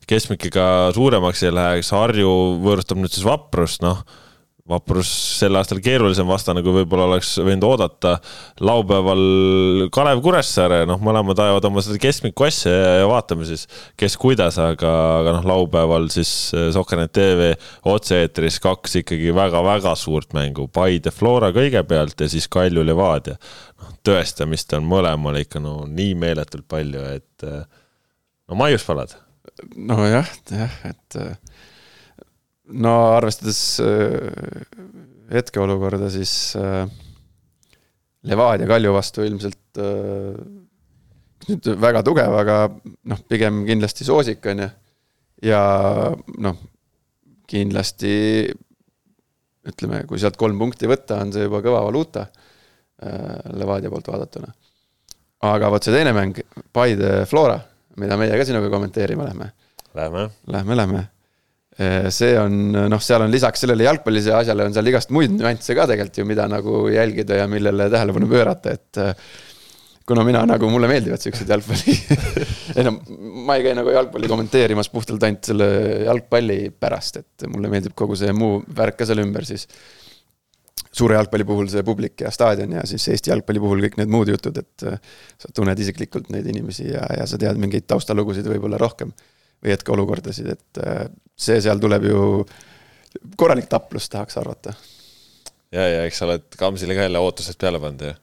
keskmikega 0.10 0.68
suuremaks 0.94 1.42
ei 1.48 1.56
läheks, 1.56 1.94
Harju 1.96 2.34
võõrustab 2.62 3.02
nüüd 3.02 3.14
siis 3.16 3.26
Vaprust, 3.26 3.82
noh 3.86 4.04
vaprus 4.70 5.10
sel 5.42 5.58
aastal 5.60 5.82
keerulisem 5.84 6.28
vastane, 6.30 6.62
kui 6.64 6.72
võib-olla 6.72 7.10
oleks 7.10 7.34
võinud 7.44 7.66
oodata. 7.68 8.14
laupäeval 8.64 9.24
Kalev 9.92 10.22
Kuressaare, 10.24 10.86
noh, 10.88 11.02
mõlemad 11.04 11.40
ajavad 11.44 11.68
oma 11.68 11.84
seda 11.84 12.00
keskmikku 12.00 12.48
asja 12.48 12.72
ja, 12.72 12.94
ja 13.02 13.10
vaatame 13.12 13.48
siis, 13.50 13.66
kes 14.00 14.16
kuidas, 14.22 14.58
aga, 14.64 14.94
aga 15.20 15.34
noh, 15.38 15.50
laupäeval 15.52 16.08
siis 16.14 16.32
äh, 16.56 16.70
Sokkernet 16.76 17.12
tv 17.12 17.50
otse-eetris 17.92 18.62
kaks 18.64 19.02
ikkagi 19.02 19.36
väga-väga 19.36 19.98
suurt 20.00 20.32
mängu. 20.38 20.70
Paide 20.72 21.12
Flora 21.12 21.52
kõigepealt 21.56 22.24
ja 22.24 22.32
siis 22.32 22.48
Kalju 22.48 22.88
Levadia. 22.88 23.36
noh, 23.84 23.92
tõestamist 24.08 24.72
on 24.80 24.88
mõlemal 24.88 25.42
ikka 25.44 25.60
no 25.60 25.82
nii 25.92 26.16
meeletult 26.24 26.70
palju, 26.72 27.04
et 27.20 27.50
äh, 27.50 27.68
no 28.48 28.64
maiuspalad. 28.64 29.20
nojah, 29.76 30.32
jah, 30.56 30.82
et 30.88 31.22
no 32.72 32.94
arvestades 33.18 33.80
äh, 33.84 34.64
hetkeolukorda, 35.34 36.10
siis 36.14 36.56
äh, 36.60 36.86
Levadia 38.30 38.68
Kalju 38.70 38.94
vastu 38.96 39.26
ilmselt 39.28 39.82
äh, 39.82 40.38
nüüd 41.50 41.72
väga 41.84 42.04
tugev, 42.08 42.36
aga 42.40 42.58
noh, 42.72 43.24
pigem 43.28 43.64
kindlasti 43.68 44.08
soosik, 44.08 44.46
on 44.52 44.64
ju. 44.64 44.70
ja 45.50 45.64
noh, 46.40 46.62
kindlasti 47.52 48.14
ütleme, 49.68 50.04
kui 50.08 50.20
sealt 50.20 50.40
kolm 50.40 50.60
punkti 50.60 50.88
võtta, 50.92 51.20
on 51.24 51.34
see 51.36 51.46
juba 51.48 51.64
kõva 51.64 51.84
valuuta 51.86 52.28
Levadia 53.04 53.90
poolt 53.92 54.08
vaadatuna. 54.08 54.48
aga 55.44 55.72
vot 55.74 55.84
see 55.84 55.92
teine 55.92 56.14
mäng, 56.16 56.40
Paide 56.72 57.26
Flora, 57.28 57.58
mida 58.00 58.16
meie 58.20 58.38
ka 58.40 58.48
sinuga 58.48 58.72
kommenteerima 58.72 59.28
lähme. 59.28 59.50
Lähme. 59.94 60.30
Lähme, 60.48 60.78
lähme 60.80 61.04
see 61.74 62.36
on, 62.38 62.58
noh, 62.92 63.02
seal 63.02 63.24
on 63.26 63.32
lisaks 63.34 63.64
sellele 63.64 63.88
jalgpallise 63.88 64.34
asjale 64.38 64.68
on 64.68 64.76
seal 64.76 64.92
igast 64.92 65.14
muid 65.16 65.34
nüansse 65.34 65.74
ka 65.78 65.88
tegelikult 65.90 66.20
ju, 66.22 66.28
mida 66.30 66.46
nagu 66.52 66.84
jälgida 66.94 67.40
ja 67.42 67.48
millele 67.50 67.90
tähelepanu 67.90 68.30
pöörata, 68.30 68.76
et 68.78 69.02
eh, 69.02 69.26
kuna 70.06 70.26
mina 70.28 70.44
nagu, 70.46 70.70
mulle 70.70 70.90
meeldivad 70.92 71.24
siuksed 71.24 71.50
jalgpalli 71.50 71.96
ei 72.78 72.86
no 72.86 72.94
ma 73.48 73.58
ei 73.58 73.66
käi 73.66 73.74
nagu 73.80 73.90
jalgpalli 73.96 74.30
kommenteerimas 74.30 74.92
puhtalt 74.94 75.26
ainult 75.26 75.50
selle 75.50 75.68
jalgpalli 76.06 76.60
pärast, 76.78 77.22
et 77.24 77.50
mulle 77.50 77.74
meeldib 77.74 77.98
kogu 77.98 78.20
see 78.20 78.36
muu 78.38 78.62
värk 78.78 79.02
ka 79.02 79.10
seal 79.10 79.24
ümber 79.26 79.48
siis. 79.48 79.66
suure 80.94 81.18
jalgpalli 81.18 81.46
puhul 81.50 81.74
see 81.74 81.82
publik 81.84 82.22
ja 82.22 82.30
staadion 82.32 82.78
ja 82.78 82.86
siis 82.86 83.08
Eesti 83.10 83.34
jalgpalli 83.34 83.60
puhul 83.64 83.82
kõik 83.88 83.98
need 83.98 84.14
muud 84.14 84.30
jutud, 84.30 84.62
et 84.62 84.90
eh, 84.92 85.14
sa 85.42 85.50
tunned 85.56 85.80
isiklikult 85.80 86.30
neid 86.30 86.46
inimesi 86.54 86.92
ja, 86.92 87.08
ja 87.18 87.26
sa 87.26 87.42
tead 87.42 87.58
mingeid 87.58 87.90
taustalugusid 87.90 88.46
võib-olla 88.46 88.78
rohkem 88.78 89.16
või 89.64 89.74
hetkeolukordasid, 89.74 90.50
et 90.54 90.82
äh, 90.84 91.06
see 91.40 91.62
seal 91.64 91.80
tuleb 91.82 92.10
ju 92.10 92.24
korralik 93.40 93.70
taplus, 93.72 94.10
tahaks 94.12 94.38
arvata. 94.42 94.76
ja, 95.72 95.88
ja 95.88 96.04
eks 96.08 96.20
sa 96.20 96.28
oled 96.28 96.50
Kamsile 96.60 96.98
ka 96.98 97.08
jälle 97.08 97.22
ootused 97.24 97.60
peale 97.62 97.82
pannud, 97.82 98.10
jah? 98.12 98.20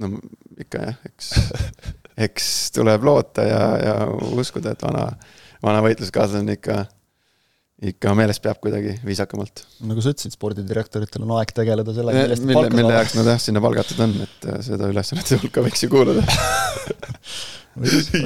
no 0.00 0.16
ikka 0.62 0.86
jah, 0.86 1.04
eks, 1.10 1.30
eks 2.28 2.48
tuleb 2.78 3.04
loota 3.04 3.44
ja, 3.46 3.62
ja 3.82 3.94
uskuda, 4.38 4.72
et 4.72 4.82
vana, 4.84 5.06
vana 5.64 5.82
võitluskaaslane 5.84 6.56
ikka, 6.56 6.78
ikka 7.92 8.14
meeles 8.16 8.40
peab 8.40 8.62
kuidagi 8.62 8.96
viisakamalt. 9.04 9.66
nagu 9.90 10.04
sa 10.04 10.14
ütlesid, 10.14 10.36
spordidirektoritel 10.38 11.26
on 11.26 11.36
aeg 11.36 11.52
tegeleda 11.56 11.94
sellega, 11.96 12.24
millest 12.24 12.48
mille, 12.48 12.72
mille 12.72 12.96
jaoks 12.96 13.18
nad 13.18 13.30
jah, 13.34 13.44
sinna 13.44 13.64
palgatud 13.64 14.00
on, 14.06 14.16
et 14.24 14.48
äh, 14.48 14.62
seda 14.64 14.88
ülesannete 14.92 15.42
hulka 15.42 15.66
võiks 15.68 15.84
ju 15.84 15.92
kuuluda 15.92 16.24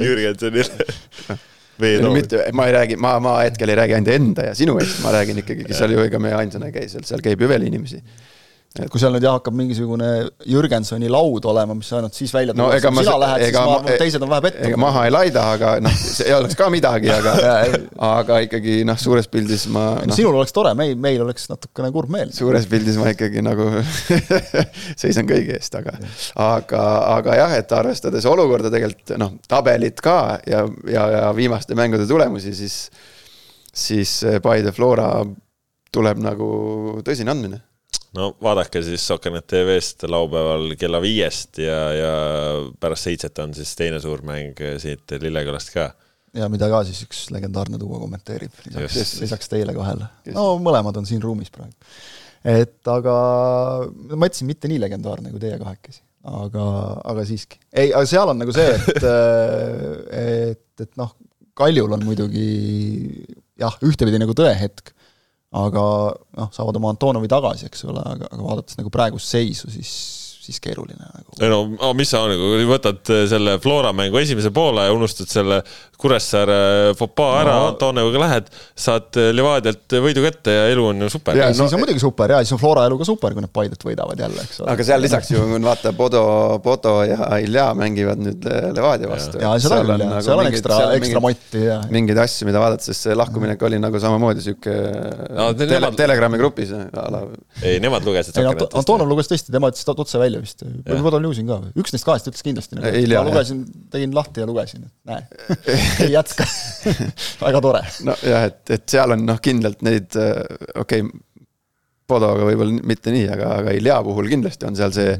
Jürgensenile 0.07 0.87
no 2.01 2.11
mitte, 2.13 2.47
ma 2.57 2.67
ei 2.67 2.73
räägi, 2.73 2.97
ma, 3.01 3.17
ma 3.23 3.37
hetkel 3.43 3.69
ei 3.69 3.77
räägi 3.81 3.97
ainult 3.97 4.13
enda 4.15 4.47
ja 4.49 4.55
sinu 4.57 4.77
eest, 4.81 5.01
ma 5.03 5.13
räägin 5.13 5.43
ikkagi, 5.43 5.67
seal 5.77 5.93
ju 5.93 6.05
ega 6.05 6.21
me 6.21 6.33
ainsana 6.37 6.71
ei 6.71 6.75
käi 6.79 6.89
seal, 6.91 7.05
seal 7.07 7.23
käib 7.25 7.41
ju 7.41 7.49
veel 7.51 7.67
inimesi 7.67 8.01
et 8.83 8.91
kui 8.91 9.01
seal 9.01 9.13
nüüd 9.15 9.25
jah, 9.25 9.37
hakkab 9.39 9.55
mingisugune 9.57 10.07
Jürgensoni 10.49 11.09
laud 11.11 11.45
olema, 11.49 11.75
mis 11.77 11.89
ainult 11.95 12.17
siis 12.17 12.33
välja 12.33 12.53
tuleb 12.53 12.67
no,, 12.67 12.91
kui 12.93 13.05
sina 13.05 13.15
lähed, 13.23 13.45
siis 13.47 13.57
ma 13.57 13.77
et 13.81 14.01
teised 14.01 14.25
on 14.25 14.31
vähe 14.31 14.43
pettunud. 14.45 14.67
ega 14.69 14.79
maha 14.81 15.05
ei 15.07 15.13
laida, 15.13 15.45
aga 15.55 15.71
noh, 15.83 15.95
see 15.97 16.27
ei 16.29 16.35
oleks 16.37 16.57
ka 16.59 16.69
midagi, 16.73 17.11
aga 17.13 17.33
aga 18.11 18.39
ikkagi 18.45 18.79
noh, 18.87 18.99
suures 19.01 19.29
pildis 19.33 19.67
ma 19.73 19.85
no. 19.97 20.11
No, 20.11 20.17
sinul 20.17 20.37
oleks 20.37 20.55
tore, 20.55 20.73
meil, 20.77 20.93
meil 21.01 21.23
oleks 21.25 21.49
natukene 21.51 21.91
kurb 21.95 22.13
meel. 22.13 22.33
suures 22.35 22.67
pildis 22.69 22.99
ma 23.01 23.11
ikkagi 23.13 23.43
nagu 23.45 23.69
seisan 25.01 25.29
kõigi 25.29 25.55
eest, 25.57 25.79
aga 25.79 25.97
aga, 26.47 26.83
aga 27.17 27.39
jah, 27.41 27.57
et 27.57 27.77
arvestades 27.79 28.27
olukorda 28.29 28.71
tegelikult 28.73 29.15
noh, 29.21 29.37
tabelit 29.49 30.01
ka 30.03 30.19
ja, 30.47 30.65
ja, 30.91 31.07
ja 31.17 31.23
viimaste 31.37 31.77
mängude 31.77 32.07
tulemusi, 32.09 32.53
siis 32.57 32.79
siis 33.77 34.19
Paide 34.41 34.71
Flora 34.73 35.09
tuleb 35.93 36.21
nagu 36.21 36.47
tõsine 37.05 37.33
andmine 37.33 37.61
no 38.15 38.29
vaadake 38.43 38.81
siis 38.85 39.03
Sokkernet 39.07 39.47
tv-st 39.51 40.07
laupäeval 40.09 40.73
kella 40.79 41.01
viiest 41.03 41.59
ja, 41.61 41.79
ja 41.95 42.11
pärast 42.79 43.09
seitset 43.09 43.39
on 43.43 43.55
siis 43.57 43.73
teine 43.79 43.99
suur 44.03 44.23
mäng 44.27 44.59
siit 44.81 45.17
Lillekülast 45.21 45.73
ka. 45.73 45.89
ja 46.37 46.49
mida 46.51 46.69
ka 46.71 46.83
siis 46.87 47.03
üks 47.07 47.25
legendaarne 47.35 47.79
duo 47.81 47.99
kommenteerib, 47.99 48.53
lisaks, 48.69 49.17
lisaks 49.23 49.51
teile 49.51 49.75
kahele. 49.77 50.09
no 50.35 50.49
mõlemad 50.63 51.01
on 51.01 51.09
siin 51.09 51.23
ruumis 51.23 51.51
praegu. 51.53 51.75
et 52.47 52.93
aga 52.93 53.15
ma 54.13 54.29
ütlesin, 54.29 54.49
mitte 54.49 54.71
nii 54.71 54.81
legendaarne 54.85 55.33
kui 55.33 55.43
teie 55.43 55.59
kahekesi, 55.61 56.03
aga, 56.27 56.67
aga 57.13 57.27
siiski. 57.27 57.59
ei, 57.73 57.91
aga 57.91 58.05
seal 58.07 58.33
on 58.33 58.43
nagu 58.43 58.55
see, 58.55 58.75
et 58.77 59.09
et, 60.51 60.85
et 60.87 60.93
noh, 60.99 61.15
Kaljul 61.57 61.89
on 61.95 62.03
muidugi 62.05 62.47
jah, 63.57 63.73
ühtepidi 63.81 64.19
nagu 64.21 64.35
tõehetk 64.37 64.93
aga 65.55 65.83
noh, 66.37 66.49
saavad 66.51 66.79
oma 66.79 66.91
Antonovi 66.91 67.29
tagasi, 67.31 67.69
eks 67.69 67.85
ole, 67.87 68.03
aga, 68.03 68.29
aga 68.31 68.43
vaadates 68.43 68.79
nagu 68.79 68.91
praegust 68.93 69.31
seisu, 69.31 69.71
siis 69.71 69.93
siis 70.47 70.61
keeruline 70.63 71.03
nagu. 71.03 71.33
ei 71.43 71.49
no 71.51 71.89
mis 71.97 72.11
sa 72.13 72.21
nagu 72.29 72.53
võtad 72.69 73.11
selle 73.29 73.57
Flora 73.63 73.91
mängu 73.95 74.19
esimese 74.21 74.51
poole 74.55 74.85
ja 74.87 74.93
unustad 74.95 75.27
selle 75.31 75.59
Kuressaare 75.97 76.93
fopaa 76.97 77.39
ära 77.41 77.53
no., 77.57 77.69
Antoneviga 77.71 78.19
lähed, 78.21 78.49
saad 78.77 79.17
Levadialt 79.33 79.95
võidu 80.03 80.21
kätte 80.27 80.53
ja 80.53 80.65
elu 80.69 80.83
on 80.91 80.99
ju 81.01 81.09
super. 81.09 81.37
ja 81.39 81.47
no, 81.49 81.55
siis 81.57 81.73
on 81.73 81.81
muidugi 81.81 82.01
super 82.03 82.35
ja 82.35 82.41
siis 82.43 82.53
on 82.53 82.61
Flora 82.61 82.83
elu 82.85 82.99
ka 82.99 83.07
super, 83.07 83.33
kui 83.33 83.41
nad 83.41 83.49
Paidet 83.53 83.81
võidavad 83.81 84.21
jälle, 84.21 84.43
eks 84.45 84.61
ole. 84.61 84.75
aga 84.75 84.85
seal 84.85 85.01
lisaks 85.01 85.31
ju 85.33 85.41
vaata, 85.65 85.93
Bodo, 85.97 86.21
Bodo 86.61 86.93
ja 87.07 87.39
Ilja 87.41 87.71
mängivad 87.77 88.21
nüüd 88.21 88.45
Levadia 88.77 89.09
vastu. 89.09 89.41
ja 89.41 89.55
seda 89.63 89.79
küll 89.81 90.05
jah, 90.05 90.13
seal 90.27 90.43
on 90.43 90.51
ekstra, 90.51 90.77
ekstra 90.99 91.23
motti 91.23 91.63
ja. 91.63 91.79
mingeid 91.89 92.21
asju, 92.27 92.45
mida 92.51 92.61
vaadata, 92.61 92.85
sest 92.91 93.07
see 93.07 93.17
lahkuminek 93.17 93.65
oli 93.65 93.81
nagu 93.81 94.03
samamoodi 94.03 94.45
sihuke 94.45 94.77
no, 94.77 95.49
tele, 95.57 95.79
nemad... 95.79 95.97
Telegrami 95.97 96.37
grupis. 96.37 96.75
ei, 97.63 97.81
nemad 97.81 98.05
lugesid. 98.05 98.37
Antonov 98.37 99.09
luges 99.09 99.33
tõesti, 99.33 99.49
tema 99.55 99.73
ütles 99.73 99.89
otse 99.97 100.21
välja 100.21 100.45
vist, 100.45 100.61
või 100.61 101.01
Bodo 101.09 101.25
Ljusin 101.25 101.49
ka, 101.49 101.59
üks 101.73 101.95
neist 101.95 102.05
kahest 102.05 102.29
ütles 102.29 102.45
kindlasti. 102.45 102.77
ma 102.77 103.25
lugesin, 103.25 103.65
tegin 103.89 104.13
lahti 104.13 104.45
ja 104.45 104.49
lugesin, 104.49 104.85
et 104.85 105.09
näe 105.09 105.86
ei 106.05 106.11
jätka 106.13 106.47
väga 107.45 107.61
tore. 107.63 107.83
nojah, 108.07 108.49
et, 108.49 108.61
et 108.77 108.85
seal 108.89 109.15
on 109.15 109.25
noh, 109.27 109.39
kindlalt 109.43 109.85
neid, 109.87 110.19
äh, 110.19 110.43
okei 110.75 111.05
okay,, 111.05 111.23
Podoga 112.07 112.45
võib-olla 112.47 112.85
mitte 112.87 113.11
nii, 113.11 113.25
aga, 113.27 113.49
aga 113.59 113.71
Ilja 113.75 113.97
puhul 114.05 114.29
kindlasti 114.31 114.63
on 114.63 114.77
seal 114.79 114.93
see, 114.95 115.17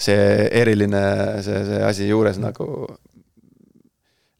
see 0.00 0.22
eriline, 0.56 1.02
see, 1.44 1.58
see 1.68 1.80
asi 1.84 2.06
juures 2.08 2.38
nagu 2.40 2.64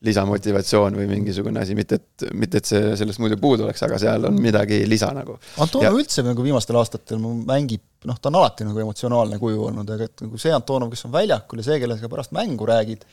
lisamotivatsioon 0.00 0.96
või 0.96 1.06
mingisugune 1.10 1.60
asi, 1.60 1.74
mitte 1.76 1.98
et, 2.00 2.24
mitte 2.32 2.60
et 2.62 2.68
see 2.68 2.94
sellest 2.96 3.20
muidu 3.20 3.36
puudu 3.40 3.66
oleks, 3.66 3.82
aga 3.84 3.98
seal 4.00 4.24
on 4.30 4.38
midagi 4.40 4.78
lisa 4.88 5.10
nagu. 5.12 5.36
Antonov 5.60 5.84
ja... 5.84 5.92
üldse 5.92 6.24
nagu 6.24 6.44
viimastel 6.44 6.78
aastatel 6.80 7.20
mängib, 7.20 7.82
noh, 8.08 8.16
ta 8.16 8.32
on 8.32 8.38
alati 8.40 8.64
nagu 8.64 8.80
emotsionaalne 8.80 9.36
kuju 9.42 9.66
olnud, 9.68 9.92
aga 9.92 10.08
et 10.08 10.24
nagu 10.24 10.40
see 10.40 10.54
Antonov, 10.56 10.88
kes 10.94 11.04
on 11.04 11.12
väljakul 11.18 11.60
ja 11.60 11.68
see, 11.68 11.76
kellega 11.82 12.12
pärast 12.12 12.32
mängu 12.36 12.68
räägid, 12.70 13.04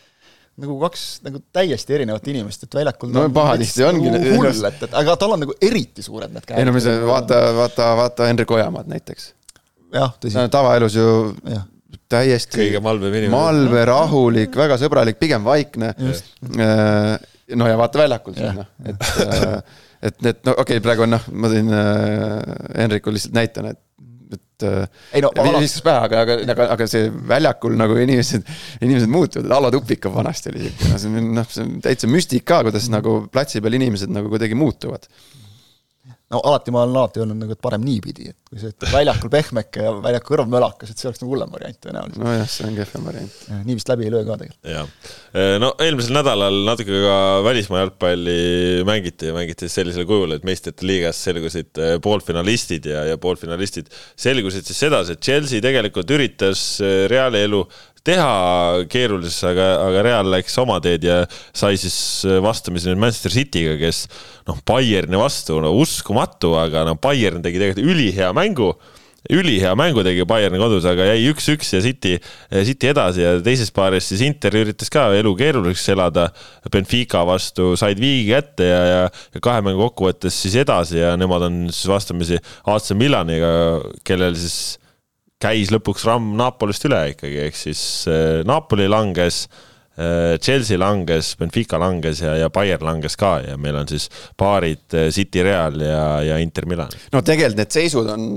nagu 0.57 0.75
kaks 0.81 1.05
nagu 1.25 1.41
täiesti 1.53 1.95
erinevat 1.97 2.27
inimest, 2.31 2.65
et 2.65 2.77
väljakul 2.79 3.11
no 3.13 3.27
pahatihti 3.33 3.85
ongi 3.85 4.11
nagu 4.13 4.35
hull, 4.39 4.67
et, 4.69 4.83
et 4.87 4.99
aga 5.01 5.15
tal 5.21 5.35
on 5.35 5.43
nagu 5.45 5.55
eriti 5.63 6.05
suured 6.05 6.33
need 6.33 6.45
käed. 6.47 6.59
ei 6.61 6.67
no 6.67 6.73
mis, 6.75 6.87
vaata, 7.07 7.41
vaata, 7.57 7.89
vaata 8.01 8.29
Hendrik 8.29 8.51
Ojamaad 8.57 8.89
näiteks. 8.91 9.31
jah, 9.93 10.13
tõsi. 10.23 10.45
tavaelus 10.53 10.97
ju 10.97 11.07
ja. 11.45 11.63
täiesti 12.09 12.61
kõige 12.63 12.83
malbem 12.83 13.19
inimene. 13.19 13.33
malbe, 13.35 13.83
rahulik, 13.89 14.57
väga 14.57 14.79
sõbralik, 14.81 15.19
pigem 15.21 15.45
vaikne. 15.45 15.93
Äh, 15.97 17.11
no 17.55 17.69
ja 17.69 17.77
vaata 17.79 18.05
väljakul 18.05 18.37
siis 18.37 18.57
noh, 18.57 18.71
et 18.85 19.11
äh, 19.27 19.59
et 20.07 20.21
need, 20.21 20.41
no 20.45 20.53
okei 20.53 20.77
okay,, 20.77 20.83
praegu 20.83 21.05
on 21.05 21.15
noh, 21.15 21.29
ma 21.33 21.49
tõin 21.51 21.69
äh, 21.73 22.57
Henrikul 22.77 23.17
lihtsalt 23.17 23.37
näitena, 23.37 23.73
et 23.73 23.81
et 24.57 24.67
äh, 24.67 24.87
ei 25.13 25.21
no 25.21 25.29
ala... 25.37 25.61
viskas 25.61 25.83
pähe, 25.85 26.03
aga, 26.07 26.21
aga, 26.25 26.37
aga, 26.53 26.67
aga 26.73 26.87
see 26.89 27.09
väljakul 27.29 27.77
nagu 27.77 27.97
inimesed, 28.01 28.47
inimesed 28.81 29.11
muutuvad, 29.11 29.51
Alo 29.57 29.71
Tupikov 29.73 30.17
vanasti 30.17 30.51
oli 30.53 30.65
siuke, 30.65 30.89
noh, 30.89 31.01
see 31.01 31.11
on 31.11 31.33
noh, 31.37 31.49
see 31.53 31.65
on 31.65 31.75
täitsa 31.85 32.09
müstika, 32.09 32.61
kuidas 32.65 32.89
nagu 32.93 33.19
platsi 33.33 33.61
peal 33.61 33.77
inimesed 33.77 34.13
nagu 34.13 34.31
kuidagi 34.33 34.57
muutuvad. 34.57 35.05
No 36.33 36.41
alati 36.43 36.73
ma 36.75 36.81
olen 36.83 36.97
alati 36.99 37.21
öelnud 37.21 37.39
nagu, 37.39 37.55
et 37.55 37.61
parem 37.63 37.83
niipidi, 37.87 38.31
et 38.33 38.49
kui 38.49 38.59
sa 38.59 38.71
ütled 38.71 38.91
väljakul 38.91 39.31
pehmeke 39.31 39.85
ja 39.85 39.93
väljaku 40.03 40.33
kõrval 40.33 40.49
mölakas, 40.51 40.91
et 40.91 40.99
see 40.99 41.07
oleks 41.07 41.21
nagu 41.21 41.31
hullem 41.31 41.53
variant 41.53 41.79
tõenäoliselt. 41.83 42.19
nojah, 42.23 42.49
see 42.51 42.67
on 42.67 42.75
kehvem 42.75 43.07
variant. 43.07 43.37
nii 43.67 43.77
vist 43.79 43.91
läbi 43.91 44.07
ei 44.07 44.13
löö 44.13 44.25
ka 44.27 44.37
tegelikult. 44.41 44.71
jah, 44.73 45.57
no 45.63 45.71
eelmisel 45.87 46.17
nädalal 46.19 46.59
natuke 46.67 47.01
ka 47.05 47.17
välismaa 47.47 47.85
jalgpalli 47.85 48.37
mängiti 48.87 49.31
ja 49.31 49.37
mängiti 49.37 49.71
sellisel 49.71 50.07
kujul, 50.09 50.35
et 50.35 50.47
meistrite 50.47 50.87
liigas 50.87 51.23
selgusid 51.29 51.79
äh, 51.79 51.95
poolfinalistid 52.03 52.91
ja, 52.91 53.07
ja 53.13 53.19
poolfinalistid 53.21 53.91
selgusid 54.19 54.67
siis 54.67 54.83
sedasi, 54.83 55.15
et 55.15 55.23
Chelsea 55.23 55.63
tegelikult 55.63 56.11
üritas 56.17 56.69
äh, 56.83 57.05
Reali 57.11 57.45
elu 57.47 57.63
teha 58.07 58.85
keerulises, 58.91 59.39
aga, 59.47 59.69
aga 59.85 60.03
Real 60.07 60.31
läks 60.33 60.55
oma 60.63 60.79
teed 60.83 61.07
ja 61.07 61.21
sai 61.55 61.79
siis 61.79 61.97
vastamisi 62.43 62.89
nüüd 62.89 63.01
Manchester 63.03 63.33
City'ga, 63.33 63.77
kes 63.81 64.05
noh, 64.47 64.61
Bayerni 64.67 65.19
vastu, 65.19 65.59
no 65.63 65.75
uskumatu, 65.81 66.55
aga 66.59 66.87
no 66.87 66.95
Bayern 67.01 67.43
tegi 67.45 67.61
tegelikult 67.61 67.91
ülihea 67.95 68.31
mängu 68.37 68.71
ülihea 69.29 69.75
mängu 69.75 70.03
tegi 70.05 70.25
Bayerni 70.27 70.59
kodus, 70.61 70.85
aga 70.87 71.07
jäi 71.09 71.27
üks-üks 71.31 71.73
ja 71.75 71.81
City, 71.83 72.15
City 72.51 72.91
edasi 72.91 73.23
ja 73.23 73.35
teises 73.43 73.71
paaris 73.75 74.07
siis 74.11 74.23
Inter 74.25 74.55
üritas 74.55 74.91
ka 74.93 75.07
elu 75.17 75.33
keeruliseks 75.39 75.87
elada. 75.95 76.29
Benfica 76.71 77.23
vastu 77.27 77.73
said 77.79 77.99
viigi 78.01 78.31
kätte 78.31 78.67
ja, 78.67 78.81
ja, 78.87 79.03
ja 79.35 79.43
kahe 79.43 79.63
mängu 79.65 79.87
kokkuvõttes 79.87 80.37
siis 80.45 80.57
edasi 80.63 81.01
ja 81.01 81.15
nemad 81.19 81.47
on 81.49 81.61
siis 81.71 81.87
vastamisi 81.91 82.39
AC 82.67 82.91
Milaniga, 82.97 83.49
kellel 84.07 84.37
siis 84.39 84.77
käis 85.41 85.71
lõpuks 85.73 86.05
ramm 86.07 86.35
Napolist 86.37 86.87
üle 86.89 87.01
ikkagi, 87.13 87.41
ehk 87.47 87.57
siis 87.57 87.81
äh, 88.09 88.41
Napoli 88.47 88.87
langes, 88.89 89.43
äh, 89.97 90.37
Chelsea 90.41 90.79
langes, 90.81 91.35
Benfica 91.39 91.79
langes 91.81 92.23
ja, 92.25 92.33
ja 92.41 92.49
Bayern 92.53 92.85
langes 92.87 93.17
ka 93.19 93.37
ja 93.45 93.57
meil 93.61 93.77
on 93.77 93.89
siis 93.91 94.09
paarid 94.37 94.97
äh, 94.97 95.11
City 95.13 95.45
Real 95.45 95.77
ja, 95.83 96.01
ja 96.25 96.41
Inter 96.41 96.65
Milan. 96.69 96.93
no 97.13 97.21
tegelikult 97.21 97.61
need 97.61 97.77
seisud 97.77 98.09
on, 98.13 98.27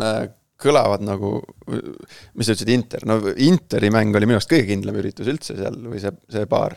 kõlavad 0.61 1.01
nagu, 1.07 1.39
mis 1.73 2.45
sa 2.45 2.53
ütlesid, 2.53 2.73
Inter, 2.75 3.05
no 3.09 3.21
Interi 3.41 3.89
mäng 3.93 4.17
oli 4.17 4.29
minu 4.29 4.37
arust 4.37 4.51
kõige 4.53 4.69
kindlam 4.69 5.01
üritus 5.01 5.31
üldse 5.33 5.57
seal 5.57 5.79
või 5.81 6.03
see, 6.03 6.13
see 6.29 6.45
paar 6.51 6.77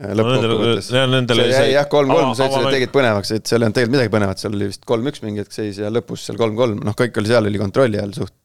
lõppkokkuvõttes 0.00 0.92
no,. 0.92 1.06
Nendele 1.14 1.48
see 1.48 1.64
jäi 1.64 1.72
jah, 1.78 1.88
kolm-kolm, 1.88 2.34
sa 2.36 2.44
ütlesid, 2.44 2.68
et 2.68 2.76
tegid 2.76 2.92
põnevaks, 2.92 3.32
et 3.36 3.48
seal 3.48 3.60
ei 3.60 3.68
olnud 3.68 3.78
tegelikult 3.78 3.96
midagi 3.96 4.12
põnevat, 4.12 4.42
seal 4.44 4.52
oli 4.56 4.68
vist 4.68 4.84
kolm-üks 4.88 5.24
mingi 5.24 5.44
hetk 5.44 5.56
seis 5.56 5.80
ja 5.80 5.88
lõpus 5.92 6.28
seal 6.28 6.40
kolm-kolm, 6.40 6.84
noh, 6.84 6.96
kõik 6.96 7.20
oli 7.20 7.32
seal, 7.32 7.48
oli 7.48 7.60
kontrolli 7.60 8.00
all 8.00 8.12
suht 8.16 8.36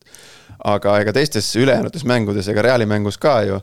aga 0.64 1.00
ega 1.02 1.14
teistes 1.16 1.50
ülejäänutes 1.60 2.06
mängudes 2.08 2.48
ega 2.52 2.64
Reali 2.66 2.86
mängus 2.90 3.18
ka 3.22 3.42
ju. 3.44 3.60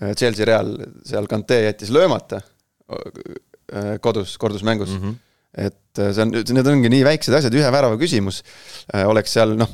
Äh, 0.00 0.14
Chelsea 0.14 0.46
Real, 0.46 0.76
seal 1.06 1.26
Kante 1.30 1.60
jättis 1.62 1.90
löömata 1.90 2.40
äh, 2.92 3.98
kodus, 4.00 4.38
kordusmängus 4.38 4.88
mm. 4.88 5.02
-hmm. 5.02 5.14
et 5.54 5.98
äh, 5.98 6.12
see 6.12 6.22
on, 6.22 6.32
need 6.32 6.66
ongi 6.66 6.90
nii 6.90 7.04
väiksed 7.04 7.34
asjad, 7.36 7.54
ühe 7.54 7.70
värava 7.72 7.98
küsimus 8.00 8.42
oleks 9.04 9.36
seal 9.36 9.54
noh, 9.58 9.70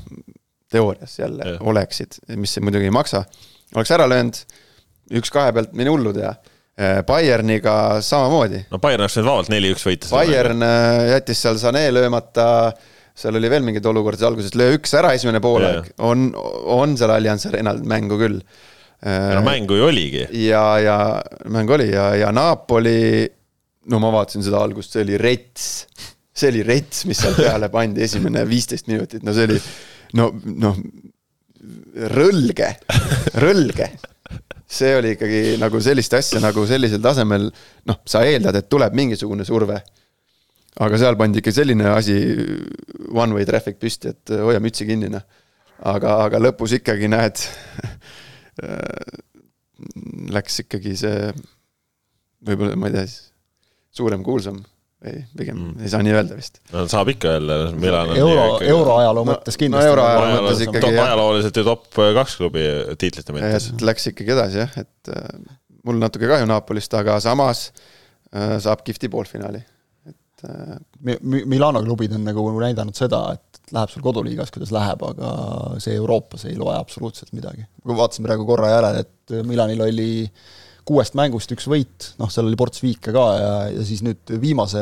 teoorias 0.70 1.18
jälle 1.18 1.46
yeah. 1.46 1.62
oleksid, 1.66 2.20
mis 2.36 2.58
muidugi 2.60 2.90
ei 2.90 2.94
maksa. 2.94 3.24
oleks 3.74 3.90
ära 3.90 4.08
löönud, 4.08 4.36
üks-kahe 5.20 5.52
pealt 5.52 5.72
mine 5.72 5.90
hullu 5.90 6.12
teha. 6.12 6.34
Bayerniga 7.06 7.98
samamoodi. 8.06 8.60
no 8.70 8.78
Bayern 8.78 9.02
oleks 9.02 9.16
võinud 9.16 9.30
vabalt 9.30 9.48
neli-üks 9.50 9.86
võita. 9.86 10.10
Bayern 10.12 10.62
jättis 11.10 11.40
seal 11.42 11.58
Sané 11.58 11.88
löömata 11.90 12.44
seal 13.18 13.38
oli 13.38 13.50
veel 13.50 13.64
mingeid 13.66 13.86
olukordi 13.90 14.26
alguses, 14.28 14.54
löö 14.58 14.76
üks 14.76 14.94
ära 14.98 15.12
esimene 15.16 15.40
poolaeg, 15.42 15.90
on, 16.06 16.28
on 16.74 16.94
seal 16.98 17.12
Allianz 17.14 17.48
Arenal 17.50 17.82
mängu 17.88 18.18
küll. 18.20 18.38
no 19.02 19.42
mängu 19.46 19.78
ju 19.78 19.88
oligi. 19.88 20.26
ja, 20.44 20.62
ja 20.82 20.98
mäng 21.50 21.70
oli 21.74 21.90
ja, 21.90 22.12
ja 22.18 22.32
Napoli, 22.34 23.26
no 23.90 24.00
ma 24.02 24.12
vaatasin 24.14 24.46
seda 24.46 24.62
algust, 24.62 24.94
see 24.94 25.06
oli 25.06 25.18
rets. 25.20 25.86
see 26.38 26.52
oli 26.52 26.62
rets, 26.66 27.04
mis 27.10 27.18
seal 27.18 27.34
peale 27.38 27.70
pandi, 27.74 28.04
esimene 28.06 28.46
viisteist 28.48 28.90
minutit, 28.90 29.26
no 29.26 29.34
see 29.34 29.48
oli 29.50 29.58
no, 30.18 30.30
noh, 30.62 30.78
rõlge, 32.14 32.70
rõlge 33.42 33.90
see 34.68 34.92
oli 34.98 35.14
ikkagi 35.16 35.56
nagu 35.58 35.80
sellist 35.80 36.12
asja 36.14 36.40
nagu 36.44 36.62
sellisel 36.68 37.00
tasemel, 37.02 37.48
noh, 37.88 38.02
sa 38.06 38.20
eeldad, 38.28 38.58
et 38.60 38.68
tuleb 38.70 38.94
mingisugune 38.94 39.46
surve 39.48 39.80
aga 40.84 41.00
seal 41.00 41.18
pandi 41.18 41.42
ikka 41.42 41.54
selline 41.54 41.90
asi, 41.92 42.16
one 43.10 43.34
way 43.36 43.46
traffic 43.48 43.80
püsti, 43.82 44.14
et 44.14 44.34
hoia 44.38 44.62
mütsi 44.62 44.86
kinni, 44.88 45.10
noh. 45.12 45.24
aga, 45.90 46.18
aga 46.28 46.40
lõpus 46.42 46.76
ikkagi 46.78 47.10
näed 47.10 47.42
läks 50.34 50.64
ikkagi 50.64 50.96
see, 50.98 51.30
võib-olla, 52.46 52.78
ma 52.78 52.90
ei 52.90 52.98
tea, 52.98 53.06
suurem, 53.98 54.24
kuulsam 54.26 54.58
ei, 55.06 55.22
pigem 55.38 55.58
mm. 55.58 55.84
ei 55.84 55.90
saa 55.92 56.02
nii 56.02 56.14
öelda 56.14 56.36
vist. 56.38 56.58
no 56.72 56.82
saab 56.90 57.12
ikka 57.12 57.36
öelda, 57.36 57.58
Milan 57.78 58.10
on 58.10 58.18
euro, 58.18 58.46
ikkagi... 58.56 58.70
euroajaloo 58.74 59.24
mõttes 59.28 59.58
kindlasti 59.60 59.86
no,. 59.86 59.92
euroajaloo 59.94 60.42
mõttes 60.42 60.62
ikkagi 60.66 60.90
jah. 60.96 61.04
ajalooliselt 61.04 61.60
ju 61.60 61.64
top 61.68 62.00
kaks 62.18 62.36
klubi 62.40 62.66
tiitlite 62.98 63.36
mõttes. 63.36 63.70
Läks 63.86 64.10
ikkagi 64.10 64.34
edasi 64.34 64.62
jah, 64.64 64.74
et 64.82 65.12
äh, 65.14 65.58
mul 65.86 66.02
natuke 66.02 66.30
kahju 66.30 66.50
Napolist, 66.50 66.98
aga 66.98 67.20
samas 67.22 67.68
äh, 67.70 68.56
saab 68.64 68.82
kihvti 68.86 69.10
poolfinaali 69.12 69.62
et 70.44 71.22
Milano 71.22 71.82
klubid 71.82 72.14
on 72.14 72.24
nagu 72.26 72.44
näidanud 72.60 72.96
seda, 72.96 73.22
et 73.34 73.72
läheb 73.74 73.92
sul 73.92 74.04
koduliigas, 74.04 74.52
kuidas 74.54 74.72
läheb, 74.74 75.02
aga 75.10 75.32
see 75.82 75.96
Euroopas 75.98 76.46
ei 76.48 76.56
loe 76.58 76.76
absoluutselt 76.78 77.34
midagi. 77.36 77.66
vaatasin 77.88 78.26
praegu 78.26 78.46
korra 78.48 78.72
järele, 78.76 79.04
et 79.04 79.36
Milanil 79.46 79.84
oli 79.88 80.10
kuuest 80.88 81.16
mängust 81.18 81.52
üks 81.52 81.66
võit, 81.68 82.08
noh, 82.20 82.30
seal 82.32 82.48
oli 82.48 82.56
ports 82.58 82.80
viike 82.82 83.12
ka 83.14 83.24
ja, 83.36 83.52
ja 83.74 83.84
siis 83.86 84.00
nüüd 84.06 84.32
viimase 84.40 84.80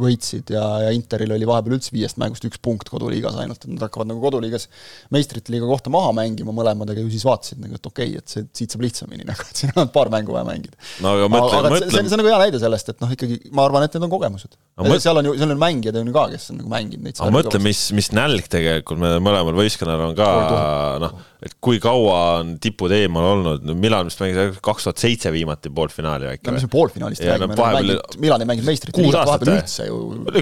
võitsid 0.00 0.50
ja, 0.54 0.64
ja 0.84 0.92
Interil 0.94 1.34
oli 1.36 1.46
vahepeal 1.48 1.76
üldse 1.76 1.94
viiest 1.94 2.18
mängust 2.20 2.46
üks 2.48 2.60
punkt 2.62 2.90
koduliigas 2.90 3.38
ainult, 3.38 3.62
et 3.62 3.72
nad 3.72 3.84
hakkavad 3.86 4.10
nagu 4.10 4.22
koduliigas 4.22 4.66
meistrite 5.14 5.54
liiga 5.54 5.68
kohta 5.70 5.92
maha 5.94 6.10
mängima 6.16 6.54
mõlemad, 6.56 6.90
aga 6.90 7.04
ju 7.04 7.12
siis 7.12 7.26
vaatasid 7.28 7.62
nagu, 7.62 7.78
et 7.78 7.90
okei 7.90 8.10
okay,, 8.12 8.22
et 8.22 8.34
see, 8.34 8.48
siit 8.60 8.74
saab 8.74 8.84
lihtsamini 8.86 9.26
nagu, 9.30 9.46
et 9.46 9.62
siin 9.62 9.74
on 9.78 9.92
paar 9.94 10.10
mängu 10.12 10.34
vaja 10.34 10.46
mängida. 10.48 10.78
no 11.04 11.14
aga 11.16 11.30
mõtle, 11.32 11.62
mõtle. 11.68 11.92
see, 11.94 12.02
see 12.02 12.18
on 12.18 12.22
nagu 12.24 12.32
hea 12.32 12.42
näide 12.44 12.62
sellest, 12.62 12.92
et 12.94 13.04
noh, 13.04 13.14
ikkagi 13.14 13.40
ma 13.54 13.68
arvan, 13.68 13.86
et 13.86 13.94
need 13.94 14.08
on 14.08 14.12
kogemused. 14.12 14.58
Mõt... 14.78 15.02
seal 15.04 15.22
on 15.22 15.30
ju, 15.30 15.38
seal 15.38 15.54
on 15.54 15.62
mängijad 15.62 15.98
on 16.00 16.10
ju 16.10 16.16
ka, 16.18 16.26
kes 16.34 16.50
on 16.52 16.62
nagu 16.62 16.74
mänginud 16.74 17.06
neid. 17.06 17.18
aga 17.22 17.34
mõtle, 17.38 17.62
mis, 17.62 17.88
mis 17.96 18.10
nälg 18.16 18.50
tegelikult 18.50 19.02
meil 19.02 19.22
mõlemal 19.22 19.56
võistkonnal 19.58 20.08
on 20.10 20.18
ka 20.18 20.30
noh, 21.06 21.18
et 21.44 21.54
kui 21.62 21.78
kaua 21.82 22.18
on 22.40 22.56
tipud 22.62 22.92
eemal 22.94 23.30
olnud, 23.32 23.64
no 23.66 23.76
Milan 23.78 24.08
vist 24.08 24.20
mängis 24.22 24.58
kaks 24.64 24.88
tuhat 24.88 25.02
seitse 25.04 25.32
viimati 25.34 25.70
poolfinaali 25.74 26.32
äkki. 26.32 26.48
no 26.48 26.56
mis 26.56 26.66
me 26.66 26.72
poolfinaalist 26.72 27.24
räägime 27.24 27.54
no,, 27.54 27.62
vahepeal... 27.62 28.20
Milan 28.22 28.42
ei 28.42 28.50
mänginud 28.50 28.70
meistrite 28.72 29.04
liigat 29.04 29.28
vahepeal 29.30 29.58
üldse 29.60 29.88
ju. 29.90 29.98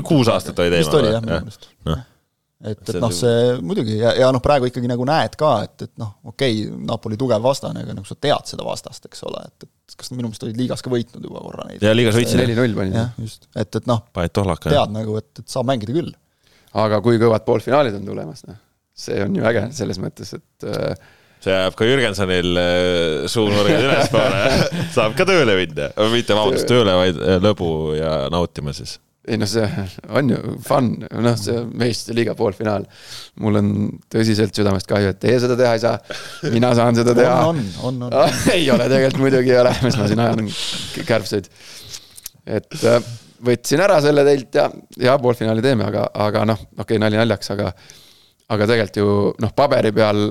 kuus 0.07 0.33
aastat 0.33 0.65
olid 0.65 0.79
eemal. 0.79 0.87
vist 0.87 1.01
oli 1.01 1.13
jah, 1.13 1.25
minu 1.25 1.41
meelest 1.41 1.73
no 1.87 1.99
et, 2.65 2.81
et 2.81 2.99
noh, 3.03 3.13
see 3.13 3.57
muidugi 3.61 3.99
ja, 4.01 4.13
ja 4.17 4.29
noh, 4.35 4.41
praegu 4.45 4.69
ikkagi 4.71 4.89
nagu 4.89 5.05
näed 5.09 5.37
ka, 5.39 5.53
et, 5.67 5.89
et 5.89 5.93
noh, 6.01 6.15
okei 6.33 6.63
okay,, 6.65 6.85
Napoli 6.89 7.19
tugev 7.21 7.45
vastane, 7.45 7.85
aga 7.85 7.97
nagu 7.97 8.09
sa 8.09 8.17
tead 8.17 8.53
seda 8.53 8.67
vastast, 8.67 9.09
eks 9.09 9.25
ole, 9.29 9.43
et, 9.51 9.67
et 9.69 9.97
kas 10.01 10.13
minu 10.15 10.31
meelest 10.31 10.47
olid 10.47 10.61
liigas 10.61 10.85
ka 10.85 10.93
võitnud 10.93 11.27
juba 11.29 11.43
korra 11.45 11.67
neid. 11.69 11.85
jaa, 11.85 11.97
liigas 11.97 12.17
võitsid. 12.17 12.41
neli-null 12.41 12.77
panid. 12.79 12.97
jah, 12.97 13.11
just, 13.21 13.49
et, 13.53 13.81
et 13.81 13.91
noh, 13.91 14.01
tead 14.17 14.95
nagu, 14.95 15.19
et, 15.21 15.33
et 15.43 15.53
saab 15.53 15.69
mängida 15.69 15.97
küll. 15.97 16.15
aga 16.87 17.03
kui 17.05 17.21
kõvad 17.21 17.45
poolfinaalid 17.49 17.99
on 18.01 18.09
tulemas, 18.09 18.47
noh, 18.49 18.63
see 18.97 19.23
on 19.23 19.37
ju 19.37 19.47
äge 19.47 19.69
selles 19.77 20.01
mõttes, 20.01 20.33
et 20.39 20.67
äh, 20.67 20.95
see 21.45 21.55
jääb 21.55 21.75
ka 21.79 21.89
Jürgensonil 21.89 22.61
äh, 22.61 23.25
suunurgad 23.31 23.89
ülespoole 23.89 24.45
saab 24.97 25.17
ka 25.19 25.27
tööle 25.29 25.57
minna, 25.59 25.91
mitte 26.13 26.37
vabandust, 26.37 26.69
tööle, 26.71 26.95
vaid 26.99 27.19
äh, 27.21 27.37
lõbu 27.43 27.69
ja 27.99 28.15
nautima 28.33 28.73
siis. 28.77 28.97
ei 29.27 29.37
noh, 29.41 29.49
see 29.51 29.67
on 30.09 30.33
ju 30.33 30.39
fun, 30.65 30.89
noh, 31.03 31.37
see 31.41 31.61
meistrite 31.77 32.17
liiga 32.17 32.37
poolfinaal. 32.39 32.87
mul 33.43 33.61
on 33.61 33.75
tõsiselt 34.13 34.57
südamest 34.57 34.89
kahju, 34.89 35.13
et 35.13 35.21
teie 35.23 35.37
seda 35.43 35.59
teha 35.61 35.75
ei 35.77 35.85
saa. 35.85 36.17
mina 36.55 36.73
saan 36.79 36.97
seda 36.97 37.15
teha. 37.19 37.37
on, 37.51 37.61
on, 37.83 38.01
on, 38.09 38.17
on. 38.23 38.41
ei 38.57 38.65
ole 38.73 38.89
tegelikult 38.89 39.27
muidugi 39.27 39.53
ei 39.53 39.61
ole, 39.61 39.77
mis 39.85 40.01
ma 40.01 40.09
siin 40.09 40.25
ajan 40.25 40.51
kärbseid. 41.05 41.53
et 42.47 42.81
äh, 42.81 43.13
võtsin 43.45 43.85
ära 43.85 44.01
selle 44.01 44.25
teilt 44.25 44.57
ja, 44.57 44.71
ja 45.05 45.21
poolfinaali 45.21 45.63
teeme, 45.65 45.85
aga, 45.85 46.09
aga 46.17 46.49
noh, 46.49 46.65
okei 46.73 46.97
okay,, 46.97 47.03
nali 47.05 47.21
naljaks, 47.21 47.53
aga 47.53 47.75
aga 48.53 48.69
tegelikult 48.71 49.01
ju 49.01 49.09
noh, 49.43 49.53
paberi 49.57 49.93
peal 49.95 50.29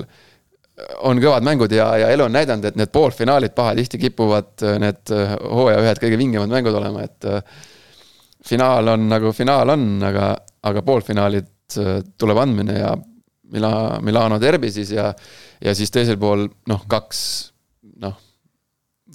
on 1.08 1.20
kõvad 1.20 1.44
mängud 1.46 1.72
ja, 1.72 1.88
ja 2.00 2.10
elu 2.12 2.26
on 2.26 2.34
näidanud, 2.36 2.68
et 2.68 2.76
need 2.76 2.92
poolfinaalid 2.92 3.54
pahatihti 3.56 4.00
kipuvad 4.00 4.64
äh, 4.64 4.78
need 4.82 5.12
äh, 5.14 5.34
hooaja 5.40 5.80
ühed 5.84 6.00
kõige 6.02 6.20
vingemad 6.20 6.52
mängud 6.52 6.76
olema, 6.76 7.04
et 7.06 7.28
äh, 7.30 7.40
finaal 8.46 8.92
on 8.92 9.08
nagu 9.10 9.32
finaal 9.36 9.72
on, 9.72 9.86
aga, 10.06 10.30
aga 10.68 10.84
poolfinaalid 10.86 11.52
tuleb 12.16 12.38
andmine 12.38 12.76
ja 12.78 12.92
Mila-, 13.50 13.98
Milano 14.02 14.38
derbi 14.42 14.68
siis 14.74 14.92
ja, 14.94 15.08
ja 15.62 15.74
siis 15.74 15.90
teisel 15.94 16.18
pool 16.18 16.44
noh, 16.70 16.84
kaks 16.90 17.20
noh, 18.02 18.14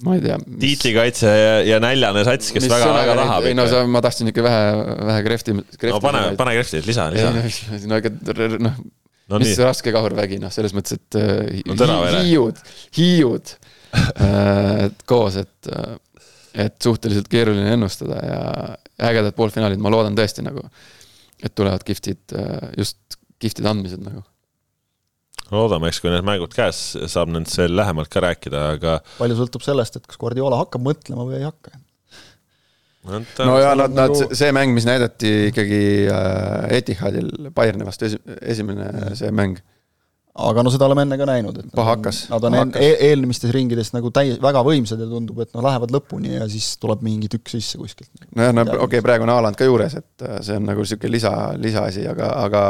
ma 0.06 0.16
ei 0.18 0.24
tea 0.24 0.38
mis.... 0.42 0.58
tiitlikaitse 0.62 1.34
ja, 1.36 1.52
ja 1.66 1.82
näljane 1.82 2.24
sats, 2.28 2.54
kes 2.54 2.66
väga, 2.70 2.88
väga 2.96 3.18
tahab. 3.20 3.46
ei 3.50 3.58
no 3.58 3.68
sa, 3.70 3.84
ma 3.88 4.02
tahtsin 4.04 4.32
ikka 4.32 4.46
vähe, 4.46 4.64
vähe 5.10 5.28
krehvti, 5.28 5.56
krehti. 5.76 5.92
no 5.94 6.02
pane, 6.04 6.24
pane 6.40 6.56
krehti, 6.58 6.82
lisa, 6.86 7.10
lisa. 7.14 7.30
no 7.88 8.00
ega 8.02 8.12
noh 8.58 8.82
no, 9.32 9.40
mis 9.40 9.52
nii. 9.54 9.64
raske 9.66 9.92
kahurvägi, 9.94 10.38
noh, 10.42 10.52
selles 10.54 10.74
mõttes, 10.76 10.98
et 10.98 11.18
äh, 11.18 11.60
no, 11.70 12.00
hiiud, 12.18 12.58
hiiud 12.98 13.54
äh, 13.96 14.88
koos, 15.08 15.38
et, 15.42 15.70
äh, 15.72 16.26
et 16.66 16.76
suhteliselt 16.84 17.30
keeruline 17.32 17.76
ennustada 17.76 18.18
ja 18.26 18.42
ägedad 19.10 19.36
poolfinaalid, 19.38 19.80
ma 19.82 19.92
loodan 19.92 20.18
tõesti 20.18 20.44
nagu, 20.44 20.66
et 21.42 21.54
tulevad 21.58 21.82
kihvtid, 21.86 22.36
just 22.78 23.18
kihvtid 23.42 23.66
andmised 23.66 24.02
nagu 24.04 24.22
loodame, 25.52 25.90
eks 25.90 26.00
kui 26.02 26.12
need 26.12 26.26
mängud 26.26 26.54
käes, 26.56 26.82
saab 27.10 27.32
nendest 27.32 27.60
veel 27.60 27.74
lähemalt 27.78 28.10
ka 28.12 28.22
rääkida, 28.24 28.66
aga 28.76 28.98
palju 29.18 29.38
sõltub 29.38 29.64
sellest, 29.64 29.98
et 29.98 30.06
kas 30.08 30.20
Guardiola 30.20 30.60
hakkab 30.62 30.84
mõtlema 30.84 31.26
või 31.28 31.40
ei 31.40 31.48
hakka. 31.48 31.74
no 33.42 33.58
ja 33.58 33.74
nad, 33.74 33.90
nad, 33.90 34.14
nagu- 34.14 34.30
see 34.38 34.54
mäng, 34.54 34.74
mis 34.76 34.86
näidati 34.88 35.34
ikkagi 35.50 35.82
äh, 36.12 36.78
Etihadil 36.78 37.50
Bayerni 37.54 37.86
vastu 37.88 38.08
esi, 38.08 38.20
esimene 38.40 39.14
see 39.18 39.32
mäng. 39.34 39.58
aga 40.32 40.62
no 40.64 40.70
seda 40.72 40.86
oleme 40.86 41.04
enne 41.04 41.18
ka 41.20 41.26
näinud, 41.28 41.58
et 41.60 41.74
paha 41.76 41.96
hakkas. 41.96 42.22
Nad 42.30 42.46
on 42.48 42.54
en, 42.56 42.70
e 42.80 42.94
eelmistes 43.10 43.52
ringides 43.52 43.90
nagu 43.92 44.08
täi-, 44.14 44.38
väga 44.40 44.62
võimsad 44.64 45.02
ja 45.02 45.08
tundub, 45.10 45.42
et 45.44 45.50
noh, 45.52 45.64
lähevad 45.66 45.92
lõpuni 45.92 46.38
ja 46.38 46.46
siis 46.48 46.70
tuleb 46.80 47.02
mingi 47.04 47.28
tükk 47.32 47.52
sisse 47.52 47.80
kuskilt. 47.80 48.08
nojah, 48.30 48.54
no 48.56 48.64
okei 48.64 48.86
okay,, 48.86 49.04
praegu 49.04 49.26
on 49.26 49.34
Haaland 49.34 49.58
ka 49.60 49.68
juures, 49.68 49.98
et 50.00 50.24
äh, 50.24 50.40
see 50.46 50.56
on 50.56 50.70
nagu 50.70 50.86
niisugune 50.86 51.12
lisa, 51.18 51.34
lisaasi, 51.60 52.06
aga, 52.14 52.32
aga 52.46 52.64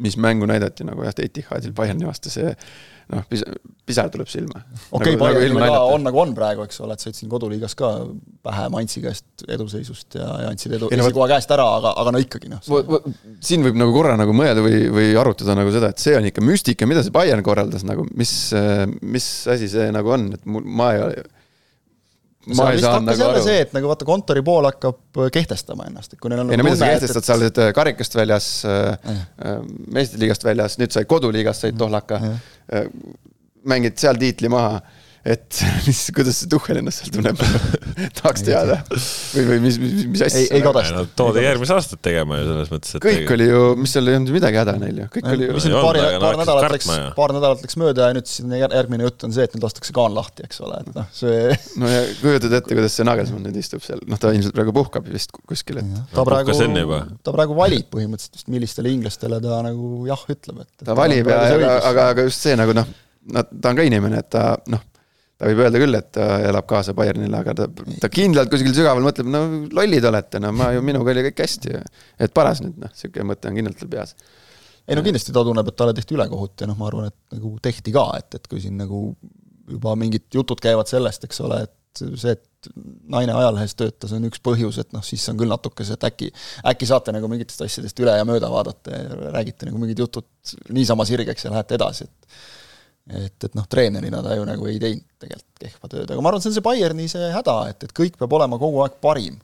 mis 0.00 0.16
mängu 0.16 0.48
näidati 0.48 0.86
nagu 0.88 1.04
jah, 1.04 1.14
Etihadil 1.20 1.74
Bayerni 1.76 2.06
vastu, 2.08 2.30
see 2.32 2.54
noh, 3.12 3.24
pisa-, 3.28 3.50
pisar 3.86 4.08
tuleb 4.12 4.28
silma. 4.30 4.62
okei 4.90 4.96
okay, 4.96 5.16
nagu,, 5.16 5.24
Bayernil 5.24 5.58
nagu 5.58 5.74
ka 5.74 5.82
on 5.96 6.06
nagu 6.06 6.22
on 6.22 6.32
praegu, 6.36 6.64
eks 6.68 6.80
ole, 6.84 6.96
et 6.96 7.04
sõitsin 7.04 7.30
koduliigas 7.32 7.76
ka 7.78 7.90
pähe 8.46 8.68
Mainzi 8.72 9.02
käest 9.04 9.44
eduseisust 9.48 10.16
ja, 10.20 10.28
ja 10.44 10.52
andsid 10.52 10.76
edu 10.78 10.88
esikoha 10.92 11.28
käest 11.34 11.52
ära, 11.54 11.66
aga, 11.80 11.92
aga 12.02 12.14
no 12.14 12.22
ikkagi 12.22 12.52
noh. 12.52 12.62
siin 13.44 13.66
võib 13.66 13.78
nagu 13.80 13.94
korra 13.94 14.16
nagu 14.20 14.34
mõelda 14.36 14.64
või, 14.64 14.86
või 14.94 15.12
arutada 15.18 15.56
nagu 15.58 15.74
seda, 15.74 15.92
et 15.92 16.02
see 16.02 16.16
on 16.18 16.30
ikka 16.30 16.44
müstika, 16.46 16.88
mida 16.88 17.04
see 17.04 17.14
Bayern 17.14 17.44
korraldas 17.46 17.84
nagu, 17.88 18.06
mis, 18.16 18.34
mis 19.02 19.30
asi 19.52 19.70
see 19.72 19.92
nagu 19.94 20.16
on, 20.16 20.30
et 20.38 20.48
mul, 20.48 20.66
ma 20.66 20.92
ei 20.96 21.06
ole 21.06 21.22
ma 22.56 22.70
ei 22.72 22.80
saa 22.82 23.00
nagu 23.02 23.26
aru. 23.28 23.42
see, 23.44 23.60
et 23.66 23.74
nagu 23.76 23.90
vaata, 23.90 24.06
kontori 24.08 24.42
pool 24.46 24.66
hakkab 24.68 25.20
äh, 25.20 25.30
kehtestama 25.34 25.86
ennast, 25.90 26.14
et 26.14 26.22
kui 26.22 26.32
neil 26.32 26.42
on 26.44 26.50
ei 26.52 26.60
no 26.60 26.66
mida 26.66 26.80
sa 26.80 26.90
kehtestad, 26.94 27.26
sa 27.28 27.36
oled 27.38 27.60
äh, 27.62 27.70
karikast 27.76 28.16
väljas 28.18 28.48
äh,, 28.68 29.14
äh 29.46 29.60
meistrite 29.94 30.24
liigast 30.24 30.46
väljas, 30.46 30.78
nüüd 30.82 30.94
said 30.94 31.10
koduliigast, 31.10 31.66
said 31.66 31.78
tohlaka, 31.78 32.20
mängid 33.68 33.98
seal 34.00 34.18
tiitli 34.18 34.50
maha 34.52 34.80
et 35.22 35.60
mis, 35.86 35.98
kuidas 36.14 36.40
see 36.42 36.50
Tuhhel 36.50 36.80
ennast 36.80 37.02
seal 37.02 37.12
tunneb 37.14 37.38
tahaks 38.18 38.42
teada. 38.42 38.80
või, 38.90 39.44
või 39.46 39.58
mis, 39.62 39.78
mis, 39.78 40.06
mis 40.10 40.24
asja. 40.26 40.40
ei, 40.40 40.48
ei 40.58 40.64
kadesta 40.64 40.96
no,. 40.96 41.04
toodi 41.18 41.44
järgmist 41.44 41.74
aastat 41.76 42.02
tegema 42.02 42.40
ju 42.40 42.48
selles 42.48 42.72
mõttes, 42.72 42.96
et 42.98 43.04
kõik 43.04 43.30
oli 43.36 43.46
ju, 43.46 43.60
mis 43.78 43.94
seal 43.94 44.10
ei 44.10 44.18
olnud 44.18 44.34
midagi 44.34 44.58
häda 44.58 44.74
neil 44.82 44.98
ju, 45.04 45.06
kõik 45.14 45.28
oli 45.30 45.46
ju. 45.46 45.54
mis 45.58 45.68
nüüd 45.68 45.78
paari, 45.78 46.02
paar 46.24 46.40
nädalat 46.40 46.74
läks, 46.74 46.90
paar 47.20 47.36
nädalat 47.36 47.62
läks 47.62 47.78
mööda 47.78 48.10
ja 48.10 48.16
nüüd 48.18 48.30
siis 48.32 48.56
järgmine 48.64 49.06
jutt 49.06 49.28
on 49.28 49.36
see, 49.36 49.46
et 49.46 49.54
nüüd 49.54 49.66
lastakse 49.68 49.94
kaan 49.94 50.18
lahti, 50.18 50.46
eks 50.48 50.62
ole, 50.66 50.82
et 50.82 50.98
noh, 50.98 51.08
see. 51.14 51.54
no 51.84 51.94
ja 51.94 52.02
kujutad 52.18 52.58
ette, 52.58 52.74
kuidas 52.74 52.98
see 52.98 53.06
Nagelsmann 53.06 53.46
nüüd 53.46 53.62
istub 53.62 53.86
seal, 53.86 54.02
noh, 54.10 54.18
ta 54.18 54.34
ilmselt 54.34 54.58
praegu 54.58 54.74
puhkab 54.74 55.06
vist 55.06 55.30
kuskil, 55.38 55.78
et. 55.84 55.96
ta 56.10 56.26
praegu, 56.26 56.58
ta 57.22 57.36
praegu 57.38 57.58
valib 57.62 57.86
põhimõtteliselt 57.94 58.40
vist, 58.40 58.50
millistele 58.50 58.90
inglastele 58.90 59.38
ta 59.44 59.62
nagu 59.68 60.02
jah 60.10 60.26
ütleb, 60.34 60.64
et. 60.66 60.72
ta 60.82 60.98
valib 60.98 61.30
ja, 61.30 61.42
aga, 61.54 61.74
aga, 61.92 62.08
aga 62.16 62.26
just 62.26 62.42
see 62.42 62.58
nagu 62.58 62.74
noh, 62.74 62.90
ta 63.30 63.70
on 63.70 63.78
ka 63.78 63.86
inimene, 63.86 64.18
et 64.18 64.32
ta 64.32 64.56
noh 64.66 64.82
ta 65.42 65.50
võib 65.50 65.64
öelda 65.64 65.80
küll, 65.82 65.98
et 65.98 66.10
ta 66.14 66.26
elab 66.46 66.68
kaasa 66.70 66.94
Bayernile, 66.94 67.40
aga 67.40 67.54
ta, 67.58 67.66
ta 68.04 68.10
kindlalt 68.12 68.50
kuskil 68.52 68.74
sügaval 68.76 69.02
mõtleb, 69.02 69.26
no 69.32 69.42
lollid 69.74 70.06
olete, 70.06 70.38
no 70.42 70.52
ma 70.54 70.70
ju, 70.76 70.84
minuga 70.86 71.10
oli 71.10 71.26
kõik 71.26 71.42
hästi. 71.42 71.74
et 72.22 72.34
paras 72.36 72.62
nüüd, 72.62 72.78
noh, 72.78 72.92
niisugune 72.94 73.26
mõte 73.32 73.50
on 73.50 73.58
kindlalt 73.58 73.80
tal 73.82 73.90
peas. 73.90 74.14
ei 74.86 74.98
no 74.98 75.02
kindlasti 75.02 75.34
ta 75.34 75.42
tunneb, 75.46 75.66
et 75.66 75.78
talle 75.82 75.96
tehti 75.98 76.14
ülekohut 76.14 76.62
ja 76.62 76.70
noh, 76.70 76.78
ma 76.78 76.86
arvan, 76.92 77.10
et 77.10 77.36
nagu 77.36 77.56
tehti 77.62 77.94
ka, 77.94 78.06
et, 78.22 78.38
et 78.38 78.46
kui 78.46 78.62
siin 78.62 78.78
nagu 78.78 79.02
juba 79.72 79.96
mingid 79.98 80.28
jutud 80.34 80.62
käivad 80.62 80.90
sellest, 80.90 81.26
eks 81.26 81.42
ole, 81.42 81.62
et 81.66 82.02
see, 82.22 82.36
et 82.36 82.72
naine 83.10 83.34
ajalehes 83.34 83.74
töötas, 83.74 84.14
on 84.14 84.30
üks 84.30 84.40
põhjus, 84.46 84.78
et 84.78 84.94
noh, 84.94 85.02
siis 85.02 85.26
on 85.32 85.42
küll 85.42 85.50
natuke 85.50 85.82
see, 85.86 85.98
et 85.98 86.06
äkki, 86.06 86.30
äkki 86.70 86.86
saate 86.88 87.14
nagu 87.14 87.26
mingitest 87.30 87.66
asjadest 87.66 87.98
üle 88.02 88.14
ja 88.14 88.26
mööda 88.28 88.50
vaadata 88.52 88.94
ja 88.94 89.22
räägite 89.34 89.66
nagu 89.66 89.82
mingid 89.82 90.06
jutud 90.06 90.28
niisama 90.70 91.06
sirgeks 91.08 91.48
ja 91.48 91.54
lähete 91.54 91.80
edasi, 91.80 92.06
et 92.06 92.36
et, 93.10 93.34
et 93.34 93.58
noh, 93.58 93.66
treenerina 93.70 94.22
ta 94.22 94.36
ju 94.38 94.46
nagu 94.46 94.70
ei 94.70 94.78
teinud 94.82 95.06
tegelikult 95.22 95.62
kehva 95.62 95.90
tööd, 95.90 96.06
aga 96.10 96.22
ma 96.22 96.32
arvan, 96.32 96.44
see 96.44 96.52
on 96.52 96.56
see 96.58 96.66
Bayerni 96.66 97.10
see 97.10 97.34
häda, 97.34 97.58
et, 97.72 97.84
et 97.86 97.92
kõik 97.96 98.18
peab 98.20 98.38
olema 98.38 98.58
kogu 98.60 98.82
aeg 98.84 98.98
parim. 99.02 99.38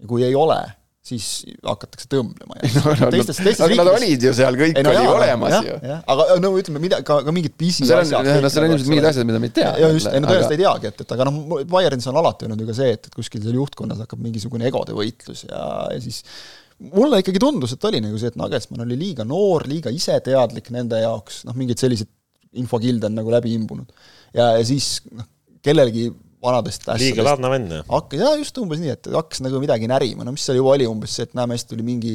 ja 0.00 0.10
kui 0.10 0.24
ei 0.26 0.34
ole, 0.38 0.58
siis 1.04 1.26
hakatakse 1.64 2.08
tõmblema. 2.12 2.58
No, 2.80 2.92
no, 2.94 3.08
teistes, 3.12 3.40
teistes 3.40 3.64
aga 3.64 3.76
nad 3.80 3.90
olid 3.92 4.24
ju 4.24 4.32
seal, 4.36 4.56
kõik 4.58 4.78
ei, 4.78 4.84
no, 4.84 4.92
oli 4.92 5.00
jah, 5.00 5.14
olemas 5.16 5.54
jah, 5.54 5.66
ju. 5.66 5.96
aga 6.14 6.26
no 6.42 6.52
ütleme, 6.60 6.82
mida, 6.82 7.00
ka, 7.06 7.20
ka 7.26 7.34
mingid 7.34 7.56
pisiasjad. 7.58 8.30
no 8.44 8.52
seal 8.52 8.66
on 8.66 8.74
ilmselt 8.74 8.92
mingid 8.92 9.08
asjad, 9.10 9.28
mida 9.28 9.40
me 9.42 9.50
ei 9.50 9.56
tea. 9.58 9.72
ja 9.80 9.90
just, 9.94 10.10
ei 10.10 10.22
no 10.22 10.30
tõenäoliselt 10.30 10.56
ei 10.56 10.62
teagi, 10.62 10.92
et, 10.92 11.04
et 11.04 11.14
aga 11.16 11.26
noh, 11.28 11.40
Bayernis 11.70 12.08
on 12.12 12.20
alati 12.20 12.48
olnud 12.48 12.62
ju 12.62 12.68
ka 12.70 12.78
see, 12.82 12.94
et, 12.96 13.10
et 13.10 13.16
kuskil 13.16 13.42
seal 13.44 13.58
juhtkonnas 13.58 14.04
hakkab 14.04 14.22
mingisugune 14.22 14.68
egode 14.70 14.96
võitlus 14.96 15.46
ja, 15.48 15.64
ja 15.90 15.98
siis 16.04 16.22
mulle 16.94 17.20
ikkagi 17.20 17.42
tundus, 17.42 17.74
et 17.76 17.90
oli 17.90 18.00
nagu 18.04 18.20
see, 18.20 18.32
et 18.32 18.38
Nagelsmann 18.40 18.86
oli 18.86 18.96
liiga 19.00 19.26
noor, 19.28 19.66
liiga 19.68 19.92
iseteadlik 19.92 20.70
nende 20.74 21.02
jaoks, 21.02 21.42
noh, 21.48 21.56
mingid 21.58 21.80
sellised 21.80 22.08
infokilde 22.58 23.10
on 23.10 23.20
nagu 23.20 23.30
läbi 23.32 23.54
imbunud. 23.58 23.92
ja, 24.34 24.52
ja 24.56 24.64
siis 24.66 24.98
noh, 25.10 25.28
kellelgi 25.62 26.08
vanadest 26.40 26.86
liiga 27.00 27.24
laadne 27.24 27.50
vend, 27.52 27.72
jah? 27.74 27.82
hakkas, 27.90 28.20
jaa, 28.22 28.36
just 28.40 28.58
umbes 28.62 28.80
nii, 28.80 28.92
et 28.94 29.08
hakkas 29.12 29.42
nagu 29.44 29.60
midagi 29.60 29.88
närima, 29.90 30.24
no 30.24 30.32
mis 30.32 30.46
seal 30.46 30.56
juba 30.56 30.72
oli 30.72 30.86
umbes 30.88 31.12
see, 31.18 31.26
et 31.28 31.34
näe, 31.36 31.48
mees 31.50 31.66
tuli 31.68 31.84
mingi, 31.84 32.14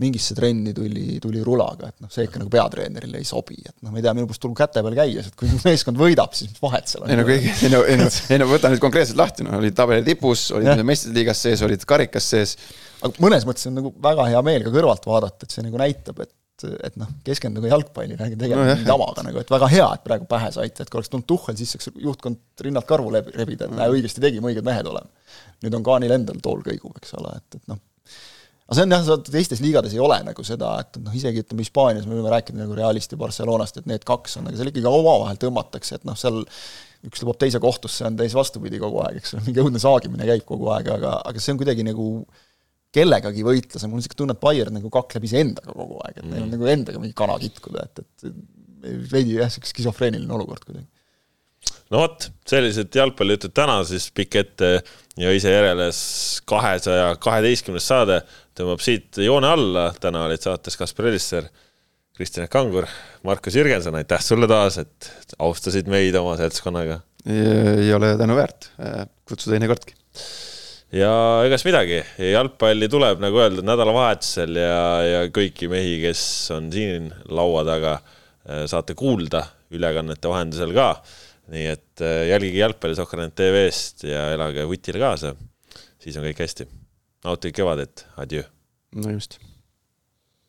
mingisse 0.00 0.36
trenni 0.36 0.72
tuli, 0.76 1.18
tuli 1.20 1.44
rulaga, 1.44 1.90
et 1.92 1.98
noh, 2.00 2.10
see 2.12 2.24
ikka 2.28 2.40
nagu 2.40 2.52
peatreenerile 2.52 3.20
ei 3.20 3.28
sobi, 3.28 3.58
et 3.60 3.74
noh, 3.84 3.92
ma 3.92 4.00
ei 4.00 4.06
tea, 4.06 4.14
minu 4.16 4.28
meelest 4.28 4.44
tuleb 4.44 4.56
käte 4.62 4.84
peal 4.86 4.96
käies, 5.02 5.28
et 5.28 5.36
kui 5.42 5.52
meeskond 5.68 6.00
võidab, 6.00 6.32
siis 6.36 6.54
mis 6.54 6.64
vahet 6.64 6.88
seal 6.88 7.04
on. 7.04 7.12
ei 7.12 7.20
no 7.20 7.28
kõigi, 7.28 7.52
ei 7.52 7.72
no, 7.74 7.84
ei 7.84 8.00
no, 8.00 8.08
ei 8.32 8.40
no 8.40 8.48
võta 8.48 8.72
nüüd 8.72 8.84
konkreetselt 8.86 9.20
lahti, 9.20 9.44
noh, 9.44 9.60
olid 9.60 9.76
tabeli 9.76 10.06
tipus, 10.08 10.48
olid 10.56 10.80
meistrite 10.80 11.20
liigas 11.20 11.44
sees, 11.44 11.64
olid 11.68 11.84
karikas 11.88 12.32
sees. 12.32 12.56
aga 13.04 13.26
mõnes 13.26 13.44
mõttes 13.48 13.68
on 13.68 13.76
nagu 13.76 13.92
väga 14.08 14.30
hea 14.32 14.44
meel 14.46 14.64
ka 14.64 14.72
kõrvalt 14.72 15.04
vaadata, 15.10 15.44
et 15.44 15.52
see 15.52 15.68
nagu 15.68 15.84
näitab, 15.84 16.24
et 16.24 16.32
et, 16.68 16.96
noh, 17.00 17.10
keskenduge 17.26 17.70
jalgpallile, 17.70 18.18
ärge 18.20 18.38
tegelege 18.40 18.74
no, 18.80 18.86
tavaga 18.88 19.24
nagu, 19.26 19.42
et 19.42 19.52
väga 19.52 19.68
hea, 19.72 19.86
et 19.96 20.04
praegu 20.06 20.26
pähe 20.30 20.50
saite, 20.54 20.84
et 20.84 20.90
kui 20.90 21.00
oleks 21.00 21.12
tulnud 21.12 21.28
Tuhhel, 21.30 21.56
siis 21.58 21.74
saaks 21.74 21.90
juhtkond 22.00 22.64
rinnalt 22.66 22.88
karvu 22.88 23.12
rebida, 23.14 23.68
et 23.68 23.76
näe, 23.76 23.92
õigesti 23.96 24.22
tegime, 24.22 24.50
õiged 24.52 24.66
mehed 24.66 24.90
oleme. 24.90 25.10
nüüd 25.64 25.76
on 25.76 25.86
Kaanil 25.86 26.16
endal 26.16 26.42
tool 26.44 26.64
kõigub, 26.66 26.96
eks 27.00 27.16
ole, 27.20 27.36
et, 27.36 27.60
et 27.60 27.72
noh, 27.72 27.80
aga 28.70 28.78
see 28.78 28.86
on 28.86 28.94
jah, 28.96 29.08
teistes 29.30 29.62
liigades 29.64 29.96
ei 29.96 30.02
ole 30.02 30.20
nagu 30.26 30.44
seda, 30.46 30.76
et 30.84 31.00
noh, 31.02 31.14
isegi 31.16 31.42
ütleme 31.44 31.64
Hispaanias 31.66 32.06
me 32.06 32.18
võime 32.18 32.34
rääkida 32.34 32.62
nagu 32.62 32.76
Realist 32.78 33.16
ja 33.16 33.18
Barcelonast, 33.20 33.80
et 33.80 33.88
need 33.90 34.06
kaks 34.08 34.38
on, 34.40 34.50
aga 34.50 34.60
seal 34.60 34.70
ikkagi 34.70 34.86
omavahel 34.90 35.40
tõmmatakse, 35.42 35.98
et 35.98 36.06
noh, 36.08 36.18
seal 36.18 36.44
üks 37.08 37.24
lubab 37.24 37.40
teise 37.40 37.58
kohtusse, 37.62 38.04
on 38.06 38.18
täis 38.18 38.36
vastupidi 38.36 38.78
kogu 38.80 39.00
aeg, 39.06 39.18
eks 39.20 39.34
ole, 39.34 39.46
mingi 39.48 39.62
õudne 39.64 39.80
saagimine 39.82 40.28
käib 40.28 40.44
kogu 40.48 40.68
aeg, 40.74 40.90
aga, 40.92 41.16
aga 41.26 41.42
see 41.42 41.54
on 41.54 41.60
kuidagi 41.62 41.86
nagu 41.86 42.06
kellegagi 42.94 43.44
võitles 43.46 43.82
ja 43.82 43.88
mul 43.88 43.98
on 43.98 44.02
niisugune 44.02 44.20
tunne, 44.22 44.36
et 44.36 44.42
Bayern 44.42 44.76
nagu 44.78 44.90
kakleb 44.92 45.26
iseendaga 45.26 45.74
kogu 45.74 46.00
aeg, 46.04 46.16
et 46.18 46.24
neil 46.26 46.42
on 46.42 46.48
mm. 46.48 46.54
nagu 46.56 46.70
endaga 46.72 47.02
mingi 47.02 47.16
kana 47.18 47.36
kitkuda, 47.42 47.84
et, 47.86 48.02
et 48.02 48.32
veidi 49.12 49.36
jah, 49.38 49.50
niisugune 49.50 49.70
skisofreeniline 49.70 50.34
olukord 50.34 50.66
kuidagi. 50.66 50.86
no 51.92 52.02
vot, 52.02 52.26
sellised 52.50 52.98
jalgpallijutud 52.98 53.54
täna 53.56 53.78
siis 53.86 54.08
pikk 54.16 54.40
ette 54.42 54.72
ja 55.20 55.32
ise 55.36 55.54
järele 55.54 55.90
kahesaja 56.50 57.14
kaheteistkümnes 57.22 57.86
saade 57.92 58.20
tõmbab 58.58 58.82
siit 58.84 59.22
joone 59.22 59.50
alla, 59.54 59.90
täna 60.02 60.26
olid 60.26 60.42
saates 60.42 60.78
Kaspar 60.80 61.12
Elisser, 61.12 61.46
Kristjan 62.16 62.50
Kangur, 62.52 62.84
Markus 63.24 63.54
Jürgenson, 63.56 63.96
aitäh 63.96 64.20
sulle 64.20 64.50
taas, 64.50 64.76
et 64.82 65.34
austasid 65.40 65.88
meid 65.88 66.18
oma 66.20 66.34
seltskonnaga. 66.40 67.00
ei 67.30 67.92
ole 67.94 68.16
tänuväärt, 68.18 68.72
kutsu 69.28 69.52
teinekordki 69.52 69.94
ja 70.94 71.10
egas 71.46 71.64
midagi, 71.66 72.00
jalgpalli 72.32 72.88
tuleb, 72.90 73.20
nagu 73.22 73.40
öeldud, 73.42 73.66
nädalavahetusel 73.66 74.58
ja, 74.58 74.78
ja 75.06 75.20
kõiki 75.34 75.70
mehi, 75.70 75.98
kes 76.04 76.22
on 76.56 76.70
siin 76.74 77.10
laua 77.30 77.64
taga, 77.68 77.96
äh, 78.46 78.64
saate 78.70 78.96
kuulda 78.98 79.44
ülekannete 79.74 80.30
vahendusel 80.30 80.74
ka. 80.76 80.92
nii 81.50 81.66
et 81.66 82.02
äh, 82.06 82.26
jälgige 82.30 82.62
jalgpalli 82.62 82.98
Sohkernet 82.98 83.34
tv-st 83.38 84.06
ja 84.10 84.28
elage 84.34 84.66
vutile 84.66 85.02
kaasa. 85.02 85.34
siis 85.98 86.16
on 86.16 86.26
kõik 86.26 86.42
hästi. 86.46 86.68
nautige 87.24 87.62
kevadet, 87.62 88.06
adjöö. 88.16 88.48
no 88.96 89.14
just 89.14 89.38